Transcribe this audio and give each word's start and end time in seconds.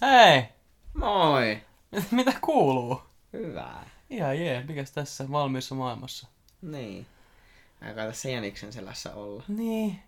Hei! 0.00 0.48
Moi! 0.94 1.62
Mitä 2.10 2.32
kuuluu? 2.40 3.02
Hyvää. 3.32 3.90
Ihan 4.10 4.38
jee, 4.40 4.62
mikäs 4.64 4.90
tässä 4.90 5.30
valmiissa 5.30 5.74
maailmassa? 5.74 6.28
Niin. 6.62 7.06
Aikaa 7.82 8.06
tässä 8.06 8.28
jäniksen 8.28 8.72
selässä 8.72 9.14
olla. 9.14 9.42
Niin. 9.48 10.02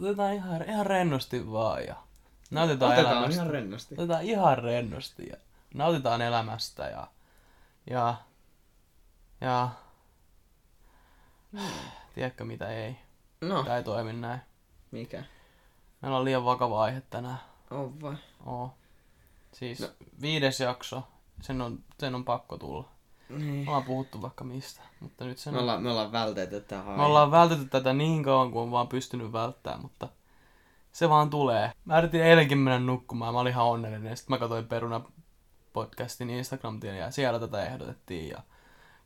Otetaan 0.00 0.34
ihan, 0.34 0.68
ihan 0.68 0.86
rennosti 0.86 1.52
vaan 1.52 1.84
ja 1.86 1.96
nautitaan 2.50 2.92
Otetaan 2.92 3.14
elämästä. 3.16 3.34
ihan 3.42 3.50
rennosti. 3.52 3.94
Otetaan 3.98 4.22
ihan 4.22 4.58
rennosti 4.58 5.26
ja 5.30 5.36
nautitaan 5.74 6.22
elämästä 6.22 6.88
ja... 6.88 7.06
Ja... 7.90 8.14
Ja... 9.40 9.68
Tiedätkö 12.14 12.44
mitä 12.44 12.68
ei? 12.68 12.96
No, 13.40 13.64
Tää 13.64 13.76
ei 13.76 13.84
toimi 13.84 14.12
näin. 14.12 14.40
mikä? 14.90 15.24
Meillä 16.02 16.18
on 16.18 16.24
liian 16.24 16.44
vakava 16.44 16.82
aihe 16.82 17.00
tänään. 17.10 17.40
On 17.70 18.00
vai? 18.00 18.16
Oo. 18.46 18.74
Siis 19.52 19.80
No. 19.80 19.88
viides 20.20 20.60
jakso. 20.60 21.02
Sen 21.40 21.60
on, 21.60 21.78
sen 22.00 22.14
on 22.14 22.24
pakko 22.24 22.58
tulla. 22.58 22.88
Niin. 23.28 23.68
Ollaan 23.68 23.84
puhuttu 23.84 24.22
vaikka 24.22 24.44
mistä, 24.44 24.80
mutta 25.00 25.24
nyt 25.24 25.38
sen 25.38 25.52
Me 25.52 25.58
on... 25.58 25.62
ollaan, 25.62 25.82
me 25.82 25.90
ollaan 25.90 26.12
vältetty 26.12 26.60
tähän. 26.60 26.96
Me 26.96 27.02
ollaan 27.02 27.30
vältetty 27.30 27.64
tätä 27.64 27.92
niin 27.92 28.22
kauan 28.24 28.50
kuin 28.50 28.62
on 28.62 28.70
vaan 28.70 28.88
pystynyt 28.88 29.32
välttämään, 29.32 29.82
mutta 29.82 30.08
se 30.92 31.08
vaan 31.08 31.30
tulee. 31.30 31.72
Mä 31.84 31.98
yritin 31.98 32.22
eilenkin 32.22 32.58
mennä 32.58 32.78
nukkumaan, 32.78 33.34
mä 33.34 33.40
olin 33.40 33.50
ihan 33.50 33.64
onnellinen. 33.66 34.10
ja 34.10 34.16
Sitten 34.16 34.34
mä 34.34 34.38
katsoin 34.38 34.66
Peruna 34.68 35.00
podcastin 35.72 36.30
instagram 36.30 36.80
ja 36.82 37.10
siellä 37.10 37.38
tätä 37.38 37.64
ehdotettiin 37.66 38.28
ja 38.28 38.42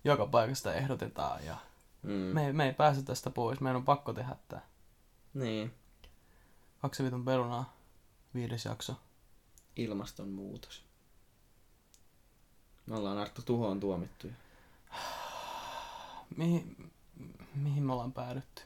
joka 0.05 0.27
paikasta 0.27 0.75
ehdotetaan 0.75 1.45
ja 1.45 1.57
Mm. 2.03 2.11
me, 2.13 2.47
ei- 2.47 2.53
me 2.53 2.65
ei 2.67 2.73
pääse 2.75 3.03
tästä 3.03 3.31
pois, 3.31 3.61
meidän 3.61 3.77
on 3.77 3.85
pakko 3.85 4.13
tehdä 4.13 4.37
tää. 4.49 4.61
Niin. 5.35 5.75
Kaksi 6.83 7.05
vitun 7.05 7.25
perunaa, 7.25 7.73
viides 8.35 8.65
jakso. 8.65 8.95
Ilmastonmuutos. 9.77 10.85
Me 12.87 12.97
ollaan 12.97 13.19
Arttu 13.19 13.43
tuhoon 13.43 13.81
tuomittuja. 13.81 14.35
Mihin, 16.37 16.93
mihin 17.55 17.83
me 17.83 17.93
ollaan 17.93 18.13
päädytty? 18.13 18.63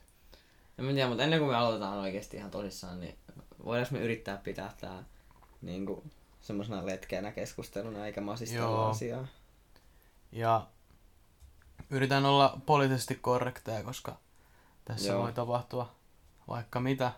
En 0.78 0.84
mä 0.84 0.92
tiedä, 0.92 1.08
mutta 1.08 1.22
ennen 1.22 1.38
kuin 1.38 1.50
me 1.50 1.56
aloitetaan 1.56 1.98
oikeasti 1.98 2.36
ihan 2.36 2.50
tosissaan, 2.50 3.00
niin 3.00 3.18
voidaanko 3.64 3.94
me 3.94 4.00
yrittää 4.00 4.36
pitää 4.36 4.74
tää 4.80 5.04
niinku 5.62 6.04
semmosena 6.40 6.86
letkeänä 6.86 7.32
keskusteluna 7.32 8.06
eikä 8.06 8.20
masistella 8.20 8.64
Joo. 8.64 8.90
asiaa. 8.90 9.26
Ja 10.32 10.66
yritän 11.90 12.24
olla 12.24 12.60
poliittisesti 12.66 13.14
korrekteja, 13.14 13.82
koska 13.82 14.18
tässä 14.84 15.08
Joo. 15.08 15.22
voi 15.22 15.32
tapahtua 15.32 15.94
vaikka 16.48 16.80
mitä, 16.80 17.12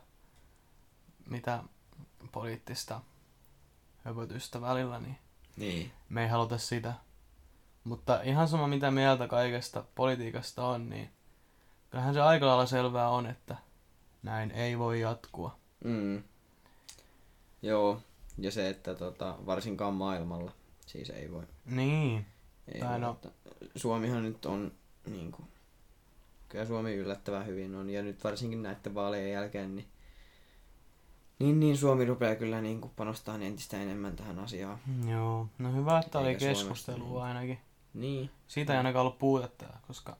mitä 1.26 1.62
poliittista 2.32 3.00
höpötystä 4.04 4.60
välillä, 4.60 5.00
niin 5.00 5.16
Niin. 5.56 5.92
me 6.08 6.22
ei 6.22 6.28
haluta 6.28 6.58
sitä. 6.58 6.92
Mutta 7.84 8.20
ihan 8.22 8.48
sama 8.48 8.66
mitä 8.66 8.90
mieltä 8.90 9.28
kaikesta 9.28 9.84
politiikasta 9.94 10.66
on, 10.66 10.90
niin 10.90 11.10
kyllähän 11.90 12.14
se 12.14 12.20
aika 12.20 12.46
lailla 12.46 12.66
selvää 12.66 13.08
on, 13.08 13.26
että 13.26 13.56
näin 14.22 14.50
ei 14.50 14.78
voi 14.78 15.00
jatkua. 15.00 15.56
Mm. 15.84 16.22
Joo, 17.62 18.00
ja 18.38 18.50
se, 18.50 18.68
että 18.68 18.94
tota, 18.94 19.34
varsinkaan 19.46 19.94
maailmalla 19.94 20.52
siis 20.86 21.10
ei 21.10 21.30
voi. 21.32 21.42
Niin, 21.66 22.26
Ei 22.74 22.80
Tai 22.80 22.90
voi 22.90 22.98
no- 23.00 23.10
että 23.12 23.28
Suomihan 23.76 24.22
nyt 24.22 24.46
on 24.46 24.72
niin 25.06 25.32
kuin, 25.32 25.48
kyllä 26.48 26.66
Suomi 26.66 26.94
yllättävän 26.94 27.46
hyvin 27.46 27.74
on, 27.74 27.90
ja 27.90 28.02
nyt 28.02 28.24
varsinkin 28.24 28.62
näiden 28.62 28.94
vaalien 28.94 29.32
jälkeen, 29.32 29.76
niin 29.76 29.88
niin, 31.38 31.60
niin 31.60 31.76
Suomi 31.76 32.04
rupeaa 32.04 32.34
kyllä 32.36 32.60
niin 32.60 32.80
kuin 32.80 32.92
panostaa 32.96 33.38
entistä 33.38 33.82
enemmän 33.82 34.16
tähän 34.16 34.38
asiaan. 34.38 34.78
joo. 35.10 35.48
No 35.58 35.72
hyvä, 35.72 35.98
että 35.98 36.18
oli 36.18 36.28
Eikä 36.28 36.40
Suomesta, 36.40 36.60
keskustelua 36.64 37.26
niin. 37.26 37.36
ainakin. 37.36 37.58
Niin. 37.94 38.30
Siitä 38.48 38.72
ei 38.72 38.76
ainakaan 38.76 39.00
ollut 39.00 39.18
puutetta, 39.18 39.66
koska 39.86 40.16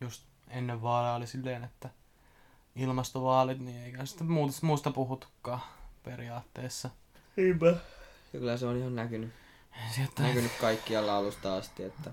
just 0.00 0.24
ennen 0.48 0.82
vaaleja 0.82 1.14
oli 1.14 1.26
silleen, 1.26 1.64
että 1.64 1.90
ilmastovaalit, 2.76 3.58
niin 3.58 3.82
eikä 3.84 4.04
sitä 4.06 4.24
muuta, 4.24 4.54
muusta 4.62 4.90
puhuttukaan 4.90 5.60
periaatteessa. 6.02 6.90
Niinpä. 7.36 7.66
Ja 7.66 8.40
kyllä 8.40 8.56
se 8.56 8.66
on 8.66 8.76
ihan 8.76 8.96
näkynyt, 8.96 9.30
Sieltä, 9.94 10.22
näkynyt 10.22 10.52
kaikkialla 10.60 11.16
alusta 11.16 11.56
asti, 11.56 11.82
että 11.82 12.10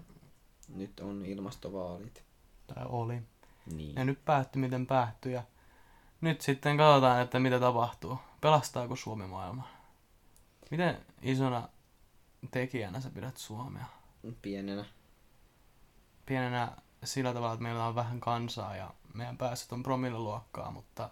nyt 0.75 0.99
on 0.99 1.25
ilmastovaalit. 1.25 2.23
tai 2.67 2.85
oli. 2.89 3.21
Niin. 3.73 3.95
Ja 3.95 4.05
nyt 4.05 4.25
päättyi 4.25 4.61
miten 4.61 4.87
päättyi 4.87 5.33
ja 5.33 5.43
nyt 6.21 6.41
sitten 6.41 6.77
katsotaan, 6.77 7.21
että 7.21 7.39
mitä 7.39 7.59
tapahtuu. 7.59 8.19
Pelastaako 8.41 8.95
Suomi 8.95 9.27
maailmaa? 9.27 9.67
Miten 10.71 10.97
isona 11.21 11.69
tekijänä 12.51 12.99
sä 12.99 13.09
pidät 13.09 13.37
Suomea? 13.37 13.85
Pienenä. 14.41 14.85
Pienenä 16.25 16.71
sillä 17.03 17.33
tavalla, 17.33 17.53
että 17.53 17.63
meillä 17.63 17.85
on 17.87 17.95
vähän 17.95 18.19
kansaa 18.19 18.75
ja 18.75 18.93
meidän 19.13 19.37
päästöt 19.37 19.71
on 19.71 19.83
promilleluokkaa, 19.83 20.71
mutta 20.71 21.09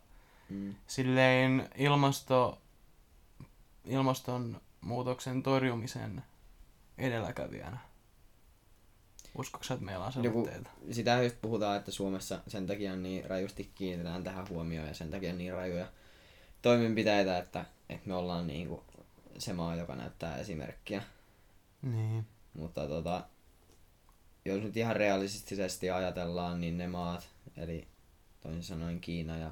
Mm. 0.50 0.76
silleen 0.88 1.70
ilmasto, 1.76 2.62
ilmastonmuutoksen 3.86 5.44
torjumisen 5.44 6.24
edelläkävijänä. 6.98 7.78
Uskotko 9.38 9.64
sä, 9.64 9.74
että 9.74 9.86
meillä 9.86 10.06
on 10.06 10.24
Joku- 10.24 10.46
selitteitä? 10.46 10.70
sitä 10.92 11.24
just 11.24 11.42
puhutaan, 11.42 11.78
että 11.78 11.92
Suomessa 11.92 12.40
sen 12.48 12.68
takia 12.68 12.96
niin 12.96 13.26
rajusti 13.30 13.72
kiinnitetään 13.76 14.24
tähän 14.24 14.50
huomioon 14.50 14.88
ja 14.88 14.94
sen 14.94 15.12
takia 15.12 15.34
niin 15.34 15.54
rajuja 15.54 15.88
toimenpiteitä, 16.62 17.38
että, 17.38 17.66
että 17.90 18.08
me 18.08 18.16
ollaan 18.16 18.48
niin 18.48 18.68
kuin 18.68 18.82
se 19.38 19.54
maa, 19.54 19.76
joka 19.76 19.96
näyttää 19.96 20.38
esimerkkiä. 20.38 21.04
Niin. 21.82 22.26
Mutta 22.54 22.88
tota, 22.88 23.24
jos 24.46 24.64
nyt 24.64 24.78
ihan 24.78 24.96
realistisesti 24.96 25.90
ajatellaan, 25.90 26.62
niin 26.62 26.78
ne 26.78 26.88
maat, 26.88 27.30
eli 27.58 27.88
toisin 28.42 28.64
sanoen 28.64 29.00
Kiina 29.00 29.38
ja 29.38 29.52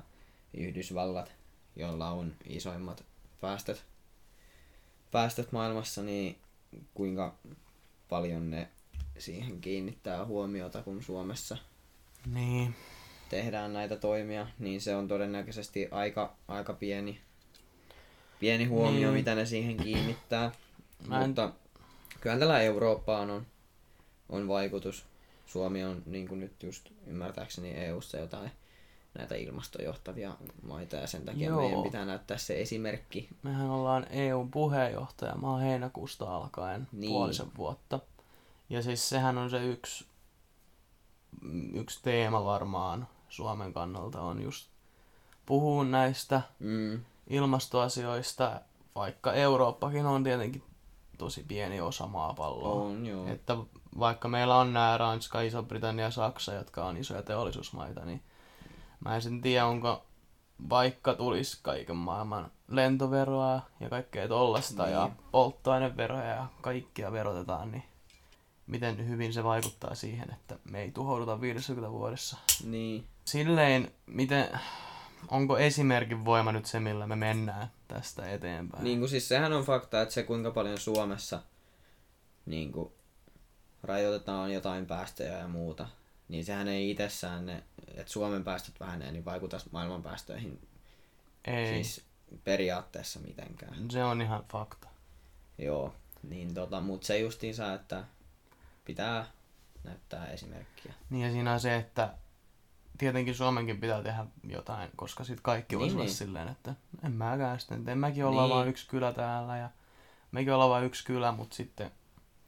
Yhdysvallat, 0.53 1.31
joilla 1.75 2.11
on 2.11 2.35
isoimmat 2.45 3.03
päästöt, 3.41 3.85
päästöt 5.11 5.51
maailmassa, 5.51 6.03
niin 6.03 6.37
kuinka 6.93 7.35
paljon 8.09 8.51
ne 8.51 8.69
siihen 9.17 9.61
kiinnittää 9.61 10.25
huomiota, 10.25 10.83
kun 10.83 11.03
Suomessa 11.03 11.57
Niin. 12.33 12.75
tehdään 13.29 13.73
näitä 13.73 13.97
toimia, 13.97 14.47
niin 14.59 14.81
se 14.81 14.95
on 14.95 15.07
todennäköisesti 15.07 15.87
aika, 15.91 16.35
aika 16.47 16.73
pieni, 16.73 17.19
pieni 18.39 18.65
huomio, 18.65 19.01
Niin. 19.07 19.13
mitä 19.13 19.35
ne 19.35 19.45
siihen 19.45 19.77
kiinnittää. 19.77 20.51
Mä 21.07 21.21
en- 21.21 21.27
Mutta 21.29 21.51
kyllä 22.21 22.37
tällä 22.39 22.61
Eurooppaan 22.61 23.29
on, 23.29 23.45
on 24.29 24.47
vaikutus. 24.47 25.05
Suomi 25.45 25.83
on 25.83 26.03
niin 26.05 26.27
kuin 26.27 26.39
nyt 26.39 26.63
just 26.63 26.89
ymmärtääkseni 27.07 27.71
EU-ssa 27.71 28.17
jotain 28.17 28.51
näitä 29.17 29.35
ilmastojohtavia 29.35 30.35
maita 30.63 30.95
ja 30.95 31.07
sen 31.07 31.25
takia 31.25 31.47
Joo. 31.49 31.61
meidän 31.61 31.83
pitää 31.83 32.05
näyttää 32.05 32.37
se 32.37 32.61
esimerkki. 32.61 33.29
Mehän 33.43 33.69
ollaan 33.69 34.07
EUn 34.09 34.51
puheenjohtaja. 34.51 35.35
Mä 35.35 35.51
oon 35.51 35.61
heinäkuusta 35.61 36.35
alkaen 36.35 36.87
niin. 36.91 37.11
puolisen 37.11 37.47
vuotta. 37.57 37.99
Ja 38.71 38.81
siis 38.81 39.09
sehän 39.09 39.37
on 39.37 39.49
se 39.49 39.65
yksi, 39.65 40.05
yksi 41.73 41.99
teema 42.03 42.45
varmaan 42.45 43.07
Suomen 43.29 43.73
kannalta 43.73 44.21
on 44.21 44.41
just 44.41 44.69
puhua 45.45 45.83
näistä 45.83 46.41
Mm, 46.59 47.01
ilmastoasioista, 47.29 48.61
vaikka 48.95 49.33
Eurooppakin 49.33 50.05
on 50.05 50.23
tietenkin 50.23 50.63
tosi 51.17 51.45
pieni 51.47 51.81
osa 51.81 52.07
maapalloa. 52.07 52.83
on 52.85 53.05
joo. 53.05 53.27
Että 53.27 53.57
vaikka 53.99 54.27
meillä 54.27 54.55
on 54.57 54.73
nämä 54.73 54.97
Ranska, 54.97 55.41
Iso-Britannia 55.41 56.05
ja 56.05 56.11
Saksa, 56.11 56.53
jotka 56.53 56.85
on 56.85 56.97
isoja 56.97 57.21
teollisuusmaita, 57.23 58.05
niin 58.05 58.21
mä 59.05 59.15
en 59.15 59.21
sen 59.21 59.41
tiedä, 59.41 59.65
onko 59.65 60.05
vaikka 60.69 61.13
tulisi 61.13 61.59
kaiken 61.61 61.95
maailman 61.95 62.51
lentoveroa 62.67 63.61
ja 63.79 63.89
kaikkea 63.89 64.27
tollasta 64.27 64.83
Niin. 64.83 64.93
ja 64.93 65.09
polttoaineveroja 65.31 66.25
ja 66.35 66.45
kaikkia 66.61 67.11
verotetaan, 67.11 67.71
niin 67.71 67.83
miten 68.71 69.09
hyvin 69.09 69.33
se 69.33 69.43
vaikuttaa 69.43 69.95
siihen, 69.95 70.33
että 70.33 70.59
me 70.63 70.81
ei 70.81 70.91
tuhouduta 70.91 71.41
50 71.41 71.91
vuodessa. 71.91 72.37
Niin. 72.63 73.07
Silleen, 73.25 73.91
miten, 74.05 74.59
onko 75.27 75.57
esimerkin 75.57 76.25
voima 76.25 76.51
nyt 76.51 76.65
se, 76.65 76.79
millä 76.79 77.07
me 77.07 77.15
mennään 77.15 77.71
tästä 77.87 78.31
eteenpäin? 78.31 78.83
Niin 78.83 78.99
kuin 78.99 79.09
siis 79.09 79.27
sehän 79.27 79.53
on 79.53 79.63
fakta, 79.63 80.01
että 80.01 80.13
se 80.13 80.23
kuinka 80.23 80.51
paljon 80.51 80.77
Suomessa 80.77 81.41
niin 82.45 82.71
kuin, 82.71 82.91
rajoitetaan 83.83 84.53
jotain 84.53 84.85
päästöjä 84.85 85.37
ja 85.37 85.47
muuta, 85.47 85.87
niin 86.27 86.45
sehän 86.45 86.67
ei 86.67 86.91
itsessään 86.91 87.45
ne, 87.45 87.63
että 87.95 88.11
Suomen 88.11 88.43
päästöt 88.43 88.79
vähenee, 88.79 89.11
niin 89.11 89.25
vaikuta 89.25 89.57
maailman 89.71 90.03
päästöihin 90.03 90.67
ei, 91.45 91.83
siis 91.83 92.05
periaatteessa 92.43 93.19
mitenkään. 93.19 93.91
se 93.91 94.03
on 94.03 94.21
ihan 94.21 94.45
fakta. 94.51 94.87
Joo, 95.57 95.93
niin 96.23 96.53
tota, 96.53 96.81
mutta 96.81 97.07
se 97.07 97.19
justiinsa, 97.19 97.73
että 97.73 98.03
pitää 98.85 99.25
näyttää 99.83 100.27
esimerkkiä. 100.27 100.93
Niin 101.09 101.25
ja 101.25 101.31
siinä 101.31 101.53
on 101.53 101.59
se, 101.59 101.75
että 101.75 102.13
tietenkin 102.97 103.35
Suomenkin 103.35 103.79
pitää 103.81 104.03
tehdä 104.03 104.25
jotain, 104.43 104.89
koska 104.95 105.23
sitten 105.23 105.43
kaikki 105.43 105.75
Niin, 105.75 105.79
voisi 105.79 105.95
olla 105.95 106.05
niin. 106.05 106.15
silleen, 106.15 106.47
että 106.47 106.75
en 107.05 107.11
mäkään 107.11 107.59
sitten, 107.59 107.89
en 107.89 107.97
mäkin 107.97 108.25
olla 108.25 108.41
Niin. 108.41 108.49
vaan 108.49 108.67
yksi 108.67 108.87
kylä 108.87 109.13
täällä 109.13 109.57
ja 109.57 109.69
Mekin 110.31 110.53
ollaan 110.53 110.69
vain 110.69 110.85
yksi 110.85 111.05
kylä, 111.05 111.31
mutta 111.31 111.55
sitten 111.55 111.91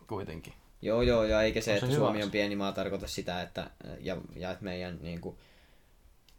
kuitenkin. 0.07 0.53
Joo, 0.81 1.01
joo, 1.01 1.23
ja 1.23 1.41
eikä 1.41 1.61
se, 1.61 1.65
se 1.65 1.73
että 1.73 1.85
hyvä 1.85 1.97
Suomi 1.97 2.23
on 2.23 2.31
pieni 2.31 2.55
maa, 2.55 2.71
tarkoita 2.71 3.07
sitä, 3.07 3.41
että, 3.41 3.69
ja, 3.99 4.17
ja 4.35 4.51
että 4.51 4.63
meidän 4.63 4.99
niin 5.01 5.21
kuin, 5.21 5.37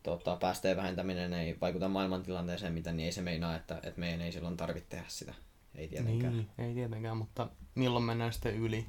tota, 0.02 0.37
päästöjen 0.37 0.76
vähentäminen 0.76 1.32
ei 1.32 1.56
vaikuta 1.61 1.88
maailmantilanteeseen 1.88 2.73
mitä, 2.73 2.93
niin 2.93 3.06
ei 3.06 3.12
se 3.12 3.23
meinaa, 3.23 3.56
että, 3.56 3.81
että 3.82 4.00
meidän 4.00 4.20
ei 4.20 4.32
silloin 4.32 4.56
tarvitse 4.56 4.88
tehdä 4.88 5.05
sitä. 5.08 5.35
Ei 5.75 5.88
tietenkään. 5.88 6.32
Niin, 6.37 6.50
ei 6.58 6.75
tietenkään, 6.75 7.17
mutta 7.17 7.49
milloin 7.75 8.05
mennään 8.05 8.32
sitten 8.32 8.55
yli? 8.55 8.87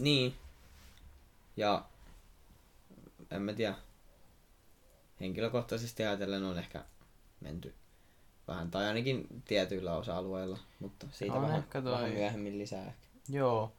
Niin. 0.00 0.34
Ja 1.56 1.84
en 3.30 3.42
mä 3.42 3.52
tiedä. 3.52 3.74
Henkilökohtaisesti 5.20 6.02
ajatellen 6.04 6.44
on 6.44 6.58
ehkä 6.58 6.84
menty 7.40 7.74
vähän, 8.48 8.70
tai 8.70 8.86
ainakin 8.86 9.26
tietyillä 9.44 9.96
osa-alueilla, 9.96 10.58
mutta 10.80 11.06
siitä 11.12 11.34
On 11.34 11.42
vähän, 11.42 11.58
ehkä 11.58 11.82
toi- 11.82 11.92
vähän 11.92 12.10
myöhemmin 12.12 12.58
lisää 12.58 12.86
ehkä. 12.86 13.06
Joo. 13.28 13.72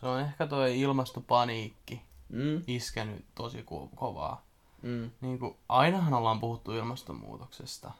Se 0.00 0.06
on 0.06 0.20
ehkä 0.20 0.46
toi 0.46 0.80
ilmastopaniikki 0.80 2.02
Mm, 2.28 2.62
iskenyt 2.66 3.24
tosi 3.34 3.58
ko- 3.62 3.96
kovaa. 3.96 4.42
mm, 4.82 5.10
Niin 5.20 5.38
kuin, 5.38 5.56
ainahan 5.68 6.14
ollaan 6.14 6.40
puhuttu 6.40 6.72
ilmastonmuutoksesta. 6.72 7.90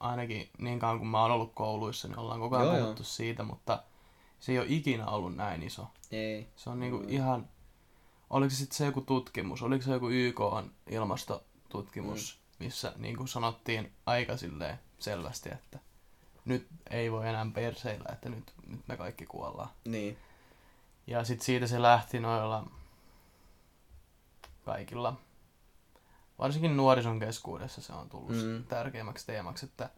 Ainakin 0.00 0.48
niin 0.58 0.78
kauan 0.78 0.98
kuin 0.98 1.08
mä 1.08 1.22
oon 1.22 1.30
ollut 1.30 1.52
kouluissa, 1.54 2.08
niin 2.08 2.18
ollaan 2.18 2.40
koko 2.40 2.56
ajan 2.56 2.66
Joo, 2.66 2.76
joo. 2.76 2.84
puhuttu 2.84 3.04
siitä, 3.04 3.42
mutta 3.42 3.82
se 4.44 4.52
ei 4.52 4.58
ole 4.58 4.66
ikinä 4.68 5.06
ollut 5.06 5.36
näin 5.36 5.62
iso. 5.62 5.86
ei. 6.10 6.48
Se 6.56 6.70
on 6.70 6.80
niinku 6.80 6.98
Mm. 6.98 7.08
ihan... 7.08 7.48
Oliko 8.30 8.50
se 8.50 8.56
sitten 8.56 8.76
se 8.76 8.84
joku 8.86 9.00
tutkimus? 9.00 9.62
Oliko 9.62 9.84
se 9.84 9.90
joku 9.92 10.08
YK 10.10 10.40
on 10.40 10.72
ilmastotutkimus, 10.90 12.40
Mm. 12.58 12.64
missä 12.64 12.92
niinku 12.96 13.26
sanottiin 13.26 13.92
aika 14.06 14.36
silleen 14.36 14.78
selvästi, 14.98 15.48
että 15.52 15.78
nyt 16.44 16.66
ei 16.90 17.12
voi 17.12 17.28
enää 17.28 17.46
perseillä, 17.54 18.08
että 18.12 18.28
nyt, 18.28 18.52
nyt 18.66 18.80
me 18.88 18.96
kaikki 18.96 19.26
kuollaan. 19.26 19.68
Niin. 19.84 20.18
Ja 21.06 21.24
sitten 21.24 21.46
siitä 21.46 21.66
se 21.66 21.82
lähti 21.82 22.20
noilla 22.20 22.66
kaikilla, 24.64 25.16
varsinkin 26.38 26.76
nuorison 26.76 27.20
keskuudessa 27.20 27.82
se 27.82 27.92
on 27.92 28.08
tullut 28.08 28.30
Mm. 28.30 28.36
mm. 28.42 28.64
tärkeimmäksi 28.64 29.26
teemaksi, 29.26 29.66
että 29.66 29.90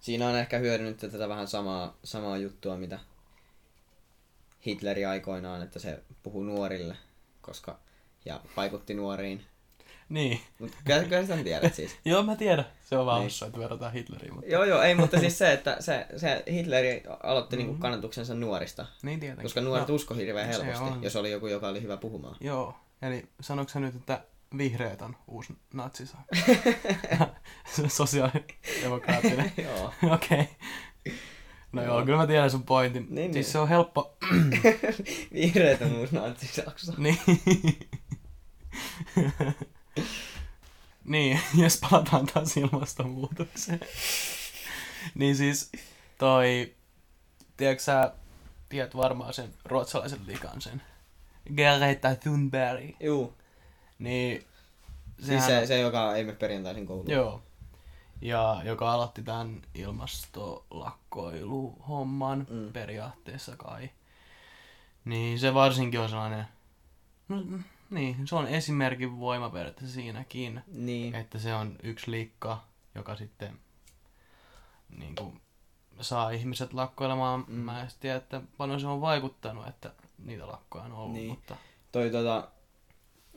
Siinä 0.00 0.28
on 0.28 0.36
ehkä 0.36 0.58
hyödynnetty 0.58 1.10
tätä 1.10 1.28
vähän 1.28 1.48
samaa, 1.48 1.94
samaa 2.04 2.36
juttua, 2.36 2.76
mitä 2.76 2.98
Hitleri 4.66 5.04
aikoinaan, 5.04 5.62
että 5.62 5.78
se 5.78 6.02
puhuu 6.22 6.42
nuorille, 6.44 6.96
koska 7.40 7.78
ja 8.24 8.40
vaikutti 8.56 8.94
nuoriin. 8.94 9.44
niin. 10.08 10.40
Mutta 10.58 10.76
kyllä, 10.84 11.04
kyllä 11.04 11.26
sä 11.26 11.36
tiedät 11.36 11.74
siis. 11.74 11.96
Joo, 12.04 12.22
mä 12.22 12.36
tiedän. 12.36 12.64
Se 12.84 12.98
on 12.98 13.06
vaan 13.06 13.20
Niin. 13.20 13.46
että 13.46 13.58
verrataan 13.60 13.92
Hitleriin, 13.92 14.34
mutta 14.34 14.50
Joo, 14.50 14.64
joo, 14.64 14.82
ei, 14.82 14.94
mutta 14.94 15.18
siis 15.20 15.38
se, 15.38 15.52
että 15.52 15.76
se, 15.80 16.06
se 16.16 16.42
Hitleri 16.50 17.02
aloitti 17.22 17.56
niinku 17.56 17.72
Mhm. 17.72 17.82
kannatuksensa 17.82 18.34
nuorista, 18.34 18.86
niin 19.02 19.20
tietenkin. 19.20 19.42
koska 19.44 19.60
nuoret 19.60 19.88
no, 19.88 19.94
usko 19.94 20.14
hirveän 20.14 20.46
helposti, 20.48 20.84
on. 20.84 21.02
jos 21.02 21.16
oli 21.16 21.30
joku, 21.30 21.46
joka 21.46 21.68
oli 21.68 21.82
hyvä 21.82 21.96
puhumaan. 21.96 22.36
Joo, 22.40 22.74
eli 23.02 23.28
sanoiko 23.40 23.68
sä 23.70 23.80
nyt, 23.80 23.94
että 23.94 24.20
vihreät 24.58 25.02
on 25.02 25.16
uusi 25.28 25.52
natsisa? 25.74 26.16
Sosiaalidemokraattinen. 27.88 29.52
joo. 29.64 29.92
Okei. 30.14 30.48
No 31.76 31.84
joo, 31.84 32.04
kyllä 32.04 32.18
mä 32.18 32.26
tiedän 32.26 32.50
sun 32.50 32.62
pointin. 32.62 33.06
Niin, 33.10 33.32
siis 33.32 33.46
niin. 33.46 33.52
se 33.52 33.58
on 33.58 33.68
helppo. 33.68 34.16
Vihreät 35.32 35.82
on 35.82 35.92
uusi 35.92 36.14
natsisaksa. 36.14 36.92
niin. 36.98 37.18
niin, 41.04 41.40
jos 41.54 41.80
palataan 41.90 42.26
taas 42.26 42.56
ilmastonmuutokseen. 42.56 43.80
niin 45.14 45.36
siis 45.36 45.72
toi, 46.18 46.74
tiedätkö 47.56 47.82
sä, 47.82 48.12
tiedät 48.68 48.96
varmaan 48.96 49.34
sen 49.34 49.54
ruotsalaisen 49.64 50.20
likan 50.26 50.60
sen. 50.60 50.82
Greta 51.56 52.14
Thunberg. 52.14 52.84
Juu. 53.00 53.34
Niin, 53.98 54.44
Siis 55.16 55.26
sehän- 55.44 55.62
se, 55.62 55.66
se, 55.66 55.78
joka 55.80 56.16
ei 56.16 56.24
mene 56.24 56.36
perjantaisin 56.36 56.86
kouluun. 56.86 57.10
Joo. 57.10 57.42
Ja 58.20 58.60
joka 58.64 58.92
aloitti 58.92 59.22
tämän 59.22 59.62
ilmastolakkoiluhomman 59.74 62.46
Mm. 62.50 62.72
periaatteessa 62.72 63.56
kai. 63.56 63.90
Niin 65.04 65.38
se 65.38 65.54
varsinkin 65.54 66.00
on 66.00 66.08
sellainen, 66.08 66.44
no, 67.28 67.42
niin, 67.90 68.28
se 68.28 68.36
on 68.36 68.46
esimerkin 68.48 69.20
voima 69.20 69.50
periaatteessa 69.50 69.94
siinäkin, 69.94 70.62
Niin. 70.66 71.14
että 71.14 71.38
se 71.38 71.54
on 71.54 71.76
yksi 71.82 72.10
liikka, 72.10 72.60
joka 72.94 73.16
sitten 73.16 73.58
niin 74.98 75.14
kuin, 75.14 75.40
saa 76.00 76.30
ihmiset 76.30 76.72
lakkoilemaan. 76.72 77.44
Mm. 77.48 77.54
Mä 77.54 77.80
en 77.82 77.88
tiedä, 78.00 78.16
että 78.16 78.40
paljon 78.56 78.80
se 78.80 78.86
on 78.86 79.00
vaikuttanut, 79.00 79.66
että 79.68 79.92
niitä 80.18 80.46
lakkoja 80.46 80.84
on 80.84 80.92
ollut, 80.92 81.12
Niin. 81.12 81.28
mutta 81.28 81.56
Toi 81.92 82.10
tota... 82.10 82.48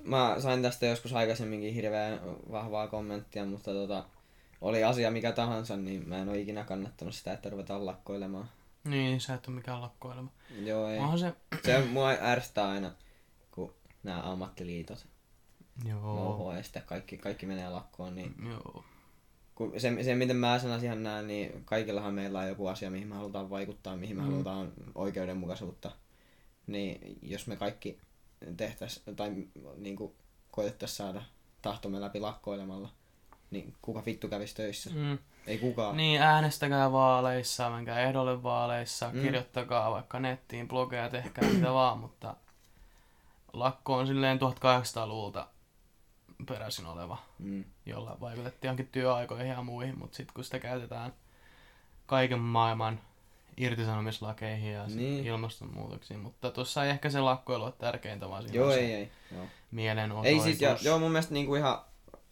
Mä 0.03 0.35
sain 0.39 0.61
tästä 0.61 0.85
joskus 0.85 1.13
aikaisemminkin 1.13 1.73
hirveän 1.73 2.19
vahvaa 2.51 2.87
kommenttia, 2.87 3.45
mutta 3.45 3.71
tota... 3.71 4.05
Oli 4.61 4.83
asia 4.83 5.11
mikä 5.11 5.31
tahansa, 5.31 5.77
niin 5.77 6.09
mä 6.09 6.17
en 6.17 6.29
ole 6.29 6.39
ikinä 6.39 6.63
kannattanut 6.63 7.15
sitä, 7.15 7.33
että 7.33 7.49
ruvetaan 7.49 7.85
lakkoilemaan. 7.85 8.49
niin, 8.83 9.21
se 9.21 9.33
et 9.33 9.47
ole 9.47 9.55
mikään 9.55 9.81
lakkoilema. 9.81 10.31
Joo, 10.63 10.87
ei. 10.87 10.99
Onhan 10.99 11.19
se, 11.19 11.33
Se 11.65 11.85
mua 11.85 12.09
ärsyttää 12.21 12.69
aina, 12.69 12.91
kun 13.51 13.73
nämä 14.03 14.21
ammattiliitot, 14.31 15.07
joo, 15.85 16.35
OH 16.47 16.55
ja 16.55 16.63
sitten 16.63 16.83
kaikki, 16.85 17.17
kaikki 17.17 17.45
menee 17.45 17.69
lakkoon, 17.69 18.15
niin 18.15 18.35
joo, 18.49 18.83
kun 19.55 19.73
se, 19.79 20.03
se, 20.03 20.15
miten 20.15 20.35
mä 20.35 20.59
sen 20.59 20.71
asian 20.71 21.03
näen, 21.03 21.27
niin 21.27 21.65
kaikillahan 21.65 22.13
meillä 22.13 22.39
on 22.39 22.47
joku 22.47 22.67
asia, 22.67 22.91
mihin 22.91 23.07
me 23.07 23.15
halutaan 23.15 23.49
vaikuttaa, 23.49 23.97
mihin 23.97 24.17
me 24.17 24.23
Mm. 24.23 24.31
halutaan 24.31 24.73
oikeudenmukaisuutta. 24.95 25.91
Niin 26.67 27.17
jos 27.21 27.47
me 27.47 27.55
kaikki 27.55 27.99
tehtäisiin 28.57 29.15
tai 29.15 29.31
niin 29.77 29.95
kuin 29.95 30.13
koetettaisiin 30.51 30.97
saada 30.97 31.21
tahtomme 31.61 32.01
läpi 32.01 32.19
lakkoilemalla, 32.19 32.89
niin 33.51 33.73
kuka 33.81 34.03
vittu 34.05 34.27
kävisi 34.27 34.55
töissä? 34.55 34.89
mm. 34.93 35.17
Ei 35.47 35.57
kukaan. 35.57 35.97
Niin, 35.97 36.21
äänestäkää 36.21 36.91
vaaleissa, 36.91 37.69
menkää 37.69 37.99
ehdolle 37.99 38.43
vaaleissa, 38.43 39.09
Mm. 39.13 39.21
kirjoittakaa 39.21 39.91
vaikka 39.91 40.19
nettiin 40.19 40.67
blogeja, 40.67 41.09
tehkää 41.09 41.49
mitä 41.53 41.73
vaan, 41.73 41.97
mutta 41.97 42.35
lakko 43.53 43.95
on 43.95 44.07
silleen 44.07 44.39
1800-luvulta 44.39 45.47
peräisin 46.47 46.85
oleva, 46.85 47.17
Mm. 47.39 47.63
jolla 47.85 48.17
vaikutettiin 48.21 48.67
johonkin 48.69 48.87
työaikoihin 48.91 49.47
ja 49.47 49.61
muihin, 49.63 49.99
mutta 49.99 50.17
sitten 50.17 50.33
kun 50.33 50.43
sitä 50.43 50.59
käytetään 50.59 51.13
kaiken 52.05 52.39
maailman 52.39 52.99
irtisanomislakeihin 53.57 54.73
ja 54.73 54.85
Niin. 54.87 54.97
niin. 54.97 55.25
ilmastonmuutoksiin, 55.27 56.19
mutta 56.19 56.51
tuossa 56.51 56.83
ei 56.83 56.89
ehkä 56.89 57.09
se 57.09 57.21
lakkoilu 57.21 57.63
ole 57.63 57.71
tärkeintä, 57.77 58.29
vaan 58.29 58.41
siinä 58.43 58.55
Joo, 58.55 58.67
on 58.67 58.73
ei, 58.73 58.79
se 58.79 58.95
ei. 58.95 59.11
Joo. 59.35 59.45
mielenosoitus. 59.71 60.31
Ei 60.31 60.39
siis, 60.39 60.61
ja, 60.61 60.77
joo 60.81 60.99
mun 60.99 61.11
mielestä 61.11 61.33
niinku 61.33 61.55
ihan 61.55 61.81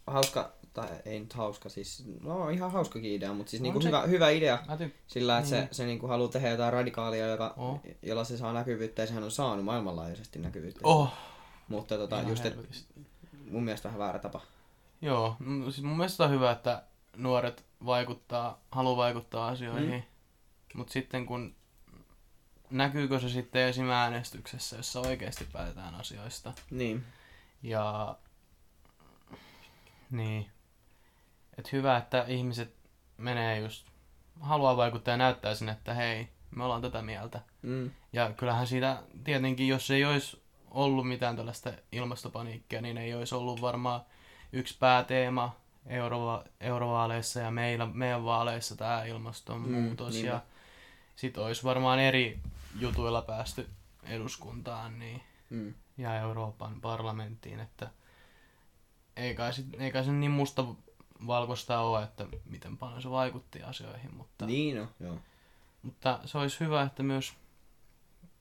hauska, 0.08 0.52
tai 0.82 0.90
ei 1.06 1.20
nyt 1.20 1.34
hauska, 1.34 1.70
siis 1.70 2.04
no 2.22 2.50
ihan 2.50 2.72
hauskakin 2.72 3.12
idea, 3.12 3.34
mutta 3.34 3.50
siis 3.50 3.62
On 3.62 3.64
niinku 3.64 3.82
se. 3.82 3.88
hyvä, 3.88 4.02
hyvä 4.02 4.30
idea 4.30 4.58
sillä, 5.08 5.38
että 5.38 5.56
Niin. 5.56 5.68
se, 5.68 5.76
se 5.76 5.86
niinku 5.86 6.08
haluaa 6.08 6.30
tehdä 6.30 6.50
jotain 6.50 6.74
radikaalia, 6.74 7.28
joka, 7.28 7.54
Oh. 7.58 7.80
jolla 8.02 8.24
se 8.24 8.38
saa 8.38 8.54
näkyvyyttä, 8.54 9.02
ja 9.02 9.08
sehän 9.08 9.24
on 9.24 9.32
saanut 9.32 9.66
maailmanlaajuisesti 9.66 10.40
näkyvyyttä. 10.40 10.80
oh, 10.84 11.14
Mutta 11.68 11.98
tota, 11.98 12.20
ihan 12.20 12.30
just, 12.30 12.46
et, 12.46 12.58
mun 13.52 13.64
mielestä 13.64 13.88
vähän 13.88 14.00
väärä 14.00 14.20
tapa. 14.20 14.42
Joo, 15.02 15.36
mm, 15.40 15.64
siis 15.64 15.82
mun 15.84 15.98
mielestä 15.98 16.24
on 16.24 16.32
hyvä, 16.32 16.52
että 16.52 16.84
nuoret 17.16 17.66
vaikuttaa, 17.86 18.60
haluaa 18.72 18.98
vaikuttaa 18.98 19.48
asioihin, 19.48 19.90
mm. 19.92 20.02
mutta 20.74 20.94
sitten 20.94 21.26
kun 21.26 21.56
näkyykö 22.70 23.20
se 23.20 23.30
sitten 23.30 23.62
esim. 23.68 23.90
äänestyksessä, 23.90 24.76
jossa 24.78 25.00
oikeasti 25.00 25.48
päätetään 25.54 25.96
asioista. 25.96 26.54
Niin. 26.72 27.04
Ja 27.64 28.16
niin, 30.12 30.46
että 31.58 31.70
hyvä, 31.74 31.98
että 31.98 32.26
ihmiset 32.28 32.74
menee 33.18 33.60
just, 33.60 33.88
haluaa 34.40 34.78
vaikuttaa 34.78 35.12
ja 35.12 35.18
näyttää 35.18 35.56
sinne, 35.56 35.72
että 35.72 35.94
hei, 35.94 36.28
me 36.56 36.64
ollaan 36.64 36.82
tätä 36.82 37.02
mieltä. 37.02 37.42
Mm. 37.62 37.92
Ja 38.14 38.34
kyllähän 38.38 38.68
siitä 38.68 39.04
tietenkin, 39.24 39.68
jos 39.68 39.92
ei 39.92 40.06
olisi 40.06 40.42
ollut 40.72 41.08
mitään 41.08 41.36
tällaista 41.36 41.74
ilmastopaniikkia, 41.92 42.82
niin 42.82 42.98
ei 42.98 43.14
olisi 43.14 43.36
ollut 43.36 43.62
varmaan 43.62 44.02
yksi 44.54 44.78
pääteema 44.80 45.56
eurova- 45.86 46.44
eurovaaleissa 46.60 47.40
ja 47.40 47.52
meillä, 47.52 47.86
meidän 47.86 48.26
vaaleissa 48.26 48.76
tämä 48.76 49.04
ilmastonmuutos. 49.04 50.14
Mm, 50.22 50.26
ja 50.26 50.42
sitten 51.16 51.44
olisi 51.44 51.64
varmaan 51.64 52.00
eri 52.00 52.40
jutuilla 52.80 53.22
päästy 53.22 53.70
eduskuntaan 54.04 55.00
niin, 55.00 55.22
Mm. 55.50 55.74
ja 55.98 56.16
Euroopan 56.20 56.82
parlamenttiin, 56.82 57.60
että 57.60 57.90
ei 59.16 59.36
kai, 59.36 59.54
sit, 59.54 59.66
ei 59.80 59.92
kai 59.92 60.04
se 60.04 60.12
niin 60.12 60.32
musta 60.32 60.66
valkoista 61.28 61.80
ole, 61.80 62.04
että 62.04 62.26
miten 62.46 62.78
paljon 62.78 63.02
se 63.02 63.10
vaikutti 63.10 63.64
asioihin, 63.64 64.16
mutta 64.16 64.46
Niin 64.46 64.78
no, 64.78 64.88
joo. 65.00 65.18
mutta 65.82 66.20
se 66.26 66.38
olisi 66.38 66.60
hyvä, 66.60 66.82
että 66.82 67.04
myös, 67.04 67.34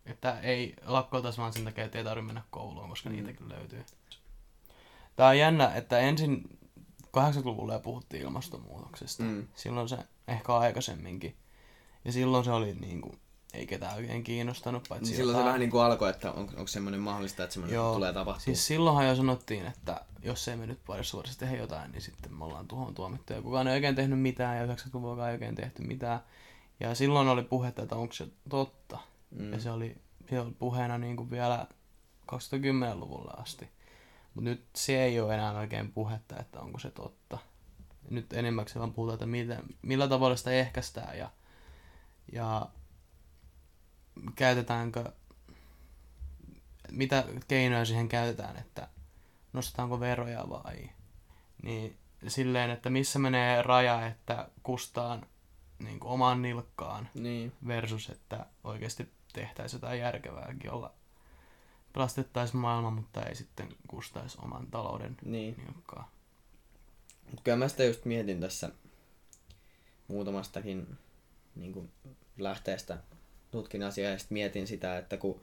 että 0.06 0.40
ei 0.40 0.74
lakkoiltaisi 0.84 1.38
vaan 1.38 1.52
sen 1.52 1.64
takia, 1.64 1.84
että 1.84 1.98
ei 1.98 2.04
tarvitse 2.04 2.26
mennä 2.26 2.42
kouluun, 2.50 2.88
koska 2.88 3.10
Mm. 3.10 3.16
niitäkin 3.16 3.48
löytyy. 3.48 3.84
Tää 5.16 5.28
on 5.28 5.38
jännä, 5.38 5.74
että 5.74 5.98
ensin 5.98 6.58
80-luvulla 7.06 7.72
jo 7.72 7.80
puhuttiin 7.80 8.22
ilmastonmuutoksesta. 8.22 9.22
Mm. 9.22 9.48
Silloin 9.54 9.88
se 9.88 9.98
ehkä 10.28 10.56
aikaisemminkin. 10.56 11.36
Ja 12.04 12.12
silloin 12.12 12.44
se 12.44 12.50
oli 12.50 12.74
niin 12.74 13.00
kuin 13.00 13.20
ei 13.56 13.66
ketään 13.66 13.96
oikein 13.96 14.24
kiinnostanut. 14.24 14.86
Paitsi 14.88 15.10
Niin 15.10 15.16
silloin 15.16 15.38
se 15.38 15.44
vähän 15.44 15.60
niin 15.60 15.70
kuin 15.70 15.82
alkoi, 15.82 16.10
että 16.10 16.32
on, 16.32 16.38
onko 16.38 16.66
semmoinen 16.66 17.00
mahdollista, 17.00 17.44
että 17.44 17.54
semmoinen 17.54 17.74
Joo, 17.74 17.94
tulee 17.94 18.12
tapahtua. 18.12 18.44
Siis 18.44 18.66
silloinhan 18.66 19.08
jo 19.08 19.16
sanottiin, 19.16 19.66
että 19.66 20.00
jos 20.22 20.48
ei 20.48 20.56
me 20.56 20.66
nyt 20.66 20.84
parissa 20.86 21.16
vuodessa 21.16 21.38
tehdä 21.38 21.56
jotain, 21.56 21.92
niin 21.92 22.02
sitten 22.02 22.34
me 22.34 22.44
ollaan 22.44 22.68
tuohon 22.68 22.94
tuomittu. 22.94 23.32
Ja 23.32 23.42
kukaan 23.42 23.68
ei 23.68 23.74
oikein 23.74 23.94
tehnyt 23.94 24.20
mitään 24.20 24.56
ja 24.58 24.74
90-luvulla 24.74 25.28
ei 25.28 25.32
oikein 25.32 25.54
tehty 25.54 25.82
mitään. 25.82 26.20
Ja 26.80 26.94
silloin 26.94 27.28
oli 27.28 27.42
puhetta, 27.42 27.82
että 27.82 27.96
onko 27.96 28.14
se 28.14 28.28
totta. 28.48 28.98
Mm. 29.30 29.52
Ja 29.52 29.60
se 29.60 29.70
oli, 29.70 29.96
se 30.30 30.40
oli 30.40 30.52
puheena 30.58 30.98
niin 30.98 31.16
kuin 31.16 31.30
vielä 31.30 31.66
2010-luvulla 32.32 33.30
asti. 33.30 33.68
Mutta 34.34 34.50
nyt 34.50 34.64
se 34.76 35.04
ei 35.04 35.20
ole 35.20 35.34
enää 35.34 35.58
oikein 35.58 35.92
puhetta, 35.92 36.36
että 36.40 36.60
onko 36.60 36.78
se 36.78 36.90
totta. 36.90 37.38
Nyt 38.10 38.32
enimmäkseen 38.32 38.80
vaan 38.80 38.92
puhutaan, 38.92 39.14
että 39.14 39.26
miten, 39.26 39.62
millä 39.82 40.08
tavalla 40.08 40.36
sitä 40.36 40.50
ehkäistään 40.50 41.18
ja, 41.18 41.30
ja 42.32 42.66
käytetäänkö 44.36 45.12
mitä 46.90 47.24
keinoja 47.48 47.84
siihen 47.84 48.08
käytetään, 48.08 48.56
että 48.56 48.88
nostetaanko 49.52 50.00
veroja 50.00 50.44
vai 50.48 50.90
niin 51.62 51.96
silleen, 52.28 52.70
että 52.70 52.90
missä 52.90 53.18
menee 53.18 53.62
raja, 53.62 54.06
että 54.06 54.48
kustaan 54.62 55.26
niin 55.78 56.00
kuin 56.00 56.12
omaan 56.12 56.42
nilkkaan 56.42 57.08
Niin. 57.14 57.52
versus, 57.66 58.08
että 58.10 58.46
oikeasti 58.64 59.08
tehtäisiin 59.32 59.78
jotain 59.78 60.00
järkevääkin, 60.00 60.60
jolla 60.64 60.92
pelastettaisiin 61.92 62.60
maailma, 62.60 62.90
mutta 62.90 63.22
ei 63.22 63.34
sitten 63.34 63.68
kustaisi 63.88 64.38
oman 64.42 64.66
talouden 64.66 65.16
Niin. 65.24 65.56
nilkkaan. 65.56 66.04
Kyllä 67.44 67.56
mä 67.56 67.68
sitä 67.68 67.84
just 67.84 68.04
mietin 68.04 68.40
tässä 68.40 68.70
muutamastakin 70.08 70.98
niin 71.54 71.72
kuin 71.72 71.92
lähteestä 72.38 72.98
tutkin 73.50 73.82
asiaa 73.82 74.10
ja 74.10 74.18
sit 74.18 74.30
mietin 74.30 74.66
sitä, 74.66 74.98
että 74.98 75.16
kun 75.16 75.40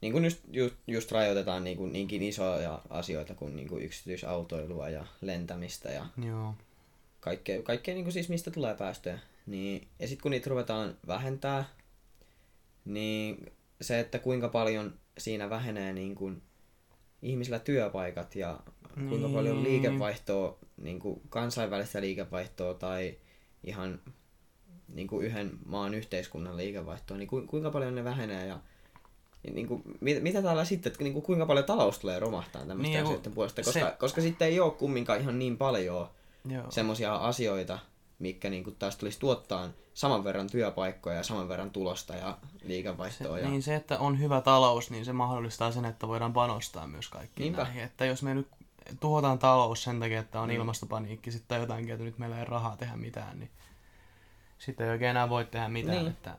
niin 0.00 0.12
kuin 0.12 0.24
just, 0.24 0.40
just, 0.52 0.74
just 0.86 1.12
rajoitetaan 1.12 1.64
niin 1.64 1.76
kuin 1.76 1.92
niinkin 1.92 2.22
isoja 2.22 2.82
asioita 2.90 3.34
kuin, 3.34 3.56
niin 3.56 3.68
kuin 3.68 3.82
yksityisautoilua 3.84 4.88
ja 4.88 5.06
lentämistä 5.20 5.88
ja 5.90 6.06
Joo. 6.26 6.54
kaikkea, 7.20 7.62
kaikkea 7.62 7.94
niin 7.94 8.04
kuin 8.04 8.12
siis 8.12 8.28
mistä 8.28 8.50
tulee 8.50 8.74
päästöjä. 8.74 9.18
Niin, 9.46 9.88
ja 9.98 10.08
sitten 10.08 10.22
kun 10.22 10.30
niitä 10.30 10.50
ruvetaan 10.50 10.96
vähentää, 11.06 11.64
niin 12.84 13.52
se, 13.80 14.00
että 14.00 14.18
kuinka 14.18 14.48
paljon 14.48 14.94
siinä 15.18 15.50
vähenee 15.50 15.92
niin 15.92 16.14
kuin 16.14 16.42
ihmisillä 17.22 17.58
työpaikat 17.58 18.36
ja 18.36 18.60
kuinka 18.94 19.26
Niin. 19.26 19.34
paljon 19.34 19.64
liikevaihtoa, 19.64 20.58
niin 20.76 20.98
kuin 20.98 21.20
kansainvälistä 21.28 22.00
liikevaihtoa 22.00 22.74
tai 22.74 23.18
ihan 23.64 24.00
niin 24.88 25.08
kuin 25.08 25.26
yhden 25.26 25.58
maan 25.66 25.94
yhteiskunnan 25.94 26.56
liikevaihtoa, 26.56 27.16
niin 27.16 27.28
ku, 27.28 27.42
kuinka 27.46 27.70
paljon 27.70 27.94
ne 27.94 28.04
vähenee 28.04 28.46
ja, 28.46 28.58
ja 29.44 29.52
niin 29.52 29.66
kuin, 29.66 29.82
mit, 30.00 30.22
mitä 30.22 30.42
täällä 30.42 30.64
sitten, 30.64 30.92
että 30.92 31.04
niin 31.04 31.12
kuin, 31.12 31.22
kuinka 31.22 31.46
paljon 31.46 31.64
talous 31.64 31.98
tulee 31.98 32.18
romahtaa 32.18 32.66
tämmöisten 32.66 32.92
Niin, 32.92 33.04
asioiden 33.04 33.32
puolesta, 33.32 33.62
koska, 33.62 33.80
se- 33.80 33.96
koska 33.98 34.20
sitten 34.20 34.48
ei 34.48 34.60
ole 34.60 34.72
kumminkaan 34.72 35.20
ihan 35.20 35.38
niin 35.38 35.56
paljon 35.56 36.08
semmoisia 36.68 37.14
asioita, 37.16 37.78
mitkä 38.18 38.50
niin 38.50 38.64
kuin 38.64 38.76
taas 38.78 38.96
tulisi 38.96 39.20
tuottaa 39.20 39.70
saman 39.94 40.24
verran 40.24 40.50
työpaikkoja 40.50 41.16
ja 41.16 41.22
saman 41.22 41.48
verran 41.48 41.70
tulosta 41.70 42.14
ja 42.14 42.38
liikevaihtoa. 42.62 43.36
Se, 43.36 43.42
ja... 43.42 43.48
niin 43.48 43.62
se, 43.62 43.74
että 43.74 43.98
on 43.98 44.20
hyvä 44.20 44.40
talous, 44.40 44.90
niin 44.90 45.04
se 45.04 45.12
mahdollistaa 45.12 45.72
sen, 45.72 45.84
että 45.84 46.08
voidaan 46.08 46.32
panostaa 46.32 46.86
myös 46.86 47.08
kaikkiin 47.08 47.44
Niinpä. 47.44 47.62
näihin. 47.62 47.82
Että 47.82 48.04
jos 48.04 48.22
me 48.22 48.34
nyt 48.34 48.48
tuhotaan 49.00 49.38
talous 49.38 49.82
sen 49.82 50.00
takia, 50.00 50.20
että 50.20 50.40
on 50.40 50.48
mm. 50.48 50.54
ilmastopaniikki 50.54 51.30
sitten 51.30 51.48
tai 51.48 51.60
jotainkin, 51.60 51.92
että 51.92 52.04
nyt 52.04 52.18
meillä 52.18 52.38
ei 52.38 52.44
rahaa 52.44 52.76
tehdä 52.76 52.96
mitään, 52.96 53.38
niin 53.38 53.50
sitten 54.66 54.86
ei 54.86 54.92
oikein 54.92 55.10
enää 55.10 55.28
voi 55.28 55.44
tehdä 55.44 55.68
mitään. 55.68 55.98
Niin. 55.98 56.08
Että 56.08 56.38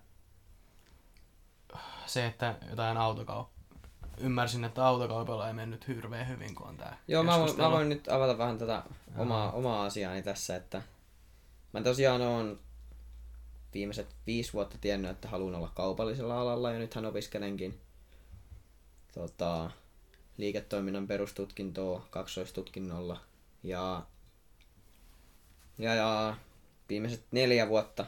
se, 2.06 2.26
että 2.26 2.56
jotain 2.70 2.98
autokauppaa, 2.98 3.66
ymmärsin, 4.18 4.64
että 4.64 4.86
autokaupalla 4.86 5.48
ei 5.48 5.54
mennyt 5.54 5.88
hirveän 5.88 6.28
hyvin, 6.28 6.56
kun 6.56 6.68
on 6.68 6.78
tämä 6.78 6.98
Joo, 7.08 7.24
mä 7.24 7.40
voin, 7.40 7.58
mä 7.58 7.72
voin 7.72 7.90
nyt 7.90 8.08
avata 8.08 8.38
vähän 8.38 8.58
tätä 8.58 8.84
Joo. 8.84 9.22
omaa, 9.22 9.52
omaa 9.52 9.86
asiaani 9.86 10.24
tässä, 10.24 10.56
että 10.56 10.82
mä 11.74 11.82
tosiaan 11.82 12.22
oon 12.22 12.60
viimeiset 13.74 14.16
viisi 14.28 14.54
vuotta 14.54 14.78
tiennyt, 14.78 15.12
että 15.12 15.28
haluan 15.28 15.56
olla 15.56 15.72
kaupallisella 15.76 16.42
alalla 16.42 16.72
ja 16.72 16.80
nythän 16.80 17.06
opiskelenkin 17.06 17.82
tota, 19.14 19.72
liiketoiminnan 20.38 21.08
perustutkintoa 21.08 22.08
kaksoistutkinnolla 22.10 23.20
ja, 23.64 24.04
ja, 25.78 25.96
ja 25.96 26.38
viimeiset 26.90 27.24
neljä 27.32 27.68
vuotta, 27.70 28.06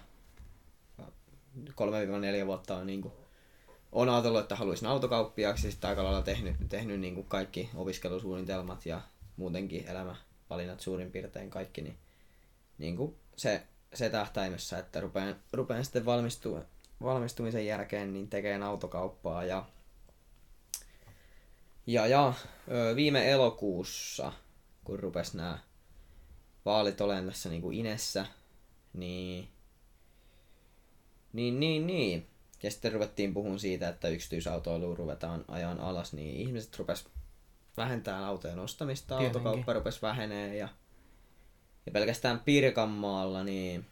kolme 1.75 2.05
neljä 2.05 2.45
vuotta 2.45 2.77
on 2.77 2.87
niinku 2.87 3.13
on 3.91 4.09
ajatellut, 4.09 4.41
että 4.41 4.55
haluaisin 4.55 4.87
autokauppiaaksi, 4.87 5.71
sitten 5.71 5.89
aika 5.89 6.03
lailla 6.03 6.21
tehnyt, 6.21 6.55
tehnyt 6.69 6.99
niin 6.99 7.15
kuin 7.15 7.27
kaikki 7.27 7.69
opiskelusuunnitelmat 7.75 8.85
ja 8.85 9.01
muutenkin 9.37 9.87
elämävalinnat 9.87 10.79
suurin 10.79 11.11
piirtein 11.11 11.49
kaikki, 11.49 11.81
niin, 11.81 11.97
niin 12.77 12.97
kuin 12.97 13.15
se, 13.35 13.63
se 13.93 14.09
tähtäimessä, 14.09 14.79
että 14.79 15.01
rupean, 15.01 15.35
rupean 15.53 15.83
sitten 15.83 16.05
valmistu, 16.05 16.59
valmistumisen 17.03 17.65
jälkeen 17.65 18.13
niin 18.13 18.29
tekemään 18.29 18.63
autokauppaa 18.63 19.43
ja, 19.43 19.65
ja, 21.87 22.07
ja 22.07 22.33
viime 22.95 23.31
elokuussa, 23.31 24.33
kun 24.83 24.99
rupes 24.99 25.33
nämä 25.33 25.59
vaalit 26.65 27.01
olemaan 27.01 27.25
tässä 27.25 27.49
niin 27.49 27.61
kuin 27.61 27.77
Inessä, 27.77 28.25
niin, 28.93 29.47
niin, 31.33 31.59
niin, 31.59 31.87
niin, 31.87 32.27
ja 32.63 32.71
sitten 32.71 32.93
ruvettiin 32.93 33.33
puhumaan 33.33 33.59
siitä, 33.59 33.89
että 33.89 34.07
yksityisautoilu 34.07 34.95
ruvetaan 34.95 35.45
ajan 35.47 35.79
alas, 35.79 36.13
niin 36.13 36.35
ihmiset 36.35 36.79
rupes 36.79 37.05
vähentää 37.77 38.27
autojen 38.27 38.59
ostamista, 38.59 39.17
Tietenkin. 39.17 39.37
autokauppa 39.37 39.73
rupes 39.73 40.01
vähenee 40.01 40.55
ja, 40.55 40.69
ja 41.85 41.91
pelkästään 41.91 42.39
Pirkanmaalla, 42.39 43.43
niin 43.43 43.85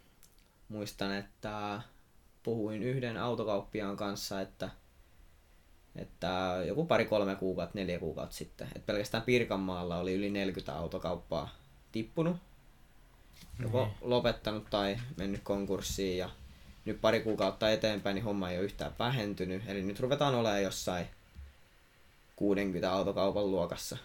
muistan, 0.69 1.15
että 1.15 1.81
puhuin 2.43 2.83
yhden 2.83 3.17
autokauppiaan 3.17 3.97
kanssa, 3.97 4.41
että, 4.41 4.69
että 5.95 6.61
joku 6.67 6.85
pari-kolme 6.85 7.35
kuukautta, 7.35 7.77
neljä 7.79 7.99
kuukautta 7.99 8.35
sitten, 8.35 8.67
että 8.67 8.85
pelkästään 8.85 9.23
Pirkanmaalla 9.23 9.97
oli 9.97 10.13
yli 10.13 10.29
40 10.29 10.73
autokauppaa 10.73 11.49
tippunut, 11.91 12.37
joko 13.61 13.89
lopettanut 14.01 14.69
tai 14.69 14.97
mennyt 15.17 15.41
konkurssiin 15.43 16.17
ja 16.17 16.29
nyt 16.85 17.01
pari 17.01 17.19
kuukautta 17.21 17.71
eteenpäin, 17.71 18.15
niin 18.15 18.23
homma 18.23 18.49
ei 18.49 18.57
ole 18.57 18.65
yhtään 18.65 18.91
vähentynyt. 18.99 19.63
Eli 19.67 19.81
nyt 19.81 19.99
ruvetaan 19.99 20.35
olemaan 20.35 20.63
jossain 20.63 21.07
60 22.35 22.91
autokaupan 22.91 23.51
luokassa. 23.51 23.97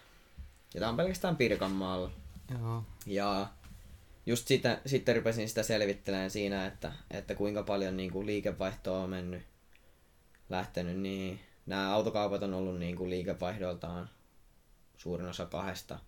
Ja 0.73 0.79
tämä 0.79 0.89
on 0.89 0.97
pelkästään 0.97 1.35
Pirkanmaalla. 1.35 2.11
Joo. 2.59 2.83
Ja 3.05 3.47
just 4.25 4.47
sitä, 4.47 4.81
sitten 4.85 5.15
rupesin 5.15 5.49
sitä 5.49 5.63
selvittelemään 5.63 6.31
siinä, 6.31 6.65
että, 6.65 6.91
että 7.11 7.35
kuinka 7.35 7.63
paljon 7.63 7.97
niin 7.97 8.11
kuin 8.11 8.25
liikevaihtoa 8.27 9.03
on 9.03 9.09
mennyt, 9.09 9.43
lähtenyt, 10.49 10.99
niin 10.99 11.39
nämä 11.65 11.93
autokaupat 11.93 12.43
on 12.43 12.53
ollut 12.53 12.79
niin 12.79 12.95
kuin 12.95 13.09
liikevaihdoltaan 13.09 14.09
suurin 14.97 15.27
osa 15.27 15.45
kahdesta 15.45 15.99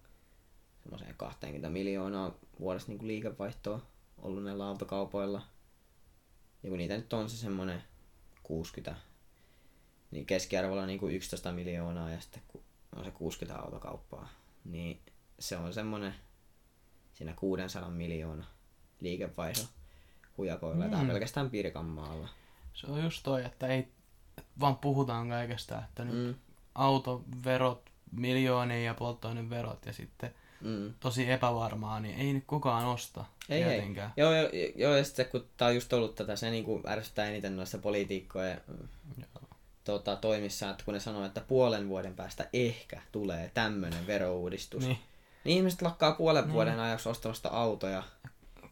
semmoiseen 0.84 1.16
20 1.18 1.70
miljoonaa 1.70 2.36
vuodessa 2.60 2.88
niin 2.88 2.98
kuin 2.98 3.08
liikevaihtoa 3.08 3.82
ollut 4.18 4.44
näillä 4.44 4.68
autokaupoilla. 4.68 5.42
Ja 6.64 6.70
kun 6.70 6.78
niitä 6.78 6.98
nyt 6.98 7.14
on 7.14 7.30
se 7.30 7.38
semmoinen 7.38 7.84
60, 8.44 8.96
niin 10.12 10.26
keskiarvolla 10.26 10.86
niin 10.86 11.00
kuin 11.00 11.16
11 11.16 11.52
miljoonaa 11.52 12.10
ja 12.10 12.22
sitten 12.22 12.42
kun 12.48 12.64
on 12.96 13.06
se 13.06 13.12
60 13.12 13.62
autokauppaa, 13.62 14.30
niin 14.66 15.00
se 15.40 15.58
on 15.58 15.74
semmoinen 15.74 16.16
siinä 17.14 17.34
600 17.34 17.90
miljoona 17.90 18.46
liikevaihdon 19.00 19.66
hujakoilla. 20.38 20.86
Mm. 20.86 20.90
Tämä 20.92 21.02
on 21.02 21.08
pelkästään 21.08 21.50
Pirkanmaalla. 21.50 22.30
Se 22.74 22.88
on 22.88 23.04
just 23.04 23.24
toi, 23.24 23.46
että 23.46 23.68
ei 23.68 23.88
vaan 24.60 24.76
puhutaan 24.78 25.30
kaikesta, 25.30 25.84
että 25.90 26.06
nyt 26.06 26.28
Mm. 26.28 26.36
autoverot, 26.76 27.90
miljoonia 28.12 28.84
ja 28.84 28.94
polttoaineverot 28.94 29.86
ja 29.86 29.94
sitten 29.94 30.34
Mm. 30.64 30.94
tosi 31.00 31.32
epävarmaa, 31.32 32.00
niin 32.00 32.20
ei 32.20 32.34
nyt 32.34 32.44
kukaan 32.48 32.86
osta 32.86 33.26
Ei, 33.50 33.64
ei. 33.64 33.84
Joo, 34.18 34.34
joo, 34.36 34.50
joo, 34.76 34.96
ja 34.98 35.04
sitten 35.04 35.26
kun 35.26 35.46
tää 35.58 35.68
on 35.68 35.76
just 35.76 35.94
ollut 35.94 36.16
tätä, 36.16 36.36
se 36.36 36.50
niinku 36.52 36.82
ärsyttää 36.88 37.26
eniten 37.26 37.56
noissa 37.56 37.78
poliitikkojen 37.78 38.62
Joo. 39.18 39.48
tota, 39.84 40.16
toimissa, 40.16 40.70
että 40.70 40.84
kun 40.86 40.94
ne 40.94 41.00
sanoo, 41.00 41.26
että 41.26 41.42
puolen 41.42 41.90
vuoden 41.90 42.16
päästä 42.16 42.50
ehkä 42.54 43.02
tulee 43.12 43.52
tämmöinen 43.54 44.08
verouudistus. 44.08 44.84
Niin. 44.88 44.98
Niin 45.44 45.58
ihmiset 45.58 45.82
lakkaa 45.82 46.12
puolen 46.12 46.44
Niin. 46.44 46.54
vuoden 46.54 46.80
ajaksi 46.80 47.10
ostamasta 47.10 47.50
autoja. 47.50 48.04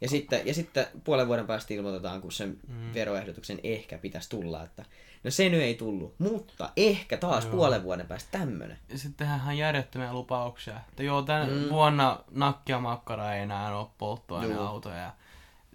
Ja 0.02 0.10
sitten, 0.10 0.48
ja 0.48 0.54
sitten 0.54 0.88
puolen 1.04 1.28
vuoden 1.28 1.48
päästä 1.48 1.74
ilmoitetaan, 1.74 2.22
kun 2.22 2.32
sen 2.32 2.60
Mm. 2.68 2.94
veroehdotuksen 2.94 3.60
ehkä 3.64 3.98
pitäisi 3.98 4.30
tulla, 4.30 4.64
että 4.64 4.86
no 5.24 5.32
se 5.32 5.50
nyt 5.50 5.62
ei 5.62 5.76
tullut, 5.76 6.16
mutta 6.20 6.70
ehkä 6.78 7.18
taas 7.18 7.44
Joo. 7.44 7.54
puolen 7.54 7.84
vuoden 7.84 8.08
päästä 8.08 8.40
tämmönen. 8.40 8.78
Ja 8.90 8.98
sitten 8.98 9.28
tehdään 9.28 9.58
järjettömiä 9.58 10.14
lupauksia. 10.14 10.78
Että 10.90 11.04
joo, 11.04 11.22
tänä 11.22 11.46
Mm. 11.46 11.70
vuonna 11.70 12.20
nakkia 12.32 12.80
makkara 12.80 13.34
ei 13.34 13.42
enää 13.42 13.78
ole 13.78 13.88
polttoaineautoja. 13.98 14.98
Ja 14.98 15.12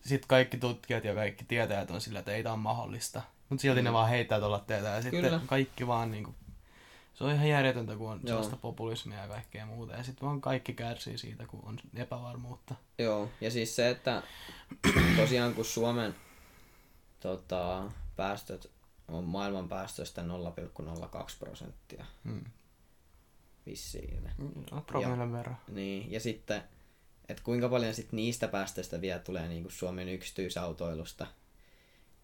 sitten 0.02 0.28
kaikki 0.28 0.56
tutkijat 0.56 1.04
ja 1.04 1.14
kaikki 1.14 1.44
tietäjät 1.44 1.90
on 1.90 2.00
sillä, 2.00 2.18
että 2.18 2.32
ei 2.32 2.42
tämä 2.42 2.52
ole 2.52 2.62
mahdollista. 2.62 3.22
Mutta 3.48 3.62
silti 3.62 3.80
mm. 3.80 3.84
ne 3.84 3.92
vaan 3.92 4.08
heittää 4.08 4.38
tuolla 4.38 4.58
teitä 4.58 4.88
ja 4.88 5.02
sitten 5.02 5.20
Kyllä. 5.20 5.40
kaikki 5.46 5.86
vaan 5.86 6.10
niinku, 6.10 6.34
se 7.14 7.24
on 7.24 7.32
ihan 7.32 7.48
järjetöntä, 7.48 7.96
kun 7.96 8.10
on 8.10 8.20
Joo. 8.22 8.28
sellaista 8.28 8.56
populismia 8.56 9.18
ja 9.18 9.28
kaikkea 9.28 9.66
muuta. 9.66 9.92
Ja 9.92 10.02
sitten 10.02 10.26
vaan 10.26 10.40
kaikki 10.40 10.72
kärsii 10.72 11.18
siitä, 11.18 11.46
kun 11.46 11.60
on 11.64 11.78
epävarmuutta. 11.94 12.74
Joo, 12.98 13.28
ja 13.40 13.50
siis 13.50 13.76
se, 13.76 13.90
että 13.90 14.22
tosiaan 15.16 15.54
kun 15.54 15.64
Suomen 15.64 16.14
tota, 17.20 17.82
päästöt 18.16 18.70
on 19.08 19.24
maailman 19.24 19.68
päästöistä 19.68 20.22
0,02 20.22 21.36
prosenttia 21.38 22.04
Hmm. 22.24 22.44
vissiin. 23.66 24.30
No, 24.70 24.80
promillen 24.80 25.32
verran. 25.32 25.56
Niin, 25.68 26.12
ja 26.12 26.20
sitten, 26.20 26.62
että 27.28 27.42
kuinka 27.42 27.68
paljon 27.68 27.94
sit 27.94 28.12
niistä 28.12 28.48
päästöistä 28.48 29.00
vielä 29.00 29.18
tulee 29.18 29.48
niin 29.48 29.62
kuin 29.62 29.72
Suomen 29.72 30.08
yksityisautoilusta, 30.08 31.26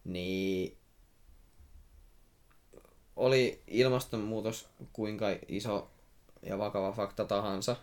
niin 0.04 0.76
oli 3.16 3.62
ilmastonmuutos 3.66 4.68
kuinka 4.92 5.26
iso 5.48 5.90
ja 6.42 6.58
vakava 6.58 6.92
fakta 6.92 7.24
tahansa, 7.24 7.76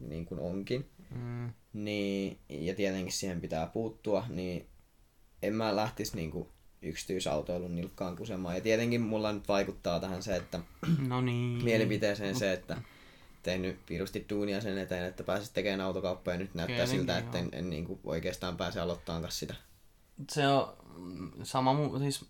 niin 0.00 0.26
kuin 0.26 0.40
onkin, 0.40 0.90
Mm. 1.10 1.52
niin, 1.72 2.38
ja 2.48 2.74
tietenkin 2.74 3.12
siihen 3.12 3.40
pitää 3.40 3.66
puuttua, 3.66 4.24
niin 4.28 4.66
en 5.42 5.54
mä 5.54 5.76
lähtisi 5.76 6.16
niinku 6.16 6.52
yksityisautoilun 6.86 7.76
nilkkaan 7.76 8.16
kusemaan. 8.16 8.54
Ja 8.54 8.60
tietenkin 8.60 9.00
mulla 9.00 9.32
nyt 9.32 9.48
vaikuttaa 9.48 10.00
tähän 10.00 10.22
se, 10.22 10.36
että 10.36 10.60
No 11.08 11.20
niin. 11.20 11.64
mielipiteeseen 11.64 12.34
se, 12.34 12.52
että 12.52 12.76
tehnyt 13.42 13.78
pirusti 13.86 14.26
duunia 14.30 14.60
sen 14.60 14.78
eteen, 14.78 15.04
että 15.04 15.22
pääsis 15.24 15.50
tekemään 15.50 15.80
autokauppaa 15.80 16.34
ja 16.34 16.38
nyt 16.38 16.54
näyttää 16.54 16.76
Tietenkin, 16.76 16.98
siltä, 17.00 17.18
että 17.18 17.38
en, 17.38 17.48
en 17.52 17.70
niinku 17.70 18.00
oikeastaan 18.04 18.56
pääse 18.56 18.80
aloittamaan 18.80 19.30
sitä. 19.32 19.54
Se 20.30 20.48
on 20.48 20.72
sama 21.42 21.72
muu, 21.72 21.98
siis 21.98 22.24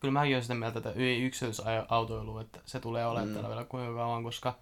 kyllä 0.00 0.12
mäkin 0.12 0.34
olen 0.34 0.42
sitä 0.42 0.54
mieltä, 0.54 0.78
että 0.78 0.92
yksityisautoilu, 1.22 2.38
että 2.38 2.60
se 2.66 2.80
tulee 2.80 3.06
olemaan 3.06 3.28
Mm. 3.28 3.32
täällä 3.34 3.48
vielä 3.48 3.64
kuinka 3.64 3.94
kauan, 3.94 4.22
koska 4.22 4.54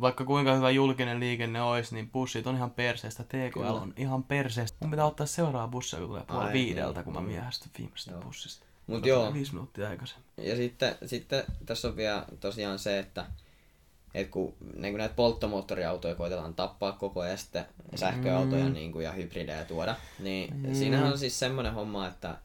vaikka 0.00 0.24
kuinka 0.24 0.54
hyvä 0.54 0.70
julkinen 0.70 1.20
liikenne 1.20 1.62
olisi, 1.62 1.94
niin 1.94 2.10
bussit 2.10 2.46
on 2.46 2.56
ihan 2.56 2.70
perseestä, 2.70 3.24
TKL 3.24 3.52
Kyllä. 3.52 3.72
on 3.72 3.94
ihan 3.96 4.22
perseestä. 4.24 4.78
Mun 4.80 4.90
pitää 4.90 5.06
ottaa 5.06 5.26
seuraava 5.26 5.68
bussi, 5.68 5.96
kun 5.96 6.06
tulee 6.06 6.22
puoli 6.28 6.44
Ai 6.46 6.52
viideltä, 6.52 6.98
niin, 6.98 7.04
kun 7.04 7.14
mä 7.14 7.20
myöhästyn 7.20 7.70
viimeisestä 7.78 8.10
Joo. 8.10 8.20
bussista. 8.22 8.66
Mut 8.88 9.06
joo. 9.06 9.34
Viisi 9.34 9.52
minuuttia 9.52 9.88
aikaisemmin. 9.88 10.24
Ja 10.36 10.56
sitten, 10.56 10.94
sitten 11.06 11.44
tässä 11.66 11.88
on 11.88 11.96
vielä 11.96 12.24
tosiaan 12.40 12.78
se, 12.78 12.98
että 12.98 13.26
et 14.14 14.28
kun 14.28 14.54
niin 14.76 14.92
kun 14.92 14.98
näitä 14.98 15.14
polttomoottoriautoja 15.14 16.14
koitetaan 16.14 16.54
tappaa 16.54 16.92
koko 16.92 17.20
ajan 17.20 17.30
ja 17.30 17.36
sitten 17.36 17.66
sähköautoja 17.94 18.64
Mm. 18.64 18.72
niin 18.72 18.92
kuin, 18.92 19.04
ja 19.04 19.12
hybridejä 19.12 19.64
tuoda, 19.64 19.96
niin 20.18 20.54
Mm. 20.54 20.66
mm. 20.68 20.74
siinähän 20.74 21.12
on 21.12 21.18
siis 21.18 21.38
semmoinen 21.38 21.74
homma, 21.74 22.06
että, 22.06 22.36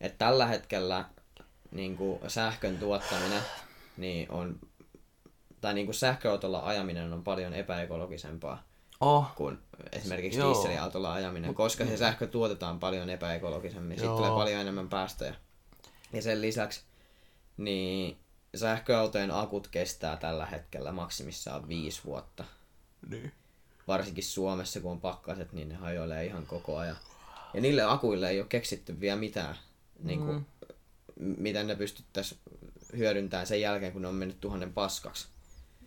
että 0.00 0.18
tällä 0.18 0.46
hetkellä 0.46 1.04
niin 1.70 1.96
kuin 1.96 2.20
sähkön 2.28 2.78
tuottaminen 2.78 3.42
niin 3.96 4.30
on, 4.30 4.58
tai 5.60 5.74
niin 5.74 5.86
kuin 5.86 5.94
sähköautolla 5.94 6.60
ajaminen 6.60 7.12
on 7.12 7.24
paljon 7.24 7.54
epäekologisempaa 7.54 8.62
Oh, 9.00 9.26
kuin 9.36 9.58
esimerkiksi 9.92 10.38
Joo. 10.38 10.54
dieselautolla 10.54 11.12
ajaminen, 11.12 11.54
koska 11.54 11.84
se 11.86 11.96
sähkö 11.96 12.26
tuotetaan 12.26 12.78
paljon 12.80 13.10
epäekologisemmin, 13.10 14.02
Joo. 14.02 14.16
tulee 14.16 14.30
paljon 14.30 14.60
enemmän 14.60 14.88
päästöjä. 14.88 15.34
Ja 16.12 16.22
sen 16.22 16.40
lisäksi 16.40 16.80
niin 17.56 18.16
sähköautojen 18.54 19.30
akut 19.30 19.68
kestää 19.68 20.16
tällä 20.16 20.46
hetkellä 20.46 20.92
maksimissaan 20.92 21.68
viisi 21.68 22.00
vuotta. 22.04 22.44
niin. 23.10 23.32
Varsinkin 23.88 24.24
Suomessa, 24.24 24.80
kun 24.80 24.90
on 24.90 25.00
pakkaset, 25.00 25.52
niin 25.52 25.68
ne 25.68 25.74
hajoilee 25.74 26.24
ihan 26.26 26.46
koko 26.46 26.76
ajan. 26.76 26.96
Ja 27.54 27.60
niille 27.60 27.82
akuille 27.82 28.30
ei 28.30 28.40
ole 28.40 28.46
keksitty 28.48 29.00
vielä 29.00 29.20
mitään, 29.20 29.56
niin 30.02 30.18
kuin, 30.20 30.46
Mm. 31.16 31.34
miten 31.38 31.66
ne 31.66 31.74
pystyttäisiin 31.76 32.40
hyödyntämään 32.96 33.46
sen 33.46 33.60
jälkeen, 33.60 33.92
kun 33.92 34.02
ne 34.02 34.08
on 34.08 34.14
mennyt 34.14 34.40
tuhannen 34.40 34.72
paskaksi. 34.72 35.28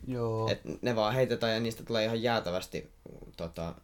Joo. 0.07 0.49
Et 0.51 0.61
ne 0.81 0.95
vaan 0.95 1.13
heitetään 1.13 1.53
ja 1.53 1.59
niistä 1.59 1.83
tulee 1.83 2.05
ihan 2.05 2.21
jäätävästi 2.21 2.89
tota, 3.37 3.75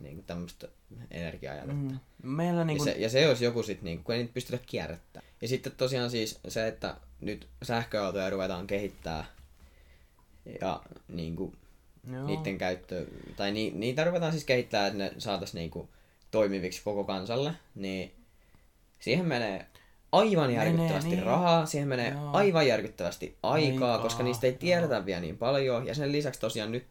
niin 0.00 0.24
tämmöistä 0.24 0.68
energiajätettä. 1.10 1.72
Mm. 1.72 1.98
Meillä 2.22 2.64
Niin 2.64 2.66
niinku... 2.66 2.84
ja, 2.88 2.94
se, 2.94 3.00
ja 3.00 3.08
se 3.08 3.28
olisi 3.28 3.44
joku 3.44 3.62
sitten, 3.62 3.84
niin 3.84 4.04
kun 4.04 4.14
ei 4.14 4.20
niitä 4.20 4.34
pystytä 4.34 4.58
kierrättämään. 4.66 5.32
Ja 5.42 5.48
sitten 5.48 5.72
tosiaan 5.76 6.10
siis 6.10 6.40
se, 6.48 6.68
että 6.68 6.96
nyt 7.20 7.48
sähköautoja 7.62 8.30
ruvetaan 8.30 8.66
kehittää 8.66 9.24
ja 10.60 10.82
niin 11.08 11.36
kuin, 11.36 11.56
Joo. 12.12 12.26
niiden 12.26 12.58
käyttö, 12.58 13.06
tai 13.36 13.52
ni, 13.52 13.72
niitä 13.74 14.04
ruvetaan 14.04 14.32
siis 14.32 14.44
kehittämään, 14.44 14.86
että 14.86 14.98
ne 14.98 15.12
saataisiin 15.18 15.58
niin 15.58 15.70
kuin, 15.70 15.88
toimiviksi 16.30 16.82
koko 16.84 17.04
kansalle, 17.04 17.52
niin 17.74 18.12
siihen 19.00 19.26
menee 19.26 19.66
aivan 20.12 20.50
Menee, 20.50 20.64
järkyttävästi 20.64 21.10
niin. 21.10 21.22
rahaa, 21.22 21.66
siihen 21.66 21.88
menee 21.88 22.10
Joo. 22.10 22.30
aivan 22.32 22.66
järkyttävästi 22.66 23.36
aikaa, 23.42 23.72
Aikaa, 23.72 23.98
koska 23.98 24.22
niistä 24.22 24.46
ei 24.46 24.52
tiedetä 24.52 24.94
joo. 24.94 25.06
vielä 25.06 25.20
niin 25.20 25.38
paljon, 25.38 25.86
ja 25.86 25.94
sen 25.94 26.12
lisäksi 26.12 26.40
tosiaan 26.40 26.72
nyt 26.72 26.86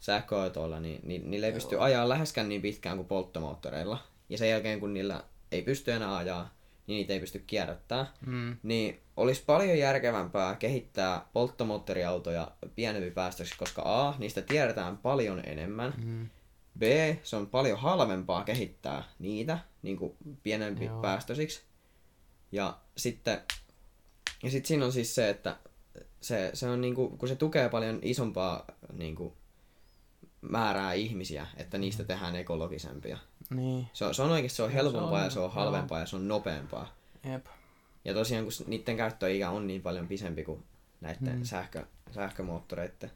sähköautoilla, 0.00 0.80
niin, 0.80 1.00
niin 1.04 1.30
niillä 1.30 1.46
ei 1.46 1.52
pysty 1.52 1.76
ajaa 1.80 2.08
läheskään 2.08 2.48
niin 2.48 2.62
pitkään 2.62 2.96
kuin 2.96 3.08
polttomoottoreilla, 3.08 3.98
ja 4.28 4.38
sen 4.38 4.50
jälkeen 4.50 4.80
kun 4.80 4.94
niillä 4.94 5.24
ei 5.52 5.62
pysty 5.62 5.92
enää 5.92 6.16
ajaa, 6.16 6.54
niin 6.86 6.96
niitä 6.96 7.12
ei 7.12 7.20
pysty 7.20 7.38
kierrättämään, 7.46 8.06
Mm. 8.26 8.56
niin 8.62 9.00
olisi 9.16 9.42
paljon 9.46 9.78
järkevämpää 9.78 10.56
kehittää 10.56 11.26
polttomoottoriautoja 11.32 12.50
pienempipäästöiksi, 12.74 13.58
koska 13.58 13.82
A, 13.84 14.14
niistä 14.18 14.42
tiedetään 14.42 14.98
paljon 14.98 15.42
enemmän, 15.46 15.94
Mm. 16.04 16.28
B, 16.78 16.82
se 17.22 17.36
on 17.36 17.46
paljon 17.46 17.78
halvempaa 17.78 18.44
kehittää 18.44 19.04
niitä 19.18 19.58
niin 19.82 19.96
kuin 19.96 20.16
pienempi 20.42 20.84
Joo. 20.84 21.00
päästöisiksi. 21.02 21.62
Ja 22.52 22.78
sitten, 22.96 23.40
ja 24.42 24.50
sitten 24.50 24.68
siinä 24.68 24.84
on 24.84 24.92
siis 24.92 25.14
se, 25.14 25.28
että 25.28 25.56
se, 26.20 26.50
se 26.54 26.68
on 26.68 26.80
niin 26.80 26.94
kuin, 26.94 27.18
kun 27.18 27.28
se 27.28 27.36
tukee 27.36 27.68
paljon 27.68 27.98
isompaa 28.02 28.64
niin 28.92 29.14
kuin, 29.16 29.32
määrää 30.40 30.92
ihmisiä, 30.92 31.46
että 31.56 31.78
niistä 31.78 32.04
tehdään 32.04 32.36
ekologisempia. 32.36 33.18
Niin. 33.50 33.86
Se 33.92 34.04
on, 34.04 34.14
se 34.14 34.22
on 34.22 34.30
oikeasti 34.30 34.56
se 34.56 34.62
on 34.62 34.68
Se 34.70 34.74
helpompaa 34.74 35.18
on, 35.18 35.24
ja 35.24 35.30
se 35.30 35.40
on 35.40 35.52
halvempaa 35.52 35.98
ja 35.98 36.06
se 36.06 36.16
on 36.16 36.28
nopeampaa. 36.28 36.88
Jep. 37.24 37.46
Ja 38.04 38.14
tosiaan, 38.14 38.44
kun 38.44 38.52
niiden 38.66 38.96
käyttöikä 38.96 39.50
on 39.50 39.66
niin 39.66 39.82
paljon 39.82 40.08
pisempi 40.08 40.44
kuin 40.44 40.64
näiden 41.00 41.36
Mm. 41.38 41.44
sähkö, 41.44 41.86
sähkömoottoreiden. 42.10 43.10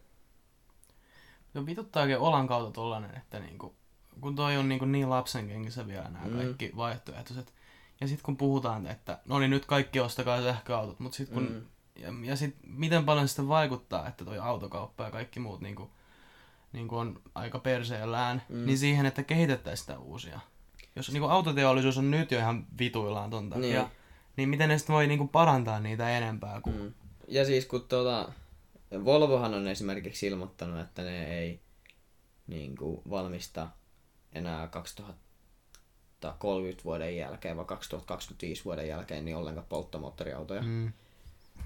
No 1.53 1.65
vituttaa 1.65 2.03
oikein 2.03 2.19
olan 2.19 2.47
kautta 2.47 2.71
tollanen, 2.71 3.17
että 3.17 3.39
niinku, 3.39 3.75
kun 4.21 4.35
toi 4.35 4.57
on 4.57 4.69
niinku 4.69 4.85
niin 4.85 5.09
lapsen 5.09 5.47
kengissä 5.47 5.87
vielä 5.87 6.09
nämä 6.09 6.25
Mm. 6.25 6.37
kaikki 6.37 6.71
vaihtoehtoiset. 6.75 7.53
Ja 8.01 8.07
sitten 8.07 8.25
kun 8.25 8.37
puhutaan, 8.37 8.87
että 8.87 9.19
no 9.25 9.39
niin 9.39 9.49
nyt 9.49 9.65
kaikki 9.65 9.99
ostakaa 9.99 10.41
sähköautot, 10.41 10.99
mutta 10.99 11.15
sitten 11.15 11.33
kun, 11.33 11.43
Mm. 11.53 11.65
ja, 12.01 12.29
ja 12.29 12.35
sit 12.35 12.55
miten 12.63 13.05
paljon 13.05 13.27
sitten 13.27 13.47
vaikuttaa, 13.47 14.07
että 14.07 14.25
toi 14.25 14.39
autokauppa 14.39 15.03
ja 15.03 15.11
kaikki 15.11 15.39
muut 15.39 15.61
niinku, 15.61 15.91
niinku 16.73 16.97
on 16.97 17.21
aika 17.35 17.59
perseellään, 17.59 18.41
Mm. 18.49 18.65
niin 18.65 18.77
siihen, 18.77 19.05
että 19.05 19.23
kehitettäisiin 19.23 19.85
sitä 19.87 19.99
uusia. 19.99 20.39
Jos 20.95 21.11
niinku 21.11 21.27
autoteollisuus 21.27 21.97
on 21.97 22.11
nyt 22.11 22.31
jo 22.31 22.39
ihan 22.39 22.65
vituillaan 22.79 23.29
ton 23.29 23.49
takia, 23.49 23.61
Niin. 23.67 23.75
niin, 23.81 23.91
niin 24.37 24.49
miten 24.49 24.69
ne 24.69 24.77
sitten 24.77 24.93
voi 24.93 25.07
niinku 25.07 25.27
parantaa 25.27 25.79
niitä 25.79 26.17
enempää 26.17 26.61
kuin... 26.61 26.75
Mm. 26.75 26.93
Ja 27.27 27.45
siis 27.45 27.65
kun 27.65 27.85
tuota, 27.89 28.31
Volvohan 29.05 29.53
on 29.53 29.67
esimerkiksi 29.67 30.27
ilmoittanut, 30.27 30.79
että 30.79 31.01
ne 31.01 31.39
ei 31.39 31.59
niin 32.47 32.77
kuin, 32.77 33.01
valmista 33.09 33.67
enää 34.33 34.67
2030 34.67 36.83
vuoden 36.83 37.17
jälkeen, 37.17 37.57
vai 37.57 37.65
2025 37.65 38.65
vuoden 38.65 38.87
jälkeen, 38.87 39.25
niin 39.25 39.37
ollenkaan 39.37 39.67
polttomoottoriautoja. 39.69 40.61
Mm. 40.61 40.93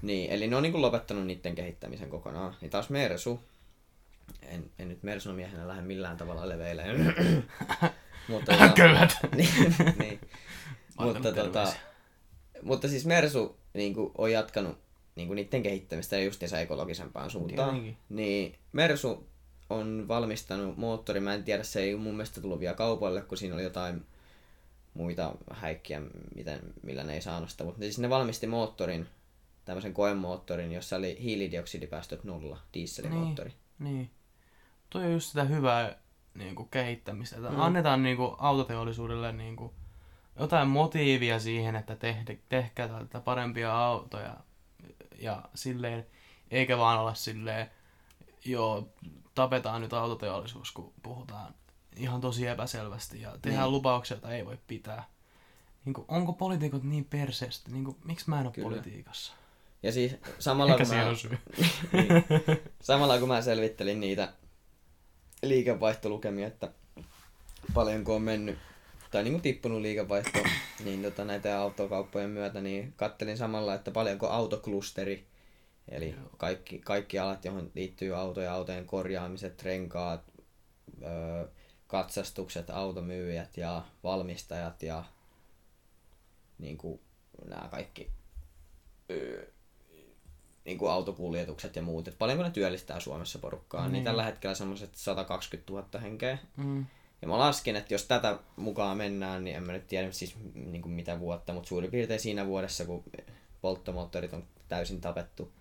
Niin, 0.02 0.30
eli 0.30 0.46
ne 0.46 0.56
on 0.56 0.62
niin 0.62 0.72
kuin, 0.72 0.82
lopettanut 0.82 1.26
niiden 1.26 1.54
kehittämisen 1.54 2.10
kokonaan. 2.10 2.54
Niin 2.60 2.70
taas 2.70 2.90
Mersu, 2.90 3.40
en, 4.42 4.70
en 4.78 4.88
nyt 4.88 5.02
Mersun 5.02 5.34
miehenä 5.34 5.68
lähde 5.68 5.82
millään 5.82 6.16
tavalla 6.16 6.48
leveilemään. 6.48 7.14
Mutta, 8.28 8.52
tota, 8.52 8.68
Köyhät! 8.68 9.18
niin, 9.36 9.74
niin. 9.98 10.20
Mutta, 10.98 11.32
tota, 11.32 11.72
mutta 12.62 12.88
siis 12.88 13.06
Mersu 13.06 13.58
niin 13.74 13.94
kuin, 13.94 14.12
on 14.18 14.32
jatkanut 14.32 14.78
niin 15.16 15.28
kuin, 15.28 15.36
niiden 15.36 15.62
kehittämistä 15.62 16.16
ja 16.16 16.24
justiinsa 16.24 16.60
ekologisempaan 16.60 17.30
suuntaan. 17.30 17.70
Tietenkin. 17.70 17.96
Niin 18.08 18.58
Mersu 18.72 19.28
on 19.70 20.04
valmistanut 20.08 20.76
moottori, 20.76 21.20
mä 21.20 21.34
en 21.34 21.44
tiedä, 21.44 21.62
se 21.62 21.80
ei 21.80 21.96
mun 21.96 22.14
mielestä 22.14 22.40
tullut 22.40 22.60
vielä 22.60 22.74
kaupalle, 22.74 23.22
kun 23.22 23.38
siinä 23.38 23.54
oli 23.54 23.62
jotain 23.62 24.06
muita 24.94 25.34
häikkiä, 25.50 26.02
miten, 26.34 26.60
millä 26.82 27.04
ne 27.04 27.14
ei 27.14 27.22
saanut 27.22 27.50
sitä. 27.50 27.64
Mutta 27.64 27.80
siis 27.80 27.98
ne 27.98 28.10
valmisti 28.10 28.46
moottorin, 28.46 29.06
tämmöisen 29.64 29.94
koemoottorin, 29.94 30.72
jossa 30.72 30.96
oli 30.96 31.18
hiilidioksidipäästöt 31.22 32.24
nolla, 32.24 32.58
dieselimoottori. 32.74 33.52
Niin. 33.78 34.10
Toi 34.90 35.04
on 35.04 35.12
just 35.12 35.28
sitä 35.28 35.44
hyvää 35.44 35.94
niin 36.34 36.54
kuin, 36.54 36.68
kehittämistä. 36.68 37.36
Että 37.36 37.48
Mm. 37.50 37.60
Annetaan 37.60 38.02
niin 38.02 38.16
kuin, 38.16 38.34
autoteollisuudelle 38.38 39.32
niin 39.32 39.56
kuin, 39.56 39.72
jotain 40.38 40.68
motiivia 40.68 41.38
siihen, 41.40 41.76
että 41.76 41.96
tehde, 41.96 42.38
tehkää 42.48 42.88
täältä 42.88 43.20
parempia 43.20 43.78
autoja. 43.84 44.36
Ja 45.18 45.42
silleen, 45.54 46.06
eikä 46.50 46.78
vaan 46.78 47.00
olla 47.00 47.14
silleen, 47.14 47.70
joo, 48.44 48.88
tapetaan 49.34 49.80
nyt 49.80 49.92
autoteollisuus, 49.92 50.72
kun 50.72 50.92
puhutaan 51.02 51.54
ihan 51.96 52.20
tosi 52.20 52.46
epäselvästi. 52.46 53.20
Ja 53.20 53.36
tehdään 53.42 53.64
Niin. 53.64 53.72
lupauksia, 53.72 54.14
joita 54.14 54.30
ei 54.34 54.46
voi 54.46 54.58
pitää. 54.66 55.04
niin 55.84 55.94
kuin, 55.94 56.04
onko 56.08 56.32
poliitikot 56.32 56.82
niin 56.82 57.04
perseestä? 57.04 57.70
Niin 57.70 57.84
kuin, 57.84 57.96
miksi 58.04 58.30
mä 58.30 58.40
en 58.40 58.46
ole 58.46 58.52
Kyllä. 58.52 58.68
politiikassa? 58.68 59.32
Ja 59.82 59.92
siis 59.92 60.16
samalla 60.38 60.76
kun, 60.76 60.86
mä, 60.88 61.04
niin, 61.92 62.08
samalla 62.80 63.18
kun 63.18 63.28
mä 63.28 63.42
selvittelin 63.42 64.00
niitä 64.00 64.32
liikevaihtolukemia, 65.42 66.46
että 66.46 66.68
paljonko 67.74 68.14
on 68.14 68.22
mennyt 68.22 68.58
tai 69.10 69.22
niin 69.22 69.32
kuin 69.32 69.42
tippunut 69.42 69.80
liikevaihto 69.80 70.38
niin 70.84 71.02
tota, 71.02 71.24
näitä 71.24 71.60
autokauppojen 71.60 72.30
myötä, 72.30 72.60
niin 72.60 72.92
kattelin 72.96 73.36
samalla, 73.36 73.74
että 73.74 73.90
paljonko 73.90 74.26
autoklusteri, 74.28 75.26
eli 75.88 76.10
Joo. 76.10 76.30
kaikki, 76.36 76.78
kaikki 76.78 77.18
alat, 77.18 77.44
johon 77.44 77.70
liittyy 77.74 78.14
autoja, 78.16 78.54
autojen 78.54 78.86
korjaamiset, 78.86 79.62
renkaat, 79.62 80.22
öö, 81.02 81.46
katsastukset, 81.86 82.70
automyyjät 82.70 83.56
ja 83.56 83.82
valmistajat 84.04 84.82
ja 84.82 85.04
niin 86.58 86.78
kuin 86.78 87.00
nämä 87.44 87.68
kaikki 87.70 88.10
öö, 89.10 89.46
niin 90.68 90.78
kuin 90.78 90.92
autokuljetukset 90.92 91.76
ja 91.76 91.82
muut. 91.82 92.08
Et 92.08 92.18
paljonko 92.18 92.44
ne 92.44 92.50
työllistää 92.50 93.00
Suomessa 93.00 93.38
porukkaa, 93.38 93.82
niin, 93.82 93.92
Niin. 93.92 94.04
tällä 94.04 94.24
hetkellä 94.24 94.54
semmoiset 94.54 94.94
120 94.94 95.72
000 95.72 96.00
henkeä. 96.00 96.38
Mm. 96.56 96.86
Ja 97.22 97.28
mä 97.28 97.38
laskin, 97.38 97.76
että 97.76 97.94
jos 97.94 98.04
tätä 98.04 98.38
mukaan 98.56 98.96
mennään, 98.96 99.44
niin 99.44 99.56
en 99.56 99.62
mä 99.62 99.72
nyt 99.72 99.86
tiedä 99.86 100.12
siis 100.12 100.36
niin 100.54 100.82
kuin 100.82 100.92
mitä 100.92 101.20
vuotta, 101.20 101.52
mutta 101.52 101.68
suurin 101.68 101.90
piirtein 101.90 102.20
siinä 102.20 102.46
vuodessa, 102.46 102.84
kun 102.84 103.04
polttomoottorit 103.60 104.32
on 104.32 104.44
täysin 104.68 105.00
tapettu, 105.00 105.52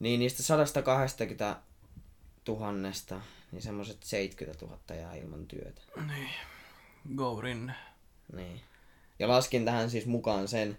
niin 0.00 0.20
niistä 0.20 0.42
120 0.42 1.56
tuhannesta, 2.44 3.20
niin 3.52 3.62
semmoiset 3.62 4.02
70 4.02 4.66
000 4.66 4.78
jää 4.94 5.14
ilman 5.14 5.46
työtä. 5.46 5.82
Niin. 6.06 6.28
Go 7.16 7.40
rinne. 7.40 7.72
Niin. 8.36 8.60
Ja 9.18 9.28
laskin 9.28 9.64
tähän 9.64 9.90
siis 9.90 10.06
mukaan 10.06 10.48
sen, 10.48 10.78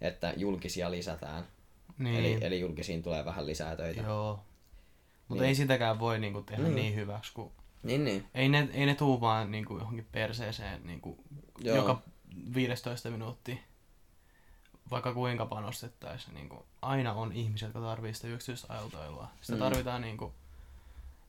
että 0.00 0.34
julkisia 0.36 0.90
lisätään. 0.90 1.44
Niin. 2.00 2.16
Eli, 2.16 2.38
eli 2.40 2.60
julkisiin 2.60 3.02
tulee 3.02 3.24
vähän 3.24 3.46
lisää 3.46 3.76
töitä. 3.76 4.00
Joo. 4.02 4.40
Mutta 5.28 5.42
Niin. 5.42 5.48
ei 5.48 5.54
sitäkään 5.54 5.98
voi 5.98 6.18
niinku 6.18 6.42
tehdä 6.42 6.62
Niin. 6.62 6.74
niin. 6.74 6.94
hyväksi, 6.94 7.32
kun 7.34 7.52
Niin, 7.82 8.04
niin. 8.04 8.26
ei 8.34 8.48
ne, 8.48 8.68
ei 8.72 8.86
ne 8.86 8.94
tuu 8.94 9.20
vaan 9.20 9.50
niinku 9.50 9.78
johonkin 9.78 10.06
perseeseen 10.12 10.80
niinku 10.86 11.24
Joo. 11.58 11.76
joka 11.76 12.02
15 12.54 13.10
minuuttia. 13.10 13.56
Vaikka 14.90 15.14
kuinka 15.14 15.46
panostettaisiin, 15.46 16.34
niinku, 16.34 16.66
aina 16.82 17.12
on 17.12 17.32
ihmisiä, 17.32 17.68
jotka 17.68 17.80
tarvii 17.80 18.14
sitä 18.14 18.28
yksityistä 18.28 18.74
autoilua. 18.74 19.28
Sitä 19.40 19.52
Mm. 19.52 19.58
mm. 19.58 19.64
tarvitaan 19.64 20.02
niinku, 20.02 20.32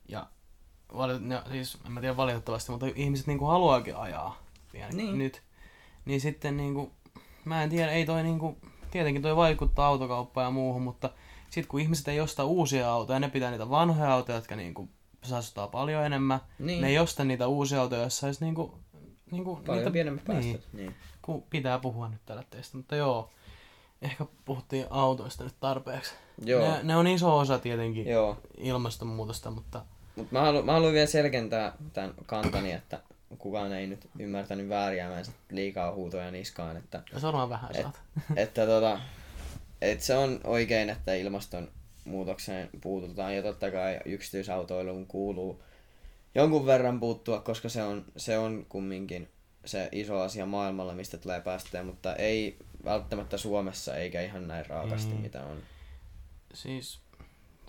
ja 0.07 0.27
valit, 0.97 1.21
no, 1.21 1.41
siis, 1.51 1.77
en 1.85 1.91
mä 1.91 1.99
tiedä 2.01 2.17
valitettavasti, 2.17 2.71
mutta 2.71 2.85
ihmiset 2.95 3.27
niinku 3.27 3.45
haluaakin 3.45 3.95
ajaa 3.95 4.41
vielä 4.73 4.89
Niin. 4.91 5.17
nyt. 5.17 5.41
Niin 6.05 6.21
sitten 6.21 6.57
niinku, 6.57 6.91
mä 7.45 7.63
en 7.63 7.69
tiedä, 7.69 7.91
ei 7.91 8.05
toi 8.05 8.23
niinku, 8.23 8.57
tietenkin 8.91 9.21
toi 9.21 9.35
vaikuttaa 9.35 9.87
autokauppaan 9.87 10.45
ja 10.45 10.51
muuhun, 10.51 10.81
mutta 10.81 11.09
sitten 11.49 11.67
kun 11.67 11.79
ihmiset 11.79 12.07
ei 12.07 12.21
osta 12.21 12.43
uusia 12.43 12.91
autoja, 12.91 13.19
ne 13.19 13.29
pitää 13.29 13.51
niitä 13.51 13.69
vanhoja 13.69 14.13
autoja, 14.13 14.37
jotka 14.37 14.55
niinku 14.55 14.89
saastuttaa 15.23 15.67
paljon 15.67 16.05
enemmän. 16.05 16.39
Niin. 16.59 16.81
Ne 16.81 16.87
ei 16.87 16.99
osta 16.99 17.23
niitä 17.23 17.47
uusia 17.47 17.81
autoja, 17.81 18.01
joissa 18.01 18.27
olisi 18.27 18.45
niinku, 18.45 18.79
niinku 19.31 19.55
Paljon 19.55 19.77
niitä, 19.77 19.91
pienemmät 19.91 20.27
niin, 20.27 20.43
päästöt. 20.43 20.73
Niin. 20.73 20.95
kun 21.21 21.43
pitää 21.49 21.79
puhua 21.79 22.09
nyt 22.09 22.21
tällä 22.25 22.43
teistä, 22.49 22.77
mutta 22.77 22.95
joo. 22.95 23.29
Ehkä 24.01 24.25
puhuttiin 24.45 24.85
autoista 24.89 25.43
nyt 25.43 25.55
tarpeeksi. 25.59 26.13
Joo. 26.45 26.61
Ne, 26.61 26.79
ne 26.83 26.95
on 26.95 27.07
iso 27.07 27.37
osa 27.37 27.59
tietenkin 27.59 28.07
Joo. 28.07 28.37
ilmastonmuutosta, 28.57 29.51
mutta 29.51 29.85
Mutta 30.15 30.33
mä, 30.35 30.41
halu, 30.41 30.63
mä 30.63 30.71
haluan 30.71 30.93
vielä 30.93 31.07
selkentää 31.07 31.73
tämän 31.93 32.13
kantani, 32.25 32.71
että 32.71 32.99
kukaan 33.37 33.73
ei 33.73 33.87
nyt 33.87 34.09
ymmärtänyt 34.19 34.69
väärin 34.69 34.99
ja 34.99 35.09
mä 35.09 35.17
en 35.19 35.25
sit 35.25 35.35
liikaa 35.51 35.93
huutoja 35.93 36.31
niskaan, 36.31 36.77
että, 36.77 37.03
jos 37.13 37.23
varmaan 37.23 37.49
vähän 37.49 37.69
Et- 37.75 37.81
saat. 37.81 38.01
että 38.35 38.65
tota, 38.65 38.99
et 39.81 40.01
se 40.01 40.15
on 40.15 40.39
oikein, 40.43 40.89
että 40.89 41.13
ilmastonmuutokseen 41.13 42.69
puututaan 42.81 43.35
ja 43.35 43.41
totta 43.43 43.71
kai 43.71 43.99
yksityisautoiluun 44.05 45.07
kuuluu 45.07 45.63
jonkun 46.35 46.65
verran 46.65 46.99
puuttua, 46.99 47.39
koska 47.39 47.69
se 47.69 47.83
on, 47.83 48.05
se 48.17 48.37
on 48.37 48.65
kumminkin 48.69 49.29
se 49.65 49.89
iso 49.91 50.19
asia 50.19 50.45
maailmalla, 50.45 50.93
mistä 50.93 51.17
tulee 51.17 51.41
päästöjä, 51.41 51.83
mutta 51.83 52.15
ei 52.15 52.57
välttämättä 52.85 53.37
Suomessa 53.37 53.95
eikä 53.97 54.21
ihan 54.21 54.47
näin 54.47 54.65
raakasti, 54.65 55.13
Mm. 55.13 55.21
mitä 55.21 55.43
on. 55.43 55.57
Siis 56.53 56.99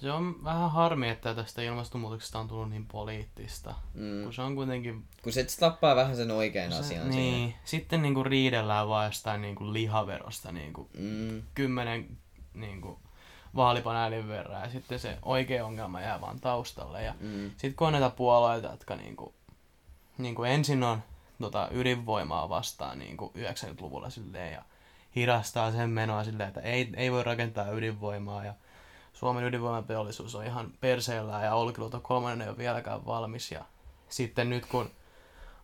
se 0.03 0.13
on 0.13 0.45
vähän 0.45 0.71
harmi, 0.71 1.09
että 1.09 1.35
tästä 1.35 1.63
ilmastonmuutoksesta 1.63 2.39
on 2.39 2.49
tullut 2.49 2.71
niin 2.71 2.87
poliittista. 2.87 3.75
Mm. 3.95 4.23
Kun 4.25 4.33
se 4.33 4.43
on 4.43 4.55
kuitenkin... 4.55 5.05
Kun 5.23 5.33
se 5.33 5.47
tappaa 5.61 5.97
vähän 5.97 6.17
sen 6.17 6.31
oikean 6.31 6.73
se, 6.73 6.79
asian 6.79 7.11
niin, 7.11 7.35
siinä. 7.49 7.61
sitten 7.65 8.03
niinku 8.03 8.23
riidellään 8.25 8.89
vaan 8.89 9.07
jostain 9.07 9.43
niinku 9.43 9.73
lihaverosta 9.73 10.53
niinku 10.53 10.89
Mm. 10.99 11.43
kymmenen 11.55 12.19
niinku 12.55 12.99
vaalipaneelin 13.57 14.29
verran 14.29 14.63
ja 14.63 14.71
sitten 14.71 14.99
se 14.99 15.19
oikea 15.23 15.67
ongelma 15.67 16.01
jää 16.01 16.21
vaan 16.21 16.41
taustalle. 16.41 17.03
Ja 17.03 17.15
Mm. 17.21 17.51
Sitten 17.51 17.75
kun 17.75 17.87
on 17.87 17.93
näitä 17.93 18.11
puolueita, 18.11 18.69
jotka 18.69 18.97
niinku, 18.97 19.35
niinku 20.19 20.43
ensin 20.45 20.83
on 20.83 21.03
tota, 21.41 21.69
ydinvoimaa 21.71 22.49
vastaan 22.49 22.99
niinku 22.99 23.33
90-luvulla 23.39 24.11
silleen, 24.11 24.53
ja 24.53 24.63
hidastaa 25.17 25.73
sen 25.73 25.91
menoa 25.91 26.25
silleen, 26.25 26.49
että 26.49 26.61
ei, 26.61 26.91
ei 26.97 27.13
voi 27.13 27.23
rakentaa 27.25 27.71
ydinvoimaa 27.71 28.45
ja 28.45 28.55
Suomen 29.23 29.45
ydinvoimateollisuus 29.45 30.35
on 30.35 30.47
ihan 30.47 30.73
perseellään 30.81 31.45
ja 31.45 31.55
Olkiluoto 31.55 32.01
3 32.01 32.33
ei 32.45 32.49
ole 32.49 32.59
vieläkään 32.59 33.07
valmis 33.07 33.53
ja 33.53 33.65
sitten 34.09 34.51
nyt 34.51 34.67
kun 34.67 34.91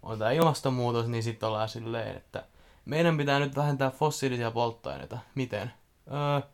on 0.03 0.19
tämä 0.19 0.31
ilmastonmuutos, 0.31 1.07
niin 1.09 1.23
sitten 1.23 1.49
ollaan 1.49 1.69
silleen, 1.69 2.17
että 2.17 2.45
meidän 2.85 3.17
pitää 3.17 3.39
nyt 3.39 3.57
vähentää 3.57 3.91
fossiilisia 3.91 4.51
polttoaineita. 4.51 5.19
Miten? 5.35 5.73
Öö, 6.13 6.49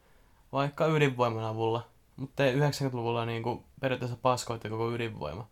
vaikka 0.52 0.86
ydinvoiman 0.86 1.44
avulla. 1.44 1.88
Mutta 2.16 2.36
te 2.36 2.54
90-luvulla 2.54 3.26
niinku 3.26 3.64
periaatteessa 3.80 4.18
paskoitte 4.22 4.68
koko 4.68 4.92
ydinvoima. 4.92 5.48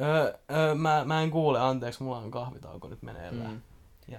Öö, 0.00 0.34
öö, 0.50 0.74
mä, 0.74 1.04
mä 1.04 1.22
en 1.22 1.30
kuule, 1.30 1.60
anteeksi, 1.60 2.02
mulla 2.02 2.18
on 2.18 2.30
kahvitauko 2.30 2.88
nyt 2.88 3.02
meneillään. 3.02 3.50
Mm. 3.50 3.60
Ja 4.08 4.18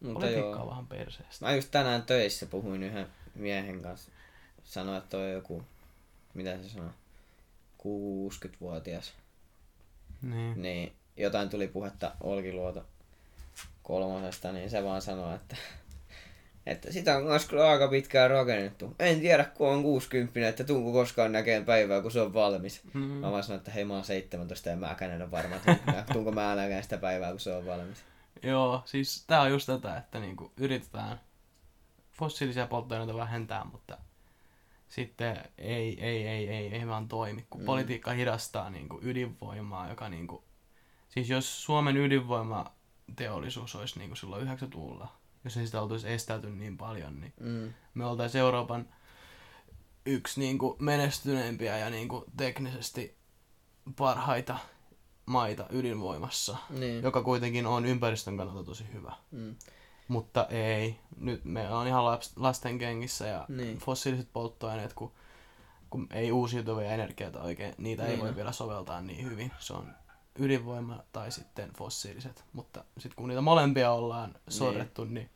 Mutta 0.00 0.12
politiikka 0.12 0.50
joo. 0.50 0.62
on 0.62 0.70
vähän 0.70 0.86
perseestä. 0.86 1.46
Mä 1.46 1.54
just 1.54 1.70
tänään 1.70 2.02
töissä 2.02 2.46
puhuin 2.46 2.82
yhden 2.82 3.06
miehen 3.34 3.82
kanssa. 3.82 4.10
Sanoin, 4.68 4.98
että 4.98 5.10
toi 5.10 5.26
on 5.26 5.32
joku, 5.32 5.62
mitä 6.34 6.58
se 6.62 6.68
sanoi, 6.68 6.90
60-vuotias. 7.78 9.12
Niin. 10.22 10.62
Niin 10.62 10.92
jotain 11.16 11.48
tuli 11.48 11.68
puhetta 11.68 12.12
Olkiluoto 12.20 12.86
kolmosesta, 13.82 14.52
niin 14.52 14.70
se 14.70 14.84
vaan 14.84 15.02
sanoi, 15.02 15.34
että, 15.34 15.56
että 16.66 16.92
sitä 16.92 17.16
on 17.16 17.24
myös 17.24 17.46
kyllä 17.46 17.70
aika 17.70 17.88
pitkään 17.88 18.30
rakennettu. 18.30 18.94
En 18.98 19.20
tiedä, 19.20 19.44
kun 19.44 19.68
on 19.68 19.82
60, 19.82 20.48
että 20.48 20.64
tuunko 20.64 20.92
koskaan 20.92 21.32
näkeen 21.32 21.64
päivää, 21.64 22.02
kun 22.02 22.10
se 22.10 22.20
on 22.20 22.34
valmis. 22.34 22.80
Mm. 22.94 23.00
Mä 23.00 23.32
vaan 23.32 23.42
sanoin, 23.42 23.58
että 23.58 23.70
hei 23.70 23.84
mä 23.84 23.94
oon 23.94 24.04
17 24.04 24.68
ja 24.68 24.76
mä 24.76 24.96
en 25.00 25.22
ole 25.22 25.30
varma, 25.30 25.56
että 25.56 25.76
tuunko 26.12 26.32
mä 26.32 26.54
näkeen 26.54 26.82
sitä 26.82 26.98
päivää, 26.98 27.30
kun 27.30 27.40
se 27.40 27.54
on 27.54 27.66
valmis. 27.66 28.04
Joo, 28.42 28.82
siis 28.84 29.24
tää 29.26 29.40
on 29.40 29.50
just 29.50 29.66
tätä, 29.66 29.96
että 29.96 30.20
niinku 30.20 30.52
yritetään 30.56 31.20
fossiilisia 32.12 32.66
polttoaineita 32.66 33.16
vähentää, 33.16 33.64
mutta 33.64 33.98
sitten 34.88 35.36
ei, 35.58 36.04
ei, 36.04 36.26
ei, 36.28 36.48
ei, 36.48 36.74
ei 36.74 36.86
vaan 36.86 37.08
toimi, 37.08 37.46
kun 37.50 37.60
Mm. 37.60 37.64
politiikka 37.66 38.10
hidastaa 38.10 38.70
niinku 38.70 38.98
ydinvoimaa, 39.02 39.88
joka 39.88 40.08
niinku... 40.08 40.44
Siis 41.08 41.28
jos 41.30 41.64
Suomen 41.64 41.96
ydinvoimateollisuus 41.96 43.74
olisi 43.76 43.98
niinku 43.98 44.16
silloin 44.16 44.48
90-luvulla, 44.48 45.08
jos 45.44 45.56
ei 45.56 45.66
sitä 45.66 45.82
oltaisi 45.82 46.08
estäyty 46.12 46.50
niin 46.50 46.76
paljon, 46.76 47.20
niin 47.20 47.32
Mm. 47.40 47.74
me 47.94 48.06
oltaisiin 48.06 48.40
Euroopan 48.40 48.88
yksi 50.06 50.40
niinku 50.40 50.76
menestyneempiä 50.78 51.78
ja 51.78 51.90
niinku 51.90 52.24
teknisesti 52.36 53.16
parhaita 53.96 54.58
maita 55.26 55.66
ydinvoimassa, 55.70 56.56
Niin. 56.70 57.02
joka 57.02 57.22
kuitenkin 57.22 57.66
on 57.66 57.86
ympäristön 57.86 58.36
kannalta 58.36 58.64
tosi 58.64 58.84
hyvä. 58.92 59.12
Mm. 59.30 59.56
Mutta 60.08 60.46
ei, 60.46 60.98
nyt 61.20 61.44
me 61.44 61.68
on 61.70 61.86
ihan 61.86 62.04
lasten 62.36 62.78
kengissä 62.78 63.26
ja 63.26 63.44
Niin. 63.48 63.78
fossiiliset 63.78 64.28
polttoaineet, 64.32 64.92
kun, 64.92 65.12
kun 65.90 66.06
ei 66.12 66.32
uusiutuvia 66.32 66.90
energioita 66.92 67.42
oikein, 67.42 67.74
niitä 67.78 68.02
ei 68.02 68.08
Niin 68.08 68.20
voi 68.20 68.28
on. 68.28 68.36
vielä 68.36 68.52
soveltaa 68.52 69.00
niin 69.00 69.24
hyvin. 69.30 69.52
Se 69.58 69.72
on 69.72 69.94
ydinvoima 70.38 70.98
tai 71.12 71.32
sitten 71.32 71.72
fossiiliset. 71.72 72.44
Mutta 72.52 72.84
sitten 72.98 73.16
kun 73.16 73.28
niitä 73.28 73.40
molempia 73.40 73.92
ollaan 73.92 74.34
sorrettu, 74.48 75.04
niin, 75.04 75.14
niin 75.14 75.30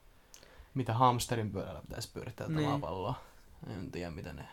mitä 0.74 0.94
hamsterin 0.94 1.50
pyörällä 1.50 1.80
pitäisi 1.88 2.10
pyörittää 2.12 2.48
Niin. 2.48 2.68
maapalloa. 2.68 3.14
En 3.66 3.90
tiedä 3.90 4.10
mitä 4.10 4.32
ne 4.32 4.48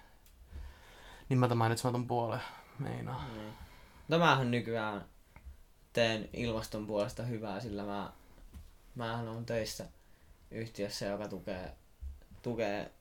nimeltä 1.29 1.55
mainitsematon 1.55 2.07
puolen 2.07 2.41
meinaa. 2.79 3.25
Niin. 3.33 3.53
No 4.07 4.19
mähän 4.19 4.51
nykyään 4.51 5.05
teen 5.93 6.29
ilmaston 6.33 6.87
puolesta 6.87 7.23
hyvää, 7.23 7.59
sillä 7.59 7.83
mä, 7.83 8.11
mähän 8.95 9.27
on 9.27 9.45
töissä 9.45 9.87
yhtiössä, 10.51 11.05
joka 11.05 11.27
tukee, 11.27 11.71
tukee 12.41 12.91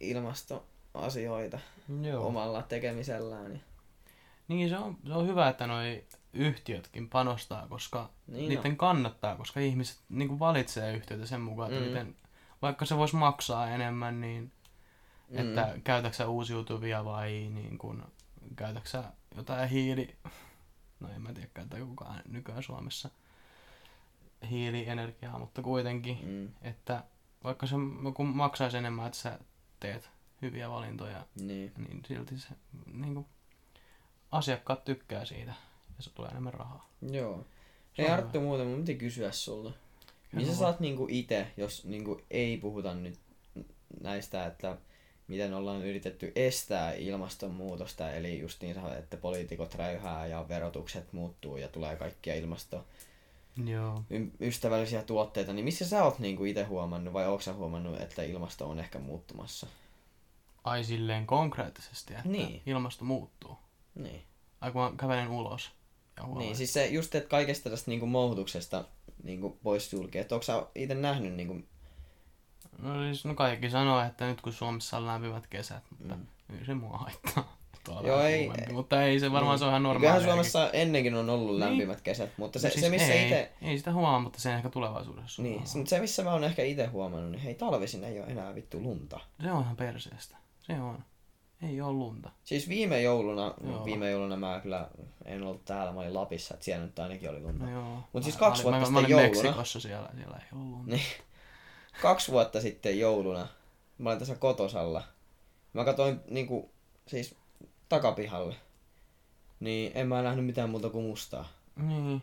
ilmastoasioita 0.00 1.58
Joo. 2.02 2.26
omalla 2.26 2.62
tekemisellään. 2.62 3.48
Niin. 3.50 3.62
Niin, 4.48 4.68
se 4.68 4.76
on, 4.78 4.96
se 5.06 5.12
on 5.12 5.26
hyvä, 5.26 5.48
että 5.48 5.66
noi 5.66 6.04
yhtiötkin 6.32 7.08
panostaa, 7.08 7.66
koska 7.68 8.10
Niin 8.26 8.48
niiden 8.48 8.70
on. 8.72 8.76
kannattaa, 8.76 9.36
koska 9.36 9.60
ihmiset 9.60 9.98
niin 10.08 10.38
valitsee 10.38 10.96
yhtiötä 10.96 11.26
sen 11.26 11.40
mukaan, 11.40 11.72
että 11.72 11.84
Mm. 11.84 11.88
miten, 11.90 12.16
vaikka 12.62 12.84
se 12.84 12.96
voisi 12.96 13.16
maksaa 13.16 13.70
enemmän, 13.70 14.20
niin 14.20 14.52
Mm. 15.28 15.38
että 15.38 15.78
käytätkö 15.84 16.16
sä 16.16 16.28
uusiutuvia 16.28 17.04
vai 17.04 17.30
niin 17.54 17.78
kuin, 17.78 18.02
käytätkö 18.56 18.88
sä 18.88 19.04
jotain 19.36 19.68
hiili... 19.68 20.16
No 21.00 21.08
en 21.08 21.22
mä 21.22 21.32
tiedä, 21.32 21.48
käyttää 21.54 21.80
kukaan 21.80 22.22
nykyään 22.28 22.62
Suomessa 22.62 23.10
hiilienergiaa, 24.50 25.38
mutta 25.38 25.62
kuitenkin, 25.62 26.18
Mm. 26.22 26.48
että 26.62 27.04
vaikka 27.44 27.66
se 27.66 27.74
kun 28.14 28.26
maksaisi 28.26 28.76
enemmän, 28.76 29.06
että 29.06 29.18
sä 29.18 29.38
teet 29.80 30.10
hyviä 30.42 30.70
valintoja, 30.70 31.26
Niin. 31.40 31.72
niin 31.88 32.02
silti 32.08 32.38
se 32.38 32.48
niin 32.92 33.14
kuin, 33.14 33.26
asiakkaat 34.32 34.84
tykkää 34.84 35.24
siitä 35.24 35.54
ja 35.96 36.02
se 36.02 36.10
tulee 36.10 36.30
enemmän 36.30 36.54
rahaa. 36.54 36.90
Joo. 37.10 37.44
Hei 37.98 38.08
Arttu, 38.08 38.40
muuten 38.40 38.66
mun 38.66 38.78
piti 38.80 38.94
kysyä 38.94 39.32
sulta. 39.32 39.72
Missä 40.32 40.54
sä 40.56 40.66
oot 40.66 40.80
niinku 40.80 41.06
ite, 41.10 41.46
jos 41.56 41.84
niinku 41.84 42.20
ei 42.30 42.56
puhuta 42.56 42.94
nyt 42.94 43.18
näistä, 44.00 44.46
että 44.46 44.76
miten 45.28 45.54
ollaan 45.54 45.82
yritetty 45.86 46.32
estää 46.36 46.92
ilmastonmuutosta, 46.92 48.12
eli 48.12 48.40
justiinsa, 48.40 48.96
että 48.96 49.16
poliitikot 49.16 49.74
räyhää 49.74 50.26
ja 50.26 50.48
verotukset 50.48 51.12
muuttuu 51.12 51.56
ja 51.56 51.68
tulee 51.68 51.96
kaikkia 51.96 52.34
ilmasto 52.34 52.84
Joo. 53.64 54.02
ystävällisiä 54.40 55.02
tuotteita, 55.02 55.52
niin 55.52 55.64
missä 55.64 55.88
sä 55.88 56.04
oot 56.04 56.18
niinku 56.18 56.44
itse 56.44 56.64
huomannut, 56.64 57.14
vai 57.14 57.26
ootko 57.26 57.42
sä 57.42 57.52
huomannut, 57.52 58.00
että 58.00 58.22
ilmasto 58.22 58.68
on 58.70 58.78
ehkä 58.78 58.98
muuttumassa? 58.98 59.66
Ai 60.64 60.84
silleen 60.84 61.26
konkreettisesti, 61.26 62.14
että 62.14 62.28
Niin. 62.28 62.62
ilmasto 62.66 63.04
muuttuu. 63.04 63.58
Niin. 63.94 64.22
Ai 64.60 64.72
kun 64.72 64.82
mä 64.82 64.92
kävelen 64.96 65.28
ulos 65.28 65.70
ja 66.16 66.22
huomaan, 66.22 66.44
Niin, 66.44 66.56
siis 66.56 66.72
se 66.72 66.86
just, 66.86 67.14
että 67.14 67.28
kaikesta 67.28 67.70
tästä 67.70 67.90
niinku 67.90 68.06
mouhutuksesta 68.06 68.84
niinku 69.22 69.58
pois 69.62 69.90
sulkee. 69.90 70.20
Että 70.22 70.34
onko 70.34 70.42
sä 70.42 70.66
itse 70.74 70.94
nähnyt 70.94 71.34
niinku... 71.34 71.60
No 72.78 73.02
siis 73.02 73.24
no 73.24 73.34
kaikki 73.34 73.70
sanoo, 73.70 74.00
että 74.00 74.26
nyt 74.26 74.40
kun 74.40 74.52
Suomessa 74.52 74.96
on 74.96 75.06
lämpimät 75.06 75.46
kesät, 75.46 75.82
mutta 75.98 76.14
Mm. 76.14 76.26
mm. 76.48 76.58
ei 76.58 76.66
se 76.66 76.74
mua 76.74 76.98
haittaa. 76.98 77.56
Tuolla 77.84 78.08
Joo, 78.08 78.20
ei- 78.22 78.50
mutta 78.72 79.02
ei 79.02 79.20
se 79.20 79.32
varmaan 79.32 79.52
niin. 79.52 79.58
se 79.58 79.64
on 79.64 79.68
ihan 79.70 79.82
Kyllähän 79.82 80.02
normaalia. 80.02 80.24
Suomessa 80.26 80.70
ennenkin 80.70 81.14
on 81.14 81.30
ollut 81.30 81.50
Niin. 81.50 81.60
lämpimät 81.60 82.00
kesät, 82.00 82.30
mutta 82.36 82.58
se, 82.58 82.68
No 82.68 82.72
siis 82.72 82.84
se 82.84 82.90
missä 82.90 83.12
ei, 83.12 83.22
itse... 83.22 83.52
ei 83.62 83.78
sitä 83.78 83.92
huomaa, 83.92 84.20
mutta 84.20 84.40
se 84.40 84.54
ehkä 84.54 84.68
tulevaisuudessa 84.68 85.42
Niin, 85.42 85.66
se, 85.66 85.78
mutta 85.78 85.90
se 85.90 86.00
missä 86.00 86.22
mä 86.24 86.32
oon 86.32 86.44
ehkä 86.44 86.62
itse 86.62 86.86
huomannut, 86.86 87.30
niin 87.30 87.42
hei 87.42 87.54
talvisin 87.54 88.04
ei 88.04 88.20
ole 88.20 88.26
enää 88.28 88.54
vittu 88.54 88.82
lunta. 88.82 89.20
Se 89.42 89.52
on 89.52 89.62
ihan 89.62 89.76
perseestä. 89.76 90.36
Se 90.60 90.72
on. 90.80 91.04
Ei 91.68 91.80
oo 91.80 91.92
lunta. 91.92 92.30
Siis 92.44 92.68
viime 92.68 93.02
jouluna, 93.02 93.54
Joo. 93.66 93.84
viime 93.84 94.10
jouluna 94.10 94.36
mä 94.36 94.60
kyllä 94.62 94.88
en 95.24 95.42
ollut 95.42 95.64
täällä, 95.64 95.92
mä 95.92 96.00
olin 96.00 96.14
Lapissa, 96.14 96.54
että 96.54 96.64
siellä 96.64 96.86
nyt 96.86 96.98
ainakin 96.98 97.30
oli 97.30 97.40
lunta. 97.40 97.64
No 97.64 97.70
joo. 97.70 97.98
Mut 98.12 98.22
siis 98.22 98.34
Mä- 98.34 98.38
kaksi 98.40 98.64
mä 98.64 98.70
vuotta 98.70 98.90
mä, 98.90 99.00
mä 99.00 99.00
sitten 99.00 99.16
olin 99.16 99.24
jouluna. 99.26 99.42
Meksikossa 99.42 99.80
siellä, 99.80 100.08
siellä 100.16 100.36
ei 100.36 100.46
ollut 100.58 100.70
lunta. 100.70 100.90
Niin. 100.90 101.02
Kaksi 102.02 102.32
vuotta 102.32 102.60
sitten 102.60 102.98
jouluna, 102.98 103.48
mä 103.98 104.08
olin 104.08 104.18
tässä 104.18 104.34
kotosalla. 104.34 105.02
Mä 105.72 105.84
katsoin 105.84 106.20
niinku, 106.30 106.70
siis 107.06 107.34
takapihalle. 107.96 108.56
Niin 109.60 109.92
en 109.94 110.08
mä 110.08 110.22
nähnyt 110.22 110.46
mitään 110.46 110.70
muuta 110.70 110.90
kuin 110.90 111.04
mustaa. 111.04 111.48
Niin. 111.76 112.22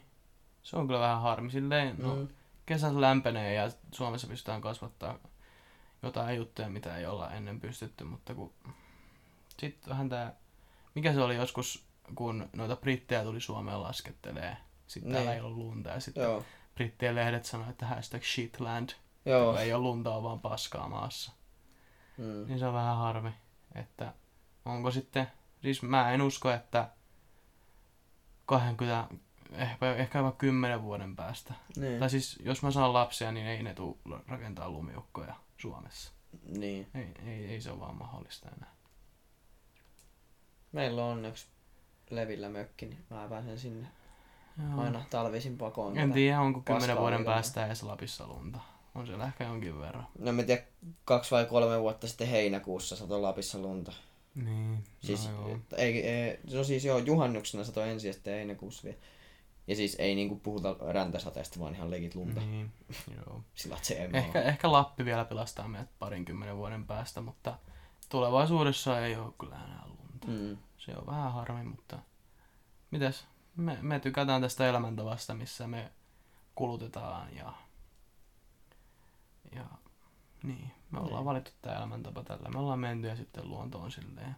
Se 0.63 0.75
on 0.77 0.87
kyllä 0.87 0.99
vähän 0.99 1.21
harmi. 1.21 1.51
Silleen, 1.51 1.95
no, 1.97 2.15
Mm. 2.15 2.27
kesät 2.65 2.93
lämpenee 2.95 3.53
ja 3.53 3.69
Suomessa 3.91 4.27
pystytään 4.27 4.61
kasvattaa 4.61 5.17
jotain 6.03 6.37
juttuja, 6.37 6.69
mitä 6.69 6.97
ei 6.97 7.05
olla 7.05 7.31
ennen 7.31 7.59
pystytty, 7.59 8.03
mutta 8.03 8.33
kun 8.35 8.53
sitten 9.57 9.89
vähän 9.89 10.09
tää, 10.09 10.33
mikä 10.95 11.13
se 11.13 11.21
oli 11.21 11.35
joskus, 11.35 11.85
kun 12.15 12.49
noita 12.55 12.75
brittejä 12.75 13.23
tuli 13.23 13.41
Suomeen 13.41 13.83
laskettelee, 13.83 14.57
sitten 14.87 15.11
täällä 15.11 15.29
Niin. 15.31 15.39
ei 15.39 15.45
ollut 15.45 15.57
lunta 15.57 15.89
ja 15.89 15.99
sitten 15.99 16.23
Joo. 16.23 16.43
brittien 16.75 17.15
lehdet 17.15 17.45
sanoi, 17.45 17.69
että 17.69 17.85
hashtag 17.85 18.23
shitland, 18.23 18.89
Joo. 19.25 19.51
kun 19.51 19.61
ei 19.61 19.73
ole 19.73 19.81
lunta, 19.83 20.15
on 20.15 20.23
vaan 20.23 20.39
paskaa 20.39 20.87
maassa. 20.89 21.31
Mm. 22.17 22.47
Niin 22.47 22.59
se 22.59 22.65
on 22.67 22.73
vähän 22.73 22.97
harmi, 22.97 23.31
että 23.75 24.13
onko 24.65 24.91
sitten, 24.91 25.27
siis 25.61 25.81
mä 25.81 26.11
en 26.11 26.21
usko, 26.21 26.51
että 26.51 26.89
20, 28.45 29.07
ehkä, 29.51 29.95
ehkä 29.95 30.19
jopa 30.19 30.31
10 30.31 30.83
vuoden 30.83 31.15
päästä 31.15 31.53
Niin. 31.75 31.99
tai 31.99 32.09
siis, 32.09 32.39
jos 32.43 32.63
mä 32.63 32.71
saan 32.71 32.93
lapsia, 32.93 33.31
niin 33.31 33.47
ei 33.47 33.63
ne 33.63 33.73
tuu 33.73 33.99
rakentaa 34.27 34.69
lumiukkoja 34.69 35.35
Suomessa. 35.57 36.11
niin. 36.57 36.87
Ei, 36.95 37.13
ei, 37.25 37.45
ei 37.45 37.61
se 37.61 37.71
ole 37.71 37.79
vaan 37.79 37.95
mahdollista 37.95 38.49
enää. 38.57 38.71
Meillä 40.71 41.05
on 41.05 41.11
onneksi 41.11 41.47
Levillä 42.09 42.49
mökki, 42.49 42.85
niin 42.85 43.05
mä 43.09 43.27
pääsen 43.29 43.59
sinne 43.59 43.87
Joo. 44.71 44.81
aina 44.81 45.03
talvisin 45.09 45.57
pakoon. 45.57 45.97
En 45.97 46.13
tiedä, 46.13 46.41
onko 46.41 46.61
kymmenen 46.61 46.97
vuoden 46.97 47.25
päästä 47.25 47.65
edes 47.65 47.83
Lapissa 47.83 48.27
lunta. 48.27 48.59
On 48.95 49.07
siellä 49.07 49.25
ehkä 49.25 49.43
jonkin 49.43 49.79
verran. 49.79 50.07
No 50.19 50.31
mä 50.31 50.43
tiedän, 50.43 50.65
kaksi 51.05 51.31
vai 51.31 51.45
kolme 51.45 51.79
vuotta 51.81 52.07
sitten 52.07 52.27
heinäkuussa 52.27 52.95
satoi 52.95 53.21
Lapissa 53.21 53.57
lunta. 53.57 53.91
Niin, 54.45 54.83
Siis, 54.99 55.29
no 55.29 55.47
joo. 55.47 55.59
ei, 55.77 56.07
ei, 56.07 56.39
no 56.53 56.63
siis 56.63 56.85
joo, 56.85 56.97
juhannuksena 56.97 57.63
satoi 57.63 57.89
ensin 57.89 58.07
ja 58.07 58.13
sitten 58.13 58.33
heinäkuussa 58.33 58.83
vielä. 58.83 58.97
Ja 59.67 59.75
siis 59.75 59.95
ei 59.99 60.15
niinku 60.15 60.35
puhuta 60.35 60.75
räntäsateesta, 60.91 61.59
vaan 61.59 61.75
ihan 61.75 61.91
legit 61.91 62.15
lunta. 62.15 62.41
Niin, 62.41 62.71
joo. 63.15 63.43
Sillä 63.55 63.77
se 63.81 63.93
ei 63.93 64.09
Ehkä, 64.13 64.41
ehkä 64.41 64.71
Lappi 64.71 65.05
vielä 65.05 65.25
pelastaa 65.25 65.67
meidät 65.67 65.89
parinkymmenen 65.99 66.57
vuoden 66.57 66.87
päästä, 66.87 67.21
mutta 67.21 67.57
tulevaisuudessa 68.09 69.05
ei 69.05 69.15
ole 69.15 69.33
kyllä 69.39 69.55
enää 69.55 69.83
lunta. 69.87 70.27
Mm. 70.27 70.57
Se 70.77 70.95
on 70.97 71.05
vähän 71.05 71.33
harmi, 71.33 71.63
mutta 71.63 71.99
mitäs? 72.91 73.27
Me, 73.55 73.77
me 73.81 73.99
tykätään 73.99 74.41
tästä 74.41 74.69
elämäntavasta, 74.69 75.33
missä 75.33 75.67
me 75.67 75.91
kulutetaan 76.55 77.35
ja, 77.35 77.53
ja 79.55 79.65
niin, 80.43 80.71
me 80.91 80.99
ollaan 80.99 81.15
Niin. 81.15 81.25
valittu 81.25 81.51
tämä 81.61 81.75
elämäntapa 81.75 82.23
tällä. 82.23 82.49
Me 82.49 82.59
ollaan 82.59 82.79
menty 82.79 83.07
ja 83.07 83.15
sitten 83.15 83.49
luontoon 83.49 83.91
silleen, 83.91 84.35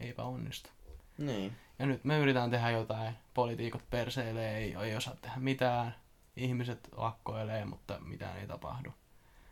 eipä 0.00 0.22
onnistu. 0.22 0.70
Niin. 1.18 1.56
Ja 1.78 1.86
nyt 1.86 2.04
me 2.04 2.18
yritetään 2.18 2.50
tehdä 2.50 2.70
jotain, 2.70 3.14
poliitikot 3.34 3.90
perseilee, 3.90 4.56
ei, 4.58 4.74
ei 4.74 4.96
osaa 4.96 5.16
tehdä 5.22 5.36
mitään, 5.36 5.94
ihmiset 6.36 6.88
lakkoilee, 6.96 7.64
mutta 7.64 7.98
mitään 8.00 8.38
ei 8.38 8.46
tapahdu. 8.46 8.94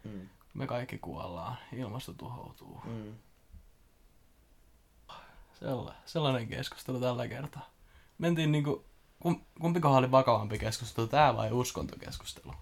Mm. 0.04 0.28
Me 0.54 0.66
kaikki 0.66 0.98
kuollaan, 0.98 1.56
ilmasto 1.72 2.12
tuhoutuu. 2.12 2.80
Mm. 2.84 3.14
Sella, 5.60 5.94
sellainen 6.06 6.48
keskustelu 6.48 7.00
tällä 7.00 7.28
kertaa. 7.28 7.70
Mentiin 8.18 8.52
niinku, 8.52 8.84
kum, 9.22 9.40
kumpikohan 9.60 9.98
oli 9.98 10.10
vakavampi 10.10 10.58
keskustelu, 10.58 11.06
tää 11.06 11.36
vai 11.36 11.52
uskontokeskustelu? 11.52 12.54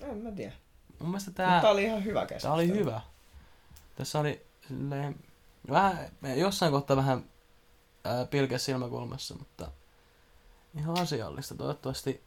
En 0.00 0.16
mä 0.18 0.30
tiedä. 0.30 0.52
Mun 0.98 1.08
mielestä 1.10 1.30
Tää, 1.30 1.60
Tää 1.60 1.70
oli 1.70 1.84
ihan 1.84 2.04
hyvä 2.04 2.20
keskustelu. 2.26 2.50
tää 2.50 2.54
oli 2.54 2.68
hyvä. 2.68 3.00
Tässä 3.96 4.18
oli 4.18 4.42
silleen, 4.68 5.16
vähän, 5.70 6.08
jossain 6.36 6.72
kohtaa 6.72 6.96
vähän 6.96 7.24
ää, 8.04 8.24
pilkäs 8.24 8.64
silmäkulmassa, 8.64 9.34
mutta 9.34 9.70
ihan 10.78 11.00
asiallista. 11.00 11.54
Toivottavasti, 11.54 12.22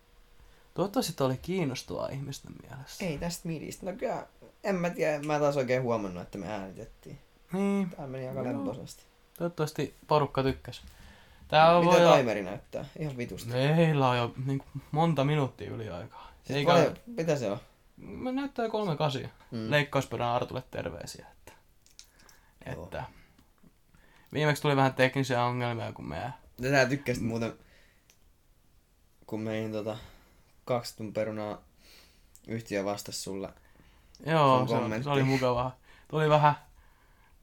toivottavasti 0.74 1.24
oli 1.24 1.38
kiinnostavaa 1.38 2.10
ihmisten 2.10 2.52
mielestä. 2.70 3.06
Ei 3.06 3.18
tästä 3.18 3.48
midistä. 3.48 3.86
No 3.86 3.98
kyllä, 3.98 4.26
en 4.64 4.76
mä 4.76 4.90
tiedä, 4.90 5.20
mä 5.20 5.40
taas 5.40 5.58
oikein 5.58 5.82
huomannut, 5.84 6.24
että 6.24 6.38
me 6.38 6.48
äänitettiin. 6.52 7.20
Niin, 7.54 7.90
Tää 7.90 8.08
meni 8.08 8.28
aika 8.28 8.40
Joo. 8.40 8.48
lemposasti. 8.50 9.04
toivottavasti 9.38 9.96
porukka 10.08 10.44
tykkäs. 10.44 10.82
Tää 11.48 11.80
Miten 11.80 11.94
voi 11.94 12.06
olla, 12.06 12.18
timeri 12.18 12.44
näyttää? 12.44 12.86
Ihan 13.00 13.18
vitusta. 13.18 13.50
meillä 13.54 14.10
on 14.10 14.18
jo 14.18 14.34
niin 14.46 14.62
monta 14.92 15.24
minuuttia 15.24 15.72
yli 15.72 15.90
aikaa. 15.90 16.32
Siis 16.44 16.58
Eikä, 16.58 16.72
paljon, 16.72 16.94
mitä 17.08 17.36
se 17.36 17.52
on? 17.52 17.60
Me 18.00 18.32
näyttää 18.32 18.70
kolme 18.70 18.98
kasia. 18.98 19.30
Mm. 19.52 19.72
Leikkausperän 19.72 20.30
Artulle 20.30 20.64
terveisiä. 20.72 21.28
Että, 21.32 21.54
Joo. 22.66 22.84
että 22.84 23.04
viimeksi 24.34 24.62
tuli 24.62 24.76
vähän 24.76 24.94
teknisiä 24.94 25.44
ongelmia, 25.44 25.94
kun 25.94 26.08
me... 26.08 26.34
Tätä 26.62 26.86
tykkäsit 26.86 27.24
muuten, 27.24 27.54
kun 29.26 29.42
meihin 29.42 29.72
tota, 29.72 29.98
kaksi 30.66 30.98
tunnin 30.98 31.14
perunaa 31.14 31.62
yhtiö 32.48 32.86
vastasi 32.86 33.22
sulle. 33.22 33.50
Joo, 34.26 34.68
se, 34.68 34.74
kommentti. 34.74 35.04
se 35.04 35.10
oli 35.10 35.24
mukavaa. 35.24 35.80
Tuli 36.08 36.30
vähän 36.30 36.56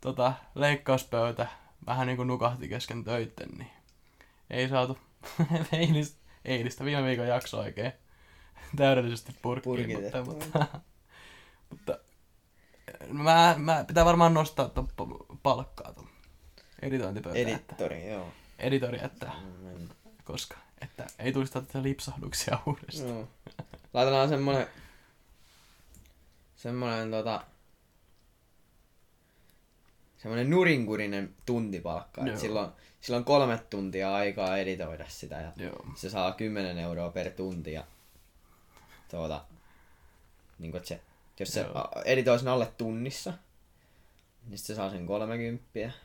tota, 0.00 0.32
leikkauspöytä, 0.54 1.46
vähän 1.86 2.06
niinku 2.06 2.24
nukahti 2.24 2.68
kesken 2.68 3.04
töitten, 3.04 3.48
niin 3.48 3.70
ei 4.50 4.68
saatu 4.68 4.98
eilistä, 5.72 6.20
eilistä 6.44 6.84
viime 6.84 7.04
viikon 7.04 7.28
jakso 7.28 7.58
oikein 7.58 7.92
täydellisesti 8.76 9.36
purkkiin, 9.42 10.02
mutta, 10.02 10.24
mutta, 10.30 10.66
mutta 11.70 11.98
mä, 13.08 13.54
mä, 13.58 13.84
pitää 13.84 14.04
varmaan 14.04 14.34
nostaa 14.34 14.68
ton 14.68 14.88
palkkaa 15.42 15.92
ton 15.92 16.08
editointipöytä, 16.82 17.38
että, 17.50 17.74
Editori, 17.74 18.10
joo. 18.10 18.28
editori, 18.58 18.98
että, 19.04 19.32
Mm, 19.62 19.88
koska, 20.24 20.56
että 20.80 21.06
ei 21.18 21.32
tulisi 21.32 21.52
tätä 21.52 21.82
lipsahduksia 21.82 22.58
uudestaan. 22.66 23.10
Joo. 23.10 23.28
Laitetaan 23.94 24.28
semmonen, 24.28 24.66
semmonen 26.56 27.10
tota, 27.10 27.44
semmoinen 30.18 30.50
nurinkurinen 30.50 31.34
tuntipalkka. 31.46 32.20
Joo. 32.20 32.34
Et 32.34 32.40
silloin, 32.40 32.70
silloin 33.00 33.24
kolme 33.24 33.58
tuntia 33.70 34.14
aikaa 34.14 34.58
editoida 34.58 35.04
sitä 35.08 35.36
ja 35.40 35.52
Joo. 35.56 35.86
se 35.94 36.10
saa 36.10 36.32
10 36.32 36.78
euroa 36.78 37.10
per 37.10 37.30
tunti 37.30 37.72
ja 37.72 37.84
tuota, 39.10 39.44
niin 40.58 40.70
kuin, 40.70 40.78
että 40.78 40.88
se, 40.88 41.00
jos 41.40 41.52
se 41.52 41.60
Joo. 41.60 41.88
editoi 42.04 42.38
sen 42.38 42.48
alle 42.48 42.72
tunnissa, 42.78 43.32
niin 44.46 44.58
se 44.58 44.74
saa 44.74 44.90
sen 44.90 45.06
30. 45.06 45.64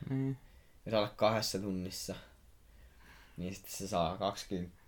Niin. 0.10 0.38
Jos 0.86 0.94
alle 0.94 1.10
kahdessa 1.16 1.60
tunnissa, 1.60 2.16
niin 3.38 3.56
sitten 3.56 3.72
se 3.72 3.88
saa 3.88 4.18
20. 4.18 4.82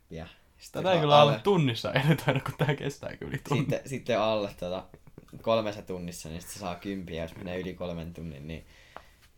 Sitten 0.58 0.84
Tätä 0.84 0.93
ei 0.93 0.99
kyllä 0.99 1.19
alle 1.21 1.39
tunnissa 1.39 1.93
editoida, 1.93 2.39
kun 2.39 2.54
tää 2.58 2.76
kestää 2.76 3.17
kyllä 3.17 3.38
tunnin. 3.49 3.65
sitten, 3.65 3.89
sitten 3.89 4.19
alle 4.19 4.54
tota, 4.60 4.86
kolmessa 5.41 5.82
tunnissa, 5.82 6.30
niin 6.30 6.41
sitten 6.41 6.54
se 6.54 6.60
saa 6.60 6.76
kympiä. 6.76 7.23
Jos 7.23 7.36
menee 7.36 7.60
yli 7.60 7.73
kolmen 7.73 8.13
tunnin, 8.13 8.47
niin 8.47 8.65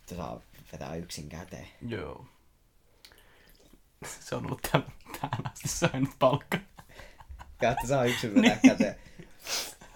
se 0.05 0.15
saa 0.15 0.41
vetää 0.71 0.95
yksin 0.95 1.29
käteen. 1.29 1.67
Joo. 1.87 2.25
Se 4.19 4.35
on 4.35 4.45
ollut 4.45 4.61
tähän, 4.71 4.87
tähän 5.21 5.51
asti 5.51 5.67
saanut 5.67 6.09
palkka. 7.65 7.81
Käyttö 7.81 7.87
saa 7.87 8.05
yksin 8.05 8.35
vetää 8.35 8.57
käteen. 8.57 8.95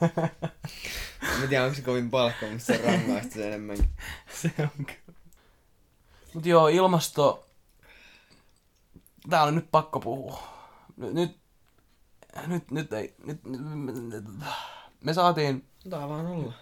Mä 1.42 1.48
tiedän, 1.50 1.66
onko 1.66 1.76
se 1.76 1.82
kovin 1.82 2.10
palkka, 2.10 2.46
mutta 2.46 2.66
se 2.66 2.82
rangaistus 2.86 3.38
enemmänkin. 3.42 3.90
Se 4.42 4.52
on 4.60 4.86
kyllä. 4.86 5.20
Mut 6.34 6.46
joo, 6.46 6.68
ilmasto... 6.68 7.46
Tää 9.30 9.44
on 9.44 9.56
nyt 9.56 9.72
pakko 9.72 10.00
puhua. 10.00 10.44
Nyt, 10.98 11.14
nyt, 11.14 11.38
nyt, 12.48 12.72
nyt 12.72 12.94
ei, 12.94 13.16
nyt, 13.24 13.44
nyt, 13.44 13.62
nyt 14.10 14.26
me 15.04 15.14
saatiin, 15.14 15.66
Tää 15.90 16.10
vaan 16.10 16.26
olla. 16.26 16.54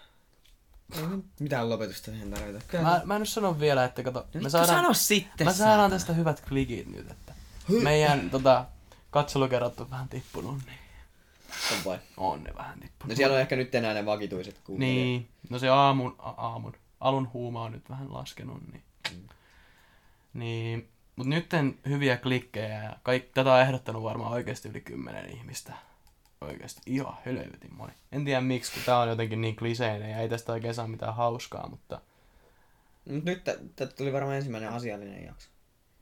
Ei 0.95 1.07
nyt 1.07 1.25
mitään 1.39 1.69
lopetusta 1.69 2.11
siihen 2.11 2.31
tarvita. 2.31 2.59
Kyllä. 2.67 2.83
mä, 2.83 3.01
mä 3.05 3.15
en 3.15 3.21
nyt 3.21 3.29
sano 3.29 3.59
vielä, 3.59 3.85
että 3.85 4.03
kato, 4.03 4.27
me 4.33 4.39
Nyt 4.41 4.51
saadaan, 4.51 4.81
Sano 4.81 4.93
sitten. 4.93 5.47
me 5.47 5.53
saadaan 5.53 5.91
tästä 5.91 6.13
hyvät 6.13 6.41
klikit 6.41 6.87
nyt, 6.87 7.11
että 7.11 7.33
meidän 7.83 8.29
tota, 8.29 8.65
katselukerrat 9.09 9.79
on 9.79 9.89
vähän 9.89 10.09
tippunut, 10.09 10.57
niin 10.65 10.79
On 11.77 11.77
vai. 11.85 11.99
on 12.17 12.43
ne 12.43 12.51
vähän 12.57 12.79
tippunut. 12.79 13.09
No 13.09 13.15
siellä 13.15 13.33
on 13.35 13.41
ehkä 13.41 13.55
nyt 13.55 13.75
enää 13.75 13.93
ne 13.93 14.05
vakituiset 14.05 14.59
kuuntelijat. 14.63 14.95
Niin, 14.95 15.27
no 15.49 15.59
se 15.59 15.69
aamun, 15.69 16.15
a- 16.19 16.29
aamun, 16.29 16.73
alun 16.99 17.29
huuma 17.33 17.63
on 17.63 17.71
nyt 17.71 17.89
vähän 17.89 18.13
laskenut, 18.13 18.61
niin. 18.71 18.83
Mm. 19.13 19.27
Niin, 20.33 20.89
mutta 21.15 21.29
nytten 21.29 21.79
hyviä 21.89 22.17
klikkejä 22.17 22.83
ja 22.83 22.93
kaik, 23.03 23.29
tätä 23.33 23.53
on 23.53 23.61
ehdottanut 23.61 24.03
varmaan 24.03 24.31
oikeasti 24.33 24.69
yli 24.69 24.81
kymmenen 24.81 25.29
ihmistä. 25.37 25.73
Oikeasti 26.41 26.81
ihan 26.85 27.17
helvetin 27.25 27.73
moni. 27.75 27.93
En 28.11 28.25
tiedä 28.25 28.41
miksi, 28.41 28.73
kun 28.73 28.81
tää 28.85 28.99
on 28.99 29.09
jotenkin 29.09 29.41
niin 29.41 29.55
kliseinen 29.55 30.11
ja 30.11 30.17
ei 30.17 30.29
tästä 30.29 30.51
oikein 30.53 30.73
saa 30.73 30.87
mitään 30.87 31.15
hauskaa, 31.15 31.69
mutta 31.69 32.01
Mut 33.09 33.23
nyt 33.23 33.43
tä- 33.43 33.57
tästä 33.75 33.95
tuli 33.95 34.13
varmaan 34.13 34.35
ensimmäinen 34.35 34.69
asiallinen 34.69 35.25
jakso. 35.25 35.49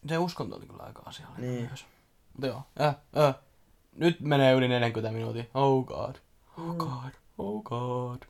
se 0.07 0.17
uskonto 0.17 0.55
oli 0.55 0.65
kyllä 0.65 0.83
aika 0.83 1.01
asiallinen 1.05 1.49
Niin. 1.53 1.65
myös. 1.67 1.85
Mutta 2.33 2.47
joo, 2.47 2.63
äh, 2.81 2.95
äh. 3.27 3.35
Nyt 3.95 4.19
menee 4.21 4.53
yli 4.53 4.67
40 4.67 5.11
minuuttia. 5.17 5.43
Oh 5.53 5.85
god. 5.85 6.15
Oh 6.57 6.75
god. 6.75 7.11
Oh 7.37 7.63
god. 7.63 8.21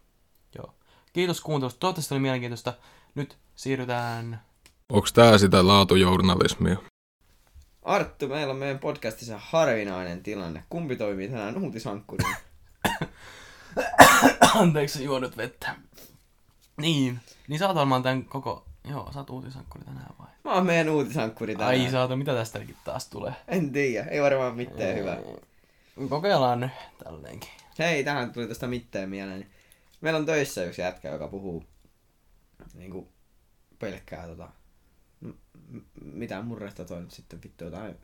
Joo. 0.58 0.74
Kiitos 1.14 1.42
kuuntelusta. 1.42 1.80
Toivottavasti 1.80 2.14
oli 2.14 2.22
mielenkiintoista. 2.22 2.74
Nyt 3.16 3.38
siirrytään... 3.56 4.42
Onks 4.90 5.14
tää 5.14 5.38
sitä 5.38 5.68
laatujournalismia? 5.68 6.78
Arttu, 7.82 8.28
meillä 8.28 8.52
on 8.52 8.58
meidän 8.58 8.80
podcastissa 8.80 9.40
harvinainen 9.40 10.24
tilanne. 10.24 10.64
Kumpi 10.70 10.96
toimii 10.96 11.30
tänään 11.30 11.58
uutisankkurina? 11.58 12.36
Anteeksi, 14.62 15.04
juon 15.04 15.22
nyt 15.22 15.38
vettä. 15.38 15.76
Niin. 16.78 17.20
Niin 17.48 17.60
sä 17.60 17.68
oot 17.68 17.76
varmaan 17.76 18.04
tän 18.04 18.26
koko... 18.26 18.66
Joo, 18.90 19.12
sä 19.14 19.20
oot 19.20 19.30
uutisankkuri 19.30 19.86
tänään 19.86 20.16
vai? 20.20 20.28
Mä 20.44 20.54
oon 20.54 20.66
meidän 20.66 20.90
uutisankkuri 20.90 21.56
tänään. 21.56 21.70
Ai 21.70 21.92
saata, 21.92 22.16
mitä 22.16 22.34
tästäkin 22.34 22.76
taas 22.84 23.10
tulee? 23.10 23.34
En 23.48 23.72
tiedä, 23.72 24.06
ei 24.06 24.22
varmaan 24.22 24.56
mitään 24.56 24.96
hyvää. 24.96 25.18
Kokeillaan 26.10 26.60
nyt 26.60 26.72
tälleenkin. 27.04 27.50
Hei, 27.80 28.04
tähän 28.04 28.34
tuli 28.34 28.48
tästä 28.48 28.68
mitään 28.68 29.10
mieleen. 29.10 29.52
Meillä 30.02 30.20
on 30.20 30.26
töissä 30.26 30.64
yksi 30.64 30.82
jätkä, 30.82 31.10
joka 31.10 31.28
puhuu 31.28 31.64
niinku 32.74 33.12
pelkkää 33.80 34.28
tota... 34.28 34.50
m- 35.22 35.30
m- 35.72 35.82
mitään 36.02 36.46
murresta 36.46 36.86
toi 36.86 37.02
nyt 37.02 37.12
sitten 37.12 37.40
vittu 37.44 37.64
jotain... 37.64 37.96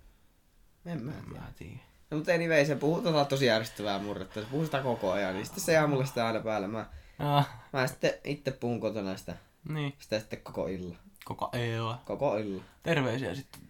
En 0.86 1.04
mä 1.04 1.12
En 1.12 1.24
tiedä. 1.26 1.40
mä 1.40 1.52
tiedä. 1.58 1.80
No, 2.12 2.18
mutta 2.18 2.34
anyway, 2.34 2.66
se 2.66 2.76
puhuu 2.76 3.02
tota 3.02 3.26
tosi 3.26 3.46
järjestävää 3.46 4.00
murretta. 4.00 4.42
Se 4.42 4.48
puhuu 4.52 4.66
sitä 4.66 4.82
koko 4.82 5.12
ajan, 5.12 5.34
niin 5.36 5.46
sitten 5.46 5.64
se 5.64 5.74
jää 5.74 5.88
mulle 5.88 6.06
sitä 6.06 6.28
aina 6.28 6.40
päälle. 6.40 6.68
Mä, 6.68 6.86
Ah, 7.20 7.50
mä 7.74 7.88
sitten 7.88 8.14
itse 8.24 8.52
puhun 8.52 8.80
kotona 8.80 9.18
sitä, 9.18 9.36
niin. 9.70 9.94
sitä 10.00 10.20
sitten 10.20 10.42
koko 10.42 10.68
illa. 10.68 10.96
Koko 11.26 11.50
EU. 11.54 11.94
Koko 12.06 12.38
illa. 12.38 12.64
Terveisiä 12.84 13.36
sitten. 13.36 13.62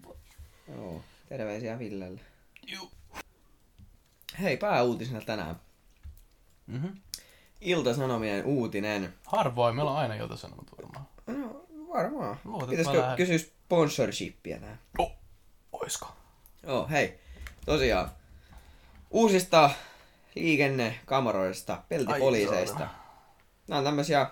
Joo. 0.68 1.04
Terveisiä 1.30 1.80
Villelle. 1.80 2.22
Juu. 2.68 2.92
Hei, 4.39 4.58
pääuutisena 4.58 5.22
tänään. 5.22 5.60
Mm-hmm. 6.67 7.02
Ilta-Sanomien 7.62 8.46
uutinen. 8.46 9.13
Harvoin, 9.26 9.76
meillä 9.76 9.91
on 9.91 9.98
aina 9.98 10.15
jotain 10.15 10.38
sanonut 10.38 10.67
varmaan. 10.78 11.08
No, 11.28 11.65
varmaan. 11.94 12.38
Pitäisikö 12.70 13.00
lähden. 13.00 13.17
kysyä 13.17 13.38
sponsorshipia 13.38 14.60
nää? 14.60 14.78
Oh, 14.98 15.12
oisko? 15.72 16.08
Joo, 16.63 16.88
hei. 16.88 17.20
Tosiaan. 17.65 18.12
Uusista 19.12 19.70
liikennekamaroista, 20.36 21.84
peltipoliiseista. 21.89 22.88
Nämä 23.67 23.78
on 23.78 23.84
tämmösiä 23.84 24.28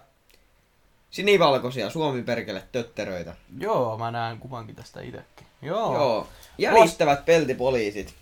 sinivalkoisia 1.09 1.89
Suomi 1.89 2.23
perkele 2.23 2.63
tötteröitä. 2.71 3.35
Joo, 3.57 3.97
mä 3.97 4.12
näen 4.12 4.39
kuvankin 4.39 4.75
tästä 4.75 5.01
itekin. 5.01 5.47
Joo. 5.62 5.93
Joo. 5.93 6.27
Jäljittävät 6.57 7.25
peltipoliisit. 7.25 8.15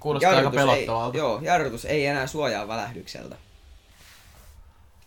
Kuulostaa 0.00 0.30
aika 0.36 0.48
ei, 0.50 0.56
pelottavalta. 0.56 1.18
joo, 1.18 1.38
jarrutus 1.42 1.84
ei 1.84 2.06
enää 2.06 2.26
suojaa 2.26 2.68
välähdykseltä. 2.68 3.36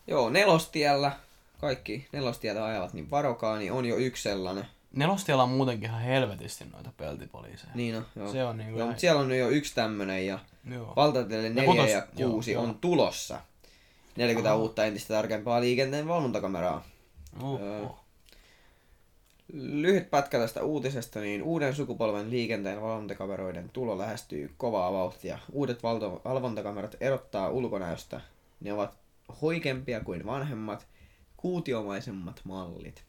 Joo, 0.07 0.29
nelostiellä, 0.29 1.11
kaikki 1.61 2.07
nelostietä 2.11 2.65
ajavat, 2.65 2.93
niin 2.93 3.11
varokaa, 3.11 3.57
niin 3.57 3.71
on 3.71 3.85
jo 3.85 3.95
yksi 3.95 4.23
sellainen. 4.23 4.65
Nelostiellä 4.93 5.43
on 5.43 5.49
muutenkin 5.49 5.89
ihan 5.89 6.01
helvetisti 6.01 6.65
noita 6.73 6.91
peltipoliiseja. 6.97 7.71
Niin 7.75 7.95
on, 7.97 8.05
joo. 8.15 8.31
Se 8.31 8.43
on 8.45 8.57
niinku 8.57 8.71
joo, 8.71 8.77
ihan- 8.77 8.87
mutta 8.87 9.01
siellä 9.01 9.21
on 9.21 9.37
jo 9.37 9.49
yksi 9.49 9.75
tämmönen 9.75 10.27
ja 10.27 10.39
Joo. 10.71 10.93
valtateille 10.95 11.47
Ja 11.47 11.53
4 11.53 11.65
kutos- 11.73 11.89
ja 11.91 12.07
joo, 12.17 12.29
6 12.31 12.51
joo. 12.51 12.63
on 12.63 12.75
tulossa. 12.81 13.41
40 14.15 14.49
Aha. 14.53 14.59
uutta 14.61 14.85
entistä 14.85 15.13
tarkempaa 15.13 15.61
liikenteen 15.61 16.07
valvontakameraa. 16.07 16.85
Oho. 17.41 17.99
Lyhyt 19.53 20.09
pätkä 20.09 20.39
tästä 20.39 20.63
uutisesta, 20.63 21.19
niin 21.19 21.43
uuden 21.43 21.75
sukupolven 21.75 22.29
liikenteen 22.29 22.81
valvontakameroiden 22.81 23.69
tulo 23.73 23.97
lähestyy 23.97 24.53
kovaa 24.57 24.93
vauhtia. 24.93 25.39
Uudet 25.51 25.83
valto- 25.83 26.21
valvontakamerat 26.25 26.95
erottaa 26.99 27.49
ulkonäöstä. 27.49 28.21
Ne 28.59 28.73
ovat 28.73 28.97
hoikempia 29.41 29.99
kuin 29.99 30.25
vanhemmat, 30.25 30.87
kuutiomaisemmat 31.37 32.41
mallit. 32.43 33.03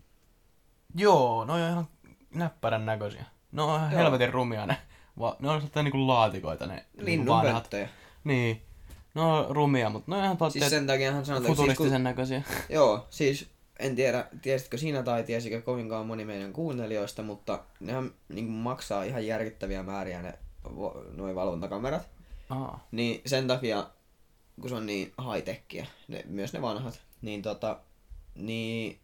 Joo, 0.95 1.45
no 1.45 1.53
on 1.55 1.61
ihan 1.61 1.89
näppärän 2.35 2.87
näköisiä. 2.87 3.25
No 3.53 3.69
on 3.75 3.77
ihan 3.81 3.93
Joo. 3.93 4.01
helvetin 4.03 4.33
rumia 4.33 4.67
ne. 4.67 4.77
Va- 5.19 5.37
ne 5.41 5.49
on 5.51 5.61
sellaisia 5.61 5.83
niinku 5.83 6.07
laatikoita 6.07 6.67
ne 6.67 6.85
niinku 7.03 7.33
vanhat. 7.33 7.71
Niin. 8.25 8.63
No 9.15 9.39
on 9.39 9.57
rumia, 9.57 9.91
mutta 9.91 10.11
ne 10.11 10.17
on 10.17 10.25
ihan 10.25 10.51
Siis 10.51 10.71
sen 10.71 10.87
takia 10.87 11.13
hän 11.13 11.27
sanotaan, 11.27 11.47
siis 11.47 11.57
futuristisen 11.57 11.93
kun, 11.93 12.03
näköisiä. 12.05 12.43
joo, 12.69 13.07
siis 13.11 13.51
en 13.79 13.97
tiedä, 13.97 14.27
tiesitkö 14.43 14.79
sinä 14.79 15.03
tai 15.03 15.23
tiesikö 15.25 15.63
kovinkaan 15.63 16.07
moni 16.07 16.25
meidän 16.25 16.53
kuuntelijoista, 16.53 17.23
mutta 17.23 17.65
nehän 17.81 18.11
niin 18.29 18.45
maksaa 18.51 19.03
ihan 19.03 19.27
järkyttäviä 19.27 19.83
määriä 19.83 20.23
ne 20.23 20.35
noi 21.17 21.35
valvontakamerat. 21.35 22.09
Aa. 22.51 22.87
Niin 22.93 23.21
sen 23.27 23.47
takia, 23.47 23.91
kun 24.61 24.69
se 24.71 24.75
on 24.77 24.87
niin 24.87 25.13
high-techia, 25.23 25.87
ne, 26.09 26.25
myös 26.29 26.53
ne 26.53 26.63
vanhat, 26.63 27.01
niin 27.23 27.43
tota, 27.43 27.79
niin 28.35 28.99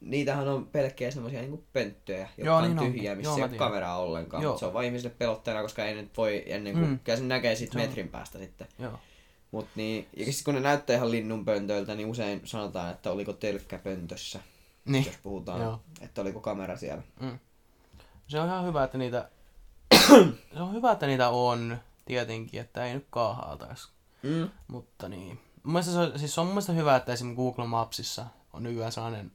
niitähän 0.00 0.48
on 0.48 0.66
pelkkiä 0.66 1.10
semmosia 1.10 1.40
niinku 1.40 1.64
pönttöjä, 1.72 2.18
jotka 2.18 2.42
Joo, 2.44 2.56
on 2.56 2.62
niin 2.62 2.78
onkin. 2.78 2.92
tyhjiä, 2.92 3.14
missä 3.14 3.30
Joo, 3.30 3.36
ei 3.38 3.42
ole 3.44 3.56
kameraa 3.58 3.98
ollenkaan. 3.98 4.42
Joo. 4.42 4.52
Mutta 4.52 4.60
se 4.60 4.66
on 4.66 4.72
vain 4.72 4.86
ihmisille 4.86 5.14
pelotteena, 5.18 5.62
koska 5.62 5.84
ei 5.84 5.94
nyt 5.94 6.16
voi 6.16 6.42
ennen 6.46 6.72
kuin, 6.74 6.86
Mm. 6.88 6.98
kyllä 6.98 7.18
sen 7.18 7.28
näkee 7.28 7.54
sit 7.56 7.74
on- 7.74 7.80
metrin 7.80 8.08
päästä 8.08 8.38
sitten. 8.38 8.66
Joo. 8.78 8.98
Mut 9.50 9.68
niin, 9.74 10.08
ja 10.16 10.32
sit 10.32 10.44
kun 10.44 10.54
ne 10.54 10.60
näyttää 10.60 10.96
ihan 10.96 11.10
linnun 11.10 11.44
pöntöiltä, 11.44 11.94
niin 11.94 12.08
usein 12.08 12.40
sanotaan, 12.44 12.90
että 12.90 13.10
oliko 13.10 13.32
telkkä 13.32 13.78
pöntössä, 13.78 14.40
Niin. 14.84 15.06
jos 15.06 15.16
puhutaan, 15.22 15.60
Joo. 15.60 15.80
että 16.00 16.20
oliko 16.20 16.40
kamera 16.40 16.76
siellä. 16.76 17.02
Mm. 17.20 17.38
Se 18.28 18.40
on 18.40 18.48
ihan 18.48 18.66
hyvä, 18.66 18.84
että 18.84 18.98
niitä... 18.98 19.30
se 20.54 20.60
on 20.60 20.72
hyvä, 20.72 20.92
että 20.92 21.06
niitä 21.06 21.28
on, 21.28 21.78
tietenkin, 22.04 22.60
että 22.60 22.84
ei 22.84 22.94
nyt 22.94 23.06
kaahailtaisi. 23.10 23.88
Mm. 24.22 24.50
Mutta 24.68 25.08
niin. 25.08 25.40
Mun 25.62 25.82
se 25.82 25.98
on, 25.98 26.18
siis 26.18 26.34
se 26.34 26.40
on 26.40 26.46
mun 26.46 26.54
mielestä 26.54 26.72
hyvä, 26.72 26.96
että 26.96 27.12
esimerkiksi 27.12 27.42
Google 27.42 27.66
Mapsissa 27.66 28.26
on 28.52 28.62
nykyään 28.62 28.92
sellainen, 28.92 29.32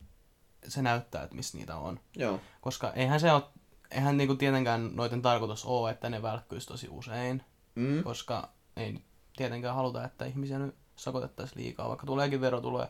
se 0.68 0.82
näyttää, 0.82 1.24
että 1.24 1.36
missä 1.36 1.58
niitä 1.58 1.76
on. 1.78 2.00
Joo. 2.16 2.40
Koska 2.62 2.94
eihän 2.94 3.20
se 3.20 3.32
ole, 3.32 3.44
eihän 3.92 4.18
niinku 4.18 4.36
tietenkään 4.36 4.96
noiden 4.96 5.22
tarkoitus 5.22 5.66
ole, 5.66 5.92
että 5.92 6.10
ne 6.10 6.22
välkkyisi 6.22 6.68
tosi 6.68 6.88
usein. 6.90 7.44
Mm. 7.76 8.04
Koska 8.04 8.50
ei 8.78 9.00
tietenkään 9.42 9.76
haluta, 9.76 10.04
että 10.04 10.26
ihmisiä 10.26 10.60
nyt 10.60 10.76
sakotettaisiin 10.96 11.64
liikaa, 11.64 11.90
vaikka 11.90 12.06
tuleekin 12.06 12.42
verotuloja. 12.42 12.88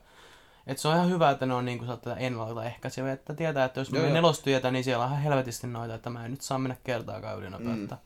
Et 0.68 0.78
se 0.78 0.88
on 0.88 0.96
ihan 0.96 1.10
hyvä, 1.10 1.30
että 1.30 1.46
ne 1.46 1.54
on 1.54 1.66
niinku 1.66 1.86
tätä 1.86 2.16
ennaltaehkäiseviä, 2.16 3.14
että 3.14 3.34
tietää, 3.34 3.66
että 3.66 3.80
jos 3.80 3.92
menee 3.92 4.14
nelostietä, 4.14 4.72
niin 4.72 4.84
siellä 4.84 5.06
on 5.06 5.12
ihan 5.12 5.24
helvetisti 5.24 5.68
noita, 5.68 5.96
että 5.96 6.10
mä 6.10 6.26
en 6.26 6.32
nyt 6.32 6.42
saa 6.42 6.60
mennä 6.60 6.76
kertaakaan 6.84 7.38
ylinopeutta. 7.38 7.96
Mm. 7.96 8.02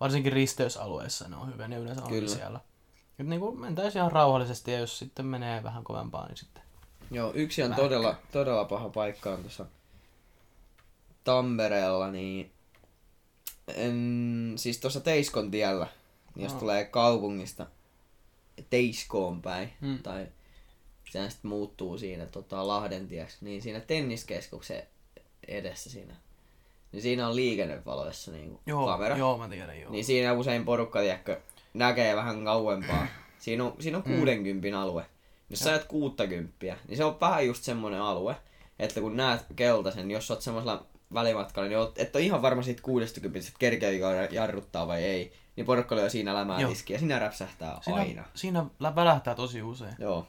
Varsinkin 0.00 0.32
risteysalueissa 0.32 1.28
ne 1.28 1.36
on 1.36 1.52
hyviä, 1.52 1.68
ne 1.68 1.76
yleensä 1.76 2.02
on 2.02 2.08
Kyllä. 2.08 2.28
siellä. 2.28 2.60
Et 3.18 3.26
niinku 3.26 3.52
mentäisi 3.52 3.98
ihan 3.98 4.12
rauhallisesti, 4.12 4.72
ja 4.72 4.78
jos 4.78 4.98
sitten 4.98 5.26
menee 5.26 5.62
vähän 5.62 5.84
kovempaa, 5.84 6.26
niin 6.26 6.36
sitten... 6.36 6.62
Joo, 7.10 7.32
yksi 7.34 7.62
on 7.62 7.74
todella, 7.74 8.14
todella 8.32 8.64
paha 8.64 8.88
paikka 8.88 9.30
on 9.30 9.40
tuossa 9.40 9.66
Tampereella, 11.24 12.10
niin 12.10 12.52
en, 13.74 14.52
siis 14.56 14.78
tuossa 14.78 15.00
Teiskon 15.00 15.50
tiellä, 15.50 15.86
niin 16.34 16.44
jos 16.44 16.52
Joo. 16.52 16.60
tulee 16.60 16.84
kaupungista 16.84 17.66
Teiskoon 18.70 19.42
päin, 19.42 19.72
Mm. 19.80 19.98
tai 20.02 20.26
sehän 21.10 21.30
sitten 21.30 21.48
muuttuu 21.48 21.98
siinä 21.98 22.26
tota, 22.26 22.66
Lahden 22.68 23.08
tieksi, 23.08 23.36
niin 23.40 23.62
siinä 23.62 23.80
tenniskeskuksen 23.80 24.82
edessä 25.48 25.90
siinä, 25.90 26.14
niin 26.92 27.02
siinä 27.02 27.28
on 27.28 27.36
liikennevaloissa 27.36 28.30
niin 28.32 28.58
Joo, 28.66 28.86
kamera. 28.86 29.16
joo, 29.16 29.38
mä 29.38 29.48
tiedän, 29.48 29.80
joo. 29.80 29.90
Niin 29.92 30.04
siinä 30.04 30.32
usein 30.32 30.64
porukka, 30.64 31.00
tiedätkö, 31.00 31.40
näkee 31.74 32.16
vähän 32.16 32.44
kauempaa. 32.44 33.06
Siinä 33.38 33.64
on, 33.64 33.74
siinä 33.80 33.98
on 33.98 34.04
Mm. 34.06 34.16
60 34.16 34.80
alue. 34.80 35.06
Jos 35.50 35.60
sä 35.60 35.70
ajat 35.70 35.84
60, 35.84 36.76
niin 36.88 36.96
se 36.96 37.04
on 37.04 37.20
vähän 37.20 37.46
just 37.46 37.62
semmonen 37.64 38.00
alue, 38.00 38.36
että 38.78 39.00
kun 39.00 39.16
näet 39.16 39.40
keltaisen, 39.56 40.10
jos 40.10 40.26
sä 40.26 40.34
oot 40.34 40.42
semmoisella 40.42 40.86
välimatkalla, 41.14 41.68
niin 41.68 41.78
oot, 41.78 41.98
et 41.98 42.16
ole 42.16 42.24
ihan 42.24 42.42
varma 42.42 42.62
siitä 42.62 42.82
60, 42.82 43.38
että 43.38 43.52
kerkeekö 43.58 44.28
jarruttaa 44.30 44.86
vai 44.86 45.04
ei. 45.04 45.32
Niin 45.58 45.66
porukka 45.66 45.96
lyö 45.96 46.10
siinä 46.10 46.34
lämää 46.34 46.60
Joo. 46.60 46.70
tiskiä 46.70 46.94
ja 46.94 46.98
siinä 46.98 47.18
räpsähtää 47.18 47.78
siinä, 47.82 47.98
aina. 48.00 48.24
siinä 48.34 48.64
lä- 48.80 48.94
välähtää 48.94 49.34
tosi 49.34 49.62
usein. 49.62 49.94
Joo. 49.98 50.26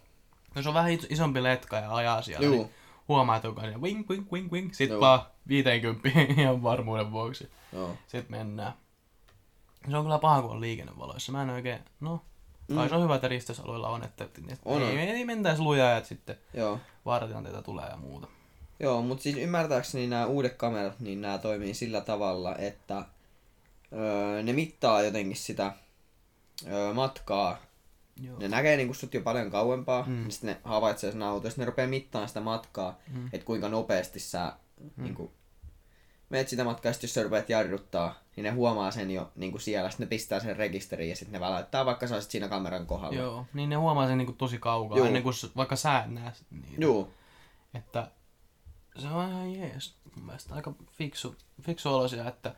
Jos 0.56 0.68
on 0.68 0.74
vähän 0.74 0.92
is- 0.92 1.08
isompi 1.10 1.44
letka 1.44 1.78
ja 1.78 1.96
ajaa 1.96 2.22
siellä, 2.22 2.46
Juu. 2.46 2.56
niin 2.56 2.70
huomaa, 3.08 3.36
että 3.36 3.48
onko 3.48 3.62
siinä 3.62 3.78
wing, 3.78 4.10
wing, 4.10 4.32
wing, 4.32 4.52
wing. 4.52 4.74
Sitten 4.74 4.96
Joo. 4.96 5.02
vaan 5.02 5.20
50 5.48 6.10
ihan 6.42 6.64
varmuuden 6.64 7.12
vuoksi. 7.12 7.52
Joo. 7.74 7.96
Sitten 8.08 8.38
mennään. 8.40 8.74
Se 9.90 9.98
on 9.98 10.04
kyllä 10.04 10.20
paha, 10.20 10.42
kun 10.42 10.52
on 10.52 10.62
liikennevaloissa. 10.62 11.32
Mä 11.32 11.42
en 11.42 11.50
oikein, 11.50 11.80
no, 12.00 12.22
Mm. 12.68 12.90
se 12.90 12.96
on 12.96 13.04
hyvä, 13.04 13.16
että 13.16 13.28
risteysalueilla 13.28 13.90
on, 13.90 14.04
että, 14.04 14.24
että 14.24 14.42
On, 14.66 14.82
ei, 14.82 14.92
on. 14.92 14.98
ei, 14.98 15.26
mentäisi 15.26 15.62
lujaa, 15.62 15.98
että 15.98 16.10
sitten 16.10 16.36
Joo. 16.54 16.80
vaaratilanteita 17.06 17.62
tulee 17.62 17.86
ja 17.90 17.98
muuta. 17.98 18.28
Joo, 18.80 19.02
mutta 19.02 19.24
siis 19.24 19.38
ymmärtääkseni 19.38 20.08
nämä 20.08 20.26
uudet 20.26 20.54
kamerat, 20.54 21.00
niin 21.00 21.22
nämä 21.22 21.38
toimii 21.38 21.74
sillä 21.74 22.02
tavalla, 22.02 22.56
että 22.56 23.06
öö, 23.94 24.44
ne 24.44 24.54
mittaa 24.54 25.02
jotenkin 25.02 25.36
sitä 25.38 25.74
öö, 26.68 26.94
matkaa 26.94 27.58
Joo. 28.22 28.40
Ne 28.40 28.48
näkee 28.48 28.78
niinku 28.78 28.94
sut 28.94 29.14
jo 29.14 29.22
paljon 29.22 29.52
kauempaa, 29.52 30.04
Mm. 30.08 30.14
niin 30.14 30.32
sitten 30.32 30.50
ne 30.50 30.58
havaitsee 30.64 31.12
sen 31.12 31.24
auton, 31.24 31.52
ne 31.58 31.66
rupeaa 31.66 31.88
mittaamaan 31.88 32.28
sitä 32.28 32.40
matkaa, 32.42 32.98
Mm. 33.08 33.30
että 33.34 33.46
kuinka 33.46 33.70
nopeasti 33.70 34.20
sä 34.20 34.54
mm. 34.96 35.04
niinku, 35.04 35.32
meet 36.30 36.48
sitä 36.48 36.64
matkaa, 36.64 36.94
sit 36.94 37.04
jos 37.04 37.14
sä 37.14 37.24
rupeat 37.24 37.50
jarruttaa, 37.50 38.20
niin 38.36 38.44
ne 38.44 38.50
huomaa 38.50 38.92
sen 38.92 39.12
jo 39.12 39.32
niinku 39.36 39.60
siellä, 39.60 39.90
sitten 39.90 40.06
ne 40.06 40.10
pistää 40.10 40.40
sen 40.40 40.56
rekisteriin 40.56 41.10
ja 41.10 41.16
sitten 41.16 41.34
ne 41.34 41.40
väläyttää, 41.40 41.86
vaikka 41.86 42.08
sä 42.08 42.14
olisit 42.16 42.32
siinä 42.32 42.48
kameran 42.48 42.86
kohdalla. 42.86 43.16
Joo, 43.16 43.46
niin 43.54 43.70
ne 43.70 43.76
huomaa 43.76 44.08
sen 44.08 44.18
niinku 44.18 44.34
tosi 44.34 44.58
kaukaa, 44.58 44.98
Joo. 44.98 45.08
ennen 45.08 45.24
kuin 45.24 45.36
vaikka 45.56 45.76
sä 45.76 46.00
et 46.00 46.12
näe 46.12 46.32
niitä. 46.52 46.82
Juu, 46.82 47.14
Että 47.74 48.12
se 48.98 49.08
on 49.08 49.30
ihan 49.30 49.54
jees. 49.56 49.96
Mun 50.16 50.26
mielestä 50.26 50.56
aika 50.56 50.74
fiksu, 50.92 51.36
fiksu 51.62 51.90
olosia, 51.94 52.28
että 52.28 52.56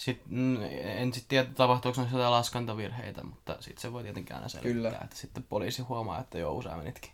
sit, 0.00 0.22
mm, 0.26 0.56
en 0.82 1.12
sitten 1.14 1.28
tiedä, 1.28 1.48
tapahtuuko 1.54 2.00
noissa 2.00 2.16
jotain 2.16 2.32
laskantavirheitä, 2.32 3.24
mutta 3.24 3.56
sitten 3.60 3.82
se 3.82 3.92
voi 3.92 4.02
tietenkin 4.02 4.36
aina 4.36 4.48
selittää, 4.48 4.72
Kyllä. 4.72 5.04
että 5.04 5.16
sitten 5.16 5.42
poliisi 5.42 5.82
huomaa, 5.82 6.20
että 6.20 6.38
joo, 6.38 6.62
sä 6.62 6.76
menitkin 6.76 7.10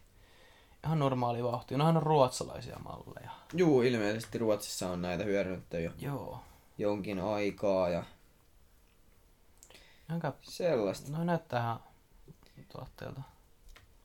ihan 0.84 0.99
normaali 0.99 1.43
vauhti. 1.45 1.76
Nohan 1.76 1.97
on 1.97 2.03
ruotsalaisia 2.03 2.78
malleja. 2.78 3.30
juu, 3.55 3.82
ilmeisesti 3.82 4.39
Ruotsissa 4.39 4.91
on 4.91 5.03
näitä 5.03 5.24
hyödynnetty 5.24 5.80
jo 5.82 5.91
Joo. 5.99 6.41
jonkin 6.78 7.18
aikaa 7.20 7.89
ja 7.89 8.05
Aika, 10.09 10.32
sellaista. 10.43 11.12
no 11.12 11.24
näyttää 11.24 11.61
ihan 11.61 11.80
tuotteelta. 12.72 13.20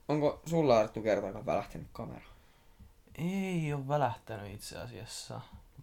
Onko 0.08 0.42
sulla 0.46 0.78
Arttu 0.78 1.02
kertaakaan 1.02 1.46
välähtänyt 1.46 1.88
kamera? 1.92 2.24
Ei 3.18 3.72
ole 3.72 3.88
välähtänyt 3.88 4.54
itse 4.54 4.78
asiassa. 4.78 5.40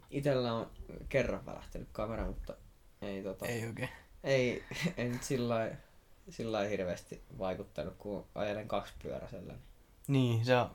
Itellä 0.10 0.54
on 0.54 0.72
kerran 1.10 1.46
välähtänyt 1.46 1.88
kamera, 1.92 2.26
mutta 2.26 2.54
ei 3.02 3.24
tota... 3.24 3.46
Ei 3.46 3.66
oikein. 3.66 3.90
Ei, 4.24 4.64
ei 4.98 5.10
nyt 5.10 5.24
sillä 5.24 5.56
lailla- 5.56 5.76
sillä 6.30 6.60
hirveästi 6.60 7.22
vaikuttanut, 7.40 7.94
kun 7.98 8.26
ajelen 8.36 8.68
kaksipyöräisellä. 8.68 9.54
Niin, 10.08 10.46
se 10.46 10.58
on... 10.58 10.70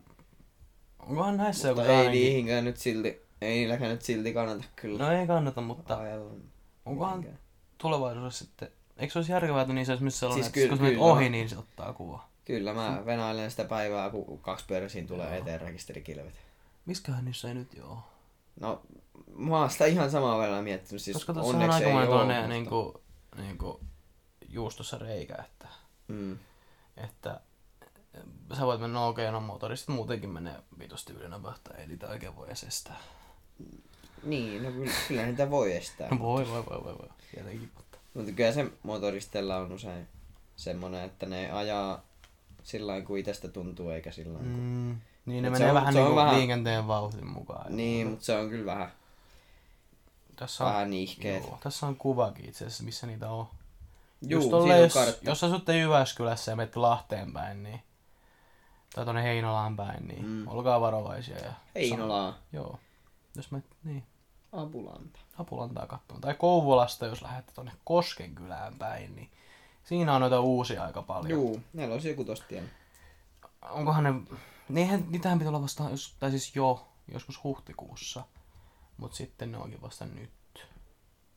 Onkohan 0.99 1.37
näissä 1.37 1.69
joku 1.69 1.81
Mutta 1.81 1.93
ei 1.93 1.99
sellainenkin- 1.99 2.13
niihinkään 2.23 2.65
nyt 2.65 2.77
silti, 2.77 3.23
ei 3.41 3.55
niilläkään 3.55 3.91
nyt 3.91 4.03
silti 4.03 4.33
kannata 4.33 4.65
kyllä 4.77 4.99
No 5.05 5.13
ei 5.21 5.27
kannata, 5.27 5.61
mutta 5.61 5.97
ajella. 5.99 6.35
onkohan 6.87 7.19
mihinkään. 7.19 7.39
tulevaisuudessa 7.79 8.45
sitten... 8.45 8.69
Eikö 8.97 9.13
se 9.13 9.19
olisi 9.19 9.33
järkevää, 9.33 9.63
että 9.63 9.75
niissä 9.75 9.93
olisi 9.93 10.11
sellainen, 10.19 10.45
Siis 10.45 10.47
että 10.47 10.61
kyllä- 10.61 10.77
kun 10.79 10.87
kyllä. 10.89 11.13
ohi, 11.13 11.29
niin 11.29 11.49
se 11.49 11.59
ottaa 11.59 11.93
kuva. 11.93 12.29
Kyllä 12.45 12.75
mä 12.75 13.03
venailen 13.07 13.51
sitä 13.51 13.65
päivää, 13.65 14.11
kun 14.11 14.39
kaksipyöräisiin 14.39 15.07
tulee 15.07 15.27
Joo. 15.29 15.37
eteen 15.39 15.61
rekisterikilvet. 15.61 16.35
Miskähän 16.87 17.25
niissä 17.25 17.49
ei 17.49 17.55
nyt 17.55 17.75
joo? 17.75 17.99
No, 18.61 18.83
mä 19.37 19.59
oon 19.59 19.71
sitä 19.71 19.87
ihan 19.87 20.11
samaa 20.11 20.39
välillä 20.39 20.63
miettinyt. 20.63 21.03
Siis 21.03 21.15
Koska 21.15 21.35
tuossa 21.35 21.57
on 21.57 21.71
aikamoinen 21.71 22.09
oo, 22.09 22.17
tuonne 22.17 22.47
niinku, 22.47 23.03
niinku 23.37 23.81
juustossa 24.49 24.99
reikä, 24.99 25.35
että, 25.35 25.69
Mm. 26.09 26.39
että 26.97 27.41
sä 28.59 28.67
voit 28.67 28.81
mennä 28.81 29.05
okei, 29.05 29.33
no 29.33 29.41
motorista 29.41 29.93
muutenkin 29.93 30.31
menee 30.31 30.57
vitusti 30.79 31.13
ylinopeutta, 31.13 31.75
ei 31.75 31.87
niitä 31.87 32.09
oikein 32.09 32.37
voi 32.37 32.51
estää. 32.51 32.97
Niin, 34.23 34.63
no 34.63 34.73
kyllä, 34.73 34.93
kyllä 35.09 35.27
niitä 35.27 35.51
voi 35.51 35.77
estää. 35.77 36.09
No 36.11 36.19
voi, 36.29 36.49
voi, 36.49 36.67
voi, 36.67 36.85
voi, 36.85 36.99
voi, 36.99 37.09
tietenkin, 37.35 37.71
mutta... 37.77 37.99
Mutta 38.15 38.33
kyllä 38.33 38.53
se 38.53 38.67
motoristella 38.83 39.57
on 39.57 39.73
usein 39.73 40.09
semmonen, 40.57 41.05
että 41.05 41.27
ne 41.27 41.51
ajaa 41.51 42.03
sillä 42.63 42.87
lailla, 42.91 43.07
kuin 43.07 43.21
itsestä 43.21 43.49
tuntuu, 43.49 43.91
eikä 43.91 44.13
sillä 44.13 44.33
lailla, 44.35 44.51
kuin... 44.53 44.63
Mm, 44.65 44.97
niin 45.27 45.43
ne 45.43 45.51
menee 45.51 45.69
on- 45.69 45.75
vähän 45.75 45.95
niinku 45.95 46.17
vähän- 46.17 46.37
liikenteen 46.37 46.87
vauhdin 46.89 47.27
mukaan. 47.27 47.77
Niin, 47.77 48.07
mutta 48.07 48.25
se 48.25 48.39
on 48.39 48.49
kyllä 48.51 48.67
vähän, 48.67 48.93
Tässä 50.37 50.65
on, 50.65 50.71
vähän 50.73 50.91
nihkeet. 50.91 51.45
joo, 51.45 51.59
tässä 51.63 51.87
on 51.87 51.97
kuvakin 51.97 52.49
itse 52.49 52.65
asiassa, 52.65 52.85
missä 52.85 53.07
niitä 53.07 53.31
on. 53.31 53.47
Juu, 54.23 54.41
Just 54.41 54.51
tolle, 54.51 54.75
on 54.75 54.81
jos, 54.81 54.95
kartta. 54.95 55.31
jos 55.31 55.45
asutte 55.45 55.79
Jyväskylässä 55.79 56.53
ja 56.53 56.57
menette 56.57 56.79
Lahteen 56.81 57.33
päin, 57.33 57.63
niin, 57.63 57.83
tai 58.95 59.05
tuonne 59.05 59.23
Heinolaan 59.23 59.77
päin, 59.77 60.09
niin 60.09 60.27
mm. 60.27 60.49
Olkaa 60.49 60.81
varovaisia. 60.81 61.37
Ja 61.39 61.53
Heinolaa, 61.75 62.39
Joo. 62.53 62.79
Jos 63.37 63.51
me, 63.51 63.63
niin, 63.85 64.03
Apulanta. 64.53 65.19
Apulantaa 65.39 65.87
katsomaan. 65.87 66.21
Tai 66.21 66.35
Kouvolasta, 66.35 67.07
jos 67.07 67.23
lähdette 67.23 67.53
tuonne 67.55 67.73
Koskenkylään 67.85 68.75
päin, 68.79 69.17
niin 69.17 69.31
siinä 69.85 70.15
on 70.15 70.21
noita 70.21 70.41
uusia 70.41 70.85
aika 70.85 71.03
paljon. 71.03 71.31
Juu, 71.31 71.61
meillä 71.73 71.93
olisi 71.93 72.09
joku 72.09 72.25
tosta 72.25 72.47
tiellä. 72.49 72.69
Onkohan 73.71 74.05
ne, 74.05 74.15
niihin, 74.69 75.07
niitähän 75.09 75.39
pitää 75.39 75.51
olla 75.51 75.63
vasta, 75.63 75.91
jos, 75.91 76.17
tai 76.21 76.31
siis 76.31 76.57
jo, 76.57 76.89
joskus 77.13 77.45
huhtikuussa. 77.45 78.25
Mutta 78.97 79.17
sitten 79.17 79.53
ne 79.53 79.59
onkin 79.59 79.83
vasta 79.83 80.07
nyt. 80.07 80.31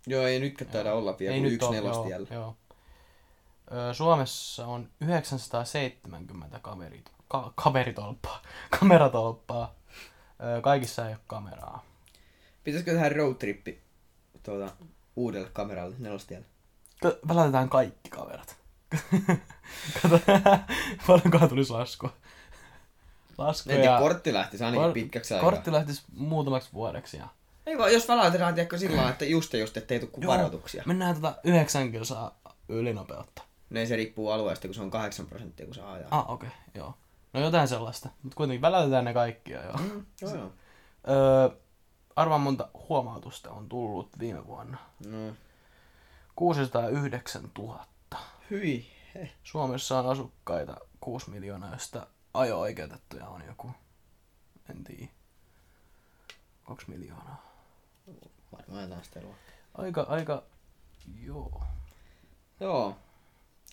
Joo, 0.07 0.23
ei 0.23 0.39
nytkään 0.39 0.71
taida 0.71 0.93
olla 0.93 1.15
vielä 1.19 1.37
kuin 1.37 1.53
yksi 1.53 1.65
oo, 1.65 1.71
nelostiellä. 1.71 2.27
Joo, 2.31 2.43
joo. 2.43 3.93
Suomessa 3.93 4.67
on 4.67 4.89
970 5.01 6.59
kamerit, 6.59 7.11
ka, 7.27 7.53
kameritolppaa, 7.55 8.41
kameratolppaa. 8.79 9.75
Kaikissa 10.61 11.07
ei 11.07 11.13
ole 11.13 11.21
kameraa. 11.27 11.85
Pitäisikö 12.63 12.93
tehdä 12.93 13.09
roadtrippi 13.09 13.81
tuota, 14.43 14.71
uudelle 15.15 15.49
kameralle 15.49 15.95
nelostiellä? 15.99 16.45
K- 17.01 17.27
Välätetään 17.27 17.69
kaikki 17.69 18.09
kamerat. 18.09 18.57
Kato, 20.01 20.19
paljonkohan 21.07 21.49
tulisi 21.49 21.71
laskua. 21.73 22.13
Laskuja. 23.37 23.75
Tiedä, 23.75 23.97
kortti 23.99 24.33
lähtisi 24.33 24.63
ainakin 24.63 24.83
Kor- 24.83 24.93
pitkäksi 24.93 25.33
aikaa. 25.33 25.51
Kortti 25.51 25.71
lähtisi 25.71 26.03
muutamaksi 26.13 26.69
vuodeksi. 26.73 27.17
Ja... 27.17 27.27
Ei 27.65 27.77
vaan, 27.77 27.93
jos 27.93 28.07
väläytetään, 28.07 28.55
tiedätkö, 28.55 28.77
sillä 28.77 28.95
lailla, 28.95 29.11
että 29.11 29.25
just 29.25 29.53
ja 29.53 29.59
just, 29.59 29.77
ettei 29.77 29.99
tule 29.99 30.27
varoituksia. 30.27 30.83
Mennään 30.85 31.15
tota 31.15 31.35
9 31.43 31.91
kilsaa 31.91 32.39
ylinopeutta. 32.69 33.41
Ne 33.69 33.85
se 33.85 33.95
riippuu 33.95 34.29
alueesta, 34.29 34.67
kun 34.67 34.75
se 34.75 34.81
on 34.81 34.91
8 34.91 35.25
prosenttia, 35.25 35.65
kun 35.65 35.75
saa 35.75 35.93
ajaa. 35.93 36.07
Ah, 36.11 36.29
okei, 36.29 36.47
okay, 36.47 36.59
joo. 36.75 36.93
No 37.33 37.39
jotain 37.39 37.67
sellaista. 37.67 38.09
Mutta 38.23 38.35
kuitenkin 38.35 38.61
välätetään 38.61 39.05
ne 39.05 39.13
kaikki 39.13 39.51
jo. 39.51 39.63
Joo. 39.63 39.77
Mm, 39.77 40.05
joo, 40.21 40.35
joo. 40.35 40.51
Öö, 41.09 41.49
arvaan 42.15 42.41
monta 42.41 42.69
huomautusta 42.89 43.51
on 43.51 43.69
tullut 43.69 44.19
viime 44.19 44.47
vuonna. 44.47 44.77
No, 45.05 45.33
609 46.35 47.49
000. 47.57 47.85
hyi. 48.51 48.85
He. 49.15 49.31
Suomessa 49.43 49.99
on 49.99 50.09
asukkaita 50.09 50.77
6 50.99 51.29
miljoonaa, 51.29 51.73
josta 51.73 52.07
ajo-oikeutettuja 52.39 53.27
on 53.27 53.43
joku, 53.47 53.71
en 54.69 54.83
tiedä, 54.83 55.11
2 56.67 56.89
miljoonaa. 56.89 57.41
Varmaan 58.57 58.81
jotain 58.83 59.03
sitä 59.05 59.21
luokkaa. 59.21 59.53
Aika, 59.75 60.05
aika, 60.09 60.43
joo. 61.23 61.63
Joo. 62.59 62.95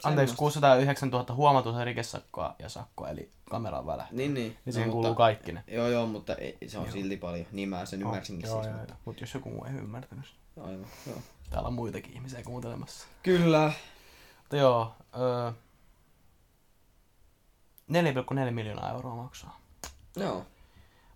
Anteeksi, 0.04 0.30
Semmosta. 0.30 0.36
609 0.60 1.08
000 1.10 1.34
huomatusta 1.34 1.84
rikesakkoa 1.84 2.54
ja 2.58 2.68
sakkoa, 2.68 3.08
eli 3.08 3.30
kameran 3.50 3.86
välähtö. 3.86 4.14
Niin, 4.14 4.34
niin. 4.34 4.58
Niin 4.64 4.72
siihen 4.72 4.88
No, 4.88 4.92
kuuluu 4.92 5.10
mutta, 5.10 5.18
kaikki 5.22 5.52
ne. 5.52 5.64
Joo, 5.66 5.88
joo, 5.88 6.06
mutta 6.06 6.34
ei, 6.34 6.58
se 6.66 6.78
on 6.78 6.92
silti 6.92 7.16
paljon. 7.16 7.46
Niin 7.52 7.68
mä 7.68 7.86
sen 7.86 8.02
ymmärsinkin 8.02 8.46
joo, 8.48 8.62
siis. 8.62 8.66
joo, 8.66 8.78
Mutta... 8.78 8.92
joo. 8.94 9.00
Mut 9.04 9.20
jos 9.20 9.34
joku 9.34 9.50
muu 9.50 9.64
ei 9.64 9.72
ymmärtänyt. 9.72 10.24
sitä. 10.26 10.64
Aivan, 10.66 10.86
joo. 11.06 11.18
Täällä 11.50 11.66
on 11.66 11.72
muitakin 11.74 12.12
ihmisiä 12.12 12.42
kuuntelemassa. 12.42 13.06
Kyllä. 13.22 13.72
Mutta 14.38 14.56
joo, 14.56 14.94
öö, 15.18 15.52
4,4 17.93 18.51
miljoonaa 18.51 18.91
euroa 18.91 19.14
maksaa. 19.14 19.61
Joo. 20.16 20.47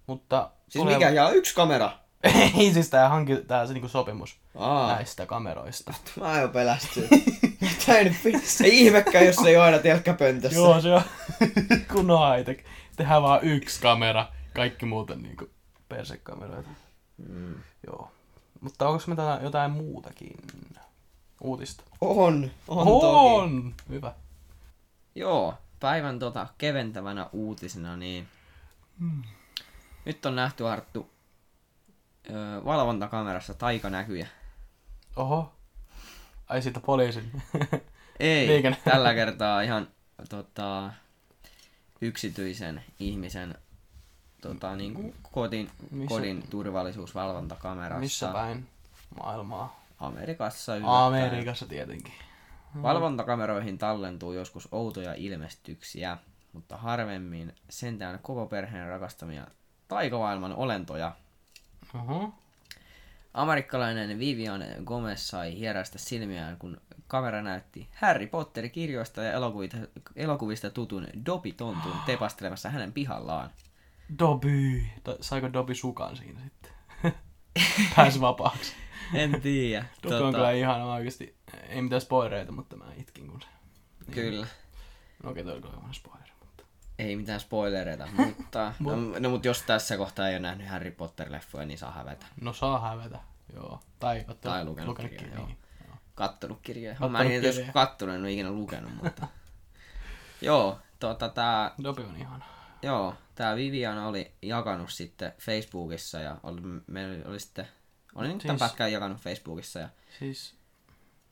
Mutta... 0.07 0.51
Siis 0.69 0.85
mikä? 0.85 1.11
Ja 1.11 1.31
yksi 1.31 1.55
kamera. 1.55 1.93
Ei 2.59 2.73
siis 2.73 2.91
tää 2.91 3.09
hanki, 3.09 3.37
tää 3.37 3.67
se 3.67 3.73
niinku 3.73 3.89
sopimus 3.89 4.37
Aa. 4.55 4.95
näistä 4.95 5.27
kameroista. 5.27 5.95
Mä 6.21 6.41
jo 6.41 6.49
pelästyin. 6.49 7.09
Tää 7.87 7.97
ei 7.97 8.05
nyt 8.05 8.17
Ei 8.65 8.81
ihmekään, 8.81 9.27
jos 9.27 9.39
ei 9.39 9.57
ole 9.57 9.65
aina 9.65 9.79
telkkäpöntössä. 9.79 10.59
Joo, 10.59 10.81
se 10.81 10.93
on 10.93 11.03
kunnon 11.93 12.37
high 12.37 12.65
Tehdään 12.97 13.23
vaan 13.23 13.41
yksi 13.43 13.81
kamera, 13.81 14.27
kaikki 14.55 14.87
muut 14.87 15.11
on 15.11 15.23
niinku 15.23 15.49
persekameroita. 15.89 16.69
Mm. 17.29 17.55
Joo. 17.87 18.11
Mutta 18.61 18.89
onko 18.89 19.05
meillä 19.07 19.41
jotain 19.43 19.71
muutakin 19.71 20.37
uutista? 21.41 21.85
On, 22.01 22.51
on, 22.69 22.87
toki. 22.87 23.07
On! 23.07 23.75
Hyvä. 23.89 24.13
Joo, 25.15 25.55
päivän 25.81 26.19
tota 26.19 26.47
keventävänä 26.59 27.27
uutisena, 27.33 27.97
niin 27.97 28.29
nyt 30.05 30.27
on 30.27 30.37
nähty 30.37 30.69
Arttu 30.69 31.11
ö, 32.31 32.65
valvontakamerassa 32.65 33.55
taikanäkyjä. 33.55 34.27
Oho. 35.17 35.53
Ai 36.49 36.63
siitä 36.63 36.81
poliisin. 36.81 37.43
Ei, 38.21 38.49
Liikenne. 38.49 38.79
tällä 38.85 39.15
kertaa 39.15 39.61
ihan 39.61 39.89
tota, 40.29 40.93
yksityisen 42.01 42.85
ihmisen 43.01 43.55
tota, 44.41 44.77
niin 44.77 44.95
kuin 44.95 45.15
kodin, 45.33 45.71
Missä- 45.91 46.09
kodin 46.09 46.45
turvallisuusvalvontakamerassa. 46.51 48.01
Missä 48.01 48.29
päin 48.33 48.69
maailmaa? 49.21 49.85
Amerikassa 49.99 50.77
yllättäen. 50.77 51.03
Amerikassa 51.03 51.67
tietenkin. 51.67 52.15
Valvontakameroihin 52.83 53.79
tallentuu 53.79 54.33
joskus 54.33 54.69
outoja 54.73 55.15
ilmestyksiä, 55.15 56.19
mutta 56.53 56.77
harvemmin 56.77 57.55
sentään 57.71 58.19
koko 58.23 58.47
perheen 58.47 58.89
rakastamia 58.89 59.47
taikavaailman 59.89 60.53
olentoja. 60.53 61.13
Oho. 61.95 62.35
Amerikkalainen 63.35 64.19
Vivian 64.19 64.65
Gomez 64.85 65.21
sai 65.21 65.59
hierästä 65.59 65.99
silmiään, 65.99 66.57
kun 66.59 66.81
kamera 67.07 67.43
näytti 67.43 67.89
Harry 67.95 68.27
Potter-kirjoista 68.27 69.23
ja 69.23 69.33
elokuvista, 69.33 69.77
elokuvista 70.17 70.71
tutun 70.71 71.07
Dobby 71.27 71.53
Tontun 71.53 71.97
tepastelemassa 72.07 72.71
hänen 72.71 72.93
pihallaan. 72.93 73.51
Dobby. 74.19 74.83
Saiko 75.21 75.53
Dobby 75.53 75.75
sukan 75.75 76.17
siinä 76.17 76.41
sitten? 76.41 76.73
Pääsi 77.97 78.21
vapaaksi. 78.21 78.75
En 79.15 79.41
tiedä. 79.41 79.85
Dobby 80.03 80.25
on 80.25 80.35
kyllä 80.35 80.51
ihana 80.51 80.85
oikeesti. 80.93 81.37
Ei 81.69 81.83
mitään 81.83 82.01
spoilereita, 82.01 82.53
mutta 82.53 82.77
mä 82.77 82.85
itkin 82.97 83.29
kun 83.29 83.43
se. 83.43 83.49
Kyllä. 84.11 84.47
No 85.23 85.31
okei, 85.31 85.45
toi 85.45 85.53
oli 85.53 85.63
kyllä 85.63 85.77
spoileri, 85.93 86.31
mutta... 86.41 86.65
Ei 86.99 87.17
mitään 87.17 87.41
spoilereita, 87.41 88.09
mutta... 88.17 88.73
no, 88.81 88.97
no, 89.21 89.31
mutta 89.31 89.49
jos 89.49 89.63
tässä 89.63 89.97
kohtaa 89.97 90.29
ei 90.29 90.35
ole 90.35 90.41
nähnyt 90.41 90.69
Harry 90.69 90.91
Potter-leffoja, 90.91 91.65
niin 91.65 91.79
saa 91.79 91.91
hävetä. 91.93 92.27
No 92.41 92.53
saa 92.53 92.81
hävetä, 92.81 93.19
joo. 93.55 93.81
Tai, 93.99 94.25
Tai 94.41 94.65
lukenut 94.65 94.97
kirjaa, 94.97 95.19
kirjaa, 95.19 95.37
joo. 95.39 95.47
niin. 95.47 95.59
Kattonut 96.15 96.59
kirjoja. 96.63 96.95
Kattonut 96.95 97.13
Mä 97.13 97.21
en 97.21 97.27
kirjoja. 97.29 97.49
joskus 97.49 97.73
kattonut, 97.73 98.15
en 98.15 98.21
ole 98.21 98.33
ikinä 98.33 98.51
lukenut, 98.51 98.93
mutta... 99.03 99.27
joo, 100.41 100.79
tota 100.99 101.29
tää, 101.29 101.75
Dobby 101.83 102.03
on 102.03 102.17
ihana. 102.17 102.45
joo, 102.83 103.15
tää 103.35 103.57
Vivian 103.57 103.99
oli 103.99 104.33
jakanut 104.43 104.91
sitten 104.91 105.33
Facebookissa 105.41 106.21
ja 106.21 106.37
oli, 106.43 106.61
meillä 106.87 107.29
oli 107.29 107.41
sitten, 107.41 107.69
oli 108.15 108.29
nyt 108.29 108.39
tämän 108.39 108.59
Siis- 108.59 108.71
pätkän 108.71 108.93
jakanut 108.93 109.19
Facebookissa 109.19 109.79
ja 109.79 109.89
Siis 110.19 110.55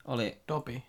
oli, 0.05 0.41
Dobby. 0.49 0.83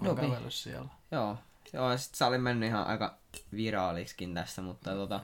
On 0.00 0.06
Dobby. 0.06 0.20
kävellyt 0.20 0.54
siellä. 0.54 0.88
joo, 1.10 1.36
joo, 1.72 1.90
ja 1.90 1.98
sit 1.98 2.14
se 2.14 2.24
oli 2.24 2.38
mennyt 2.38 2.68
ihan 2.68 2.86
aika 2.86 3.18
viraaliksikin 3.56 4.34
tässä, 4.34 4.62
mutta 4.62 4.90
tota, 4.90 5.20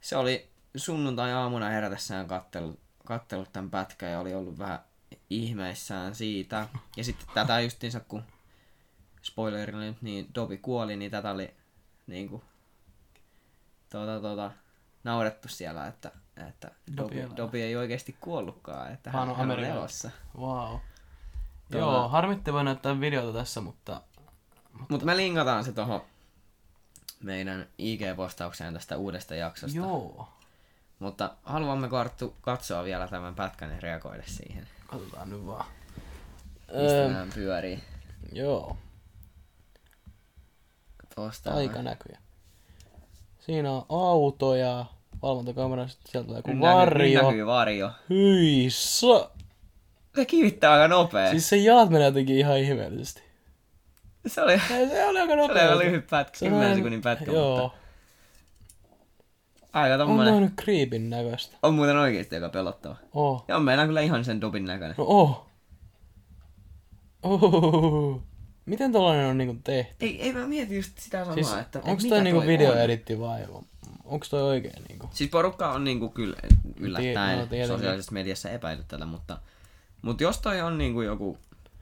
se 0.00 0.16
oli 0.16 0.50
sunnuntai-aamuna 0.76 1.68
herätessään 1.68 2.26
kattellut, 2.28 2.80
kattellut 3.04 3.52
tämän 3.52 3.70
pätkän 3.70 4.10
ja 4.10 4.20
oli 4.20 4.34
ollut 4.34 4.58
vähän 4.58 4.78
ihmeissään 5.30 6.14
siitä. 6.14 6.68
Ja 6.96 7.04
sitten 7.04 7.26
tätä 7.34 7.60
justiinsa, 7.60 8.00
kun 8.00 8.22
spoilerille 9.22 9.84
nyt, 9.84 10.02
niin 10.02 10.30
Dobby 10.34 10.56
kuoli, 10.56 10.96
niin 10.96 11.10
tätä 11.10 11.30
oli 11.30 11.54
niinku 12.06 12.44
tuota, 13.90 14.20
tuota, 14.20 14.50
naurettu 15.04 15.48
siellä, 15.48 15.86
että, 15.86 16.12
että 16.48 16.70
Dobby 16.96 17.28
Dobby, 17.36 17.60
ei 17.62 17.76
oikeasti 17.76 18.16
kuollutkaan, 18.20 18.92
että 18.92 19.10
hän, 19.10 19.20
on 19.22 19.36
hän 19.36 19.36
on 19.36 19.50
Amerikassa. 19.50 19.78
elossa. 19.78 20.10
Wow. 20.38 20.78
Tuolla- 21.72 21.92
Joo, 21.98 22.08
harmitti 22.08 22.52
voi 22.52 22.64
näyttää 22.64 23.00
videota 23.00 23.38
tässä, 23.38 23.60
mutta 23.60 24.02
Mutta 24.88 25.06
me 25.06 25.16
linkataan 25.16 25.64
se 25.64 25.72
tuohon 25.72 26.02
meidän 27.22 27.66
IG-postaukseen 27.78 28.72
tästä 28.74 28.96
uudesta 28.96 29.34
jaksosta. 29.34 29.76
joo. 29.78 30.28
Mutta 30.98 31.36
haluamme 31.44 31.88
Arttu 31.98 32.36
katsoa 32.40 32.84
vielä 32.84 33.08
tämän 33.08 33.34
pätkän 33.34 33.70
ja 33.70 33.80
reagoida 33.80 34.22
siihen. 34.26 34.68
Katsotaan 34.86 35.30
nyt 35.30 35.46
vaan. 35.46 35.66
Mistä 36.60 37.18
Öö, 37.18 37.26
pyörii. 37.34 37.80
joo, 38.32 38.76
Tosta. 41.14 41.50
taikanäkyjä. 41.50 42.18
Siinä 43.40 43.72
on 43.72 43.86
autoja, 43.88 44.86
valvontakamera, 45.22 45.88
sitten 45.88 46.10
sieltä 46.12 46.26
tulee 46.26 46.38
joku 46.38 46.50
Nyt 46.50 46.58
näkyy- 46.58 46.74
varjo. 46.76 47.20
nyt 47.22 47.28
näkyy 47.30 47.46
varjo. 47.46 47.90
Hyi 48.10 48.66
sa... 48.70 49.30
Se 50.16 50.24
kivittää 50.24 50.72
aika 50.72 50.88
nopea. 50.88 51.30
Siis... 51.30 51.48
Se 51.48 51.56
jaat 51.56 51.90
menee 51.90 52.06
jotenkin 52.06 52.36
ihan 52.36 52.58
ihmeellisesti. 52.58 53.22
Se 54.26 54.42
oli, 54.42 54.58
se 54.68 55.06
oli 55.06 55.20
aika 55.20 55.34
se 55.34 55.40
oli 55.40 55.48
nopea. 55.48 55.62
aika 55.62 55.78
lyhyt 55.78 56.06
pätkä, 56.10 56.38
Se 56.38 56.44
on 56.44 56.50
10 56.50 56.66
aina- 56.68 56.76
sekunnin 56.76 57.02
pätkä, 57.02 57.32
Joo. 57.32 57.62
mutta 57.62 57.78
aika 59.72 59.94
On 59.94 60.00
tommonen. 60.00 60.32
noin 60.32 60.44
nyt 60.44 60.54
creepin 60.62 61.10
näköistä. 61.10 61.56
On 61.62 61.74
muuten 61.74 61.96
oikeesti 61.96 62.34
aika 62.34 62.48
pelottava. 62.48 62.96
Oh. 63.14 63.44
Ja 63.48 63.56
on 63.56 63.62
meillä 63.62 63.86
kyllä 63.86 64.00
ihan 64.00 64.24
sen 64.24 64.40
Dobin 64.40 64.64
näköinen. 64.64 64.94
No 64.98 65.04
oh. 65.08 65.46
Oh. 67.22 68.20
Miten 68.66 68.92
tollanen 68.92 69.26
on 69.26 69.38
niinku 69.38 69.56
tehty? 69.64 69.94
Ei, 70.00 70.22
ei 70.22 70.32
mä 70.32 70.46
mietin 70.46 70.76
just 70.76 70.98
sitä 70.98 71.18
samaa, 71.18 71.34
Siis, 71.34 71.52
että, 71.52 71.80
onks 71.84 72.04
toi 72.04 72.22
niinku 72.22 72.40
on. 72.40 72.46
videoeditti 72.46 73.20
vai 73.20 73.40
onks 74.12 74.28
toi 74.28 74.42
oikein 74.42 74.84
niinku? 74.88 75.08
Siis 75.12 75.30
porukka 75.30 75.72
on 75.72 75.84
niinku 75.84 76.08
kyllä 76.08 76.36
yllättäen 76.76 77.38
no, 77.38 77.46
tietenkin. 77.46 77.76
sosiaalisessa 77.76 78.12
mediassa 78.12 78.50
epäillyt 78.50 78.88
tätä, 78.88 79.06
mutta, 79.06 79.38
mutta 80.02 80.22
jos 80.22 80.38
toi 80.38 80.60
on 80.60 80.78
niinku 80.78 81.02
joku, 81.02 81.38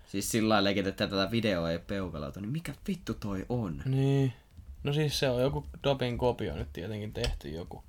siis 0.07 0.31
sillä 0.31 0.49
lailla 0.49 0.65
leikit, 0.65 0.87
että 0.87 1.07
tätä 1.07 1.31
videoa 1.31 1.71
ei 1.71 1.79
peukaloitu, 1.79 2.41
niin 2.41 2.53
mikä 2.53 2.75
vittu 2.89 3.15
toi 3.15 3.47
on? 3.49 3.83
Niin. 3.85 4.33
No 4.85 4.93
siis 4.93 5.19
se 5.19 5.31
on 5.31 5.43
joku 5.43 5.67
Dobin 5.85 6.19
kopio 6.19 6.57
nyt 6.57 6.73
tietenkin 6.73 7.13
tehty 7.13 7.49
joku. 7.49 7.85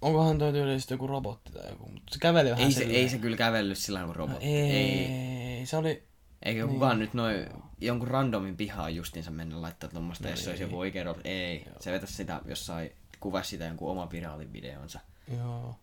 Onkohan 0.00 0.38
toi 0.38 0.52
tyylisesti 0.52 0.94
joku 0.94 1.06
robotti 1.06 1.52
tai 1.52 1.70
joku, 1.70 1.88
mutta 1.88 2.12
se 2.12 2.18
käveli 2.18 2.50
vähän 2.50 2.64
Ei 2.64 2.72
se, 2.72 2.78
silleen. 2.78 3.00
ei 3.00 3.08
se 3.08 3.18
kyllä 3.18 3.36
kävellyt 3.36 3.78
sillä 3.78 4.04
kuin 4.04 4.16
robotti. 4.16 4.46
Ei, 4.46 4.70
ei. 4.70 5.04
ei, 5.04 5.66
se 5.66 5.76
oli... 5.76 6.02
Eikä 6.42 6.60
niin. 6.60 6.72
kukaan 6.72 6.98
nyt 6.98 7.14
noin 7.14 7.46
jonkun 7.80 8.08
randomin 8.08 8.56
pihaan 8.56 8.96
justiinsa 8.96 9.30
mennä 9.30 9.62
laittaa 9.62 9.90
tuommoista, 9.90 10.28
jos 10.28 10.44
se 10.44 10.50
olisi 10.50 10.62
joku 10.62 10.78
oikea 10.78 11.04
robotti. 11.04 11.28
Ei, 11.28 11.62
Joo. 11.66 11.74
se 11.80 11.92
vetäisi 11.92 12.14
sitä 12.14 12.40
jossain, 12.44 12.92
kuvasi 13.26 13.50
sitä 13.50 13.64
jonkun 13.64 13.90
oma 13.90 14.10
viraalin 14.10 14.52
videonsa. 14.52 15.00
Joo. 15.38 15.78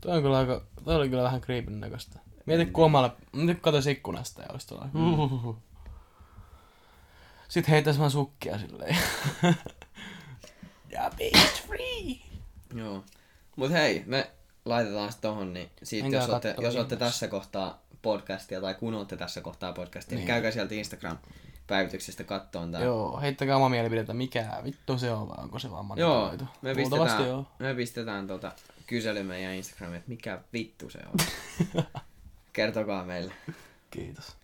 Toi 0.00 0.16
on 0.16 0.22
kyllä 0.22 0.38
aika... 0.38 0.62
Toi 0.84 0.94
oli 0.96 1.08
kyllä 1.08 1.22
vähän 1.22 1.40
creepin 1.40 1.80
näköistä. 1.80 2.18
Mieti 2.46 2.66
kun 2.66 2.84
omalla... 2.84 3.16
Nyt 3.32 3.60
katsois 3.60 3.86
ikkunasta 3.86 4.42
ja 4.42 4.48
olisi 4.52 4.66
tuolla... 4.68 4.88
Mm. 4.92 5.54
Sitten 7.48 7.70
heittäis 7.72 7.98
vaan 7.98 8.10
sukkia 8.10 8.58
silleen. 8.58 8.96
ja 10.94 11.10
bitch 11.16 11.66
free! 11.66 12.16
Joo. 12.74 13.04
Mut 13.56 13.70
hei, 13.72 14.02
me 14.06 14.30
laitetaan 14.64 15.12
se 15.12 15.18
tohon, 15.20 15.52
niin 15.52 15.70
siitä 15.82 16.08
jos 16.08 16.28
olette, 16.28 16.54
jos 16.60 16.76
olette 16.76 16.96
tässä 16.96 17.28
kohtaa 17.28 17.82
podcastia 18.02 18.60
tai 18.60 18.74
kun 18.74 18.94
olette 18.94 19.16
tässä 19.16 19.40
kohtaa 19.40 19.72
podcastia, 19.72 20.16
niin, 20.16 20.20
Niin. 20.20 20.26
käykää 20.26 20.50
sieltä 20.50 20.74
Instagram-päivityksestä 21.62 22.24
kattoon 22.24 22.72
tää. 22.72 22.80
Joo, 22.82 23.20
heittäkää 23.20 23.56
oma 23.56 23.68
mielipidettä, 23.68 24.14
mikä 24.14 24.60
vittu 24.64 24.98
se 24.98 25.12
on, 25.12 25.28
vai 25.28 25.36
onko 25.44 25.58
se 25.58 25.70
vaan 25.70 25.86
Joo, 25.96 26.32
me 26.62 26.74
pistetään, 26.74 27.26
joo. 27.26 27.46
me 27.58 27.74
pistetään 27.74 28.26
tota 28.26 28.52
kysely 28.86 29.22
meidän 29.22 29.54
Instagramiin, 29.54 29.96
että 29.98 30.08
mikä 30.08 30.38
vittu 30.52 30.90
se 30.90 30.98
on. 30.98 31.26
Kertokaa 32.52 33.04
meille. 33.04 33.34
Kiitos. 33.90 34.36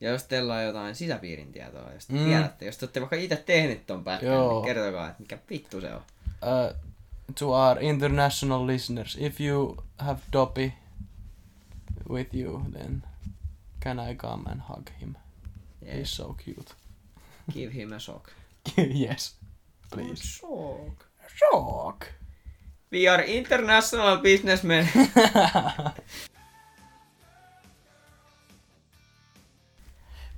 Ja 0.00 0.10
jos 0.10 0.22
teillä 0.24 0.54
on 0.54 0.64
jotain 0.64 0.94
sisäpiirin 0.94 1.52
tietoa, 1.52 1.92
jos 1.92 2.06
te 2.06 2.12
Mm. 2.12 2.24
tiedätte, 2.24 2.66
jos 2.66 2.76
te 2.78 2.84
olette 2.84 3.00
vaikka 3.00 3.16
itse 3.16 3.36
tehnyt 3.36 3.86
ton 3.86 4.04
pätkän, 4.04 4.30
niin 4.30 4.64
kertokaa, 4.64 5.08
että 5.08 5.22
mikä 5.22 5.38
vittu 5.50 5.80
se 5.80 5.94
on. 5.94 6.02
Uh, 6.42 6.76
to 7.38 7.52
our 7.52 7.78
international 7.82 8.66
listeners, 8.66 9.16
if 9.20 9.40
you 9.40 9.76
have 9.98 10.20
Dobby 10.32 10.72
with 12.10 12.34
you, 12.34 12.62
then 12.72 13.02
can 13.84 14.10
I 14.10 14.14
come 14.14 14.50
and 14.50 14.60
hug 14.68 14.88
him? 15.00 15.14
Yeah. 15.86 15.96
He's 15.98 16.10
so 16.10 16.34
cute. 16.44 16.74
Give 17.52 17.72
him 17.72 17.92
a 17.92 17.98
shock. 17.98 18.30
yes. 18.76 19.36
Please. 19.90 20.22
Shock. 20.22 21.06
Shock. 21.36 22.06
We 22.92 23.08
are 23.08 23.22
international 23.24 24.16
businessmen. 24.16 24.88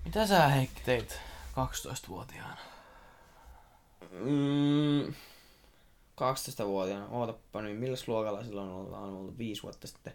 Mitä 0.05 0.26
sä 0.26 0.49
Heikki 0.49 0.80
teit 0.84 1.20
12-vuotiaana? 1.53 2.57
mm, 4.12 5.03
12-vuotiaana. 6.20 7.09
Ootappa 7.09 7.62
nyt, 7.62 7.78
millä 7.78 7.96
luokalla 8.07 8.44
silloin 8.44 8.70
ollaan 8.70 9.05
ollut 9.05 9.38
viisi 9.38 9.62
vuotta 9.62 9.86
sitten? 9.86 10.12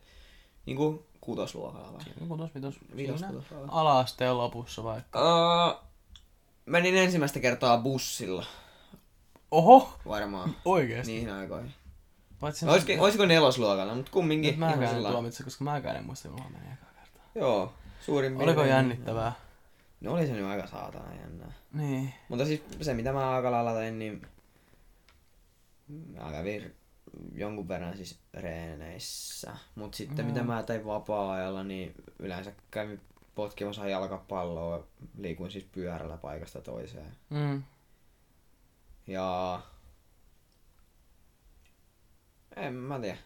Niinku 0.66 1.06
kutosluokalla 1.26 1.94
vai? 1.94 2.04
Siinä 2.04 2.28
kutos, 2.28 2.56
vitos, 2.56 2.76
Vitos, 2.96 3.20
siinä 3.20 3.42
ala-asteen 3.68 4.38
lopussa 4.38 4.84
vaikka. 4.84 5.20
Uh, 5.22 5.80
menin 6.66 6.98
ensimmäistä 6.98 7.40
kertaa 7.40 7.78
bussilla 7.78 8.46
Oho! 9.52 9.94
varmaan 10.08 10.56
Oikeesti? 10.66 11.12
niihin 11.12 11.32
aikoihin. 11.32 11.74
Paitsi 12.40 12.66
Olisiko, 12.68 13.04
olisiko 13.04 13.26
nelosluokalla, 13.26 13.96
mutta 13.96 14.12
kumminkin. 14.12 14.60
Nyt 14.60 14.70
ihan 14.84 14.96
en 14.98 15.04
tuomitse, 15.12 15.44
koska 15.44 15.64
mäkään 15.64 15.96
en 15.96 16.06
muista, 16.06 16.30
milloin 16.30 16.52
meni 16.52 16.66
ekaa 16.74 16.90
kertaa. 17.00 17.24
Joo, 17.36 17.74
suurin 18.02 18.32
Oliko 18.36 18.46
piirtein. 18.46 18.70
jännittävää? 18.70 19.34
No 20.02 20.14
oli 20.14 20.28
se 20.28 20.34
nyt 20.34 20.46
aika 20.46 20.68
saatana 20.68 21.16
jännää. 21.16 21.52
Niin. 21.74 22.14
Mutta 22.30 22.46
siis 22.46 22.64
se 22.82 22.94
mitä 22.94 23.14
mä 23.14 23.30
aika 23.30 23.52
lailla 23.52 23.74
tein, 23.74 24.00
niin 24.00 24.28
mä 25.88 26.32
kävin 26.32 26.76
jonkun 27.36 27.68
verran 27.68 27.98
siis 27.98 28.20
reeneissä. 28.34 29.58
Mutta 29.76 29.98
sitten 29.98 30.26
No. 30.26 30.32
mitä 30.34 30.44
mä 30.44 30.64
tein 30.64 30.86
vapaa-ajalla, 30.86 31.64
niin 31.64 31.94
yleensä 32.20 32.52
kävin 32.72 33.02
potkimassa 33.36 33.88
jalkapalloa, 33.88 34.88
liikuin 35.18 35.52
siis 35.52 35.64
pyörällä 35.72 36.18
paikasta 36.18 36.62
toiseen. 36.62 37.16
Mm. 37.30 37.64
Ja... 39.08 39.62
En 42.56 42.74
mä 42.74 43.00
tiedä. 43.00 43.18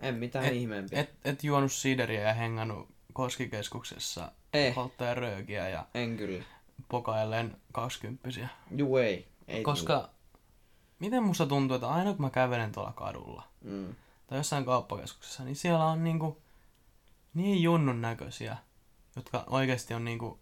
En 0.00 0.14
mitään 0.14 0.44
Et- 0.44 0.52
ihmeempiä. 0.52 1.00
Et, 1.00 1.10
et 1.24 1.44
juonut 1.44 1.72
sideriä 1.72 2.20
ja 2.22 2.34
hengannut 2.34 2.88
Koskikeskuksessa 3.12 4.32
Eh. 4.54 4.74
polttaja 4.74 5.14
röökiä 5.14 5.68
ja 5.68 5.86
En 5.94 6.16
kyllä. 6.16 6.44
pokailleen 6.88 7.56
kaksikymppisiä. 7.72 8.48
Juu 8.76 8.96
ei. 8.96 9.28
ei 9.48 9.62
Koska 9.62 10.10
miten 10.98 11.22
musta 11.22 11.46
tuntuu, 11.46 11.74
että 11.74 11.88
aina 11.88 12.12
kun 12.12 12.20
mä 12.22 12.30
kävelen 12.30 12.72
tuolla 12.72 12.92
kadulla. 12.92 13.42
Mm. 13.64 13.94
tai 14.26 14.38
jossain 14.38 14.64
kauppakeskuksessa, 14.64 15.44
niin 15.44 15.56
siellä 15.56 15.84
on 15.84 16.04
niinku 16.04 16.42
niin 17.34 17.62
junnun 17.62 18.02
näköisiä, 18.02 18.56
jotka 19.16 19.44
oikeasti 19.46 19.94
on 19.94 20.04
niinku, 20.04 20.40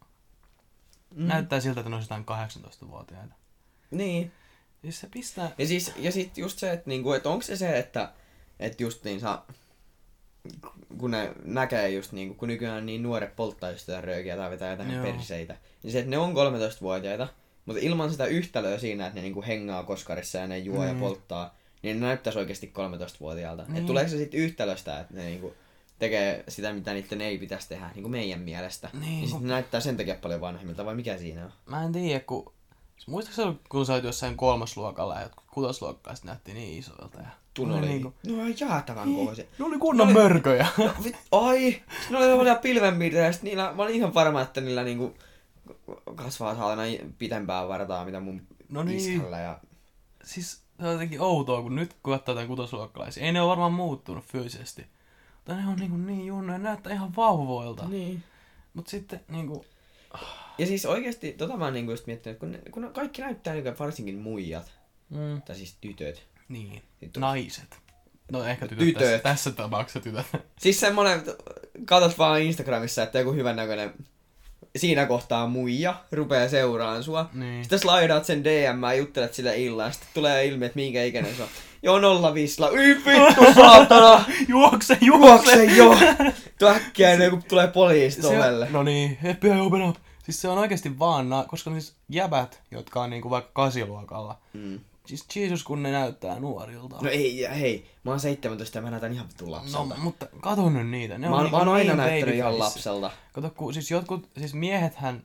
Mm. 1.15 1.27
näyttää 1.27 1.61
siltä, 1.61 1.81
että 1.81 1.91
ne 1.91 1.97
on 1.97 2.03
jotain 2.03 2.25
18-vuotiaita. 2.27 3.35
Niin. 3.91 4.33
Siis 4.83 5.01
se 5.01 5.09
pistää, 5.09 5.51
Ja, 5.59 5.67
siis, 5.67 5.93
ja 5.97 6.13
sit 6.13 6.39
just 6.39 6.59
se, 6.59 6.73
että, 6.73 6.89
niinku, 6.91 7.13
että 7.13 7.29
onko 7.29 7.43
se 7.43 7.57
se, 7.57 7.79
että, 7.79 8.13
että 8.61 8.83
just 8.83 9.05
niin 9.05 9.21
saa, 9.21 9.47
kun 10.99 11.11
ne 11.11 11.33
näkee 11.45 11.89
just 11.89 12.13
niinku, 12.13 12.35
kun 12.35 12.49
nykyään 12.49 12.87
niin 12.87 13.03
nuoret 13.03 13.37
polttaa 13.37 13.71
just 13.71 13.81
sitä 13.81 14.01
röökiä 14.01 14.37
tai 14.37 14.51
vetää 14.51 14.71
jotain 14.71 14.93
Joo. 14.93 15.05
perseitä, 15.05 15.57
niin 15.83 15.93
se, 15.93 15.99
että 15.99 16.11
ne 16.11 16.19
on 16.19 16.33
13-vuotiaita, 16.35 17.29
mutta 17.67 17.83
ilman 17.83 18.11
sitä 18.11 18.27
yhtälöä 18.27 18.79
siinä, 18.79 19.07
että 19.07 19.19
ne 19.19 19.23
niinku 19.23 19.43
hengaa 19.47 19.83
koskarissa 19.83 20.39
ja 20.39 20.47
ne 20.47 20.59
juo 20.59 20.85
ja 20.85 20.93
Mm. 20.93 21.01
polttaa, 21.01 21.55
niin 21.83 22.01
ne 22.01 22.07
näyttäisi 22.07 22.39
oikeasti 22.39 22.73
13-vuotiaalta. 22.75 23.63
Niin. 23.63 23.77
Että 23.77 23.87
tuleeko 23.87 24.11
se 24.11 24.17
sitten 24.19 24.41
yhtälöstä, 24.41 25.01
että 25.01 25.15
ne 25.15 25.25
niinku 25.25 25.55
tekee 25.99 26.45
sitä, 26.49 26.73
mitä 26.73 26.93
niiden 26.93 27.21
ei 27.21 27.39
pitäisi 27.39 27.69
tehdä, 27.69 27.91
niin 27.95 28.03
kuin 28.03 28.13
meidän 28.13 28.41
mielestä. 28.41 28.91
Niin, 28.93 29.03
Niin 29.03 29.29
sitten 29.29 29.49
näyttää 29.49 29.81
sen 29.81 29.97
takia 29.97 30.15
paljon 30.23 30.41
vanhemmilta, 30.41 30.85
vai 30.85 30.95
mikä 30.95 31.19
siinä 31.19 31.45
on? 31.45 31.53
mä 31.67 31.85
en 31.85 31.93
tiedä, 31.93 32.21
kun 32.21 32.53
Muistatko 33.07 33.55
kun 33.69 33.87
sä 33.87 33.93
olit 33.93 34.05
jossain 34.05 34.37
kolmosluokalla 34.37 35.15
ja 35.15 35.23
jotkut 35.23 35.45
kutosluokkalaiset 35.51 36.25
näytti 36.25 36.55
niin 36.55 36.79
isoilta? 36.79 37.19
Ja 37.21 37.29
Tun 37.55 37.71
oli, 37.73 37.87
niinku- 37.89 38.15
no 38.27 38.43
on 38.43 38.55
jäätävän 38.61 39.15
kokoisia. 39.15 39.45
Ne 39.59 39.65
oli 39.65 39.79
kunnon 39.79 40.13
mörköjä. 40.13 40.67
No, 40.79 40.91
vit, 41.05 41.17
ai, 41.33 41.83
ne 42.11 42.17
oli 42.19 42.37
paljon 42.37 42.59
pilvenpiirtejä, 42.59 43.31
niillä, 43.43 43.73
mä 43.77 43.83
olin 43.83 43.95
ihan 43.95 44.15
varma, 44.15 44.41
että 44.43 44.61
niillä 44.61 44.83
niinku 44.85 45.15
kasvaa 46.15 46.55
saatana 46.57 46.83
pitempää 47.19 47.69
vartaa, 47.69 48.05
mitä 48.05 48.21
mun 48.21 48.43
No 48.69 48.83
niin. 48.83 48.99
iskällä. 48.99 49.39
Ja... 49.39 49.59
siis 50.25 50.63
se 50.81 50.87
on 50.87 50.93
jotenkin 50.93 51.21
outoa, 51.21 51.63
kun 51.63 51.75
nyt 51.75 51.97
kun 52.03 52.15
katsoo 52.15 52.33
jotain 52.33 52.49
kutosluokkalaisia, 52.49 53.25
ei 53.25 53.33
ne 53.33 53.41
ole 53.41 53.51
varmaan 53.51 53.73
muuttunut 53.73 54.25
fyysisesti. 54.25 54.87
Mutta 55.35 55.57
ne 55.57 55.69
on 55.69 55.77
niin, 55.77 56.07
niin 56.07 56.27
junnoja, 56.27 56.59
ne 56.59 56.65
näyttää 56.65 56.93
ihan 56.93 57.17
vauvoilta. 57.17 57.89
Niin. 57.89 58.23
Mutta 58.75 58.91
sitten 58.91 59.21
niinku, 59.29 59.65
Ja 60.59 60.67
siis 60.67 60.87
oikeesti, 60.87 61.33
tota 61.33 61.57
mä 61.57 61.65
oon 61.65 61.75
niinku 61.75 61.91
just 61.91 62.07
miettinyt, 62.07 62.39
kun, 62.39 62.53
ne, 62.53 62.59
kun 62.71 62.83
ne 62.83 62.89
kaikki 62.89 63.23
näyttää 63.23 63.55
nykyään 63.55 63.79
varsinkin 63.79 64.19
muijat, 64.19 64.73
mm, 65.11 65.43
tai 65.43 65.57
siis 65.57 65.77
tytöt. 65.81 66.27
niin, 66.49 66.83
Vittu. 67.03 67.21
naiset. 67.21 67.79
No 68.33 68.45
ehkä 68.45 68.69
tytöt, 68.69 68.85
Tytöt. 68.85 69.03
Tässä, 69.03 69.23
tässä 69.23 69.51
tapauksessa 69.53 70.01
tytöt. 70.01 70.27
Siis 70.59 70.81
semmonen, 70.81 71.23
katot 71.85 72.19
vaan 72.19 72.43
Instagramissa, 72.43 73.03
että 73.03 73.19
joku 73.19 73.33
hyvän 73.33 73.57
näköinen 73.57 73.95
siinä 74.79 75.07
kohtaa 75.07 75.47
muija 75.47 75.95
rupeaa 76.13 76.49
seuraan 76.49 77.03
sua. 77.03 77.31
niin. 77.35 77.65
Sitten 77.65 77.79
slaidaat 77.79 78.25
sen 78.25 78.45
DM 78.45 78.83
ja 78.83 78.95
juttelet 78.95 79.35
sille 79.35 79.57
illan, 79.59 79.93
sitten 79.93 80.09
tulee 80.15 80.47
ilmi, 80.47 80.67
että 80.67 80.77
minkä 80.77 81.05
ikäinen 81.05 81.35
se 81.37 81.43
on. 81.43 81.49
Joo, 81.83 81.99
nolla 81.99 82.35
visla. 82.35 82.69
Ui 82.71 82.97
vittu 83.07 83.45
saatana! 83.63 84.25
Juokse, 84.49 84.99
Juokse 85.01 85.65
juokse! 85.65 86.05
jo! 86.15 86.33
Tuo 86.59 86.69
äkkiä 86.69 87.11
ennen 87.13 87.31
kuin 87.31 87.43
tulee 87.49 87.67
on- 88.29 88.37
ovelle. 88.39 88.69
No 88.71 88.83
niin, 88.83 89.19
FBI 89.37 89.61
open 89.61 89.83
up. 89.83 89.97
Siis 90.25 90.41
se 90.41 90.49
on 90.49 90.59
oikeasti 90.59 90.99
vaan, 90.99 91.27
koska 91.49 91.71
siis 91.71 91.95
jäbät, 92.09 92.61
jotka 92.71 93.03
on 93.03 93.11
niinku 93.11 93.31
vaikka 93.31 93.51
kasiluokalla, 93.53 94.39
Mm. 94.53 94.81
Siis 95.07 95.27
Jesus 95.37 95.65
kun 95.65 95.83
ne 95.83 95.93
näyttää 95.93 96.41
nuorilta. 96.41 96.97
No 97.03 97.11
ei, 97.11 97.47
hei, 97.61 97.87
mä 98.05 98.11
oon 98.11 98.21
17 98.21 98.79
ja 98.79 98.83
mä 98.83 98.91
näytän 98.91 99.13
ihan 99.13 99.29
vittu 99.29 99.45
no 99.45 99.51
lapselta. 99.51 99.97
mutta 99.99 100.27
kato 100.41 100.71
nyt 100.71 100.89
niitä. 100.89 101.19
Ne 101.19 101.29
mä, 101.29 101.35
on 101.35 101.35
oon, 101.35 101.45
niinku 101.45 101.57
mä 101.57 101.71
oon 101.71 101.77
aina 101.77 101.95
näyttänyt 101.95 102.35
ihan 102.35 102.59
lapselta. 102.59 103.11
Kato, 103.33 103.51
kun 103.51 103.75
siis 103.75 103.91
jotkut, 103.91 104.31
siis 104.39 104.55
miehethän, 104.55 105.25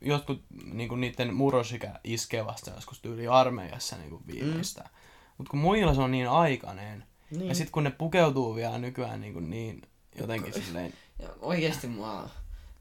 jotkut 0.00 0.42
niinku 0.72 0.96
niiden 0.96 1.34
murrosikä 1.34 2.00
iskee 2.04 2.46
vasta 2.46 2.70
joskus 2.70 3.00
tyyli 3.00 3.28
armeijassa 3.28 3.96
niinku 3.96 4.22
viimeistään. 4.26 4.90
Mm. 4.90 4.98
Mut 5.38 5.48
kun 5.48 5.58
muilla 5.58 5.94
se 5.94 6.00
on 6.00 6.10
niin 6.10 6.28
aikainen. 6.28 7.04
Niin. 7.30 7.48
Ja 7.48 7.54
sit 7.54 7.70
kun 7.70 7.84
ne 7.84 7.90
pukeutuu 7.90 8.54
vielä 8.54 8.78
nykyään 8.78 9.20
niinku 9.20 9.40
niin 9.40 9.82
jotenkin 10.18 10.52
silleen, 10.52 10.92
Ja 11.22 11.28
oikeesti 11.40 11.86
mua 11.86 12.28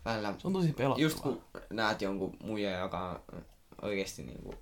välillä... 0.06 0.36
se 0.38 0.48
on 0.48 0.54
tosi 0.54 0.74
pelottavaa. 0.74 1.02
Just 1.02 1.20
kun 1.20 1.42
näet 1.70 2.02
jonkun 2.02 2.38
muija, 2.44 2.80
joka 2.80 3.22
on 3.32 3.46
oikeesti 3.82 4.24
niinku 4.24 4.56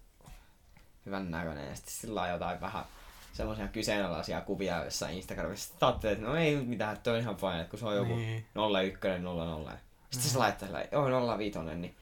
hyvän 1.06 1.32
näköinen 1.32 1.70
ja 1.70 1.76
sitten 1.76 1.94
sillä 1.94 2.22
on 2.22 2.30
jotain 2.30 2.62
vähän 2.62 2.86
semmoisia 3.34 3.68
kyseenalaisia 3.68 4.42
kuvia 4.42 4.84
jossain 4.84 5.16
Instagramissa. 5.16 5.68
Sitten 5.68 5.88
ajattelet, 5.88 6.18
että 6.18 6.30
no 6.30 6.36
ei 6.36 6.56
mitään, 6.56 6.94
että 6.94 7.04
toi 7.04 7.14
on 7.14 7.20
ihan 7.20 7.38
fine, 7.38 7.62
että 7.62 7.70
kun 7.70 7.80
se 7.80 7.86
on 7.86 7.96
joku 7.96 8.16
Niin. 8.16 8.46
01, 8.84 9.08
00. 9.22 9.72
Sitten 10.10 10.32
se 10.32 10.38
laittaa 10.38 10.68
sillä 10.68 10.86
joo 10.92 11.38
05, 11.38 11.60
niin 11.60 11.96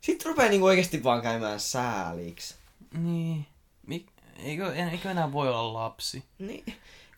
sitten 0.00 0.30
rupeaa 0.30 0.48
niinku 0.48 0.66
oikeesti 0.66 1.04
vaan 1.04 1.22
käymään 1.22 1.60
sääliksi. 1.60 2.54
Niin. 2.98 3.46
Mik, 3.86 4.06
eikö, 4.38 4.74
eikö 4.74 5.10
enää 5.10 5.32
voi 5.32 5.48
olla 5.48 5.72
lapsi? 5.72 6.24
Niin. 6.38 6.64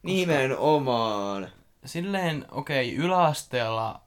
Nimenomaan. 0.02 1.50
Silleen, 1.84 2.46
okei, 2.50 2.94
okay, 2.94 3.06
yläasteella 3.06 4.00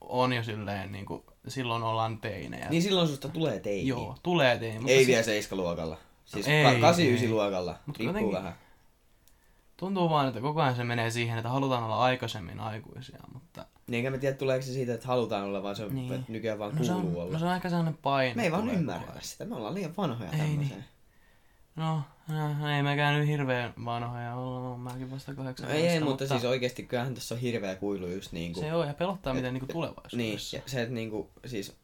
on 0.00 0.32
jo 0.32 0.42
silleen, 0.42 0.92
niin 0.92 1.06
kuin, 1.06 1.22
silloin 1.48 1.82
ollaan 1.82 2.20
teinejä. 2.20 2.68
Niin 2.68 2.82
silloin 2.82 3.08
susta 3.08 3.28
tulee 3.28 3.60
teini. 3.60 3.86
Joo, 3.86 4.16
tulee 4.22 4.58
teini. 4.58 4.78
Mutta 4.78 4.92
Ei 4.92 5.06
vielä 5.06 5.22
seiskaluokalla. 5.22 5.98
Siis 6.24 6.48
Ei, 6.48 6.64
ka- 6.64 6.80
89 6.80 7.24
ei. 7.26 7.30
luokalla. 7.32 7.76
Mut 7.86 7.98
Riippuu 7.98 8.16
jotenkin- 8.16 8.36
vähän. 8.36 8.54
Tuntuu 9.76 10.10
vaan, 10.10 10.28
että 10.28 10.40
koko 10.40 10.62
ajan 10.62 10.76
se 10.76 10.84
menee 10.84 11.10
siihen, 11.10 11.38
että 11.38 11.48
halutaan 11.48 11.84
olla 11.84 11.98
aikaisemmin 12.02 12.60
aikuisia, 12.60 13.18
mutta... 13.32 13.66
Niin 13.86 13.98
enkä 13.98 14.10
mä 14.10 14.18
tiedä 14.18 14.36
tuleeko 14.36 14.62
se 14.66 14.72
siitä, 14.72 14.94
että 14.94 15.06
halutaan 15.08 15.44
olla, 15.44 15.62
vaan 15.62 15.76
se 15.76 15.84
on, 15.84 15.94
Niin. 15.94 16.12
että 16.12 16.32
nykyään 16.32 16.58
vaan 16.58 16.74
No 16.76 16.84
kuuluu 16.84 17.18
on, 17.18 17.22
olla. 17.22 17.32
no 17.32 17.38
se 17.38 17.44
on 17.44 17.54
ehkä 17.54 17.68
sellainen 17.68 17.98
paine. 18.02 18.34
Me 18.34 18.42
ei 18.42 18.52
vaan 18.52 18.70
ymmärrä 18.70 19.12
sitä. 19.20 19.44
Me 19.44 19.54
ollaan 19.56 19.74
liian 19.74 19.96
vanhoja 19.96 20.30
Ei 20.30 20.38
tämmöiseen. 20.38 20.68
niin. 20.78 20.84
No, 21.76 22.02
no, 22.28 22.70
ei 22.76 22.82
mekään 22.82 23.18
nyt 23.20 23.28
hirveän 23.28 23.74
vanhoja 23.84 24.34
olla, 24.34 24.68
oon 24.68 24.80
mäkin 24.80 25.10
vasta 25.10 25.32
No 25.32 25.36
18. 25.36 25.74
ei, 25.74 25.88
ei, 25.88 26.00
mutta, 26.00 26.26
siis 26.28 26.44
oikeesti 26.44 26.82
kyllähän 26.82 27.14
tässä 27.14 27.34
on 27.34 27.40
hirveä 27.40 27.74
kuilu 27.76 28.06
just 28.06 28.32
niinku. 28.32 28.60
Se 28.60 28.74
on, 28.74 28.86
ja 28.88 28.94
pelottaa 28.94 29.34
miten 29.34 29.54
niinku 29.54 29.66
Niin, 29.66 29.72
tulevaisuudessa. 29.72 30.56
ja 30.56 30.62
se, 30.66 30.82
että 30.82 30.94
niinku, 30.94 31.30
siis... 31.46 31.76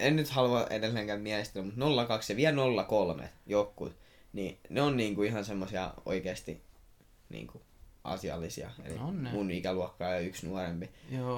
En 0.00 0.16
nyt 0.16 0.28
halua 0.28 0.66
edelleenkään 0.70 1.20
mielestellä, 1.20 1.66
mutta 1.66 2.04
02 2.06 2.32
ja 2.32 2.36
vielä 2.36 2.84
03 2.86 3.30
jotkut, 3.46 3.92
niin 4.32 4.58
ne 4.68 4.82
on 4.82 4.96
niinku 4.96 5.22
ihan 5.22 5.44
semmosia 5.44 5.94
oikeesti 6.06 6.60
niinku 7.28 7.62
asiallisia. 8.04 8.70
Eli 8.84 8.98
On 8.98 9.22
ne. 9.22 9.30
mun 9.30 9.50
ikäluokka 9.50 10.04
ja 10.04 10.18
yksi 10.18 10.46
nuorempi. 10.46 10.90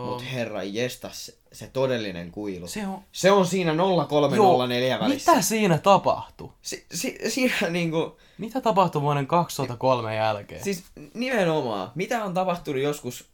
Mutta 0.06 0.24
herra 0.24 0.62
jestas, 0.62 1.26
se, 1.26 1.34
se 1.52 1.70
todellinen 1.72 2.30
kuilu. 2.30 2.68
Se, 2.68 2.86
on... 2.86 3.02
se 3.12 3.30
on 3.30 3.46
siinä 3.46 3.74
0304 4.08 5.00
välissä. 5.00 5.32
mitä 5.32 5.42
siinä 5.42 5.78
tapahtui? 5.78 6.50
Si, 6.62 6.86
si, 6.94 7.18
siinä 7.28 7.54
niinku, 7.70 8.16
Mitä 8.38 8.60
tapahtui 8.60 9.02
vuoden 9.02 9.26
2003 9.26 10.16
jälkeen? 10.16 10.64
siis 10.64 10.84
nimenomaan, 11.14 11.90
mitä 11.94 12.24
on 12.24 12.34
tapahtunut 12.34 12.82
joskus, 12.82 13.28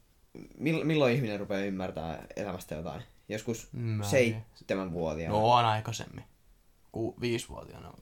mill, 0.59 0.85
milloin 0.85 1.14
ihminen 1.14 1.41
rupeaa 1.41 1.61
ymmärtää 1.61 2.26
elämästä 2.37 2.74
jotain? 2.74 3.03
Joskus 3.29 3.68
Mä 3.72 4.05
en- 4.05 4.11
seitsemänvuotiaana. 4.11 5.39
No 5.39 5.53
on 5.53 5.64
aikaisemmin. 5.64 6.24
Ku, 6.93 7.14
viisivuotiaana. 7.20 7.93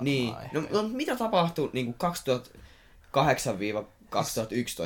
niin. 0.00 0.34
ehkä. 0.42 0.60
No, 0.60 0.82
no, 0.82 0.88
mitä 0.88 1.16
tapahtui 1.16 1.70
niin 1.72 1.94
2008-2011 1.94 1.98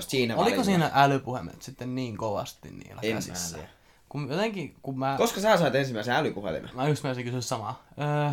siinä 0.09 0.35
Oliko 0.35 0.45
välillä? 0.45 0.65
siinä 0.65 0.91
älypuhelimet 0.95 1.63
sitten 1.63 1.95
niin 1.95 2.17
kovasti 2.17 2.71
niillä 2.71 3.01
En 3.03 3.15
mä 3.15 3.21
käsissä? 3.21 3.57
tiedä. 3.57 3.71
Kun 4.09 4.29
jotenkin, 4.31 4.77
kun 4.83 4.99
mä... 4.99 5.15
Koska 5.19 5.41
sä 5.41 5.57
sait 5.57 5.75
ensimmäisen 5.75 6.15
älypuhelimen? 6.15 6.71
Mä 6.75 6.89
just 6.89 7.03
menisin 7.03 7.25
kysyä 7.25 7.41
samaa. 7.41 7.83
Öö... 8.01 8.31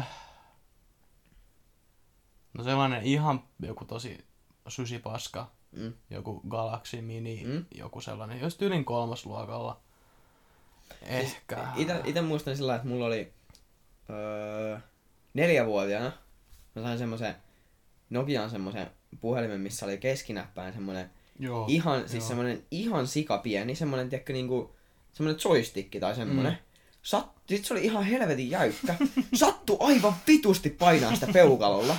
No 2.54 2.64
sellainen 2.64 3.04
ihan 3.04 3.44
joku 3.62 3.86
tosi 3.86 4.26
susipaska. 4.68 5.52
Mm. 5.72 5.94
Joku 6.10 6.42
Galaxy 6.50 7.02
Mini, 7.02 7.44
Mm. 7.46 7.66
joku 7.76 8.02
sellainen, 8.02 8.40
jos 8.40 8.58
tyylin 8.58 8.86
kolmosluokalla. 8.86 9.82
Ehkä. 11.02 11.68
Itä, 11.76 12.02
itä 12.06 12.22
muistan 12.22 12.58
sillä, 12.58 12.76
että 12.76 12.88
mulla 12.88 13.06
oli 13.06 13.34
öö, 14.10 14.78
neljävuotiaana. 15.34 16.12
Mä 16.76 16.82
sain 16.82 16.98
semmoisen 16.98 17.36
Nokian 18.10 18.50
semmoisen 18.50 18.88
puhelimen, 19.22 19.62
missä 19.62 19.86
oli 19.86 19.98
keskinäppäin 19.98 20.74
semmoinen 20.74 21.10
Joo. 21.40 21.66
ihan, 21.70 22.00
joo. 22.00 22.08
siis 22.08 22.28
semmoinen 22.28 22.64
ihan 22.72 23.08
sikapieni, 23.08 23.76
semmoinen, 23.76 24.10
tiedätkö, 24.10 24.34
niinku, 24.34 24.76
semmoinen 25.14 25.42
joystick 25.46 26.00
tai 26.00 26.16
semmoinen. 26.16 26.54
Mm. 26.54 26.58
Sat, 27.02 27.28
sit 27.50 27.66
se 27.66 27.74
oli 27.74 27.84
ihan 27.86 28.04
helvetin 28.04 28.50
jäykkä. 28.50 28.96
Sattu 29.34 29.78
aivan 29.80 30.14
vitusti 30.28 30.70
painaa 30.70 31.14
sitä 31.16 31.28
peukalolla. 31.34 31.96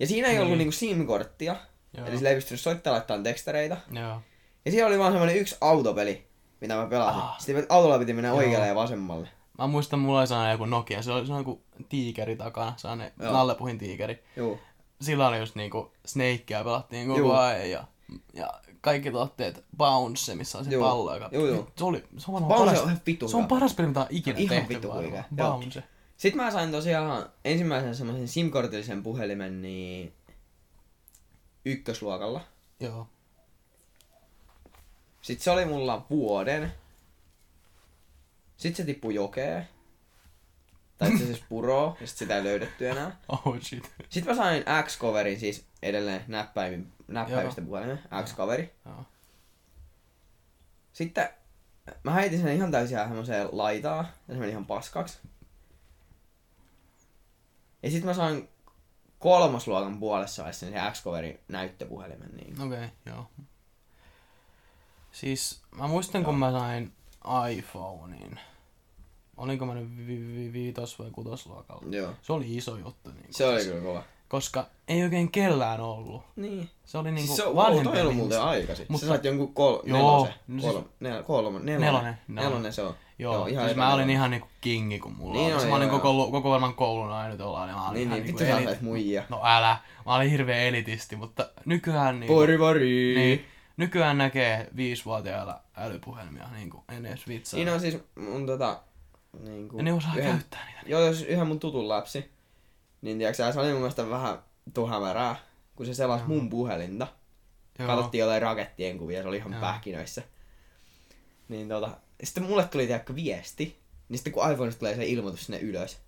Ja 0.00 0.06
siinä 0.06 0.28
ei 0.28 0.38
ollut 0.38 0.48
Niin. 0.50 0.58
niinku 0.58 0.72
SIM-korttia. 0.72 1.56
Joo. 1.96 2.06
Eli 2.06 2.16
sillä 2.16 2.28
ei 2.30 2.34
pystynyt 2.34 2.60
soittamaan 2.60 2.94
laittaa 2.98 3.18
tekstareita. 3.22 3.76
Joo. 3.92 4.20
Ja 4.64 4.70
siellä 4.70 4.88
oli 4.88 4.98
vaan 4.98 5.12
semmoinen 5.12 5.36
yksi 5.36 5.56
autopeli, 5.60 6.26
mitä 6.60 6.76
mä 6.76 6.86
pelasin. 6.86 7.22
Ah. 7.22 7.38
Sitten 7.40 7.66
autolla 7.68 7.98
piti 7.98 8.12
mennä 8.12 8.28
Joo. 8.28 8.36
oikealle 8.38 8.66
ja 8.66 8.74
vasemmalle. 8.74 9.28
Mä 9.58 9.66
muistan, 9.66 9.98
mulla 9.98 10.18
oli 10.18 10.26
sellainen 10.26 10.52
joku 10.52 10.64
Nokia, 10.64 11.02
se 11.02 11.12
oli 11.12 11.26
sellainen 11.26 11.44
kuin 11.44 11.60
tiikeri 11.88 12.36
takana, 12.36 12.72
sellainen 12.76 13.12
Joo. 13.20 13.32
nallepuhin 13.32 13.78
tiikeri. 13.78 14.24
Joo. 14.36 14.58
Sillä 15.00 15.28
oli 15.28 15.38
just 15.38 15.54
niinku 15.54 15.92
Snakea 16.06 16.64
pelattiin 16.64 17.06
koko 17.06 17.18
Juu. 17.18 17.32
ajan 17.32 17.70
ja, 17.70 17.84
ja 18.34 18.50
kaikki 18.80 19.10
tuotteet 19.10 19.64
Bounce, 19.76 20.34
missä 20.34 20.58
on 20.58 20.64
se 20.64 20.70
Juu. 20.70 20.82
pallo, 20.82 21.14
joka... 21.14 21.28
Juu, 21.32 21.46
juu. 21.46 21.68
Se, 21.76 21.84
oli, 21.84 22.04
se 22.18 22.30
on 22.30 22.44
Bounce 22.44 22.64
paras, 22.64 22.80
on 22.80 22.84
ihan 22.84 23.00
vitun 23.06 23.28
se 23.28 23.36
on 23.36 23.48
paras 23.48 23.74
peli, 23.74 23.88
mitä 23.88 24.00
on 24.00 24.06
ikinä 24.10 24.38
Ihan 24.38 24.66
tehty 24.66 24.86
joo. 24.86 25.22
Bounce. 25.36 25.82
Sitten 26.16 26.44
mä 26.44 26.50
sain 26.50 26.70
tosiaan 26.70 27.26
ensimmäisen 27.44 27.94
semmoisen 27.94 28.28
SIM-kortillisen 28.28 29.02
puhelimen 29.02 29.62
niin 29.62 30.12
ykkösluokalla. 31.64 32.40
Joo. 32.80 33.06
Sitten 35.30 35.44
se 35.44 35.50
oli 35.50 35.64
mulla 35.64 36.06
vuoden. 36.10 36.72
Sitten 38.56 38.76
se 38.76 38.92
tippui 38.92 39.14
jokeen. 39.14 39.68
Tai 40.98 41.08
itse 41.12 41.24
asiassa 41.24 41.44
puroon, 41.48 41.96
ja 42.00 42.06
sit 42.06 42.16
sitä 42.16 42.36
ei 42.36 42.44
löydetty 42.44 42.88
enää. 42.88 43.16
Oh 43.28 43.60
shit. 43.60 43.92
Sitten 44.08 44.36
mä 44.36 44.42
sain 44.42 44.64
X-coverin, 44.82 45.40
siis 45.40 45.64
edelleen 45.82 46.24
näppäimin, 46.28 46.92
näppäimistä 47.08 47.62
puhelimen, 47.62 47.98
X-coveri. 48.24 48.74
Joo. 48.86 49.04
Sitten 50.92 51.28
mä 52.02 52.10
heitin 52.10 52.40
sen 52.40 52.56
ihan 52.56 52.70
täysin 52.70 52.98
semmoiseen 52.98 53.48
laitaan, 53.52 54.08
ja 54.28 54.34
se 54.34 54.40
meni 54.40 54.52
ihan 54.52 54.66
paskaksi. 54.66 55.18
Ja 57.82 57.90
sitten 57.90 58.06
mä 58.06 58.14
sain 58.14 58.48
kolmosluokan 59.18 60.00
puolessa 60.00 60.42
vaiheessa 60.42 60.66
sen 60.66 60.92
X-coverin 60.92 61.40
näyttöpuhelimen. 61.48 62.30
Niin. 62.36 62.62
Okei, 62.62 62.78
okay, 62.78 62.88
joo. 63.06 63.30
Siis 65.12 65.60
mä 65.78 65.86
muistan, 65.86 66.24
kun 66.24 66.34
mä 66.38 66.50
sain 66.52 66.92
iPhonein. 67.56 68.40
Olinko 69.36 69.66
mä 69.66 69.74
nyt 69.74 69.96
vi- 70.06 70.06
vi- 70.36 70.52
viitos- 70.52 70.98
vai 70.98 71.10
kutosluokalla? 71.12 71.82
Joo. 71.96 72.12
Se 72.22 72.32
oli 72.32 72.56
iso 72.56 72.76
juttu. 72.76 73.10
Niin 73.10 73.26
Se 73.30 73.46
oli 73.46 73.64
kyllä 73.64 73.80
kova. 73.82 74.02
Koska 74.28 74.66
ei 74.88 75.02
oikein 75.02 75.30
kellään 75.30 75.80
ollut. 75.80 76.22
Niin. 76.36 76.68
Se 76.84 76.98
oli 76.98 77.10
niinku 77.10 77.26
Siis 77.26 77.36
se 77.36 77.44
on, 77.44 77.82
toi 77.84 78.00
ollut 78.00 78.16
muuten 78.16 78.42
aikaisin. 78.42 78.86
Mutta- 78.88 79.06
Sä 79.06 79.12
saat 79.12 79.24
jonkun 79.24 79.54
kol, 79.54 79.78
Joo, 79.84 79.98
nelosen. 79.98 80.34
no 80.48 80.60
siis- 80.60 80.72
Kolme, 80.72 80.88
nel, 81.00 81.22
kolme, 81.22 81.58
nelonen. 81.58 81.80
Nelonen, 81.80 82.18
Nelonen, 82.28 82.50
nelonen. 82.50 82.72
se 82.72 82.82
on. 82.82 82.94
Joo, 83.18 83.34
Joo, 83.34 83.46
ihan 83.46 83.64
siis 83.64 83.76
mä 83.76 83.94
olin 83.94 84.10
ihan 84.10 84.30
niinku 84.30 84.48
kingi, 84.60 84.98
kun 84.98 85.12
mulla 85.12 85.32
Niin 85.32 85.44
oli. 85.44 85.52
oli, 85.52 85.60
Siis 85.60 85.70
mä 85.70 85.76
olin 85.76 85.88
joo, 85.88 85.98
koko, 85.98 86.30
koko 86.30 86.50
varmaan 86.50 86.74
koulun 86.74 87.12
ainut 87.12 87.40
olla. 87.40 87.66
Niin, 87.66 87.76
mä 87.76 87.84
olin 87.88 87.94
Niin, 87.94 88.02
ihan 88.08 88.18
niin, 88.18 88.24
niinku 88.26 88.38
vittu 88.40 88.66
sä 88.68 88.74
elit- 88.74 88.82
muijia. 88.84 89.22
No 89.28 89.40
älä. 89.44 89.76
Mä 90.06 90.14
olin 90.14 90.30
hirveä 90.30 90.62
elitisti, 90.62 91.16
mutta 91.16 91.48
nykyään 91.64 92.20
niinku... 92.20 92.34
Porivari. 92.34 93.14
Niin, 93.14 93.44
nykyään 93.80 94.18
näkee 94.18 94.68
viisivuotiailla 94.76 95.62
älypuhelmia, 95.76 96.48
niinku 96.48 96.84
en 96.88 97.06
edes 97.06 97.28
vitsaa. 97.28 97.58
Siinä 97.58 97.74
on 97.74 97.80
siis 97.80 97.98
mun 98.14 98.46
tota... 98.46 98.82
Niin 99.40 99.68
ja 99.76 99.82
ne 99.82 99.92
osaa 99.92 100.14
käyttää 100.16 100.66
niitä. 100.66 100.80
Joo, 100.86 101.00
jos 101.00 101.22
yhden 101.22 101.46
mun 101.46 101.60
tutun 101.60 101.88
lapsi, 101.88 102.30
niin 103.02 103.18
tiiäksä, 103.18 103.52
se 103.52 103.60
oli 103.60 103.72
mun 103.72 103.80
mielestä 103.80 104.10
vähän 104.10 104.38
tuhämärää, 104.74 105.36
kun 105.76 105.86
se 105.86 105.94
selasi 105.94 106.24
mun 106.24 106.50
puhelinta. 106.50 107.06
Joo. 107.78 107.88
Katsottiin 107.88 108.20
jotain 108.20 108.42
rakettien 108.42 108.98
kuvia, 108.98 109.22
se 109.22 109.28
oli 109.28 109.36
ihan 109.36 109.52
Joo. 109.52 109.60
pähkinöissä. 109.60 110.22
Niin 111.48 111.68
tota, 111.68 111.90
sitten 112.24 112.42
mulle 112.42 112.64
tuli 112.64 112.86
tiedäkö 112.86 113.14
viesti, 113.14 113.80
niin 114.08 114.18
sitten 114.18 114.32
kun 114.32 114.52
iPhoneista 114.52 114.78
tulee 114.78 114.96
se 114.96 115.06
ilmoitus 115.06 115.46
sinne 115.46 115.58
ylös. 115.58 115.98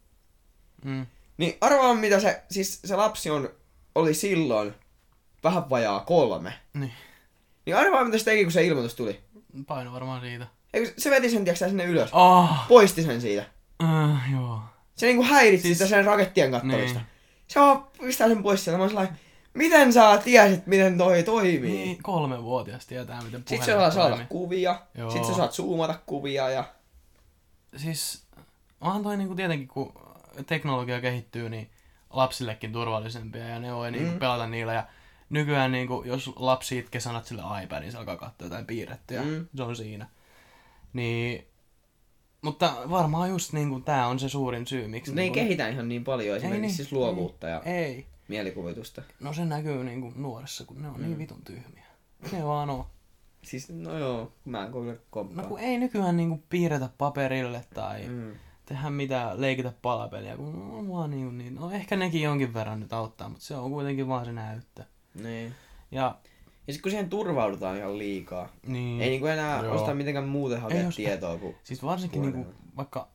Mm. 0.85 1.07
Niin 1.37 1.57
arvaa 1.61 1.95
mitä 1.95 2.21
se, 2.21 2.43
siis 2.51 2.81
se 2.85 2.97
lapsi 2.97 3.31
on, 3.31 3.49
oli 3.95 4.15
silloin 4.15 4.75
vähän 5.45 5.71
vajaa 5.71 6.01
kolme. 6.01 6.53
Niin. 6.75 6.93
Niin 7.67 7.77
arvaa 7.77 8.05
mitä 8.05 8.19
se 8.19 8.25
teki, 8.25 8.43
kun 8.43 8.53
se 8.53 8.65
ilmoitus 8.67 8.95
tuli. 8.95 9.21
Paino 9.67 9.93
varmaan 9.93 10.21
siitä. 10.21 10.47
Eikö 10.75 10.93
se 10.99 11.11
veti 11.11 11.31
sen 11.31 11.45
tiiäksä 11.45 11.69
sinne 11.69 11.85
ylös? 11.85 12.11
Oh, 12.13 12.49
Poisti 12.69 13.03
sen 13.03 13.21
siitä. 13.21 13.45
äh, 13.85 14.33
joo. 14.33 14.61
Se 14.95 15.07
niinku 15.07 15.23
häiritsi 15.25 15.63
Siis- 15.69 15.79
sitä 15.79 15.89
sen 15.89 16.05
rakettien 16.05 16.51
kattomista. 16.51 16.99
Niin. 16.99 17.07
Se 17.49 17.61
vaan 17.61 17.85
pistää 18.01 18.29
sen 18.29 18.43
pois 18.43 18.65
sieltä. 18.65 18.77
Mä 18.79 18.83
oon 18.83 18.91
sellainen, 18.91 19.19
miten 19.55 19.93
sä 19.93 20.21
tiesit, 20.25 20.67
miten 20.67 20.99
toi 20.99 21.23
toimii? 21.23 21.61
Niin, 21.73 22.03
kolme 22.03 22.43
vuotias 22.43 22.87
tietää, 22.87 23.23
miten 23.23 23.41
Sitten 23.41 23.59
puhelin 23.59 23.75
sä 23.75 23.91
saat 23.91 24.11
saada 24.11 24.27
kuvia, 24.29 24.81
Joo. 24.95 25.11
sitten 25.11 25.29
sä 25.31 25.37
saat 25.37 25.53
zoomata 25.53 25.99
kuvia 26.07 26.51
ja... 26.51 26.65
Siis, 27.77 28.23
onhan 28.81 29.03
toi 29.03 29.17
niinku 29.17 29.35
tietenkin, 29.35 29.69
kun 29.69 29.93
teknologia 30.47 31.01
kehittyy, 31.01 31.49
niin 31.51 31.71
lapsillekin 32.11 32.73
turvallisempia 32.73 33.49
ja 33.49 33.59
ne 33.59 33.75
voi 33.75 33.91
niinku 33.91 34.13
Mm. 34.13 34.19
pelata 34.19 34.47
niillä. 34.47 34.73
Ja 34.75 34.85
nykyään 35.33 35.73
niinku, 35.73 36.03
jos 36.07 36.31
lapsi 36.37 36.79
itkee 36.79 37.01
sanat 37.01 37.27
sille 37.27 37.43
iPadin, 37.65 37.93
se 37.93 37.99
alkaa 37.99 38.17
katsoa 38.17 38.47
jotain 38.47 38.67
piirrettyä. 38.67 39.23
Mm. 39.23 39.47
Se 39.57 39.63
on 39.63 39.77
siinä. 39.77 40.07
Niin, 40.93 41.47
mutta 42.43 42.75
varmaan 42.91 43.29
just 43.31 43.53
niinku 43.53 43.81
tää 43.81 44.07
on 44.07 44.19
se 44.19 44.29
suurin 44.29 44.67
syy, 44.67 44.89
miksi... 44.89 45.15
Ne 45.15 45.21
ei 45.23 45.27
niinku, 45.27 45.35
kehitä 45.35 45.69
ihan 45.69 45.89
niin 45.89 46.05
paljon 46.05 46.37
esimerkiksi 46.37 46.61
niin, 46.61 46.75
siis 46.77 46.93
luovuutta 46.93 47.49
ja 47.49 47.63
Ei. 47.65 48.07
mielikuvitusta. 48.29 49.03
No 49.21 49.33
se 49.33 49.45
näkyy 49.45 49.85
niinku 49.85 50.13
nuorissa, 50.17 50.65
kun 50.65 50.83
ne 50.83 50.89
on 50.89 51.01
niin 51.03 51.19
vitun 51.19 51.43
tyhmiä. 51.45 51.85
Ne 52.33 52.45
vaan 52.45 52.71
on. 52.71 52.85
Siis, 53.43 53.69
no 53.71 53.99
joo, 53.99 54.33
mä 54.45 54.65
en 54.67 54.73
kyllä 54.73 54.93
No 54.93 54.99
komppaa. 55.11 55.45
kun 55.45 55.59
ei 55.61 55.79
nykyään 55.79 56.17
niinku 56.17 56.43
piirretä 56.49 56.89
paperille 56.99 57.65
tai 57.75 58.07
Mm. 58.09 58.33
tehdä 58.67 58.91
mitään, 58.91 59.41
leikitä 59.41 59.73
palapeliä, 59.83 60.37
kun 60.37 60.73
on 60.73 60.89
vaan 60.89 61.11
niin, 61.11 61.39
niin, 61.39 61.55
no 61.55 61.71
ehkä 61.71 61.97
nekin 61.97 62.23
jonkin 62.23 62.55
verran 62.55 62.81
nyt 62.81 62.93
auttaa, 62.93 63.29
mutta 63.29 63.45
se 63.45 63.57
on 63.57 63.71
kuitenkin 63.71 64.09
vaan 64.09 64.25
se 64.25 64.33
näyttö. 64.33 64.85
Niin. 65.15 65.55
Ja 65.91 66.19
Ja 66.67 66.73
sit 66.73 66.83
kun 66.83 66.91
siihen 66.91 67.11
turvaudutaan 67.11 67.77
ihan 67.77 67.99
liikaa. 67.99 68.49
niin, 68.67 69.01
Ei 69.03 69.11
niinku 69.11 69.27
enää 69.27 69.63
Joo. 69.63 69.75
ostaa 69.75 69.95
mitenkään 69.95 70.29
muuten 70.29 70.61
hakea 70.61 70.81
Ei 70.81 70.93
tietoa 70.97 71.39
kuin... 71.39 71.57
siis 71.65 71.83
varsinkin 71.83 72.23
niinku, 72.23 72.47
vaikka 72.77 73.09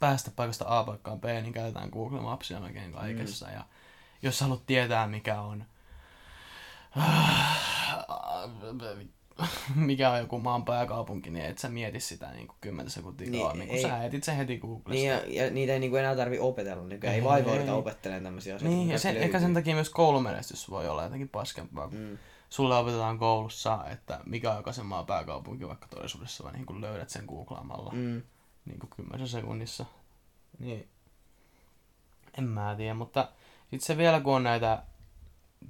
päästä 0.00 0.30
paikasta 0.36 0.64
A 0.68 0.84
paikkaan 0.84 1.20
B, 1.20 1.24
niin 1.24 1.52
käytetään 1.52 1.90
Google 1.90 2.20
Mapsia 2.20 2.60
melkein 2.60 2.92
kaikessa. 2.92 3.46
Mm. 3.46 3.52
Ja 3.52 3.64
jos 4.22 4.40
haluat 4.40 4.66
tietää, 4.66 5.06
mikä 5.06 5.40
on 5.40 5.64
mikä 9.76 10.10
on 10.10 10.18
joku 10.18 10.38
maan 10.40 10.64
pääkaupunki, 10.64 11.30
niin 11.30 11.44
et 11.44 11.58
sä 11.58 11.68
mieti 11.68 12.00
sitä 12.00 12.30
niin 12.30 12.46
kuin 12.46 12.56
10 12.60 12.90
sekuntia 12.90 13.30
Niin, 13.30 13.42
kauemmin, 13.42 13.66
kun 13.68 13.76
ei. 13.76 13.82
sä 13.82 14.04
etit 14.04 14.24
sen 14.24 14.36
heti 14.36 14.58
Googlesta. 14.58 14.90
Niin 14.90 15.08
ja, 15.08 15.44
ja, 15.44 15.50
niitä 15.50 15.72
ei 15.72 15.80
niinku 15.80 15.96
enää 15.96 16.16
tarvi 16.16 16.38
opetella. 16.38 16.84
Niin 16.84 17.06
ei, 17.06 17.10
Ei, 17.14 17.24
vaivauduta 17.24 17.74
opettelemaan 17.74 18.24
tämmöisiä 18.24 18.54
asioita. 18.54 18.74
Niin, 18.76 18.86
kun 18.86 18.92
ja 18.92 18.98
sen, 18.98 19.16
ehkä 19.16 19.40
sen 19.40 19.54
takia 19.54 19.74
myös 19.74 19.90
koulumenestys 19.90 20.70
voi 20.70 20.88
olla 20.88 21.02
jotenkin 21.02 21.28
paskempaa. 21.28 21.86
Mm. 21.86 21.96
Mm. 21.98 22.18
Sulle 22.50 22.76
opetetaan 22.76 23.18
koulussa, 23.18 23.84
että 23.92 24.20
mikä 24.26 24.50
on 24.50 24.56
jokaisen 24.56 24.86
maan 24.86 25.06
pääkaupunki 25.06 25.66
vaikka 25.68 25.88
todellisuudessa, 25.88 26.44
vaan 26.44 26.54
niin 26.54 26.66
kun 26.66 26.80
löydät 26.80 27.10
sen 27.10 27.24
googlaamalla 27.28 27.90
Mm. 27.92 28.22
niin 28.64 28.78
kuin 28.78 28.90
kymmenessä 28.96 29.38
sekunnissa. 29.40 29.84
Niin, 30.58 30.88
en 32.38 32.44
mä 32.44 32.74
tiedä, 32.76 32.94
mutta 32.94 33.28
sitten 33.60 33.80
se 33.80 33.96
vielä 33.96 34.20
kun 34.20 34.34
on 34.36 34.42
näitä 34.42 34.82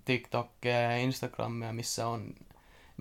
TikTokkeja 0.05 0.81
ja 0.81 0.97
Instagramia, 0.97 1.73
missä 1.73 2.07
on... 2.09 2.35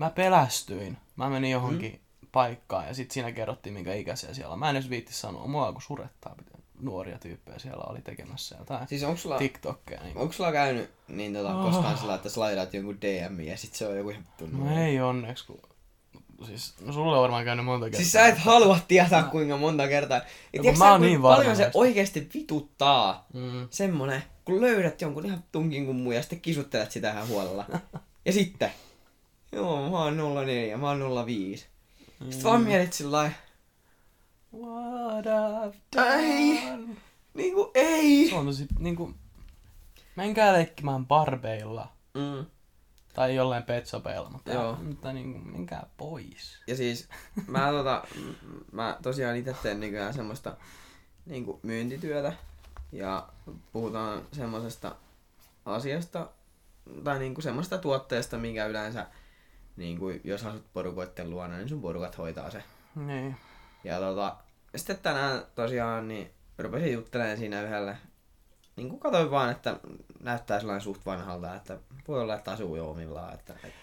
Mä 0.00 0.10
pelästyin. 0.10 0.96
Mä 1.16 1.30
menin 1.30 1.50
johonkin 1.50 1.92
mm. 1.92 2.28
paikkaan 2.32 2.86
ja 2.86 2.94
sitten 2.94 3.14
siinä 3.14 3.32
kerrottiin, 3.32 3.72
minkä 3.72 3.94
ikäisiä 3.94 4.34
siellä 4.34 4.52
on. 4.52 4.58
Mä 4.58 4.70
en 4.70 4.76
edes 4.76 4.90
viitti 4.90 5.14
sanoa. 5.14 5.46
Mua 5.46 5.72
kun 5.72 5.82
surettaa, 5.82 6.34
mitä 6.36 6.50
nuoria 6.80 7.18
tyyppejä 7.18 7.58
siellä 7.58 7.84
oli 7.84 8.02
tekemässä 8.02 8.56
jotain 8.58 8.88
Siis 8.88 9.02
onko 9.02 9.16
sulla, 9.16 9.38
TikTokkeja. 9.38 10.02
Niin 10.02 10.16
onko 10.16 10.32
sulla 10.32 10.52
käynyt 10.52 10.90
niin 11.08 11.34
tota, 11.34 11.54
Oh. 11.54 11.64
koskaan 11.64 11.98
sillä, 11.98 12.14
että 12.14 12.28
sä 12.28 12.40
laitat 12.40 12.74
jonkun 12.74 13.00
DM 13.00 13.40
ja 13.40 13.56
sit 13.56 13.74
se 13.74 13.86
on 13.86 13.96
joku 13.96 14.10
ihan 14.10 14.24
vittu 14.24 14.56
No 14.56 14.80
ei 14.80 15.00
onneksi, 15.00 15.46
kun 15.46 15.60
siis, 16.46 16.74
no 16.80 16.92
sulle 16.92 17.16
on 17.16 17.22
varmaan 17.22 17.44
käynyt 17.44 17.64
monta 17.64 17.86
kertaa. 17.86 17.98
Siis 17.98 18.12
sä 18.12 18.26
et 18.26 18.38
halua 18.38 18.78
tietää 18.88 19.22
kuinka 19.22 19.56
monta 19.56 19.88
kertaa. 19.88 20.16
Ja 20.18 20.22
kun 20.24 20.60
tiedätkö 20.62 20.78
mä 20.84 20.92
oon 20.92 21.00
niin 21.00 21.22
varma 21.22 21.36
paljon 21.36 21.56
se 21.56 21.62
näistä. 21.62 21.78
oikeesti 21.78 22.30
vituttaa. 22.34 23.26
Mm. 23.32 23.68
Semmonen, 23.70 24.22
kun 24.44 24.60
löydät 24.60 25.00
jonkun 25.00 25.26
ihan 25.26 25.44
tunkin 25.52 25.86
kuin 25.86 25.96
muu 25.96 26.12
ja 26.12 26.22
sitten 26.22 26.40
kisuttelet 26.40 26.90
sitä 26.90 27.10
ihan 27.10 27.28
huolella. 27.28 27.64
ja 28.26 28.32
sitten, 28.32 28.70
joo, 29.52 29.90
mä 29.90 29.98
oon 29.98 30.46
04, 30.46 30.76
mä 30.76 30.88
oon 30.88 31.26
05. 31.26 31.66
Sitten 32.30 32.44
vaan 32.44 32.62
mietit 32.62 32.92
sillä 32.92 33.16
lailla, 33.16 33.34
What 34.52 35.26
I've 35.26 36.02
Ei. 36.02 36.62
done. 36.66 36.96
niinku 37.34 37.70
ei. 37.74 38.28
Se 38.30 38.34
on 38.34 38.46
tosi, 38.46 38.66
niinku, 38.78 39.14
menkää 40.16 40.52
leikkimään 40.52 41.06
barbeilla. 41.06 41.92
Mm. 42.14 42.46
Tai 43.14 43.34
jollain 43.34 43.62
petsopeilla, 43.62 44.30
mutta, 44.30 44.52
Joo. 44.52 44.76
mutta 44.82 45.12
niinku, 45.12 45.38
menkää 45.38 45.86
pois. 45.96 46.58
Ja 46.66 46.76
siis 46.76 47.08
mä, 47.46 47.70
tota, 47.70 48.04
mä 48.72 48.98
tosiaan 49.02 49.36
itse 49.36 49.54
teen 49.62 49.80
nykyään 49.80 50.14
semmoista 50.14 50.56
niinku 51.26 51.60
myyntityötä. 51.62 52.32
Ja 52.92 53.28
puhutaan 53.72 54.22
semmoisesta 54.32 54.96
asiasta, 55.64 56.28
tai 57.04 57.18
niinku 57.18 57.40
semmoista 57.40 57.78
tuotteesta, 57.78 58.38
mikä 58.38 58.66
yleensä, 58.66 59.06
niinku, 59.76 60.10
jos 60.24 60.44
asut 60.44 60.72
porukoitten 60.72 61.30
luona, 61.30 61.56
niin 61.56 61.68
sun 61.68 61.82
porukat 61.82 62.18
hoitaa 62.18 62.50
se. 62.50 62.62
Niin. 62.94 63.36
Ja 63.84 63.98
tota, 63.98 64.36
sitten 64.76 64.98
tänään 64.98 65.42
tosiaan 65.54 66.08
niin 66.08 66.30
rupesin 66.58 66.92
juttelemaan 66.92 67.38
siinä 67.38 67.62
yhdelle. 67.62 67.96
Niin 68.76 68.88
kuin 68.88 69.00
katsoin 69.00 69.30
vaan, 69.30 69.50
että 69.50 69.80
näyttää 70.20 70.60
sellainen 70.60 70.80
suht 70.80 71.06
vanhalta, 71.06 71.54
että 71.54 71.78
voi 72.08 72.20
olla, 72.20 72.34
että 72.34 72.50
asuu 72.52 72.76
jo 72.76 72.90
omillaan. 72.90 73.34
Että, 73.34 73.54
et, 73.64 73.74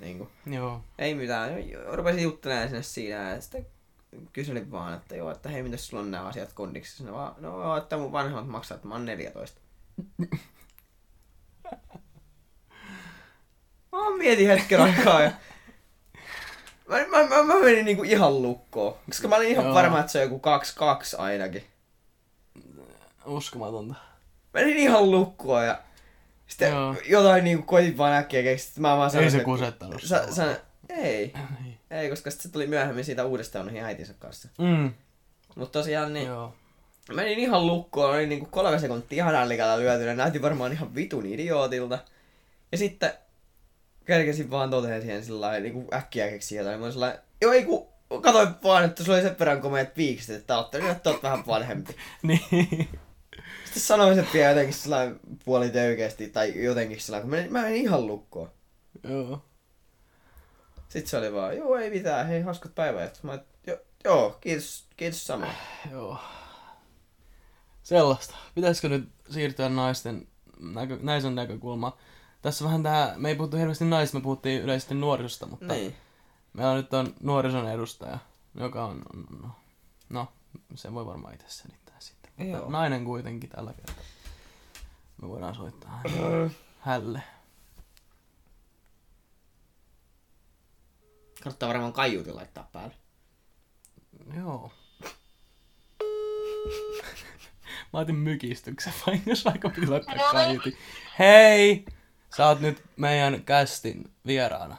niin 0.00 0.18
kuin, 0.18 0.30
Joo. 0.46 0.84
ei 0.98 1.14
mitään. 1.14 1.50
Rupesin 1.92 2.22
juttelemaan 2.22 2.68
sinne 2.68 2.82
siinä 2.82 3.34
ja 3.34 3.40
sitten 3.40 3.66
kyselin 4.32 4.70
vaan, 4.70 4.94
että 4.94 5.16
joo, 5.16 5.30
että 5.30 5.48
hei, 5.48 5.62
mitäs 5.62 5.86
sulla 5.86 6.02
on 6.02 6.10
nämä 6.10 6.24
asiat 6.26 6.52
kondiksi? 6.52 7.04
No, 7.04 7.12
vaan, 7.12 7.34
no 7.38 7.76
että 7.76 7.96
mun 7.96 8.12
vanhemmat 8.12 8.48
maksaa, 8.48 8.74
että 8.74 8.88
mä 8.88 8.94
oon 8.94 9.04
14. 9.04 9.60
Mä 13.92 14.16
mietin 14.18 14.48
hetken 14.48 14.80
aikaa 14.80 15.22
ja 15.22 15.30
Mä, 16.88 16.96
mä, 17.06 17.26
mä, 17.28 17.42
mä 17.42 17.54
menin 17.60 17.84
niinku 17.84 18.02
ihan 18.02 18.42
lukkoon. 18.42 18.96
Koska 19.06 19.28
mä 19.28 19.36
olin 19.36 19.48
ihan 19.48 19.64
Joo. 19.64 19.74
varma, 19.74 20.00
että 20.00 20.12
se 20.12 20.18
on 20.18 20.24
joku 20.24 20.40
2-2 21.18 21.20
ainakin. 21.20 21.64
Uskomatonta. 23.26 23.94
Menin 24.52 24.76
ihan 24.76 25.10
lukkoon 25.10 25.66
ja 25.66 25.78
sitten 26.46 26.70
Joo. 26.72 26.94
jotain 27.08 27.44
niinku 27.44 27.66
koitin 27.66 27.96
vaan 27.98 28.12
äkkiä 28.12 28.42
keksiä. 28.42 28.66
Sitten 28.66 28.82
Mä 28.82 28.96
vaan 28.96 29.10
sanoin, 29.10 29.24
Ei 29.24 29.30
se 29.30 29.36
että- 29.36 29.44
kusettanut 29.44 30.02
Sa, 30.02 30.24
sua. 30.24 30.34
sa, 30.34 30.44
ei. 31.02 31.32
Ei, 31.90 32.10
koska 32.10 32.30
sitten 32.30 32.42
se 32.42 32.52
tuli 32.52 32.66
myöhemmin 32.66 33.04
siitä 33.04 33.24
uudestaan 33.24 33.66
noihin 33.66 33.84
äitinsä 33.84 34.14
kanssa. 34.18 34.48
Mm. 34.58 34.92
Mutta 35.56 35.78
tosiaan 35.78 36.12
niin, 36.14 36.26
Joo. 36.26 36.54
menin 37.14 37.38
ihan 37.38 37.66
lukkoon, 37.66 38.10
olin 38.14 38.28
niinku 38.28 38.46
kolme 38.46 38.78
sekuntia 38.78 39.24
ihan 39.24 39.34
ällikalla 39.34 39.78
lyötynä, 39.78 40.14
näytti 40.14 40.42
varmaan 40.42 40.72
ihan 40.72 40.94
vitun 40.94 41.26
idiootilta. 41.26 41.98
Ja 42.72 42.78
sitten 42.78 43.12
kerkesin 44.10 44.50
vaan 44.50 44.70
toteen 44.70 45.02
siihen 45.02 45.24
sillä 45.24 45.40
lailla, 45.40 45.62
niinku 45.62 45.88
äkkiä 45.94 46.30
keksiä 46.30 46.60
jotain. 46.60 46.78
Mä 46.78 46.84
olin 46.84 46.92
sellainen, 46.92 47.20
joo 47.40 47.52
ei 47.52 47.64
kun, 47.64 47.88
katoin 48.22 48.48
vaan, 48.62 48.84
että 48.84 49.04
sulla 49.04 49.18
oli 49.18 49.26
sen 49.26 49.36
verran 49.38 49.60
komeat 49.60 49.94
piikset, 49.94 50.36
että 50.36 50.58
ajattelin, 50.58 50.90
että 50.90 51.10
oot 51.10 51.22
vähän 51.22 51.46
vanhempi. 51.46 51.96
Niin. 52.22 52.88
Sitten 53.64 53.82
sanoin 53.82 54.14
sen 54.14 54.26
vielä 54.34 54.50
jotenkin 54.50 54.74
sellainen 54.74 55.20
puoli 55.44 55.70
töykeästi, 55.70 56.28
tai 56.28 56.64
jotenkin 56.64 57.00
sellainen, 57.00 57.22
kun 57.22 57.30
menin, 57.30 57.52
mä 57.52 57.62
menin 57.62 57.82
ihan 57.82 58.06
lukkoon. 58.06 58.50
Joo. 59.08 59.44
Sitten 60.88 61.10
se 61.10 61.16
oli 61.16 61.32
vaan, 61.32 61.56
joo 61.56 61.76
ei 61.76 61.90
mitään, 61.90 62.26
hei 62.26 62.40
hauskat 62.40 62.74
päivät. 62.74 63.22
Mä, 63.22 63.38
jo, 63.66 63.78
joo, 64.04 64.38
kiitos, 64.40 64.86
kiitos 64.96 65.26
samoin. 65.26 65.52
Joo. 65.90 66.18
Sellaista. 67.82 68.36
Pitäisikö 68.54 68.88
nyt 68.88 69.08
siirtyä 69.30 69.68
naisten 69.68 70.28
näkö, 70.60 70.98
naisen 71.02 71.34
näkökulmaan? 71.34 71.92
Tässä 72.42 72.64
vähän 72.64 72.82
tää, 72.82 73.14
me 73.16 73.28
ei 73.28 73.34
puhuttu 73.34 73.56
hirveästi 73.56 73.84
naisista, 73.84 74.18
me 74.18 74.22
puhuttiin 74.22 74.62
yleisesti 74.62 74.94
nuorisosta, 74.94 75.46
mutta 75.46 75.74
Niin. 75.74 75.96
meillä 76.52 76.74
nyt 76.74 76.94
on 76.94 77.14
nuorison 77.22 77.68
edustaja, 77.70 78.18
joka 78.54 78.84
on, 78.84 79.02
on 79.14 79.26
no, 79.42 79.48
no, 80.08 80.28
se 80.74 80.94
voi 80.94 81.06
varmaan 81.06 81.34
itse 81.34 81.46
selittää 81.48 81.96
sitten. 81.98 82.32
Mutta 82.36 82.56
Joo. 82.58 82.70
nainen 82.70 83.04
kuitenkin 83.04 83.50
tällä 83.50 83.72
kertaa. 83.72 84.04
Me 85.22 85.28
voidaan 85.28 85.54
soittaa 85.54 86.02
hälle. 86.80 87.22
Kannattaa 91.42 91.68
varmaan 91.68 91.92
kaiutin 91.92 92.36
laittaa 92.36 92.68
päälle. 92.72 92.94
Joo. 94.36 94.72
Mä 97.92 98.00
otin 98.00 98.14
mykistyksen 98.16 98.92
vaikka 99.44 99.68
pilottaa 99.70 100.14
Moi. 100.16 100.32
kaiutin. 100.32 100.76
Hei! 101.18 101.84
Sä 102.36 102.46
oot 102.46 102.60
nyt 102.60 102.82
meidän 102.96 103.42
kästin 103.44 104.12
vieraana 104.26 104.76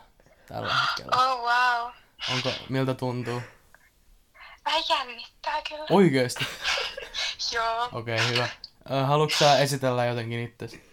tällä 0.47 0.73
hetkellä. 0.73 1.23
Oh 1.23 1.39
wow. 1.39 1.91
Onko, 2.33 2.51
miltä 2.69 2.93
tuntuu? 2.93 3.41
Vähän 4.65 4.83
jännittää 4.89 5.61
kyllä. 5.69 5.85
Oikeesti? 5.89 6.47
Joo. 7.53 7.89
Okei, 7.91 8.15
okay, 8.15 8.27
hyvä. 8.27 8.47
Ö, 8.91 9.05
Haluatko 9.05 9.37
sä 9.37 9.59
esitellä 9.59 10.05
jotenkin 10.05 10.39
itsesi? 10.39 10.91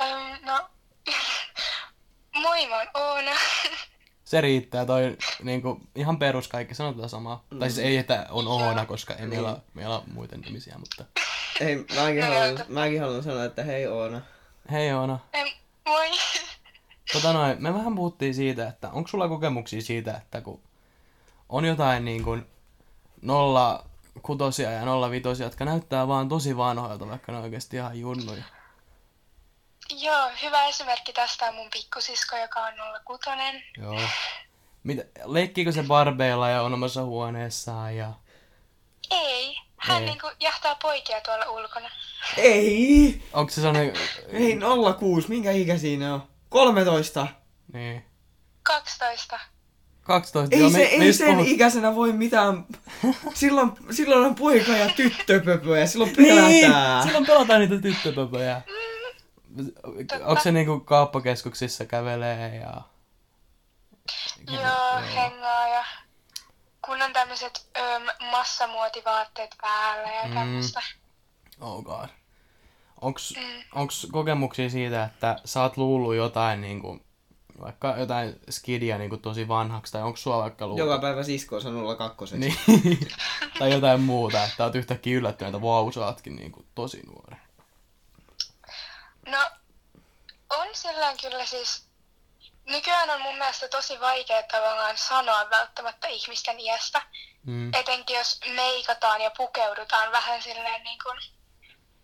Öm, 0.00 0.46
no. 0.46 0.68
Moi, 2.42 2.66
mä 2.66 2.76
oon 2.76 2.88
Oona. 2.94 3.32
Se 4.24 4.40
riittää, 4.40 4.86
toi 4.86 5.16
niinku, 5.42 5.80
ihan 5.94 6.18
perus 6.18 6.48
kaikki, 6.48 6.74
sanotaan 6.74 7.08
samaa. 7.08 7.44
Mm. 7.50 7.58
Tai 7.58 7.70
siis 7.70 7.86
ei, 7.86 7.96
että 7.96 8.26
on 8.30 8.48
Oona, 8.48 8.86
koska 8.86 9.14
ei 9.14 9.26
meillä, 9.26 9.56
meillä 9.74 9.94
ole 9.94 10.04
muita 10.12 10.36
nimisiä, 10.36 10.78
mutta... 10.78 11.04
Ei, 11.60 11.76
mäkin 11.76 12.20
No 12.20 12.26
haluan, 12.26 12.64
mäkin 12.68 13.00
haluan 13.00 13.22
sanoa, 13.22 13.44
että 13.44 13.64
hei 13.64 13.86
Oona. 13.86 14.20
Hei 14.70 14.92
Oona. 14.92 15.18
Öm, 15.34 15.48
moi. 15.88 16.10
Tota 17.12 17.32
noin, 17.32 17.62
me 17.62 17.74
vähän 17.74 17.94
puhuttiin 17.94 18.34
siitä, 18.34 18.68
että 18.68 18.90
onko 18.90 19.08
sulla 19.08 19.28
kokemuksia 19.28 19.82
siitä, 19.82 20.16
että 20.16 20.40
kun 20.40 20.62
on 21.48 21.64
jotain 21.64 22.04
niin 22.04 22.24
kuin 22.24 22.46
nolla 23.22 23.84
kutosia 24.22 24.70
ja 24.70 24.84
nolla 24.84 25.10
vitosia, 25.10 25.46
jotka 25.46 25.64
näyttää 25.64 26.08
vaan 26.08 26.28
tosi 26.28 26.56
vanhoilta, 26.56 27.08
vaikka 27.08 27.32
ne 27.32 27.38
on 27.38 27.44
oikeasti 27.44 27.76
ihan 27.76 28.00
junnuja. 28.00 28.42
Joo, 29.90 30.30
hyvä 30.42 30.64
esimerkki 30.66 31.12
tästä 31.12 31.46
on 31.46 31.54
mun 31.54 31.68
pikkusisko, 31.72 32.36
joka 32.36 32.60
on 32.60 32.74
06. 33.04 33.30
Joo. 33.78 34.00
Mitä, 34.82 35.02
leikkiikö 35.24 35.72
se 35.72 35.82
barbeilla 35.82 36.48
ja 36.48 36.62
on 36.62 36.74
omassa 36.74 37.04
huoneessaan 37.04 37.96
ja... 37.96 38.12
Ei. 39.10 39.56
Hän 39.80 40.02
Ei. 40.02 40.06
niinku 40.08 40.30
jahtaa 40.40 40.74
poikia 40.74 41.20
tuolla 41.20 41.44
ulkona. 41.50 41.88
Ei! 42.36 43.22
Onko 43.32 43.50
se 43.50 43.54
sellainen... 43.60 43.92
Ei 44.28 44.58
06, 44.98 45.28
minkä 45.28 45.50
ikä 45.50 45.78
siinä 45.78 46.14
on? 46.14 46.22
13. 46.48 47.26
Niin. 47.72 48.04
12. 48.62 49.40
12. 50.02 50.56
Ei 50.56 50.60
joo, 50.60 50.70
se, 50.70 50.76
me, 50.78 50.82
ei 50.82 51.12
sen 51.12 51.36
puhut- 51.38 51.46
ikäisenä 51.48 51.94
voi 51.94 52.12
mitään. 52.12 52.64
Silloin, 53.34 53.72
silloin 53.90 54.26
on 54.26 54.34
poika 54.34 54.72
ja 54.72 54.88
tyttöpöpöjä, 54.96 55.86
silloin 55.86 56.12
Niin, 56.16 56.34
pelätään. 56.62 57.02
silloin 57.02 57.26
pelataan 57.26 57.60
niitä 57.60 57.78
tyttöpöpöjä. 57.82 58.62
Totta. 60.08 60.26
Onko 60.26 60.42
se 60.42 60.52
niinku 60.52 60.80
kauppakeskuksissa 60.80 61.84
kävelee 61.84 62.56
ja... 62.56 62.82
Joo, 64.52 65.00
hengaa 65.14 65.68
ja 65.68 65.84
kun 66.86 67.02
on 67.02 67.12
tämmöiset 67.12 67.70
massamuotivaatteet 68.30 69.54
päällä 69.60 70.08
ja 70.14 70.28
Mm. 70.28 70.34
tämmöistä. 70.34 70.80
Oh 71.60 71.82
god. 71.84 72.08
Onks, 73.00 73.34
Mm. 73.36 73.62
onks 73.74 74.06
kokemuksia 74.12 74.70
siitä, 74.70 75.04
että 75.04 75.36
sä 75.44 75.62
oot 75.62 75.76
luullut 75.76 76.14
jotain 76.14 76.60
niinku, 76.60 77.00
vaikka 77.60 77.94
jotain 77.98 78.40
skidia 78.50 78.98
niinku 78.98 79.16
tosi 79.16 79.48
vanhaksi, 79.48 79.92
tai 79.92 80.02
onks 80.02 80.22
sua 80.22 80.38
vaikka 80.38 80.66
luultu? 80.66 80.82
Joka 80.82 80.98
päivä 80.98 81.22
sisko 81.22 81.56
on 81.56 81.96
02. 81.98 82.38
Niin. 82.38 82.56
tai 83.58 83.72
jotain 83.72 84.00
muuta, 84.00 84.44
että 84.44 84.64
oot 84.64 84.74
yhtäkkiä 84.74 85.16
yllättynyt, 85.18 85.54
että 85.54 85.62
vau, 85.66 85.92
sä 85.92 86.06
ootkin 86.06 86.36
niinku 86.36 86.64
tosi 86.74 87.02
nuori. 87.06 87.36
No, 89.26 89.50
on 90.50 90.66
sillä 90.72 91.14
kyllä 91.20 91.46
siis... 91.46 91.89
Nykyään 92.70 93.10
on 93.10 93.20
mun 93.20 93.38
mielestä 93.38 93.68
tosi 93.68 94.00
vaikea 94.00 94.42
tavallaan 94.42 94.98
sanoa 94.98 95.50
välttämättä 95.50 96.08
ihmisten 96.08 96.60
iästä. 96.60 97.02
Mm. 97.46 97.74
Etenkin 97.74 98.16
jos 98.16 98.40
meikataan 98.54 99.20
ja 99.20 99.30
pukeudutaan 99.36 100.12
vähän 100.12 100.42
silleen 100.42 100.82
niin 100.82 100.98
kuin 101.04 101.18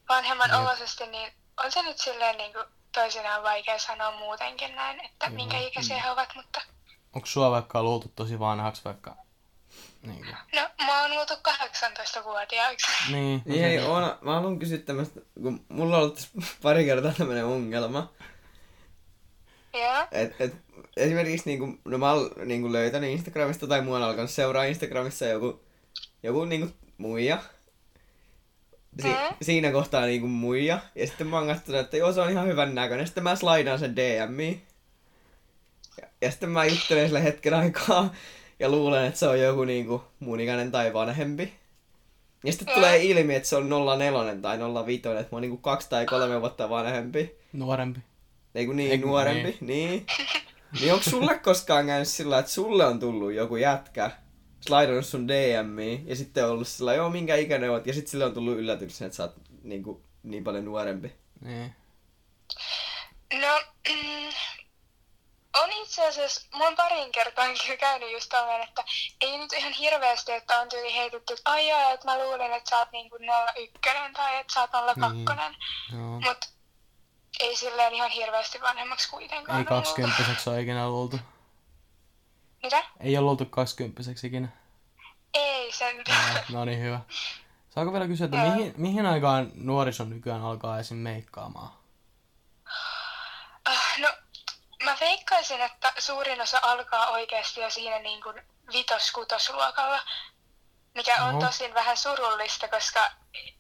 vanhemman 0.09 0.51
Jep. 0.51 0.61
oloisesti, 0.61 1.07
niin 1.07 1.33
on 1.65 1.73
se 1.73 1.83
nyt 1.83 1.99
silleen 1.99 2.37
niin 2.37 2.53
kuin 2.53 2.65
toisinaan 2.95 3.43
vaikea 3.43 3.79
sanoa 3.79 4.11
muutenkin 4.11 4.77
näin, 4.77 5.01
että 5.05 5.27
Joo. 5.27 5.35
minkä 5.35 5.59
ikäisiä 5.59 6.03
he 6.03 6.11
ovat, 6.11 6.35
mutta 6.35 6.61
Onks 7.17 7.33
sua 7.33 7.51
vaikka 7.51 7.83
luultu 7.83 8.13
tosi 8.17 8.39
vanhaksi 8.39 8.85
vaikka... 8.85 9.17
Niinku. 10.03 10.33
no 10.55 10.87
mä 10.87 11.03
oon 11.03 11.11
luultu 11.11 11.35
18-vuotiaaksi. 11.35 12.87
Niin. 13.13 13.43
Niin 13.45 13.61
hei 13.61 13.79
Oona, 13.79 14.19
mä 14.21 14.35
haluan 14.35 14.59
kysyä 14.59 14.79
tämmöstä, 14.79 15.21
kun 15.43 15.65
mulla 15.69 15.97
on 15.97 16.03
ollut 16.03 16.29
pari 16.63 16.85
kertaa 16.85 17.13
tämmönen 17.13 17.45
ongelma. 17.45 18.13
Joo. 19.81 20.07
Et, 20.13 20.41
et, 20.41 20.55
esimerkiksi 20.97 21.51
niinku, 21.51 21.79
no 21.85 21.99
mä 21.99 22.13
oon 22.13 22.31
niinku 22.45 22.73
löytänyt 22.73 23.11
Instagramista 23.11 23.67
tai 23.67 23.83
muualla 23.83 24.07
alkanut 24.07 24.31
seuraa 24.31 24.65
Instagramissa 24.65 25.27
joku, 25.27 25.61
joku 26.23 26.45
niinku 26.45 26.69
muija. 26.99 27.39
Si- 29.03 29.09
Mm. 29.09 29.37
Siinä 29.43 29.73
kohtaa 29.73 30.07
niinku 30.07 30.27
muija. 30.29 30.79
Ja 30.95 31.07
sitten 31.07 31.27
mä 31.27 31.39
oon 31.39 31.47
katsonut, 31.47 31.81
että 31.81 31.97
joo 31.97 32.13
se 32.13 32.21
on 32.21 32.31
ihan 32.31 32.47
hyvän 32.47 32.75
näköinen. 32.75 33.07
Sitten 33.07 33.25
mä 33.25 33.37
slaidaan 33.37 33.79
sen 33.79 33.97
DMiin. 33.97 34.63
Ja, 36.03 36.09
ja 36.23 36.31
sitten 36.31 36.51
mä 36.51 36.65
juttelen 36.65 37.07
sille 37.07 37.23
hetken 37.25 37.55
aikaa. 37.55 38.15
Ja 38.61 38.69
luulen, 38.69 39.05
että 39.05 39.19
se 39.19 39.29
on 39.29 39.41
joku 39.41 39.65
niinku 39.65 40.05
mun 40.21 40.41
ikäinen 40.41 40.73
tai 40.73 40.93
vanhempi. 40.93 41.53
Ja 42.45 42.53
sitten 42.53 42.75
tulee 42.75 43.05
ilmi, 43.05 43.35
että 43.35 43.49
se 43.49 43.57
on 43.57 43.69
04 43.99 44.35
tai 44.43 44.59
05, 44.87 44.97
että 45.09 45.13
mä 45.23 45.27
oon 45.33 45.43
niinku 45.43 45.57
kaksi 45.57 45.91
tai 45.91 46.07
kolme 46.07 46.41
vuotta 46.41 46.71
vanhempi. 46.71 47.37
Nuorempi. 47.53 48.01
Ei 48.57 48.67
kun 48.67 48.77
niin, 48.77 48.91
Ei 48.91 48.99
kun 48.99 49.09
nuorempi. 49.09 49.59
Niin. 49.61 50.07
Niin 50.81 50.93
onko 50.95 51.11
sulle 51.11 51.39
koskaan 51.39 51.87
käynyt 51.87 52.09
sillä, 52.09 52.39
että 52.39 52.53
sulle 52.53 52.87
on 52.87 53.01
tullut 53.01 53.33
joku 53.33 53.57
jätkä, 53.57 54.11
slaidannut 54.67 55.07
sun 55.07 55.29
DMiin, 55.29 56.09
ja 56.09 56.17
sitten 56.17 56.45
on 56.45 56.51
ollut 56.51 56.69
sillä, 56.69 56.95
joo 56.95 57.11
minkä 57.11 57.37
ikäinen 57.37 57.71
oot, 57.71 57.87
ja 57.87 57.93
sitten 57.93 58.11
sille 58.11 58.25
on 58.25 58.35
tullut 58.35 58.59
yllätyksenä, 58.59 59.07
että 59.07 59.17
sä 59.17 59.23
oot 59.23 59.35
niin, 59.63 59.83
kuin, 59.83 60.03
niin 60.23 60.45
paljon 60.45 60.65
nuorempi. 60.65 61.13
Niin. 61.41 61.75
No, 63.33 63.61
mm, 63.89 64.29
on 65.63 65.73
itse 65.83 66.09
asiassa, 66.09 66.47
mä 66.59 66.65
oon 66.65 66.77
parin 66.77 67.13
kertaan 67.13 67.55
kyllä 67.63 67.77
käynyt 67.77 68.13
just 68.13 68.29
tolleen, 68.29 68.63
että 68.63 68.85
ei 69.21 69.39
nyt 69.39 69.53
ihan 69.53 69.73
hirveästi, 69.73 70.33
että 70.33 70.61
on 70.61 70.69
tyyli 70.69 70.95
heitetty, 70.95 71.33
että 71.33 71.51
ai 71.51 71.69
joo, 71.69 71.95
että 71.95 72.07
mä 72.07 72.19
luulen, 72.19 72.53
että 72.53 72.71
sä 72.71 72.79
oot 72.79 72.93
niinku 72.93 73.17
01 73.57 74.13
tai 74.13 74.37
että 74.37 74.55
sä 74.55 74.61
oot 74.61 74.71
02. 74.71 75.15
Niin. 75.15 75.27
Joo. 75.93 76.21
Mut 76.21 76.56
ei 77.41 77.57
silleen 77.57 77.95
ihan 77.95 78.11
hirveästi 78.11 78.61
vanhemmaksi 78.61 79.11
kuitenkaan 79.11 79.59
Ei 79.59 79.65
kaksikymppiseksi 79.65 80.51
ole 80.51 80.61
ikinä 80.61 80.89
luultu. 80.89 81.19
Mitä? 82.63 82.85
Ei 83.01 83.17
ole 83.19 83.25
luultu 83.25 83.45
kaksikymppiseksi 83.47 84.27
ikinä. 84.27 84.49
Ei 85.35 85.73
sen. 85.73 86.05
No 86.53 86.65
niin, 86.65 86.81
hyvä. 86.81 87.01
Saako 87.71 87.93
vielä 87.93 88.07
kysyä, 88.07 88.25
että 88.25 88.37
mihin, 88.37 88.75
mihin 88.77 89.07
aikaan 89.07 89.51
nuoriso 89.55 90.05
nykyään 90.05 90.43
alkaa 90.43 90.79
esim. 90.79 90.97
meikkaamaan? 90.97 91.71
Ah, 93.65 93.99
No, 93.99 94.09
mä 94.85 94.97
veikkaisin, 95.01 95.61
että 95.61 95.93
suurin 95.99 96.41
osa 96.41 96.59
alkaa 96.63 97.07
oikeasti 97.07 97.61
jo 97.61 97.71
siinä 97.71 97.99
niin 97.99 98.23
kuin 98.23 98.43
vitos-kutosluokalla, 98.73 100.01
mikä 100.95 101.25
on 101.25 101.35
Oho. 101.35 101.47
tosin 101.47 101.75
vähän 101.75 101.97
surullista, 101.97 102.69
koska 102.69 103.11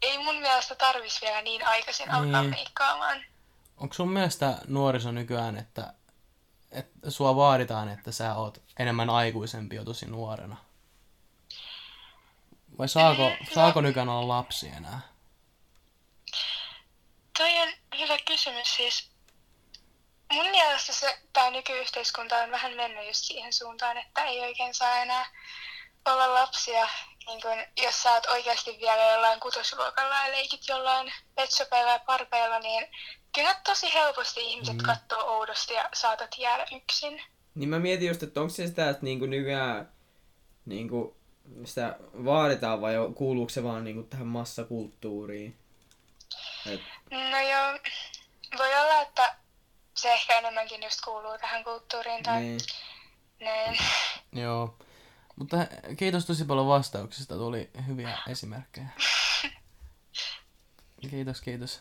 ei 0.02 0.18
mun 0.18 0.34
mielestä 0.36 0.74
tarvis 0.74 1.22
vielä 1.22 1.42
niin 1.42 1.66
aikaisin 1.66 2.10
alkaa 2.10 2.40
Niin. 2.42 2.50
meikkaamaan. 2.50 3.24
Onko 3.76 3.94
sun 3.94 4.08
mielestä 4.08 4.58
nuoriso 4.68 5.12
nykyään, 5.12 5.56
että, 5.56 5.94
että 6.70 7.10
sua 7.10 7.36
vaaditaan, 7.36 7.88
että 7.88 8.12
sä 8.12 8.34
oot 8.34 8.62
enemmän 8.78 9.10
aikuisempi 9.10 9.76
jo 9.76 9.84
tosi 9.84 10.06
nuorena? 10.06 10.56
Vai 12.78 12.88
saako, 12.88 13.30
saako 13.54 13.80
nykyään 13.80 14.08
olla 14.08 14.28
lapsi 14.28 14.68
enää? 14.68 15.00
Toi 17.38 17.58
on 17.58 17.68
hyvä 17.98 18.18
kysymys 18.26 18.76
siis. 18.76 19.10
Mun 20.32 20.46
mielestä 20.50 20.92
se, 20.92 21.18
tää 21.32 21.50
nykyyhteiskunta 21.50 22.36
on 22.36 22.50
vähän 22.50 22.76
mennyt 22.76 23.06
just 23.06 23.24
siihen 23.24 23.52
suuntaan, 23.52 23.96
että 23.96 24.24
ei 24.24 24.40
oikein 24.40 24.74
saa 24.74 24.96
enää 24.96 25.26
olla 26.04 26.34
lapsia. 26.34 26.88
Niin 27.26 27.40
kun, 27.42 27.84
jos 27.84 28.02
sä 28.02 28.12
oot 28.12 28.26
oikeasti 28.26 28.78
vielä 28.80 29.12
jollain 29.12 29.40
kutosluokalla 29.40 30.14
ja 30.14 30.32
leikit 30.32 30.68
jollain 30.68 31.12
petsopeilla 31.34 31.92
ja 31.92 31.98
parpeilla, 31.98 32.58
niin 32.58 32.86
kyllä 33.34 33.54
tosi 33.54 33.94
helposti 33.94 34.40
ihmiset 34.40 34.76
mm. 34.76 34.82
katsoo 34.82 35.36
oudosti 35.36 35.74
ja 35.74 35.88
saatat 35.94 36.38
jäädä 36.38 36.66
yksin. 36.76 37.22
Niin 37.54 37.68
mä 37.68 37.78
mietin 37.78 38.08
just, 38.08 38.22
että 38.22 38.40
onko 38.40 38.54
se 38.54 38.66
sitä, 38.66 38.90
että 38.90 39.04
niinku 39.04 39.26
nykyään 39.26 39.92
niinku, 40.66 41.16
sitä 41.64 41.96
vaaditaan 42.24 42.80
vai 42.80 42.94
kuuluuko 43.14 43.48
se 43.48 43.64
vaan 43.64 43.84
niinku 43.84 44.02
tähän 44.02 44.26
massakulttuuriin? 44.26 45.56
Et, 46.66 46.80
No 47.10 47.40
joo, 47.40 47.78
voi 48.58 48.74
olla, 48.74 49.00
että 49.02 49.36
se 49.96 50.12
ehkä 50.12 50.38
enemmänkin 50.38 50.82
just 50.82 51.00
kuuluu 51.04 51.38
tähän 51.38 51.64
kulttuuriin 51.64 52.22
tai 52.22 52.40
niin. 52.40 52.60
näin. 53.40 53.78
Joo. 54.32 54.74
Mutta 55.36 55.56
kiitos 55.96 56.26
tosi 56.26 56.44
paljon 56.44 56.66
vastauksista, 56.66 57.34
tuli 57.34 57.70
hyviä 57.86 58.18
esimerkkejä. 58.28 58.88
Kiitos, 61.10 61.40
kiitos. 61.40 61.80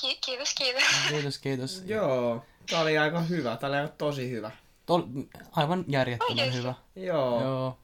Ki- 0.00 0.18
kiitos, 0.26 0.54
kiitos. 0.54 0.82
Kiitos, 1.08 1.38
kiitos. 1.38 1.82
Joo, 1.86 2.44
tää 2.70 2.80
oli 2.80 2.98
aika 2.98 3.20
hyvä, 3.20 3.56
tää 3.56 3.68
oli 3.68 3.76
aika 3.76 3.94
tosi 3.98 4.30
hyvä. 4.30 4.50
Tol, 4.86 5.02
aivan 5.52 5.84
järjettömän 5.88 6.30
Oikeesti? 6.30 6.58
hyvä. 6.58 6.74
Joo. 6.96 7.42
Joo. 7.42 7.78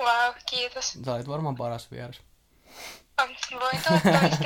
Wow, 0.00 0.34
kiitos. 0.50 0.98
Sä 1.04 1.14
olit 1.14 1.28
varmaan 1.28 1.56
paras 1.56 1.90
vieras. 1.90 2.20
Voin 3.60 3.80
toivottavasti. 3.88 4.44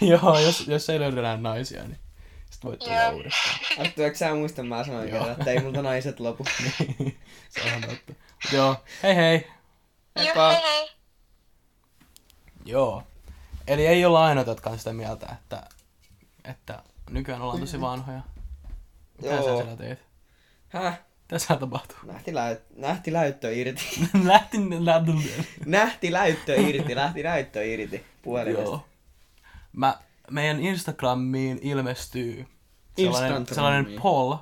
Joo, 0.10 0.38
jos, 0.38 0.68
jos 0.68 0.90
ei 0.90 1.00
löydy 1.00 1.18
enää 1.18 1.36
naisia, 1.36 1.82
niin 1.82 1.98
voit 2.64 2.78
tulla 2.78 3.02
Joo. 3.02 3.12
uudestaan. 3.12 3.58
Ajatteliko 3.78 4.16
sä 4.16 4.34
muistan, 4.34 4.66
mä 4.66 4.84
sanoin 4.84 5.10
kerran, 5.10 5.32
että 5.32 5.50
ei 5.50 5.60
multa 5.60 5.82
naiset 5.82 6.20
lopu. 6.20 6.44
Se 7.48 7.60
on 7.76 7.82
totta. 7.82 8.12
Joo, 8.52 8.76
hei 9.02 9.16
hei. 9.16 9.46
Heippa. 10.18 10.40
Joo, 10.40 10.50
hei 10.50 10.62
hei. 10.62 10.90
Joo. 12.64 13.02
Eli 13.66 13.86
ei 13.86 14.04
olla 14.04 14.24
ainoita, 14.24 14.50
jotka 14.50 14.70
on 14.70 14.78
sitä 14.78 14.92
mieltä, 14.92 15.26
että, 15.32 15.62
että 16.44 16.82
nykyään 17.10 17.42
ollaan 17.42 17.60
tosi 17.60 17.80
vanhoja. 17.80 18.20
Mitä 19.22 19.28
sä 19.28 19.48
Joo. 19.48 19.56
siellä 19.56 19.76
teet? 19.76 19.98
Häh? 20.68 21.00
Mitä 21.22 21.38
sä 21.38 21.56
tapahtuu? 21.56 21.96
Nähti, 22.04 22.34
läyt, 22.34 22.60
nähti 22.76 23.12
läyttö 23.12 23.54
irti. 23.54 23.84
Lähti 24.24 24.58
lähti. 24.84 25.12
nähti 25.66 26.12
läyttö 26.12 26.56
irti, 26.60 26.96
lähti 26.96 27.24
läyttö 27.24 27.64
irti 27.64 28.04
puhelimesta. 28.22 28.70
Joo. 28.70 28.86
Mä, 29.72 29.98
meidän 30.32 30.60
Instagramiin 30.60 31.58
ilmestyy 31.62 32.46
sellainen, 32.96 33.46
sellainen 33.46 34.00
poll, 34.02 34.36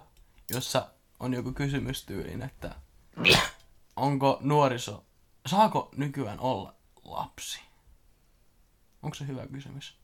jossa 0.50 0.90
on 1.20 1.34
joku 1.34 1.52
kysymys 1.52 2.06
tyyliin, 2.06 2.42
että 2.42 2.74
onko 3.96 4.38
nuoriso, 4.40 5.04
saako 5.46 5.90
nykyään 5.96 6.40
olla 6.40 6.74
lapsi? 7.04 7.60
Onko 9.02 9.14
se 9.14 9.26
hyvä 9.26 9.46
kysymys? 9.46 10.00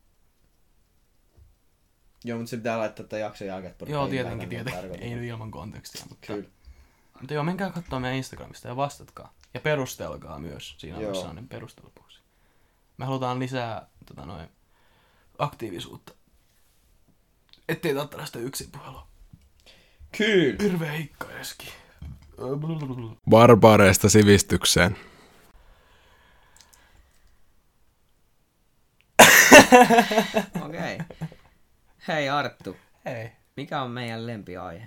Joo, 2.24 2.38
mutta 2.38 2.50
se 2.50 2.56
pitää 2.56 2.78
laittaa 2.78 3.06
tämän 3.06 3.20
jakson 3.20 3.46
jälkeen. 3.46 3.74
Joo, 3.86 4.08
tietenkin, 4.08 4.48
tietenkin. 4.48 5.02
Ei 5.02 5.14
nyt 5.14 5.24
ilman 5.24 5.50
kontekstia, 5.50 6.06
mutta, 6.08 6.26
Kyllä. 6.26 6.48
mutta 7.20 7.34
joo, 7.34 7.44
menkää 7.44 7.70
katsomaan 7.70 8.02
meidän 8.02 8.16
Instagramista 8.16 8.68
ja 8.68 8.76
vastatkaa. 8.76 9.32
Ja 9.54 9.60
perustelkaa 9.60 10.38
myös, 10.38 10.74
siinä 10.78 10.96
on 10.96 11.14
sellainen 11.14 11.48
perustelupuksi. 11.48 12.20
Me 12.96 13.04
halutaan 13.04 13.38
lisää 13.38 13.88
tota 14.06 14.26
noin, 14.26 14.48
aktiivisuutta. 15.38 16.12
Ettei 17.68 17.94
taa 17.94 18.06
tällaista 18.06 18.38
yksin 18.38 18.70
puhelua. 18.70 19.06
Kyllä. 20.18 20.56
Hirveä 20.62 20.92
hikka 20.92 21.30
eski. 21.30 21.72
Barbaareista 23.30 24.08
sivistykseen. 24.08 24.96
Okei. 30.66 30.94
Okay. 30.94 31.28
Hei 32.08 32.28
Arttu, 32.28 32.76
Hei. 33.04 33.30
mikä 33.56 33.82
on 33.82 33.90
meidän 33.90 34.26
lempiaihe? 34.26 34.86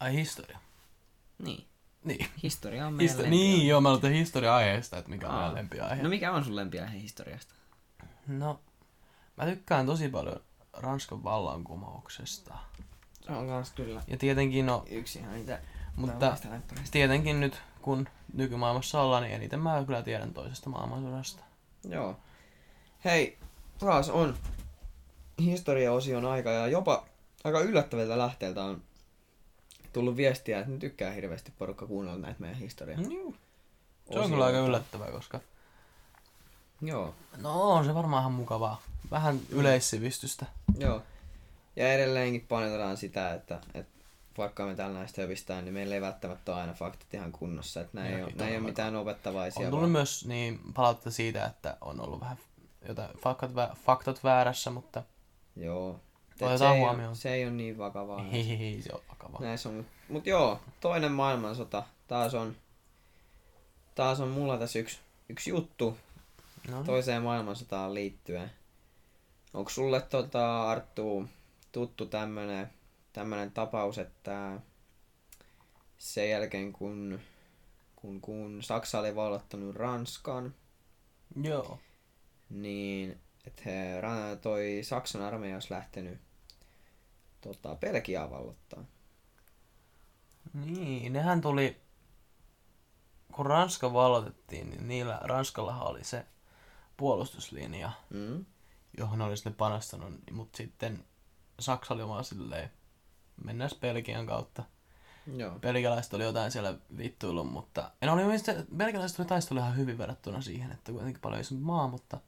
Ai 0.00 0.12
historia. 0.12 0.58
Niin. 1.38 1.66
Niin. 2.04 2.26
Historia 2.42 2.86
on 2.86 2.94
meidän 2.94 3.14
Histo- 3.16 3.22
lempiaihe. 3.22 3.46
niin, 3.56 3.68
joo, 3.68 3.80
mä 3.80 3.88
aloitan 3.88 4.12
historia-aiheesta, 4.12 4.98
että 4.98 5.10
mikä 5.10 5.26
on 5.28 5.32
Aa. 5.34 5.38
meidän 5.40 5.54
lempiaihe. 5.54 6.02
No 6.02 6.08
mikä 6.08 6.32
on 6.32 6.44
sun 6.44 6.56
lempiaihe 6.56 7.00
historiasta? 7.00 7.54
No, 8.26 8.60
mä 9.36 9.46
tykkään 9.46 9.86
tosi 9.86 10.08
paljon 10.08 10.40
Ranskan 10.72 11.24
vallankumouksesta. 11.24 12.54
Se 13.20 13.32
on 13.32 13.48
kans 13.48 13.72
kyllä 13.72 14.02
Ja 14.06 14.16
tietenkin, 14.16 14.66
no, 14.66 14.84
yksi 14.90 15.18
ihan 15.18 15.34
niitä 15.34 15.60
mutta 15.96 16.36
tietenkin 16.90 17.40
nyt, 17.40 17.62
kun 17.82 18.08
nykymaailmassa 18.32 19.02
ollaan, 19.02 19.22
niin 19.22 19.34
eniten 19.34 19.60
mä 19.60 19.84
kyllä 19.86 20.02
tiedän 20.02 20.34
toisesta 20.34 20.70
maailmansodasta. 20.70 21.42
Joo. 21.88 22.16
Hei, 23.04 23.38
taas 23.78 24.08
on 24.08 24.34
historiaosion 25.38 26.24
aika 26.24 26.50
ja 26.50 26.66
jopa 26.66 27.06
aika 27.44 27.60
yllättäviltä 27.60 28.18
lähteiltä 28.18 28.64
on 28.64 28.82
tullut 29.92 30.16
viestiä, 30.16 30.58
että 30.58 30.70
ne 30.70 30.78
tykkää 30.78 31.12
hirveästi 31.12 31.52
porukka 31.58 31.86
kuunnella 31.86 32.18
näitä 32.18 32.40
meidän 32.40 32.58
historiaa. 32.58 33.00
Mm. 33.00 33.34
Se 34.12 34.18
on 34.18 34.30
kyllä 34.30 34.44
aika 34.44 34.58
yllättävää, 34.58 35.10
koska 35.10 35.40
Joo, 36.84 37.14
no 37.42 37.62
on 37.72 37.84
se 37.84 37.94
varmaan 37.94 38.20
ihan 38.22 38.32
mukavaa. 38.32 38.80
Vähän 39.10 39.40
yleissivistystä. 39.50 40.46
joo. 40.78 41.02
Ja 41.76 41.92
edelleenkin 41.92 42.46
painotetaan 42.48 42.96
sitä, 42.96 43.34
että, 43.34 43.60
että 43.74 43.94
vaikka 44.38 44.66
me 44.66 44.74
täällä 44.74 44.98
näistä 44.98 45.22
hövistään, 45.22 45.64
niin 45.64 45.74
meillä 45.74 45.94
ei 45.94 46.00
välttämättä 46.00 46.52
ole 46.52 46.60
aina 46.60 46.72
faktat 46.72 47.14
ihan 47.14 47.32
kunnossa. 47.32 47.80
Että 47.80 47.90
nämä 47.96 48.08
ei, 48.08 48.22
ole, 48.22 48.32
nämä 48.34 48.50
ei 48.50 48.56
ole 48.56 48.66
mitään 48.66 48.96
opettavaisia. 48.96 49.66
On 49.66 49.70
tullut 49.70 49.92
myös 49.92 50.26
niin 50.26 50.60
palautetta 50.74 51.10
siitä, 51.10 51.44
että 51.46 51.76
on 51.80 52.00
ollut 52.00 52.20
vähän 52.20 52.38
jotain 52.88 53.10
faktat, 53.18 53.50
faktat 53.86 54.24
väärässä, 54.24 54.70
mutta 54.70 55.02
Joo. 55.56 56.00
se, 56.36 56.44
Otetaan 56.46 56.74
ei 56.74 56.80
huomioon. 56.80 57.08
ole, 57.08 57.16
se 57.16 57.34
ei 57.34 57.44
ole 57.44 57.52
niin 57.52 57.78
vakavaa. 57.78 58.24
Ei, 58.32 58.56
ei, 58.60 58.82
se 58.82 58.92
on 58.92 59.00
vakava. 59.08 59.38
Näissä 59.40 59.68
on, 59.68 59.86
mut 60.08 60.26
joo, 60.26 60.60
toinen 60.80 61.12
maailmansota. 61.12 61.82
Taas 62.08 62.34
on, 62.34 62.56
taas 63.94 64.20
on 64.20 64.28
mulla 64.28 64.58
tässä 64.58 64.78
yksi, 64.78 64.98
yksi 65.28 65.50
juttu 65.50 65.96
No, 66.68 66.84
toiseen 66.84 67.22
maailmansotaan 67.22 67.94
liittyen. 67.94 68.50
Onko 69.54 69.70
sulle 69.70 70.00
tota, 70.00 70.70
Arttu 70.70 71.28
tuttu 71.72 72.06
tämmönen, 72.06 72.70
tämmönen 73.12 73.50
tapaus, 73.50 73.98
että 73.98 74.60
sen 75.98 76.30
jälkeen 76.30 76.72
kun, 76.72 77.20
kun, 77.96 78.20
kun 78.20 78.62
Saksa 78.62 78.98
oli 78.98 79.14
vallottanut 79.14 79.76
Ranskan, 79.76 80.54
joo. 81.42 81.78
niin 82.50 83.20
että 83.46 83.62
he, 83.66 84.00
toi 84.42 84.80
Saksan 84.82 85.22
armeija 85.22 85.56
olisi 85.56 85.74
lähtenyt 85.74 86.18
tota, 87.40 87.74
Belgiaa 87.74 88.30
vallottaa. 88.30 88.84
Niin, 90.54 91.12
nehän 91.12 91.40
tuli, 91.40 91.80
kun 93.32 93.46
Ranska 93.46 93.92
vallotettiin, 93.92 94.70
niin 94.70 94.88
niillä, 94.88 95.20
Ranskallahan 95.22 95.86
oli 95.86 96.04
se 96.04 96.26
puolustuslinja, 96.96 97.92
Mm? 98.10 98.44
johon 98.98 99.20
olisi 99.22 99.48
ne 99.48 99.54
panostanut, 99.58 100.14
mutta 100.32 100.56
sitten 100.56 101.04
Saksa 101.60 101.94
oli 101.94 102.08
vaan 102.08 102.24
silleen, 102.24 102.70
mennään 103.44 103.70
Belgian 103.80 104.26
kautta. 104.26 104.62
Joo. 105.36 105.58
Belgialaiset 105.58 106.14
oli 106.14 106.24
jotain 106.24 106.50
siellä 106.50 106.74
vittuillut, 106.98 107.52
mutta... 107.52 107.90
En 108.02 108.08
oli 108.08 108.24
mielestäni, 108.24 108.64
belgialaiset 108.76 109.18
oli 109.18 109.28
taistellut 109.28 109.62
ihan 109.64 109.76
hyvin 109.76 109.98
verrattuna 109.98 110.40
siihen, 110.40 110.72
että 110.72 110.92
kuitenkin 110.92 111.20
paljon 111.20 111.40
isompi 111.40 111.64
maa, 111.64 111.88
mutta... 111.88 112.18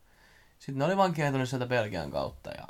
Sitten 0.59 0.79
ne 0.79 0.85
oli 0.85 0.97
vaan 0.97 1.15
kietunut 1.15 1.49
sieltä 1.49 1.67
Belgian 1.67 2.11
kautta 2.11 2.51
ja 2.51 2.67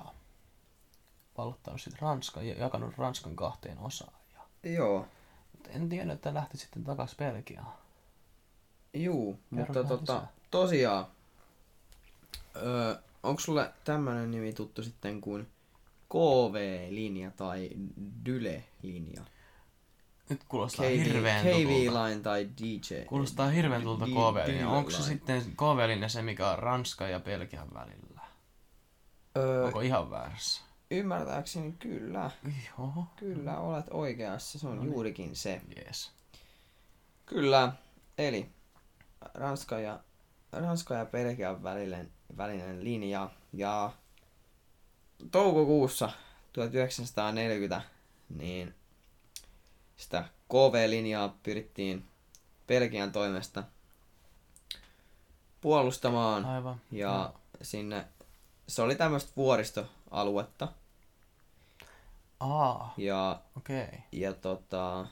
vallottanut 1.39 1.81
sitten 1.81 2.03
Ranskan 2.03 2.47
ja 2.49 2.55
jakanut 2.55 2.99
Ranskan 2.99 3.37
kahteen 3.37 3.79
osaan. 3.79 4.13
Ja... 4.35 4.71
Joo. 4.73 5.07
Mutta 5.53 5.71
en 5.71 5.89
tiedä, 5.89 6.13
että 6.13 6.35
lähti 6.35 6.59
sitten 6.59 6.85
takaisin 6.85 7.17
Belgiaan. 7.17 7.73
Juu, 8.95 9.41
mutta 9.51 9.75
vähän 9.75 9.89
tota, 9.89 10.15
lisää. 10.15 10.29
tosiaan, 10.51 11.07
öö, 12.57 12.95
onko 13.23 13.41
sulle 13.41 13.73
tämmönen 13.85 14.31
nimi 14.31 14.53
tuttu 14.53 14.83
sitten 14.83 15.21
kuin 15.21 15.47
KV-linja 16.13 17.31
tai 17.31 17.71
Dyle-linja? 18.27 19.23
Nyt 20.29 20.41
kuulostaa 20.49 20.87
KV, 20.87 21.05
hirveän 21.05 21.47
tutulta. 21.47 21.69
KV-line 21.69 22.21
tai 22.23 22.49
DJ? 22.63 23.05
Kuulostaa 23.07 23.49
hirveän 23.49 23.83
tutulta 23.83 24.07
KV-linja. 24.07 24.69
Onko 24.69 24.91
se 24.91 25.03
sitten 25.03 25.43
KV-linja 25.43 26.09
se, 26.09 26.23
mikä 26.23 26.51
on 26.51 26.59
Ranska 26.59 27.09
ja 27.09 27.21
Belgian 27.21 27.75
välillä? 27.75 28.21
Öö, 29.37 29.65
Onko 29.65 29.81
ihan 29.81 30.11
väärässä? 30.11 30.63
ymmärtääkseni 30.91 31.73
kyllä. 31.73 32.31
Joo. 32.79 33.05
Kyllä, 33.17 33.59
olet 33.59 33.87
oikeassa. 33.91 34.59
Se 34.59 34.69
on 34.69 34.77
No 34.77 34.83
niin. 34.83 34.93
juurikin 34.93 35.37
se. 35.37 35.61
Jees. 35.77 36.11
Kyllä. 37.27 37.73
Eli 38.19 38.49
Ranska 39.35 39.79
ja, 39.79 40.01
Ranska 40.53 40.95
ja 40.95 41.07
Belgian 41.07 41.63
välinen, 41.63 42.11
välinen 42.37 42.85
linja. 42.85 43.31
Ja 43.53 43.93
toukokuussa 45.31 46.11
1940 46.53 47.83
niin 48.29 48.75
sitä 49.97 50.25
KV-linjaa 50.49 51.37
pyrittiin 51.43 52.05
Belgian 52.67 53.13
toimesta 53.13 53.65
puolustamaan. 55.61 56.45
Aivan. 56.45 56.81
Ja 56.93 57.09
Joo. 57.09 57.41
sinne, 57.63 58.05
se 58.69 58.83
oli 58.83 58.95
tämmöistä 58.95 59.33
vuoristoaluetta. 59.37 60.69
Aa, 62.41 62.95
Ja 62.97 63.41
okei. 63.57 63.83
Okay. 63.85 63.99
ja 64.13 64.33
tota, 64.33 65.07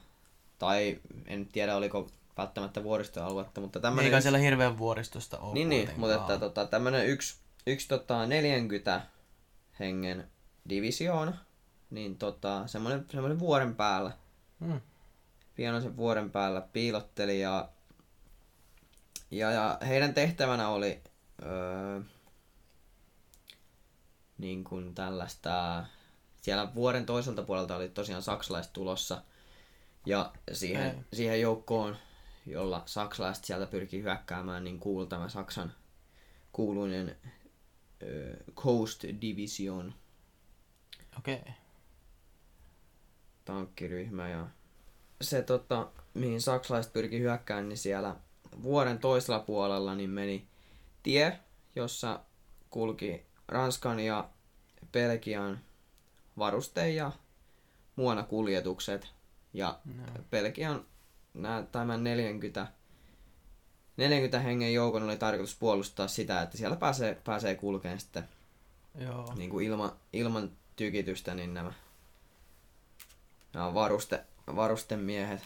tai 0.58 1.00
en 1.26 1.46
tiedä 1.46 1.76
oliko 1.76 2.08
välttämättä 2.36 2.82
vuoristoaluetta, 2.84 3.60
mutta 3.60 3.80
tämmönen 3.80 4.04
Eikä 4.04 4.16
yksi, 4.16 4.22
siellä 4.22 4.38
hirveän 4.38 4.78
vuoristosta 4.78 5.38
ole 5.38 5.54
niin, 5.54 5.68
niin, 5.68 5.90
mutta 5.96 6.14
että 6.14 6.38
tota, 6.38 6.66
tämmönen 6.66 7.06
yksi, 7.06 7.36
yksi 7.66 7.88
tota, 7.88 8.26
40 8.26 9.02
hengen 9.80 10.30
divisioona, 10.68 11.36
niin 11.90 12.18
tota, 12.18 12.66
semmoinen, 12.66 13.06
semmoinen 13.10 13.38
vuoren 13.38 13.74
päällä, 13.74 14.12
Mm. 14.60 14.80
pienoisen 15.54 15.96
vuoren 15.96 16.30
päällä 16.30 16.60
piilotteli 16.60 17.40
ja, 17.40 17.68
ja, 19.30 19.50
ja 19.50 19.78
heidän 19.86 20.14
tehtävänä 20.14 20.68
oli 20.68 21.02
öö, 21.42 22.00
niin 24.38 24.64
kuin 24.64 24.94
tällaista, 24.94 25.84
siellä 26.42 26.74
vuoren 26.74 27.06
toiselta 27.06 27.42
puolelta 27.42 27.76
oli 27.76 27.88
tosiaan 27.88 28.22
saksalaiset 28.22 28.72
tulossa 28.72 29.22
ja 30.06 30.32
siihen, 30.52 31.06
siihen 31.12 31.40
joukkoon, 31.40 31.96
jolla 32.46 32.82
saksalaiset 32.86 33.44
sieltä 33.44 33.66
pyrkii 33.66 34.02
hyökkäämään, 34.02 34.64
niin 34.64 34.80
kuului 34.80 35.06
tämä 35.06 35.28
Saksan 35.28 35.72
kuuluinen 36.52 37.16
öö, 38.02 38.36
Coast 38.54 39.04
Division 39.20 39.94
Okei. 41.18 41.34
Okay. 41.34 41.52
tankkiryhmä 43.44 44.28
ja 44.28 44.46
se 45.20 45.42
tota, 45.42 45.88
mihin 46.14 46.40
saksalaiset 46.40 46.92
pyrki 46.92 47.18
hyökkään, 47.18 47.68
niin 47.68 47.78
siellä 47.78 48.16
vuoden 48.62 48.98
toisella 48.98 49.38
puolella 49.38 49.94
niin 49.94 50.10
meni 50.10 50.48
tie, 51.02 51.38
jossa 51.76 52.20
kulki 52.70 53.26
Ranskan 53.48 54.00
ja 54.00 54.28
Belgian 54.92 55.60
varuste- 56.38 56.88
ja 56.88 57.12
muonakuljetukset. 57.96 59.08
Ja 59.52 59.78
No. 59.84 60.04
Belgian 60.30 60.84
nää, 61.34 61.62
tämän 61.62 62.04
40, 62.04 62.66
40 63.96 64.38
hengen 64.38 64.74
joukon 64.74 65.02
oli 65.02 65.16
tarkoitus 65.16 65.56
puolustaa 65.56 66.08
sitä, 66.08 66.42
että 66.42 66.56
siellä 66.56 66.76
pääsee, 66.76 67.20
pääsee 67.24 67.54
kulkeen 67.54 68.00
sitten 68.00 68.28
Joo. 68.98 69.34
niin 69.36 69.50
kuin 69.50 69.66
ilman, 69.66 69.92
ilman 70.12 70.50
tykitystä, 70.76 71.34
niin 71.34 71.54
nämä, 71.54 71.72
nämä 73.52 73.74
varuste, 73.74 74.24
varustemiehet 74.56 75.42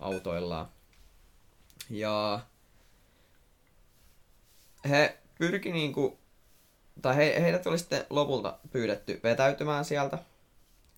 autoillaan. 0.00 0.68
Ja 1.90 2.40
he 4.88 5.18
pyrki 5.38 5.72
niinku, 5.72 6.18
tai 7.02 7.16
he, 7.16 7.40
heidät 7.40 7.66
oli 7.66 7.78
sitten 7.78 8.06
lopulta 8.10 8.58
pyydetty 8.72 9.20
vetäytymään 9.22 9.84
sieltä, 9.84 10.18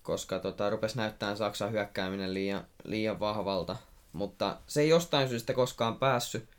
koska 0.03 0.39
tota, 0.39 0.69
rupesi 0.69 0.97
näyttämään 0.97 1.37
Saksan 1.37 1.71
hyökkääminen 1.71 2.33
liian, 2.33 2.67
liian 2.83 3.19
vahvalta. 3.19 3.75
Mutta 4.15 4.57
se 4.67 4.81
ei 4.81 4.89
jostain 4.89 5.29
syystä 5.29 5.53
koskaan 5.53 5.95
päässyt, 5.97 6.49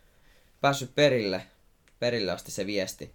päässyt 0.60 0.94
perille, 0.94 1.46
perille 1.98 2.32
asti 2.32 2.50
se 2.50 2.66
viesti 2.66 3.12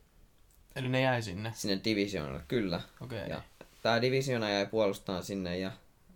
Eli 0.75 0.89
ne 0.89 1.01
jäi 1.01 1.21
sinne. 1.21 1.51
sinne 1.55 1.81
divisionalle, 1.83 2.41
kyllä. 2.47 2.81
Okei. 3.01 3.29
Ja 3.29 3.41
tämä 3.81 4.01
divisiona 4.01 4.49
jäi 4.49 4.65
puolustaan 4.65 5.23
sinne 5.23 5.57
ja 5.57 5.71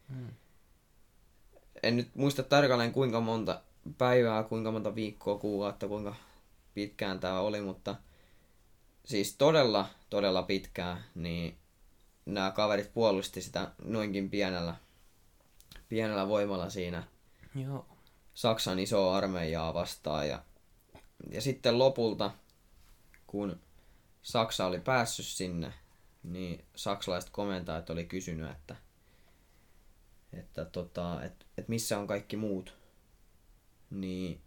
Mm. 0.10 0.28
en 1.84 1.96
nyt 1.96 2.16
muista 2.16 2.44
tarkalleen 2.44 2.92
kuinka 2.92 3.20
monta 3.22 3.62
päivää, 3.98 4.44
kuinka 4.44 4.72
monta 4.72 4.96
viikkoa, 4.96 5.38
kuukautta, 5.38 5.88
kuinka 5.88 6.16
pitkään 6.74 7.20
tämä 7.20 7.40
oli, 7.40 7.62
mutta 7.62 7.96
siis 9.06 9.36
todella, 9.38 9.90
todella 10.10 10.44
pitkään, 10.44 11.04
niin 11.16 11.58
nämä 12.26 12.52
kaverit 12.52 12.94
puolusti 12.94 13.42
sitä 13.42 13.72
noinkin 13.84 14.30
pienellä, 14.30 14.76
pienellä 15.90 16.28
voimalla 16.28 16.70
siinä 16.70 17.04
Joo. 17.56 17.86
Saksan 18.36 18.80
isoa 18.80 19.18
armeijaa 19.18 19.74
vastaan. 19.74 20.28
Ja, 20.28 20.44
ja 21.32 21.42
sitten 21.42 21.80
lopulta, 21.80 22.32
kun 23.28 23.60
Saksa 24.22 24.66
oli 24.66 24.80
päässyt 24.80 25.26
sinne, 25.26 25.74
niin 26.24 26.66
saksalaiset 26.76 27.30
komentajat 27.30 27.90
oli 27.90 28.06
kysynyt, 28.06 28.52
että, 28.52 28.76
että, 30.34 30.66
tota, 30.66 31.24
et, 31.24 31.46
et 31.58 31.68
missä 31.68 32.00
on 32.00 32.08
kaikki 32.08 32.38
muut. 32.38 32.74
Niin 33.90 34.42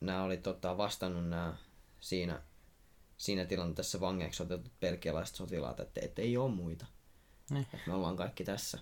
nämä 0.00 0.22
oli 0.22 0.36
tota, 0.36 0.76
vastannut 0.76 1.28
nämä 1.28 1.56
siinä, 2.00 2.42
siinä 3.16 3.44
tilanteessa 3.44 4.00
vangeiksi 4.00 4.42
otetut 4.42 4.80
belgialaiset 4.80 5.36
sotilaat, 5.36 5.80
että, 5.80 6.00
että 6.04 6.22
ei 6.22 6.36
ole 6.36 6.50
muita. 6.50 6.86
Niin. 7.50 7.66
Että 7.74 7.86
me 7.86 7.94
ollaan 7.94 8.16
kaikki 8.16 8.44
tässä. 8.44 8.78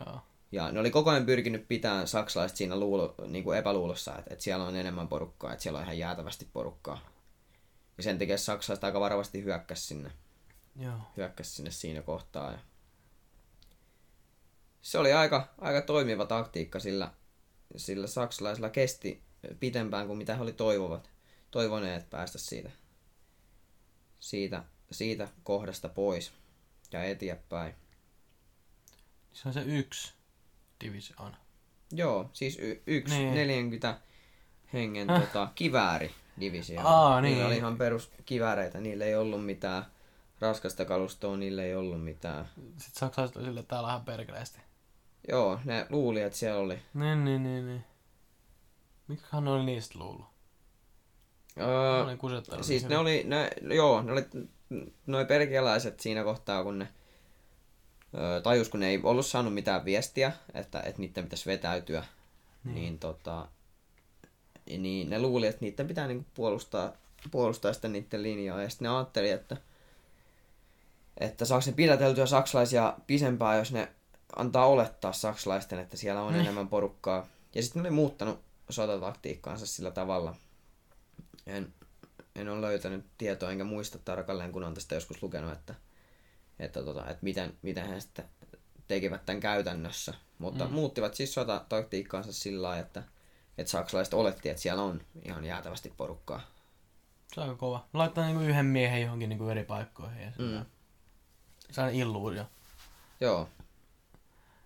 Joo. 0.00 0.20
Ja 0.52 0.72
ne 0.72 0.80
oli 0.80 0.90
koko 0.90 1.10
ajan 1.10 1.26
pyrkinyt 1.26 1.68
pitämään 1.68 2.08
saksalaiset 2.08 2.56
siinä 2.56 2.76
luulo, 2.76 3.14
niin 3.26 3.44
kuin 3.44 3.58
epäluulossa, 3.58 4.18
että, 4.18 4.32
että 4.34 4.44
siellä 4.44 4.64
on 4.64 4.76
enemmän 4.76 5.08
porukkaa, 5.08 5.52
että 5.52 5.62
siellä 5.62 5.78
on 5.78 5.84
ihan 5.84 5.98
jäätävästi 5.98 6.48
porukkaa. 6.52 7.10
Ja 7.96 8.02
sen 8.02 8.18
takia 8.18 8.38
saksalaiset 8.38 8.84
aika 8.84 9.00
varovasti 9.00 9.44
hyökkäsi 9.44 9.86
sinne, 9.86 10.12
Joo. 10.76 10.94
hyökkäsi 11.16 11.50
sinne 11.50 11.70
siinä 11.70 12.02
kohtaa. 12.02 12.52
Ja 12.52 12.58
se 14.82 14.98
oli 14.98 15.12
aika, 15.12 15.54
aika 15.58 15.82
toimiva 15.82 16.26
taktiikka, 16.26 16.80
sillä, 16.80 17.12
sillä 17.76 18.06
saksalaisilla 18.06 18.70
kesti 18.70 19.22
pitempään 19.60 20.06
kuin 20.06 20.18
mitä 20.18 20.34
he 20.34 20.42
oli 20.42 20.52
toivovat, 20.52 21.10
toivoneet 21.50 22.10
päästä 22.10 22.38
siitä, 22.38 22.70
siitä, 24.20 24.64
siitä 24.90 25.28
kohdasta 25.42 25.88
pois 25.88 26.32
ja 26.92 27.04
eteenpäin. 27.04 27.74
Se 29.32 29.48
on 29.48 29.54
se 29.54 29.62
yksi 29.62 30.19
divisioona. 30.84 31.36
Joo, 31.92 32.30
siis 32.32 32.58
y- 32.58 32.82
yksi 32.86 33.14
Niin. 33.14 33.24
niin. 33.24 33.34
40 33.34 33.98
hengen 34.72 35.10
Häh? 35.10 35.20
tota, 35.22 35.48
kivääri 35.54 36.10
divisio. 36.40 36.80
Aa, 36.84 37.20
niin. 37.20 37.32
Niillä 37.32 37.46
oli 37.46 37.56
ihan 37.56 37.78
perus 37.78 38.10
kivääreitä, 38.26 38.80
niillä 38.80 39.04
ei 39.04 39.14
ollut 39.14 39.44
mitään 39.46 39.84
raskasta 40.40 40.84
kalustoa, 40.84 41.36
niillä 41.36 41.62
ei 41.62 41.74
ollut 41.74 42.04
mitään. 42.04 42.48
Sitten 42.54 43.00
saksalaiset 43.00 43.36
oli 43.36 43.44
sille, 43.44 43.60
että 43.60 43.68
täällä 43.70 43.86
on 43.86 43.90
ihan 43.94 44.04
perkeleesti. 44.04 44.60
Joo, 45.28 45.60
ne 45.64 45.86
luuli, 45.90 46.20
että 46.20 46.38
siellä 46.38 46.60
oli. 46.60 46.78
Niin, 46.94 47.24
niin, 47.24 47.42
niin, 47.42 47.66
niin. 47.66 47.84
Mikähän 49.08 49.44
ne 49.44 49.50
oli 49.50 49.64
niistä 49.64 49.98
luullut? 49.98 50.26
Ne 51.56 51.64
Öö, 51.64 52.04
oli 52.04 52.16
kusettanut. 52.16 52.66
siis 52.66 52.88
ne 52.88 52.98
oli, 52.98 53.22
ne, 53.26 53.50
joo, 53.74 54.02
ne 54.02 54.12
oli 54.12 54.24
noi 55.06 55.24
pelkialaiset 55.24 56.00
siinä 56.00 56.24
kohtaa, 56.24 56.62
kun 56.64 56.78
ne 56.78 56.88
tajus, 58.42 58.68
kun 58.68 58.80
ne 58.80 58.88
ei 58.88 59.00
ollut 59.02 59.26
saanut 59.26 59.54
mitään 59.54 59.84
viestiä, 59.84 60.32
että, 60.54 60.80
että 60.80 61.00
niiden 61.00 61.24
pitäisi 61.24 61.46
vetäytyä, 61.46 62.04
Niin. 62.64 62.74
niin, 62.74 62.98
tota, 62.98 63.48
niin 64.78 65.10
ne 65.10 65.18
luuli, 65.20 65.46
että 65.46 65.60
niiden 65.64 65.88
pitää 65.88 66.06
niinku 66.06 66.26
puolustaa, 66.34 66.92
puolustaa 67.30 67.72
sitä 67.72 67.88
niiden 67.88 68.22
linjaa, 68.22 68.62
ja 68.62 68.68
sitten 68.70 68.84
ne 68.88 68.96
ajatteli, 68.96 69.30
että, 69.30 69.56
että 71.18 71.44
saako 71.44 71.62
ne 71.66 71.72
pidäteltyä 71.72 72.26
saksalaisia 72.26 72.94
pisempään, 73.06 73.58
jos 73.58 73.72
ne 73.72 73.88
antaa 74.36 74.66
olettaa 74.66 75.12
saksalaisten, 75.12 75.78
että 75.78 75.96
siellä 75.96 76.22
on 76.22 76.32
Niin. 76.32 76.40
enemmän 76.40 76.68
porukkaa. 76.68 77.26
Ja 77.54 77.62
sitten 77.62 77.82
ne 77.82 77.88
oli 77.88 77.94
muuttanut 77.96 78.40
sotataktiikkaansa 78.70 79.66
sillä 79.66 79.90
tavalla. 79.90 80.34
En, 81.46 81.74
en 82.36 82.48
ole 82.48 82.60
löytänyt 82.60 83.04
tietoa 83.18 83.50
enkä 83.50 83.64
muista 83.64 83.98
tarkalleen, 83.98 84.52
kun 84.52 84.64
on 84.64 84.74
tästä 84.74 84.94
joskus 84.94 85.22
lukenut, 85.22 85.52
että, 85.52 85.74
että, 86.60 86.82
tota, 86.82 87.00
että 87.10 87.24
miten, 87.24 87.58
miten 87.62 87.88
he 87.88 88.00
sitten 88.00 88.24
tekivät 88.88 89.26
tämän 89.26 89.40
käytännössä. 89.40 90.14
Mutta 90.38 90.64
Mm. 90.64 90.72
muuttivat 90.72 91.14
siis 91.14 91.34
sotataktiikkaansa 91.34 92.32
sillä 92.32 92.62
lailla, 92.68 92.86
että, 92.86 93.02
että 93.58 93.70
saksalaiset 93.70 94.14
oletti, 94.14 94.48
että 94.48 94.62
siellä 94.62 94.82
on 94.82 95.00
ihan 95.24 95.44
jäätävästi 95.44 95.92
porukkaa. 95.96 96.40
Se 97.34 97.40
on 97.40 97.46
aika 97.48 97.58
kova. 97.58 97.86
Laittaa 97.92 98.24
niinku 98.26 98.42
yhden 98.42 98.66
miehen 98.66 99.02
johonkin 99.02 99.28
niinku 99.28 99.48
eri 99.48 99.64
paikkoihin. 99.64 100.22
Ja 100.22 100.32
Mm. 100.38 100.64
Se 101.70 101.80
on 101.80 101.90
illuusio. 101.90 102.46
Joo, 103.20 103.48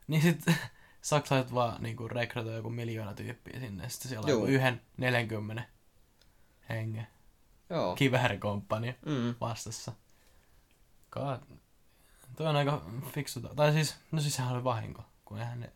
Niin 0.07 0.23
sit 0.23 0.45
saksalaiset 1.03 1.55
vaan 1.55 1.83
niinku 1.83 2.09
rekrytoi 2.09 2.55
joku 2.55 2.71
miljoona 2.71 3.15
tyyppiä 3.15 3.61
sinne. 3.61 3.89
Sitten 3.89 4.09
siellä 4.09 4.25
on 4.25 4.31
Juu. 4.31 4.41
joku 4.41 4.53
yhden 4.53 4.81
40 4.97 5.63
hengen 6.69 7.07
joo. 7.71 7.95
kiväärikomppani 7.97 8.97
Mm. 9.07 9.35
vastassa. 9.41 9.93
God. 11.11 11.41
Toi 12.37 12.47
on 12.47 12.57
aika 12.57 12.83
fiksu. 13.13 13.41
Tai 13.41 13.73
siis, 13.73 13.97
no 14.13 14.21
siis 14.21 14.37
sehän 14.37 14.53
oli 14.55 14.65
vahinko. 14.65 15.05
Kun 15.25 15.39
eihän 15.39 15.61
ne... 15.61 15.73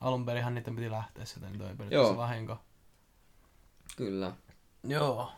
Alun 0.00 0.26
perinhan 0.26 0.54
niiden 0.54 0.76
piti 0.76 0.90
lähteä 0.90 1.24
sieltä, 1.24 1.46
niin 1.46 1.58
toi 1.58 1.68
periaatteessa 1.76 2.16
vahinko. 2.16 2.58
Kyllä. 3.96 4.32
Joo. 4.84 5.32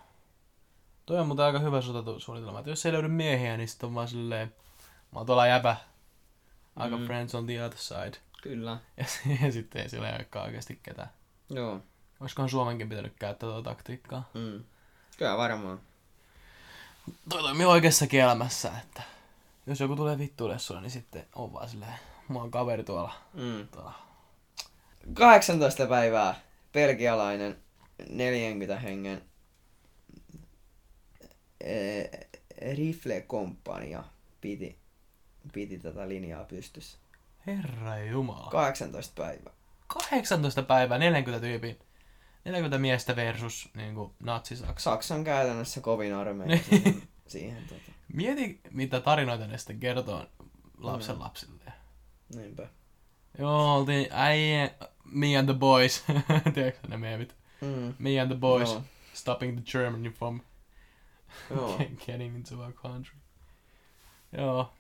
Toi 1.07 1.19
on 1.21 1.27
muuten 1.27 1.45
aika 1.45 1.59
hyvä 1.59 1.81
sotasuunnitelma. 1.81 2.59
Että 2.59 2.71
jos 2.71 2.87
ei 2.87 2.93
löydy 2.93 3.09
miehiä, 3.09 3.57
niin 3.57 3.69
sitten 3.69 3.87
on 3.87 3.95
vaan 3.95 4.09
silleen... 4.09 4.55
Mä 5.13 5.19
oon 5.19 5.27
tuolla 5.27 5.47
jäbä. 5.47 5.77
Aika 6.77 6.97
Mm. 6.97 7.05
friends 7.07 7.35
on 7.35 7.47
the 7.47 7.65
other 7.65 7.79
side. 7.79 8.13
Kyllä. 8.43 8.79
Ja, 8.97 9.05
ja 9.47 9.53
sitten 9.53 9.83
ei 9.83 9.89
siellä 9.89 10.09
olekaan 10.17 10.45
oikeasti 10.45 10.81
ketään. 10.83 11.11
Joo. 11.51 11.81
Olisikohan 12.21 12.49
Suomenkin 12.49 12.89
pitänyt 12.89 13.13
käyttää 13.19 13.49
tuota 13.49 13.71
taktiikkaa? 13.71 14.31
Mm. 14.35 14.65
Kyllä 15.19 15.37
varmaan. 15.37 15.81
Toi 17.29 17.43
toimii 17.43 17.67
oikeassakin 17.67 18.21
elämässä, 18.21 18.73
että 18.83 19.03
jos 19.67 19.81
joku 19.81 19.97
tulee 19.97 20.19
vittuille 20.19 20.59
sulle, 20.59 20.81
niin 20.81 20.91
sitten 20.91 21.27
on 21.35 21.53
vaan 21.53 21.69
silleen, 21.69 21.95
mulla 22.29 22.45
on 22.45 22.51
kaveri 22.51 22.85
tuolla. 22.85 23.15
Mm. 23.35 23.69
tuolla. 23.69 23.95
18 25.15 25.87
päivää 25.87 26.35
belgialainen 26.73 27.57
40 28.11 28.79
hengen 28.79 29.23
eh, 31.61 32.11
rifle-komppania 32.61 34.05
piti, 34.41 34.79
piti 35.53 35.79
tätä 35.79 36.09
linjaa 36.09 36.45
pystyssä. 36.45 36.99
Herra 37.47 37.99
Jumala. 37.99 38.51
18 38.51 39.23
päivää. 39.23 39.53
18 39.87 40.63
päivää, 40.63 40.99
40 40.99 41.47
tyypin. 41.47 41.79
40 42.45 42.79
miestä 42.79 43.17
versus 43.17 43.69
niin 43.75 43.95
kuin 43.95 44.13
natsi-Saksa. 44.21 44.91
Saksan 44.91 45.25
käytännössä 45.25 45.81
kovin 45.81 46.15
armeija 46.15 46.63
siihen. 46.71 47.03
siihen 47.27 47.63
tota. 47.69 47.93
Mieti, 48.13 48.61
mitä 48.71 49.01
tarinoita 49.01 49.47
ne 49.47 49.59
sitten 49.59 49.81
kertoo 49.81 50.27
lapsen 50.79 51.19
lapsille. 51.19 51.73
Niinpä. 52.35 52.69
Joo, 53.39 53.75
oltiin 53.77 54.07
äijä, 54.11 54.71
me 55.05 55.39
and 55.39 55.49
the 55.49 55.59
boys. 55.59 56.05
Tiedätkö 56.55 56.89
ne 56.89 56.97
meemit? 56.97 57.37
Mm. 57.61 57.95
Me 57.99 58.21
and 58.21 58.31
the 58.31 58.41
boys 58.41 58.73
Joo. 58.73 58.83
stopping 59.13 59.57
the 59.57 59.73
Germany 59.73 60.11
from 60.11 60.41
Joo. 61.51 61.79
getting 62.07 62.37
into 62.37 62.61
our 62.61 62.73
country. 62.73 63.19
Joo. 64.39 64.73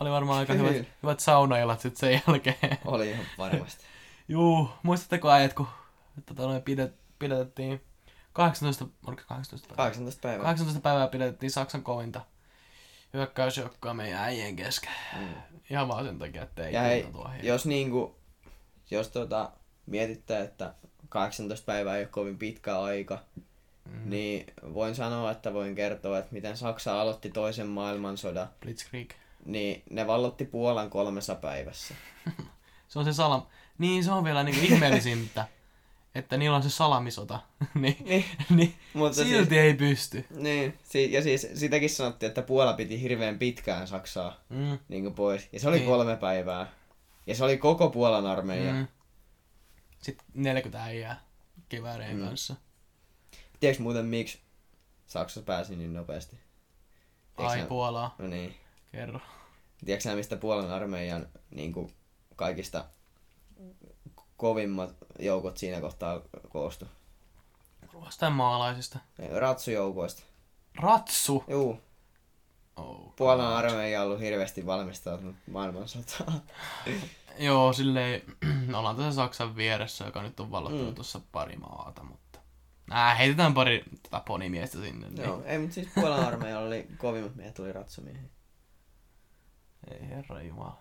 Oli 0.00 0.10
varmaan 0.10 0.38
aika 0.38 0.52
hyvät, 0.52 0.86
hyvät 1.02 1.20
saunaillat 1.20 1.80
sitten 1.80 2.00
sen 2.00 2.22
jälkeen. 2.26 2.78
Oli 2.84 3.10
ihan 3.10 3.26
varmasti. 3.38 3.84
Juu, 4.28 4.68
muistatteko 4.82 5.30
ajat, 5.30 5.52
kun 5.52 5.68
tota, 6.26 6.42
noin 6.42 6.62
pidet, 6.62 6.94
pidetettiin 7.18 7.80
18, 8.32 8.86
oliko 9.06 9.22
se 9.22 9.28
18 9.28 9.68
päivää? 9.68 9.84
18 9.84 10.20
päivää. 10.20 10.44
18 10.44 10.80
päivää 10.80 11.08
pidetettiin 11.08 11.50
Saksan 11.50 11.82
kovinta 11.82 12.20
hyökkäysjoukkoa 13.12 13.94
meidän 13.94 14.20
äijien 14.20 14.56
kesken. 14.56 14.90
Mm. 15.18 15.28
Ihan 15.70 15.88
vaan 15.88 16.04
sen 16.04 16.18
takia, 16.18 16.42
että 16.42 16.66
ei 16.66 16.74
Ja 16.74 16.80
hei, 16.80 17.06
jos 17.42 17.66
niinku, 17.66 18.16
jos 18.90 19.08
tota, 19.08 19.50
mietitte, 19.86 20.40
että 20.40 20.74
18 21.08 21.66
päivää 21.66 21.96
ei 21.96 22.02
ole 22.02 22.08
kovin 22.08 22.38
pitkä 22.38 22.80
aika, 22.80 23.18
Mm. 23.92 24.10
niin 24.10 24.46
voin 24.74 24.94
sanoa, 24.94 25.30
että 25.30 25.54
voin 25.54 25.74
kertoa, 25.74 26.18
että 26.18 26.32
miten 26.32 26.56
Saksa 26.56 27.00
aloitti 27.00 27.30
toisen 27.30 27.66
maailmansodan, 27.66 28.48
Blitzkrieg. 28.60 29.10
niin 29.44 29.82
ne 29.90 30.06
vallotti 30.06 30.44
Puolan 30.44 30.90
kolmessa 30.90 31.34
päivässä. 31.34 31.94
Se 32.88 32.98
on 32.98 33.04
se 33.04 33.12
salam... 33.12 33.42
Niin, 33.78 34.04
se 34.04 34.10
on 34.12 34.24
vielä 34.24 34.42
niinku 34.42 34.60
ihmeellisintä, 34.64 35.48
että 36.16 36.36
niillä 36.36 36.56
on 36.56 36.62
se 36.62 36.70
salamisota. 36.70 37.40
niin, 37.74 37.96
Niin, 38.04 38.24
niin 38.50 38.74
mutta 38.94 39.14
silti 39.24 39.48
siis, 39.48 39.52
ei 39.62 39.74
pysty. 39.74 40.24
niin, 40.30 40.78
si- 40.82 41.12
ja 41.12 41.22
siis 41.22 41.46
sitäkin 41.54 41.90
sanottiin, 41.90 42.28
että 42.28 42.42
Puola 42.42 42.72
piti 42.72 43.00
hirveän 43.02 43.38
pitkään 43.38 43.88
Saksaa 43.88 44.40
Mm. 44.48 44.78
niin 44.88 45.02
kuin 45.02 45.14
pois. 45.14 45.48
Ja 45.52 45.60
se 45.60 45.68
oli 45.68 45.76
Niin. 45.76 45.88
kolme 45.88 46.16
päivää. 46.16 46.66
Ja 47.26 47.34
se 47.34 47.44
oli 47.44 47.58
koko 47.58 47.90
Puolan 47.90 48.26
armeija. 48.26 48.72
Mm. 48.72 48.86
Sitten 50.02 50.26
40 50.34 50.84
äijää 50.84 51.20
kiväärien 51.68 52.16
Mm. 52.16 52.24
kanssa. 52.24 52.54
Tiedätkö 53.60 53.82
muuten 53.82 54.06
miksi 54.06 54.38
Saksa 55.06 55.42
pääsi 55.42 55.76
niin 55.76 55.92
nopeasti? 55.92 56.36
Tiedätkö 57.36 57.52
Ai 57.58 57.60
sä- 57.60 57.66
Puolaa, 57.66 58.14
No 58.18 58.26
niin. 58.26 58.54
kerro. 58.92 59.20
Tiedätkö 59.84 60.14
mistä 60.14 60.36
Puolan 60.36 60.70
armeijan 60.70 61.26
niin 61.50 61.72
kuin, 61.72 61.92
kaikista 62.36 62.84
kovimmat 64.36 64.94
joukot 65.18 65.56
siinä 65.56 65.80
kohtaa 65.80 66.20
koostu? 66.48 66.86
Jostain 68.04 68.32
maalaisista. 68.32 68.98
Ratsujoukoista. 69.38 70.22
Ratsu! 70.80 71.44
Juu, 71.48 71.80
Oh, 72.76 73.14
Puolan 73.16 73.52
armeija 73.52 74.00
on 74.00 74.06
ollut 74.06 74.20
hirveästi 74.20 74.66
valmistautunut 74.66 75.36
maailmansotaan. 75.50 76.42
Joo, 77.38 77.72
silleen, 77.72 78.22
ollaan 78.78 78.96
tässä 78.96 79.12
Saksan 79.12 79.56
vieressä, 79.56 80.04
joka 80.04 80.22
nyt 80.22 80.40
on 80.40 80.50
vallottanut 80.50 80.88
Mm. 80.88 80.94
tuossa 80.94 81.20
pari 81.32 81.56
maata, 81.56 82.02
mutta... 82.02 82.38
Nää, 82.90 83.14
heitetään 83.14 83.54
pari 83.54 83.84
tota, 84.02 84.20
ponimiestä 84.20 84.78
sinne. 84.78 85.08
Niin. 85.10 85.24
Joo, 85.24 85.42
ei, 85.44 85.58
mutta 85.58 85.74
siis 85.74 85.88
Puolan 85.94 86.26
armeijalla 86.26 86.66
oli 86.66 86.88
kovimmat 86.98 87.34
miehet, 87.36 87.58
oli 87.58 87.72
ratsumiehiä. 87.72 88.28
Ei 89.90 90.08
herra 90.08 90.42
jumala. 90.42 90.78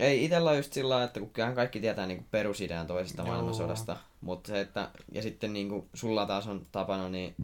Ei, 0.00 0.24
itellä 0.24 0.54
just 0.54 0.72
sillä 0.72 1.04
että 1.04 1.20
kun 1.20 1.30
kyllähän 1.30 1.54
kaikki 1.56 1.80
tietää 1.80 2.06
niinku 2.06 2.24
perusidean 2.30 2.86
toisesta 2.86 3.22
Joo. 3.22 3.28
maailmansodasta, 3.28 3.96
mutta 4.20 4.48
se, 4.48 4.60
että, 4.60 4.90
ja 5.12 5.22
sitten 5.22 5.52
niinku 5.52 5.88
sulla 5.94 6.26
taas 6.26 6.46
on 6.46 6.66
tapana 6.72 7.08
niin, 7.08 7.34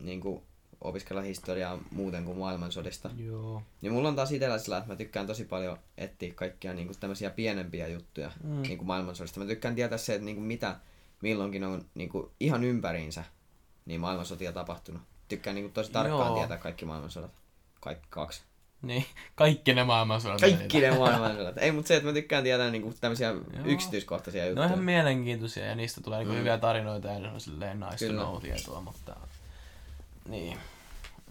niinku 0.00 0.42
opiskella 0.80 1.22
historiaa 1.22 1.78
muuten 1.90 2.24
kuin 2.24 2.38
maailmansodista. 2.38 3.10
Joo. 3.16 3.62
Niin 3.82 3.92
mulla 3.92 4.08
on 4.08 4.16
taas 4.16 4.32
itellä 4.32 4.58
sillä, 4.58 4.78
että 4.78 4.88
mä 4.90 4.96
tykkään 4.96 5.26
tosi 5.26 5.44
paljon 5.44 5.78
etsiä 5.98 6.34
kaikkia 6.34 6.74
niinku 6.74 6.94
tämmöisiä 7.00 7.30
pienempiä 7.30 7.88
juttuja 7.88 8.30
Mm. 8.44 8.62
niinku 8.62 8.84
maailmansodista. 8.84 9.40
Mä 9.40 9.46
tykkään 9.46 9.74
tietää 9.74 9.98
se, 9.98 10.14
että 10.14 10.24
niinku 10.24 10.42
mitä 10.42 10.76
milloinkin 11.22 11.64
on 11.64 11.84
niinku 11.94 12.32
ihan 12.40 12.64
ympäriinsä 12.64 13.24
niin 13.86 14.00
maailmansotia 14.00 14.52
tapahtunut. 14.52 15.02
Tykkään 15.28 15.54
niinku 15.54 15.70
tosi 15.72 15.92
tarkkaan 15.92 16.26
Joo. 16.28 16.36
tietää 16.38 16.58
kaikki 16.58 16.84
maailmansodat. 16.84 17.30
Kaikki 17.80 18.06
kaksi. 18.10 18.42
Niin, 18.82 19.06
kaikki 19.34 19.74
ne 19.74 19.84
maailmansodat. 19.84 20.40
Kaikki 20.40 20.80
ne 20.80 20.90
maailmansodat. 20.98 21.58
Ei, 21.58 21.72
mutta 21.72 21.88
se, 21.88 21.96
että 21.96 22.06
mä 22.08 22.12
tykkään 22.12 22.42
tietää 22.44 22.70
niinku 22.70 22.94
tämmöisiä 23.00 23.34
yksityiskohtaisia 23.64 24.42
Ne 24.42 24.48
juttuja. 24.48 24.66
on 24.66 24.72
ihan 24.72 24.84
mielenkiintoisia 24.84 25.64
ja 25.66 25.74
niistä 25.74 26.00
tulee 26.00 26.18
niinku 26.18 26.32
Mm. 26.32 26.38
hyviä 26.38 26.58
tarinoita 26.58 27.08
ja 27.08 27.18
ne 27.18 27.28
on 27.28 27.40
silleen 27.40 27.80
nice 27.80 28.06
Kyllä. 28.06 28.22
to 28.22 28.40
tietoa, 28.40 28.80
mutta... 28.80 29.16
Niin. 30.28 30.58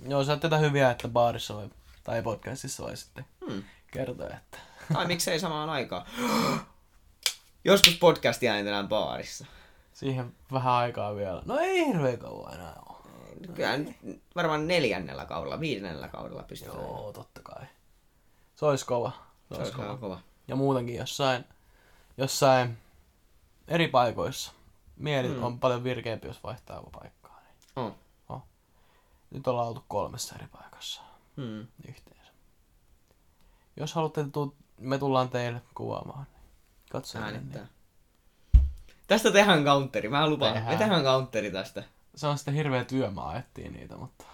Joo, 0.08 0.24
sä 0.24 0.32
oot 0.32 0.40
tätä 0.42 0.58
hyviä, 0.58 0.92
että 0.92 1.08
baarissa 1.08 1.54
voi, 1.54 1.70
tai 2.04 2.22
podcastissa 2.22 2.84
voi 2.84 2.98
sitten 2.98 3.26
Hmm. 3.50 3.64
kertoa, 3.92 4.28
että 4.28 4.58
Tai 4.94 5.06
miksei 5.08 5.40
samaan 5.40 5.70
aikaan. 5.70 6.06
Joskus 7.66 7.98
podcastia 7.98 8.52
äänitellään 8.52 8.88
baarissa. 8.88 9.46
Siihen 9.94 10.36
vähän 10.54 10.74
aikaa 10.74 11.16
vielä. 11.16 11.42
No 11.46 11.58
ei 11.60 11.88
hirveän 11.88 12.18
kauan 12.18 12.54
enää. 12.54 12.76
Kyllä 13.56 13.78
nyt 13.78 14.22
varmaan 14.36 14.68
neljännellä 14.68 15.26
kaudella, 15.26 15.60
viidennellä 15.60 16.08
kaudella 16.08 16.44
pystytään. 16.44 16.78
Joo, 16.82 17.12
totta 17.14 17.42
kai. 17.44 17.66
Se 18.56 18.66
olisi 18.66 18.86
kova. 18.86 19.12
Se, 19.50 19.56
Se 19.56 19.62
olisi 19.62 19.74
kova. 19.74 19.98
kova. 19.98 20.20
Ja 20.48 20.56
muutenkin 20.56 20.96
jossain, 20.96 21.46
jossain 22.18 22.78
eri 23.68 23.88
paikoissa. 23.88 24.52
Mieli 24.96 25.28
mm. 25.28 25.44
on 25.44 25.60
paljon 25.60 25.84
virkeämpi, 25.84 26.28
jos 26.28 26.44
vaihtaa 26.44 26.76
joku 26.76 26.90
paikkaa. 26.90 27.42
Niin. 27.76 27.94
On. 28.30 28.42
Nyt 29.32 29.48
ollaan 29.48 29.68
oltu 29.68 29.84
kolmessa 29.88 30.36
eri 30.36 30.48
paikassa 30.48 31.02
Hmm. 31.36 31.68
yhteensä. 31.88 32.32
Jos 33.78 33.94
haluatte, 33.94 34.26
me 34.78 34.98
tullaan 34.98 35.30
teille 35.30 35.62
kuvaamaan. 35.76 36.24
Niin 36.24 36.90
katsotaan. 36.92 37.24
Äänittää. 37.34 37.62
Niin. 38.54 38.66
Tästä 39.08 39.32
tehdään 39.32 39.64
counteri, 39.64 40.10
mä 40.10 40.30
lupaan. 40.30 40.54
Tehdään. 40.54 40.74
Me 40.74 40.78
tehdään 40.80 41.04
counteri 41.04 41.52
tästä. 41.52 41.84
Se 42.18 42.28
on 42.28 42.38
sitten 42.38 42.54
hirveä 42.54 42.86
työmaa 42.86 43.38
etsiä 43.38 43.70
niitä, 43.72 43.98
mutta 43.98 44.26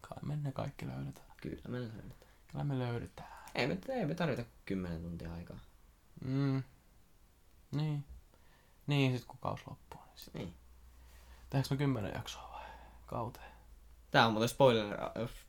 kai 0.00 0.18
me 0.22 0.36
ne 0.36 0.52
kaikki 0.52 0.86
löydetään. 0.86 1.26
Kyllä 1.42 1.62
me 1.68 1.78
löydetään. 1.80 2.30
Kyllä 2.52 2.64
me 2.64 2.78
löydetään. 2.78 3.28
Ei 3.54 3.66
me, 3.66 3.78
ei 3.88 4.06
me 4.06 4.14
tarvita 4.14 4.42
10 4.64 5.02
tuntia 5.02 5.32
aikaa. 5.34 5.58
Mm. 6.24 6.62
Niin. 7.72 8.04
Niin, 8.86 9.18
sit 9.18 9.26
kun 9.26 9.38
kaus 9.40 9.60
loppuu. 9.66 10.00
Niin 10.00 10.18
sit. 10.18 10.34
Niin. 10.34 10.54
Tehdäänkö 11.50 11.74
me 11.74 11.78
kymmenen 11.78 12.12
jaksoa 12.14 12.50
vai 12.52 12.66
kauteen? 13.06 13.52
Tää 14.10 14.26
on 14.26 14.32
muuten 14.32 14.48
spoiler, 14.48 14.96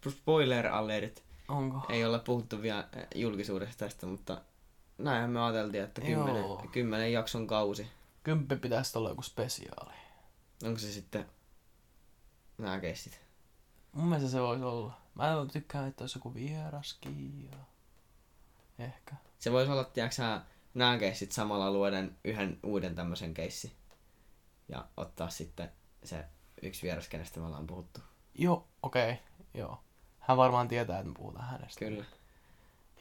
spoiler 0.10 0.68
alert. 0.68 1.24
Onko? 1.48 1.86
Ei 1.90 2.06
olla 2.06 2.20
puhuttu 2.20 2.62
vielä 2.62 2.88
eh, 2.94 3.08
julkisuudesta 3.16 3.86
tästä, 3.86 4.06
mutta 4.06 4.42
näinhän 4.98 5.30
me 5.30 5.42
ajateltiin, 5.42 5.84
että 5.84 6.02
kymmenen, 6.02 6.42
Joo. 6.42 6.66
kymmenen 6.72 7.14
jakson 7.14 7.48
kausi. 7.48 7.88
Kymppi 8.24 8.56
pitäisi 8.56 8.98
olla 8.98 9.10
joku 9.10 9.22
spesiaali. 9.22 10.05
Onko 10.64 10.80
se 10.80 10.92
sitten 10.92 11.26
nämä 12.58 12.80
keissit? 12.80 13.22
Mun 13.92 14.08
mielestä 14.08 14.30
se 14.30 14.42
voisi 14.42 14.64
olla. 14.64 14.98
Mä 15.16 15.46
tykkään, 15.52 15.88
että 15.88 16.04
olisi 16.04 16.18
joku 16.18 16.34
vieraskin 16.34 17.50
ja... 17.52 17.58
Ehkä. 18.80 19.16
Se 19.40 19.52
voisi 19.52 19.72
olla, 19.72 19.84
tiedätkö 19.84 20.42
nämä 20.74 20.98
keissit 20.98 21.32
samalla 21.32 21.72
luoden 21.72 22.18
yhden 22.24 22.60
uuden 22.64 22.96
tämmöisen 22.96 23.34
keissi. 23.34 23.76
Ja 24.70 24.86
ottaa 24.98 25.30
sitten 25.30 25.72
se 26.04 26.26
yksi 26.62 26.84
vieras, 26.84 27.08
kenestä 27.08 27.40
me 27.40 27.46
ollaan 27.46 27.68
puhuttu. 27.68 28.00
Joo, 28.36 28.68
okei. 28.84 29.12
Okay. 29.12 29.24
Joo. 29.54 29.84
Hän 30.20 30.38
varmaan 30.38 30.68
tietää, 30.68 31.00
että 31.00 31.10
me 31.10 31.16
puhutaan 31.18 31.48
hänestä. 31.48 31.80
Kyllä. 31.80 32.06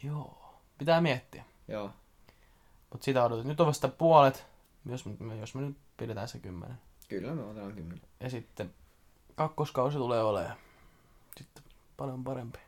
Joo. 0.02 0.60
Pitää 0.78 1.01
miettiä. 1.01 1.44
Joo. 1.68 1.90
Mut 2.93 3.02
sitä 3.02 3.24
odotetaan. 3.24 3.48
Nyt 3.48 3.60
on 3.60 3.66
vasta 3.66 3.89
puolet, 3.89 4.47
jos 4.86 5.06
me, 5.06 5.36
jos 5.36 5.55
me 5.55 5.62
nyt 5.62 5.76
pidetään 5.97 6.28
se 6.28 6.39
kymmenen. 6.39 6.78
Kyllä 7.09 7.35
me 7.35 7.43
otetaan 7.44 7.72
kymmenen. 7.72 8.02
Ja 8.20 8.31
sitten 8.31 8.74
kakkoskausi 9.35 9.98
tulee 9.98 10.22
olemaan 10.22 10.56
sitten 11.36 11.62
paljon 11.97 12.24
parempi. 12.24 12.59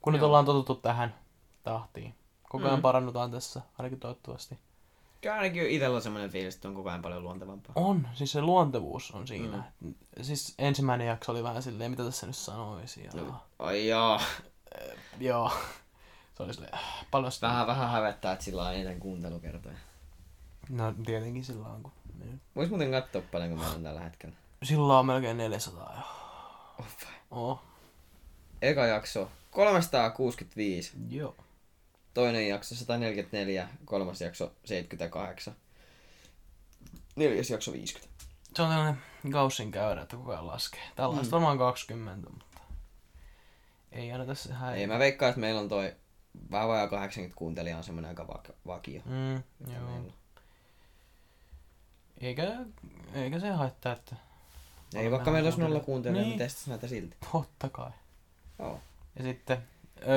Kun 0.00 0.12
nyt 0.12 0.20
Joo. 0.20 0.26
ollaan 0.26 0.44
totuttu 0.44 0.74
tähän 0.74 1.14
tahtiin. 1.62 2.14
Koko 2.48 2.64
ajan 2.64 2.78
Mm. 2.78 2.82
parannutaan 2.82 3.30
tässä, 3.30 3.60
ainakin 3.78 4.00
toivottavasti. 4.00 4.58
Kyllä 5.20 5.34
ainakin 5.34 5.70
itsellä 5.70 5.96
on 5.96 6.02
semmoinen 6.02 6.30
fiilis, 6.30 6.54
että 6.54 6.68
on 6.68 6.74
koko 6.74 6.88
ajan 6.88 7.02
paljon 7.02 7.22
luontevampaa. 7.22 7.72
On, 7.74 8.08
siis 8.14 8.32
se 8.32 8.42
luontevuus 8.42 9.10
on 9.10 9.26
siinä. 9.26 9.62
Mm. 9.80 9.94
Siis 10.22 10.54
ensimmäinen 10.58 11.06
jakso 11.06 11.32
oli 11.32 11.42
vähän 11.42 11.62
silleen, 11.62 11.90
mitä 11.90 12.04
tässä 12.04 12.26
nyt 12.26 12.36
sanoisi. 12.36 13.04
Ja... 13.04 13.10
No. 13.14 13.34
Ai 13.58 13.88
joo. 13.88 14.20
Joo. 15.20 15.52
Se 16.36 16.42
oli 16.42 16.54
silleen, 16.54 16.74
äh, 16.74 17.06
paljon 17.10 17.32
sitä. 17.32 17.46
Vähän 17.46 17.66
vähän 17.66 17.90
hävettää, 17.90 18.32
että 18.32 18.44
sillä 18.44 18.62
on 18.62 18.74
eniten 18.74 19.00
kuuntelukertoja. 19.00 19.74
No 20.68 20.94
tietenkin 21.06 21.44
sillä 21.44 21.66
on, 21.68 21.82
kun. 21.82 21.92
Vois 22.56 22.68
muuten 22.70 22.90
katsoa 22.90 23.22
paljonko 23.32 23.56
meillä 23.56 23.74
on 23.74 23.82
tällä 23.82 24.00
hetkellä. 24.00 24.34
Sillä 24.62 24.98
on 24.98 25.06
melkein 25.06 25.36
400 25.36 25.94
jo. 25.96 26.00
Oh, 26.78 26.86
vai. 27.04 27.14
Oh. 27.30 27.60
Eka 28.62 28.86
jakso 28.86 29.30
365, 29.50 30.92
Joo. 31.08 31.34
toinen 32.14 32.48
jakso 32.48 32.74
144, 32.74 33.68
kolmas 33.84 34.20
jakso 34.20 34.52
78, 34.64 35.54
neljäs 37.16 37.50
jakso 37.50 37.72
50. 37.72 38.24
Se 38.56 38.62
on 38.62 38.68
tällainen 38.68 39.02
gaussin 39.30 39.70
käydä, 39.70 40.02
että 40.02 40.16
ajan 40.28 40.46
laskee. 40.46 40.80
Tällaista 40.96 41.26
Mm. 41.26 41.30
varmaan 41.30 41.58
20, 41.58 42.30
mutta 42.30 42.60
ei 43.92 44.12
aina 44.12 44.26
tässä 44.26 44.54
häiriä. 44.54 44.80
Ei 44.80 44.86
mä 44.86 44.98
veikkaan, 44.98 45.30
että 45.30 45.40
meillä 45.40 45.60
on 45.60 45.68
toi 45.68 45.96
vähän 46.50 46.68
vajaa 46.68 46.88
80 46.88 47.36
kuuntelijaa 47.38 47.78
on 47.78 47.84
semmoinen 47.84 48.08
aika 48.08 48.24
vak- 48.24 48.52
vakio. 48.66 49.02
Mm, 49.04 49.32
joo. 49.72 49.90
meillä. 49.90 50.12
Eikä, 52.20 52.42
eikä 53.14 53.40
se 53.40 53.50
haittaa, 53.50 53.92
että 53.92 54.16
Ei, 54.94 55.10
vaikka 55.10 55.30
meillä 55.30 55.46
olisi 55.46 55.60
nolla 55.60 55.80
kuuntelijaa, 55.80 56.24
niin, 56.26 56.38
niin 56.38 56.50
näitä 56.66 56.88
silti. 56.88 57.16
totta 57.32 57.68
kai. 57.68 57.90
Joo. 58.58 58.80
Ja 59.16 59.22
sitten, 59.24 59.58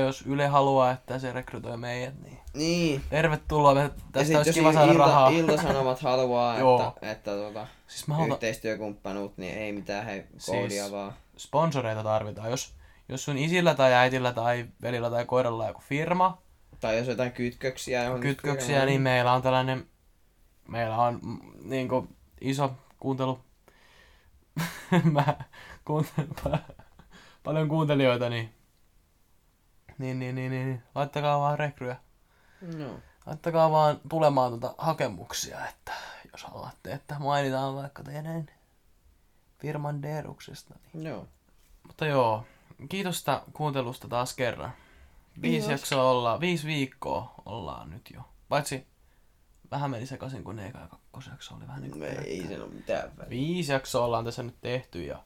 jos 0.05 0.21
Yle 0.27 0.47
haluaa, 0.47 0.91
että 0.91 1.19
se 1.19 1.33
rekrytoi 1.33 1.77
meidät, 1.77 2.13
niin 2.23 2.37
Niin. 2.53 3.03
tervetuloa. 3.09 3.73
Me, 3.75 3.91
tästä 4.11 4.37
olisi 4.37 4.53
kiva 4.53 4.73
saada 4.73 4.91
ilta, 4.91 5.03
rahaa. 5.05 5.29
Iltasanomat 5.29 5.99
haluaa, 6.09 6.55
että, 6.57 7.11
että 7.11 7.31
tota, 7.31 7.67
Siis 7.87 8.07
mä 8.07 8.13
haluan, 8.15 8.31
yhteistyökumppanuut, 8.31 9.37
niin 9.37 9.57
ei 9.57 9.71
mitään 9.71 10.05
hei, 10.05 10.23
Siis- 10.37 10.45
koodia 10.45 10.91
vaan. 10.91 11.13
sponsoreita 11.37 12.03
tarvitaan. 12.03 12.49
Jos, 12.51 12.73
jos 13.09 13.25
sun 13.25 13.37
isillä 13.37 13.75
tai 13.75 13.93
äitillä 13.93 14.33
tai 14.33 14.65
velillä 14.81 15.09
tai 15.09 15.25
koiralla 15.25 15.63
on 15.63 15.69
joku 15.69 15.81
firma, 15.89 16.41
Tai 16.79 16.97
jos 16.97 17.07
jotain 17.07 17.31
kytköksiä 17.31 18.03
kytköksiä, 18.21 18.85
niin 18.85 19.01
meillä 19.01 19.33
on 19.33 19.41
tällainen, 19.41 19.85
meillä 20.67 20.97
on 20.97 21.19
mm, 21.23 21.39
niin 21.63 21.89
kuin, 21.89 22.17
iso 22.41 22.73
kuuntelu. 22.99 23.39
Mä 25.11 25.37
kuuntelen 25.85 26.29
pa- 26.45 26.73
paljon 27.43 27.69
kuuntelijoita, 27.69 28.29
niin, 28.29 28.53
niin, 29.97 30.19
niin, 30.19 30.35
niin, 30.35 30.51
niin, 30.51 30.83
laittakaa 30.95 31.39
vaan 31.39 31.59
rekryä. 31.59 31.95
No. 32.77 32.99
Laittakaa 33.25 33.71
vaan 33.71 33.99
tulemaan 34.09 34.51
tuota 34.51 34.75
hakemuksia, 34.77 35.67
että 35.67 35.91
jos 36.31 36.43
haluatte, 36.43 36.91
että 36.91 37.15
mainitaan 37.19 37.75
vaikka 37.75 38.03
teidän 38.03 38.45
firman 39.59 40.01
deruksesta. 40.01 40.75
Niin. 40.93 41.05
Joo. 41.07 41.27
Mutta 41.87 42.05
joo, 42.05 42.45
kiitos 42.89 43.25
kuuntelusta 43.53 44.07
taas 44.07 44.33
kerran. 44.33 44.71
Viisi 45.41 45.71
jaksoa 45.71 46.11
ollaan, 46.11 46.39
viisi 46.39 46.67
viikkoa 46.67 47.33
ollaan 47.45 47.89
nyt 47.89 48.09
jo. 48.13 48.21
Paitsi 48.49 48.87
vähän 49.71 49.91
meni 49.91 50.05
sekaisin, 50.05 50.43
kun 50.43 50.59
eka 50.59 50.79
ja 50.79 50.87
kakkosjakso 50.87 51.55
oli 51.55 51.67
vähän 51.67 51.81
niin 51.81 51.91
kuin 51.91 52.03
Ei 52.03 52.47
se 52.47 52.61
ole 52.61 52.71
mitään 52.71 53.11
väliä. 53.17 53.29
Viisi 53.29 53.71
jaksoa 53.71 54.05
ollaan 54.05 54.25
tässä 54.25 54.43
nyt 54.43 54.55
tehty 54.61 55.03
ja 55.03 55.23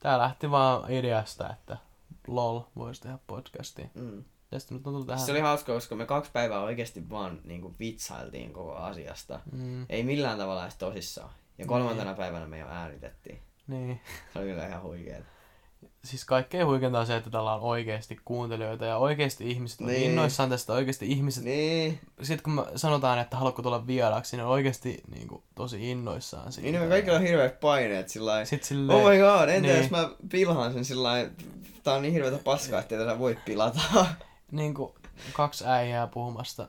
tää 0.00 0.18
lähti 0.18 0.50
vaan 0.50 0.90
ideasta, 0.90 1.50
että 1.50 1.76
lol, 2.26 2.60
voisi 2.76 3.02
tehdä 3.02 3.18
podcastia. 3.26 3.88
Mm. 3.94 4.24
Tästä 4.50 4.74
nyt 4.74 4.86
on 4.86 4.92
tullut 4.92 5.06
tähän. 5.06 5.26
Se 5.26 5.32
oli 5.32 5.40
hauska, 5.40 5.72
koska 5.72 5.94
me 5.94 6.06
kaksi 6.06 6.30
päivää 6.32 6.60
oikeasti 6.60 7.10
vaan 7.10 7.40
niin 7.44 7.60
kuin, 7.60 7.74
vitsailtiin 7.80 8.52
koko 8.52 8.74
asiasta. 8.74 9.40
Mm, 9.52 9.86
Ei 9.88 10.02
millään 10.02 10.38
tavalla 10.38 10.62
edes 10.62 10.76
tosissaan. 10.76 11.30
Ja 11.58 11.66
kolmantena 11.66 12.14
päivänä 12.14 12.46
me 12.46 12.58
jo 12.58 12.66
äänitettiin. 12.68 13.42
niin. 13.66 14.00
Se 14.32 14.38
oli 14.38 14.48
kyllä 14.48 14.66
ihan 14.66 14.82
huikeeta. 14.82 15.26
Siis 16.04 16.24
kaikkein 16.24 16.66
huikeinta 16.66 17.00
on 17.00 17.06
se, 17.06 17.16
että 17.16 17.30
täällä 17.30 17.54
on 17.54 17.60
oikeasti 17.60 18.18
kuuntelijoita 18.24 18.84
ja 18.84 18.96
oikeasti 18.96 19.50
ihmiset 19.50 19.80
on 19.80 19.86
Niin. 19.86 20.00
niin. 20.00 20.10
innoissaan 20.10 20.50
tästä. 20.50 20.72
Oikeasti 20.72 21.06
ihmiset 21.12 21.44
Niin. 21.44 22.00
sitten 22.22 22.42
kun 22.44 22.52
me 22.52 22.62
sanotaan, 22.76 23.18
että 23.18 23.36
haluatko 23.36 23.62
tulla 23.62 23.86
vieraaksi, 23.86 24.36
niin 24.36 24.44
on 24.44 24.50
oikeasti 24.50 25.02
niin 25.14 25.28
kuin, 25.28 25.42
tosi 25.54 25.90
innoissaan 25.90 26.52
siitä. 26.52 26.70
Niin 26.70 26.82
me 26.82 26.88
kaikilla 26.88 27.16
on 27.16 27.22
hirveät 27.22 27.60
paineet 27.60 28.08
sillä. 28.08 28.44
Sitten 28.44 28.68
silleen, 28.68 28.98
Oh 28.98 29.10
my 29.10 29.18
god, 29.18 29.48
entä 29.48 29.68
Niin. 29.68 29.78
jos 29.82 29.90
mä 29.90 30.10
pilhaan 30.30 30.72
sen 30.72 30.84
sillä 30.84 31.02
lailla, 31.08 31.30
tää 31.82 31.94
on 31.94 32.02
niin 32.02 32.12
hirveätä 32.14 32.38
paskaa, 32.44 32.80
ettei 32.80 32.98
tätä 32.98 33.18
voi 33.18 33.38
pilata. 33.44 33.80
niin 34.50 34.74
kuin, 34.74 34.92
kaksi 35.32 35.64
äijää 35.66 36.06
puhumasta, 36.06 36.68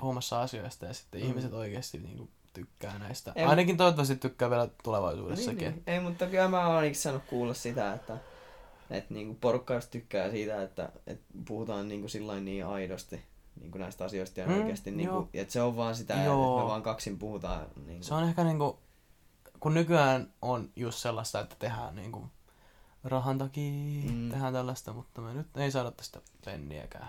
puhumassa 0.00 0.42
asioista 0.42 0.86
ja 0.86 0.94
sitten 0.94 1.20
mm. 1.20 1.26
ihmiset 1.28 1.52
oikeasti 1.52 1.98
niin 1.98 2.16
kuin, 2.16 2.30
tykkää 2.52 2.98
näistä. 2.98 3.32
Ei, 3.36 3.44
Ainakin 3.44 3.76
toivottavasti 3.76 4.16
tykkää 4.16 4.50
vielä 4.50 4.64
niin, 4.64 4.74
tulevaisuudessakin. 4.82 5.58
niin. 5.70 5.82
Ei, 5.86 6.00
mutta 6.00 6.26
kyllä 6.26 6.48
mä 6.48 6.66
oon 6.66 6.76
ainakin 6.76 6.96
saanut 6.96 7.22
kuulla 7.26 7.54
sitä, 7.54 7.92
että, 7.94 8.16
että 8.90 9.14
niinku 9.14 9.34
porukka 9.40 9.80
tykkää 9.90 10.30
siitä, 10.30 10.62
että, 10.62 10.92
että 11.06 11.24
puhutaan 11.48 11.88
niinku 11.88 12.08
sillain 12.08 12.44
niin 12.44 12.66
aidosti 12.66 13.22
niinku 13.60 13.78
näistä 13.78 14.04
asioista 14.04 14.40
ja 14.40 14.46
Mm, 14.46 14.54
oikeasti, 14.54 14.90
niinku, 14.90 15.14
joo. 15.14 15.28
että 15.34 15.52
se 15.52 15.62
on 15.62 15.76
vaan 15.76 15.94
sitä, 15.96 16.14
Joo. 16.14 16.50
että 16.52 16.62
me 16.64 16.68
vaan 16.68 16.82
kaksin 16.82 17.18
puhutaan. 17.18 17.66
Niinku. 17.86 18.04
Se 18.04 18.14
on 18.14 18.24
ehkä 18.24 18.44
niin 18.44 18.58
kuin, 18.58 18.76
kun 19.60 19.74
nykyään 19.74 20.32
on 20.42 20.70
just 20.76 20.98
sellaista, 20.98 21.40
että 21.40 21.56
tehdään 21.58 21.96
niin 21.96 22.12
kuin, 22.12 22.24
rahan 23.04 23.38
takia, 23.38 23.72
Mm. 24.12 24.30
tehdään 24.30 24.52
tällaista, 24.52 24.92
mutta 24.92 25.20
me 25.20 25.34
nyt 25.34 25.56
ei 25.56 25.70
saada 25.70 25.90
tästä 25.90 26.20
penniäkään. 26.44 27.08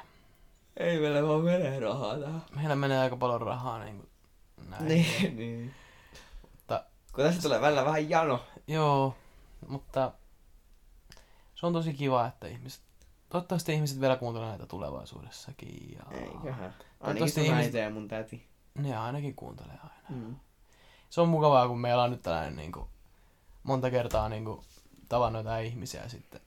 Ei 0.77 0.99
meillä 0.99 1.27
vaan 1.27 1.41
menee 1.41 1.79
rahaa 1.79 2.19
tähän. 2.19 2.41
Meillä 2.55 2.75
menee 2.75 2.99
aika 2.99 3.17
paljon 3.17 3.41
rahaa 3.41 3.83
niin 3.83 3.97
kuin, 3.97 4.09
näin. 4.69 4.87
Niin, 4.87 5.35
niin. 5.37 5.73
Mutta 6.41 6.83
Kun 7.13 7.23
tässä 7.23 7.41
tulee 7.41 7.61
välillä 7.61 7.85
vähän 7.85 8.09
jano. 8.09 8.43
Joo, 8.67 9.15
mutta 9.67 10.11
se 11.55 11.65
on 11.65 11.73
tosi 11.73 11.93
kiva, 11.93 12.27
että 12.27 12.47
ihmiset 12.47 12.83
Toivottavasti 13.33 13.73
ihmiset 13.73 14.01
vielä 14.01 14.15
kuuntelee 14.15 14.49
näitä 14.49 14.65
tulevaisuudessakin. 14.65 15.97
Ja... 15.97 16.17
Eiköhän. 16.17 16.75
Ainakin 17.01 17.31
sun 17.31 17.43
ihmiset- 17.43 17.73
ja 17.73 17.89
mun 17.89 18.07
täti. 18.07 18.47
Ne 18.75 18.97
ainakin 18.97 19.35
kuuntelee 19.35 19.77
aina. 19.83 20.09
Mm. 20.09 20.35
Se 21.09 21.21
on 21.21 21.29
mukavaa, 21.29 21.67
kun 21.67 21.79
meillä 21.79 22.03
on 22.03 22.11
nyt 22.11 22.21
tällainen 22.21 22.55
niin 22.55 22.71
kuin, 22.71 22.87
monta 23.63 23.91
kertaa 23.91 24.29
niin 24.29 24.45
kuin, 24.45 24.61
tavannut 25.09 25.39
jotain 25.39 25.65
ihmisiä 25.65 26.09
sitten 26.09 26.41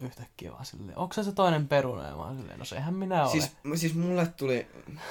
yhtäkkiä 0.00 0.52
vaan 0.52 0.66
silleen, 0.66 0.98
onko 0.98 1.12
se 1.14 1.22
se 1.22 1.32
toinen 1.32 1.68
peruna? 1.68 2.06
Ja 2.08 2.16
mä 2.16 2.22
oon 2.22 2.36
silleen, 2.36 2.58
no 2.58 2.64
sehän 2.64 2.94
minä 2.94 3.20
olen. 3.26 3.30
Siis, 3.30 3.56
siis 3.74 3.94
mulle 3.94 4.26
tuli, 4.36 4.66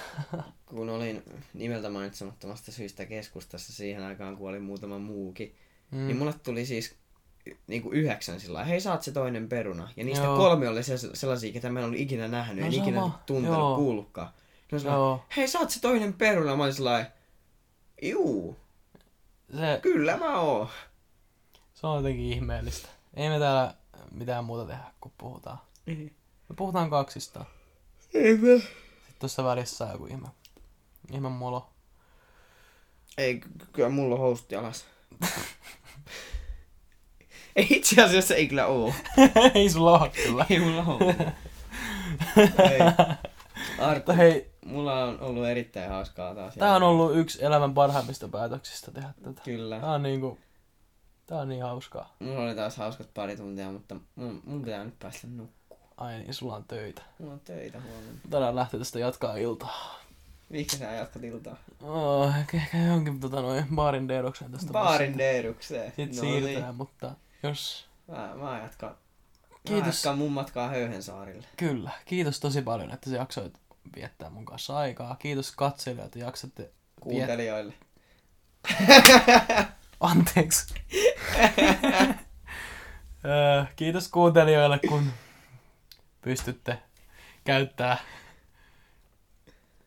kun 0.65 0.89
olin 0.89 1.23
nimeltä 1.53 1.89
mainitsemattomasta 1.89 2.71
syystä 2.71 3.05
keskustassa 3.05 3.73
siihen 3.73 4.03
aikaan, 4.03 4.37
kun 4.37 4.49
oli 4.49 4.59
muutama 4.59 4.99
muukin, 4.99 5.55
mm. 5.91 6.07
niin 6.07 6.17
mulle 6.17 6.33
tuli 6.33 6.65
siis 6.65 6.95
niin 7.67 7.81
kuin 7.81 7.93
yhdeksän 7.93 8.39
sillä 8.39 8.63
hei 8.63 8.79
oot 8.91 9.03
se 9.03 9.11
toinen 9.11 9.49
peruna. 9.49 9.89
Ja 9.97 10.03
niistä 10.03 10.23
Joo. 10.25 10.37
kolme 10.37 10.69
oli 10.69 10.83
se- 10.83 10.97
sellaisia, 11.13 11.53
ketä 11.53 11.69
mä 11.69 11.79
en 11.79 11.85
ollut 11.85 11.99
ikinä 11.99 12.27
nähnyt, 12.27 12.59
No 12.61 12.67
en 12.67 12.73
ikinä 12.73 13.09
tuntenut, 13.25 13.57
joo. 13.57 13.75
kuullutkaan. 13.75 14.29
Ne 14.71 14.79
lailla, 14.83 15.25
hei 15.37 15.45
oot 15.59 15.69
se 15.69 15.81
toinen 15.81 16.13
peruna. 16.13 16.55
Mä 16.55 16.63
olin 16.63 16.73
sillä 16.73 17.11
juu, 18.01 18.57
Se, 19.51 19.79
kyllä 19.81 20.17
mä 20.17 20.39
oon. 20.39 20.67
se 21.73 21.87
on 21.87 21.97
jotenkin 21.97 22.33
ihmeellistä. 22.33 22.89
Ei 23.13 23.29
me 23.29 23.39
täällä 23.39 23.73
mitään 24.11 24.45
muuta 24.45 24.65
tehdä, 24.65 24.83
kun 25.01 25.11
puhutaan. 25.17 25.57
Me 26.49 26.55
puhutaan 26.55 26.89
kaksista. 26.89 27.45
Ei 28.13 28.37
mä. 28.37 28.59
Sitten 28.59 29.19
tuossa 29.19 29.43
välissä 29.43 29.85
on 29.85 29.91
joku 29.91 30.05
ihme, 30.05 30.27
ihme 31.11 31.29
molo. 31.29 31.69
Ei, 33.17 33.39
ky- 33.39 33.49
kyllä 33.73 33.89
mulla 33.89 34.15
on 34.15 34.21
housut 34.21 34.51
jalas. 34.51 34.85
ei 37.55 37.67
itse 37.69 38.03
asiassa 38.03 38.35
ei 38.35 38.47
kyllä 38.47 38.65
oo. 38.65 38.93
ei 39.55 39.69
sulla 39.69 39.99
ole 39.99 40.09
kyllä. 40.09 40.45
Ei 40.49 40.59
mulla 40.59 40.83
oo. 40.87 40.99
ei. 42.37 42.79
Arttu, 43.79 43.95
Mutta 43.95 44.13
hei, 44.13 44.51
mulla 44.65 45.03
on 45.03 45.19
ollut 45.19 45.45
erittäin 45.45 45.89
hauskaa 45.91 46.35
taas. 46.35 46.53
tää 46.55 46.75
on 46.75 46.83
ollut 46.83 47.15
yksi 47.17 47.45
elämän 47.45 47.73
parhaimmista 47.73 48.27
päätöksistä 48.27 48.91
tehdä 48.91 49.09
tätä. 49.23 49.41
Kyllä. 49.45 49.79
Tää 49.79 49.91
on 49.91 50.03
niinku, 50.03 50.37
tää 51.27 51.37
on 51.41 51.49
niin 51.49 51.63
hauskaa. 51.63 52.15
Mulla 52.19 52.41
oli 52.41 52.55
taas 52.55 52.77
hauskat 52.77 53.13
pari 53.13 53.37
tuntia, 53.37 53.71
mutta 53.71 53.95
mun, 54.15 54.41
mun 54.45 54.61
pitää 54.61 54.83
nyt 54.83 54.99
päästä 54.99 55.27
nukkumaan. 55.27 55.87
Ai 55.97 56.17
niin, 56.19 56.33
sulla 56.33 56.55
on 56.55 56.63
töitä. 56.63 57.01
Mulla 57.19 57.33
on 57.33 57.39
töitä 57.39 57.79
huomenna. 57.81 58.19
Tänään 58.29 58.55
lähtee 58.55 58.79
tästä 58.79 58.99
jatkaa 58.99 59.35
iltaa. 59.37 59.99
Miksi 60.49 60.77
sä 60.77 60.85
jatkat 60.85 61.23
iltaa? 61.23 61.57
Oh, 61.83 62.37
ehkä, 62.39 62.57
ehkä 62.57 62.77
johonkin 62.77 63.19
tota, 63.19 63.41
noin 63.41 63.65
baarin 63.75 64.07
deedokseen 64.07 64.51
tästä. 64.51 64.71
Baarin 64.73 65.17
deerukseen. 65.17 65.87
Sitten 65.95 66.15
No 66.15 66.21
siirrytään, 66.21 66.75
mutta 66.75 67.11
jos... 67.43 67.87
Niin. 68.07 68.17
Mä, 68.19 68.35
mä 68.35 68.59
jatkan. 68.59 68.89
Mä 68.89 69.57
Kiitos. 69.65 69.95
jatkan 70.05 70.17
mun 70.17 70.31
matkaa 70.31 70.67
Höyhensaarille. 70.67 71.47
Kyllä, 71.57 71.91
kiitos 72.05 72.39
tosi 72.39 72.61
paljon, 72.61 72.91
että 72.91 73.09
sä 73.09 73.15
jaksoit 73.15 73.53
viettää 73.95 74.29
mun 74.29 74.45
kanssa 74.45 74.77
aikaa. 74.77 75.15
Kiitos 75.15 75.51
katselijoille, 75.51 76.05
että 76.05 76.19
jaksatte. 76.19 76.71
Kuuntelijoille. 76.99 77.73
Anteeksi. 79.99 80.73
Öö, 83.25 83.65
kiitos 83.75 84.07
kuuntelijoille, 84.07 84.79
kun 84.89 85.11
pystytte 86.21 86.79
käyttää 87.43 87.97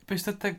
pystytte 0.07 0.57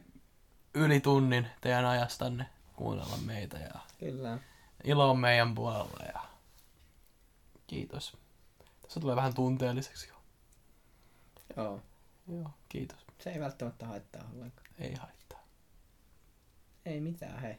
yli 0.74 1.00
tunnin 1.00 1.48
teidän 1.62 1.86
ajastanne 1.86 2.46
kuunnella 2.76 3.18
meitä 3.18 3.58
ja 3.58 3.80
Kyllä. 4.00 4.40
ilo 4.84 5.12
on 5.12 5.20
meidän 5.20 5.56
puolella 5.56 6.06
ja 6.14 6.22
kiitos. 7.68 8.18
Tässä 8.82 9.00
tulee 9.00 9.16
vähän 9.16 9.34
tunteelliseksi 9.34 10.08
jo. 10.08 10.16
Joo. 11.58 11.82
Joo, 12.28 12.50
kiitos. 12.70 13.06
Se 13.20 13.30
ei 13.30 13.40
välttämättä 13.40 13.86
haittaa 13.88 14.30
ollenkaan. 14.34 14.68
Ei 14.80 14.96
haittaa. 14.96 15.40
Ei 16.86 17.02
mitään, 17.02 17.40
hei. 17.40 17.58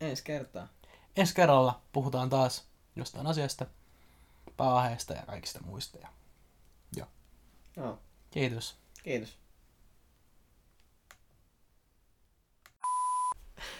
Ensi 0.00 0.24
kertaa. 0.24 0.68
Ensi 1.16 1.34
kerralla 1.34 1.80
puhutaan 1.92 2.30
taas 2.30 2.64
jostain 2.96 3.26
asiasta, 3.26 3.66
paaheesta 4.56 5.14
ja 5.14 5.22
kaikista 5.26 5.60
muista. 5.64 5.98
Ja 5.98 6.08
Joo. 7.76 7.98
kiitos. 8.30 8.76
Kiitos. 9.02 9.36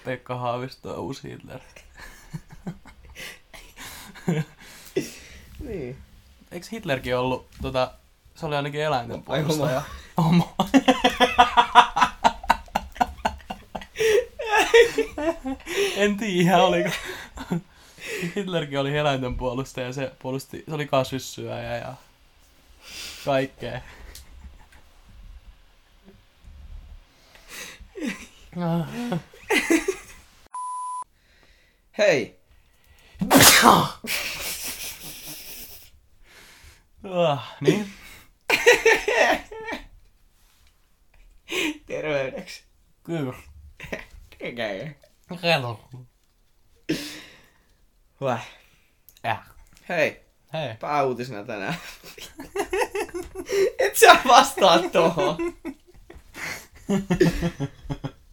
Pekka 0.04 0.36
Haavisto 0.36 0.92
on 0.94 0.98
uusi 0.98 1.28
Hitler. 1.30 1.60
Niin. 5.60 5.98
Eikö 6.52 6.66
Hitlerkin 6.72 7.16
ollut, 7.16 7.46
tota, 7.62 7.94
se 8.34 8.46
oli 8.46 8.56
ainakin 8.56 8.80
eläinten 8.80 9.22
Ai 9.26 9.42
homo. 9.42 9.48
puolustaja. 9.54 9.82
Homo. 10.16 10.54
en 15.96 16.16
tiedä, 16.16 16.56
oliko. 16.62 16.90
Hitlerkin 18.36 18.78
oli 18.78 18.96
eläinten 18.96 19.36
puolustaja, 19.36 19.92
se, 19.92 20.12
puolusti, 20.18 20.64
se 20.68 20.74
oli 20.74 20.86
kasvissyöjä 20.86 21.76
ja 21.76 21.94
kaikkea. 23.24 23.80
Hei! 31.98 32.36
Ah, 37.04 37.56
niin. 37.60 37.92
Terveydeksi. 41.86 42.62
Kyllä. 43.04 43.32
Käy. 44.56 44.94
Hello. 45.30 45.80
Väh. 48.20 48.46
Äh. 49.26 49.38
Hei, 49.88 50.20
Hei. 50.52 50.76
pääuutisena 50.80 51.44
tänään. 51.44 51.74
Et 53.78 53.96
sä 53.96 54.16
vastaa 54.28 54.78
tohon. 54.92 55.36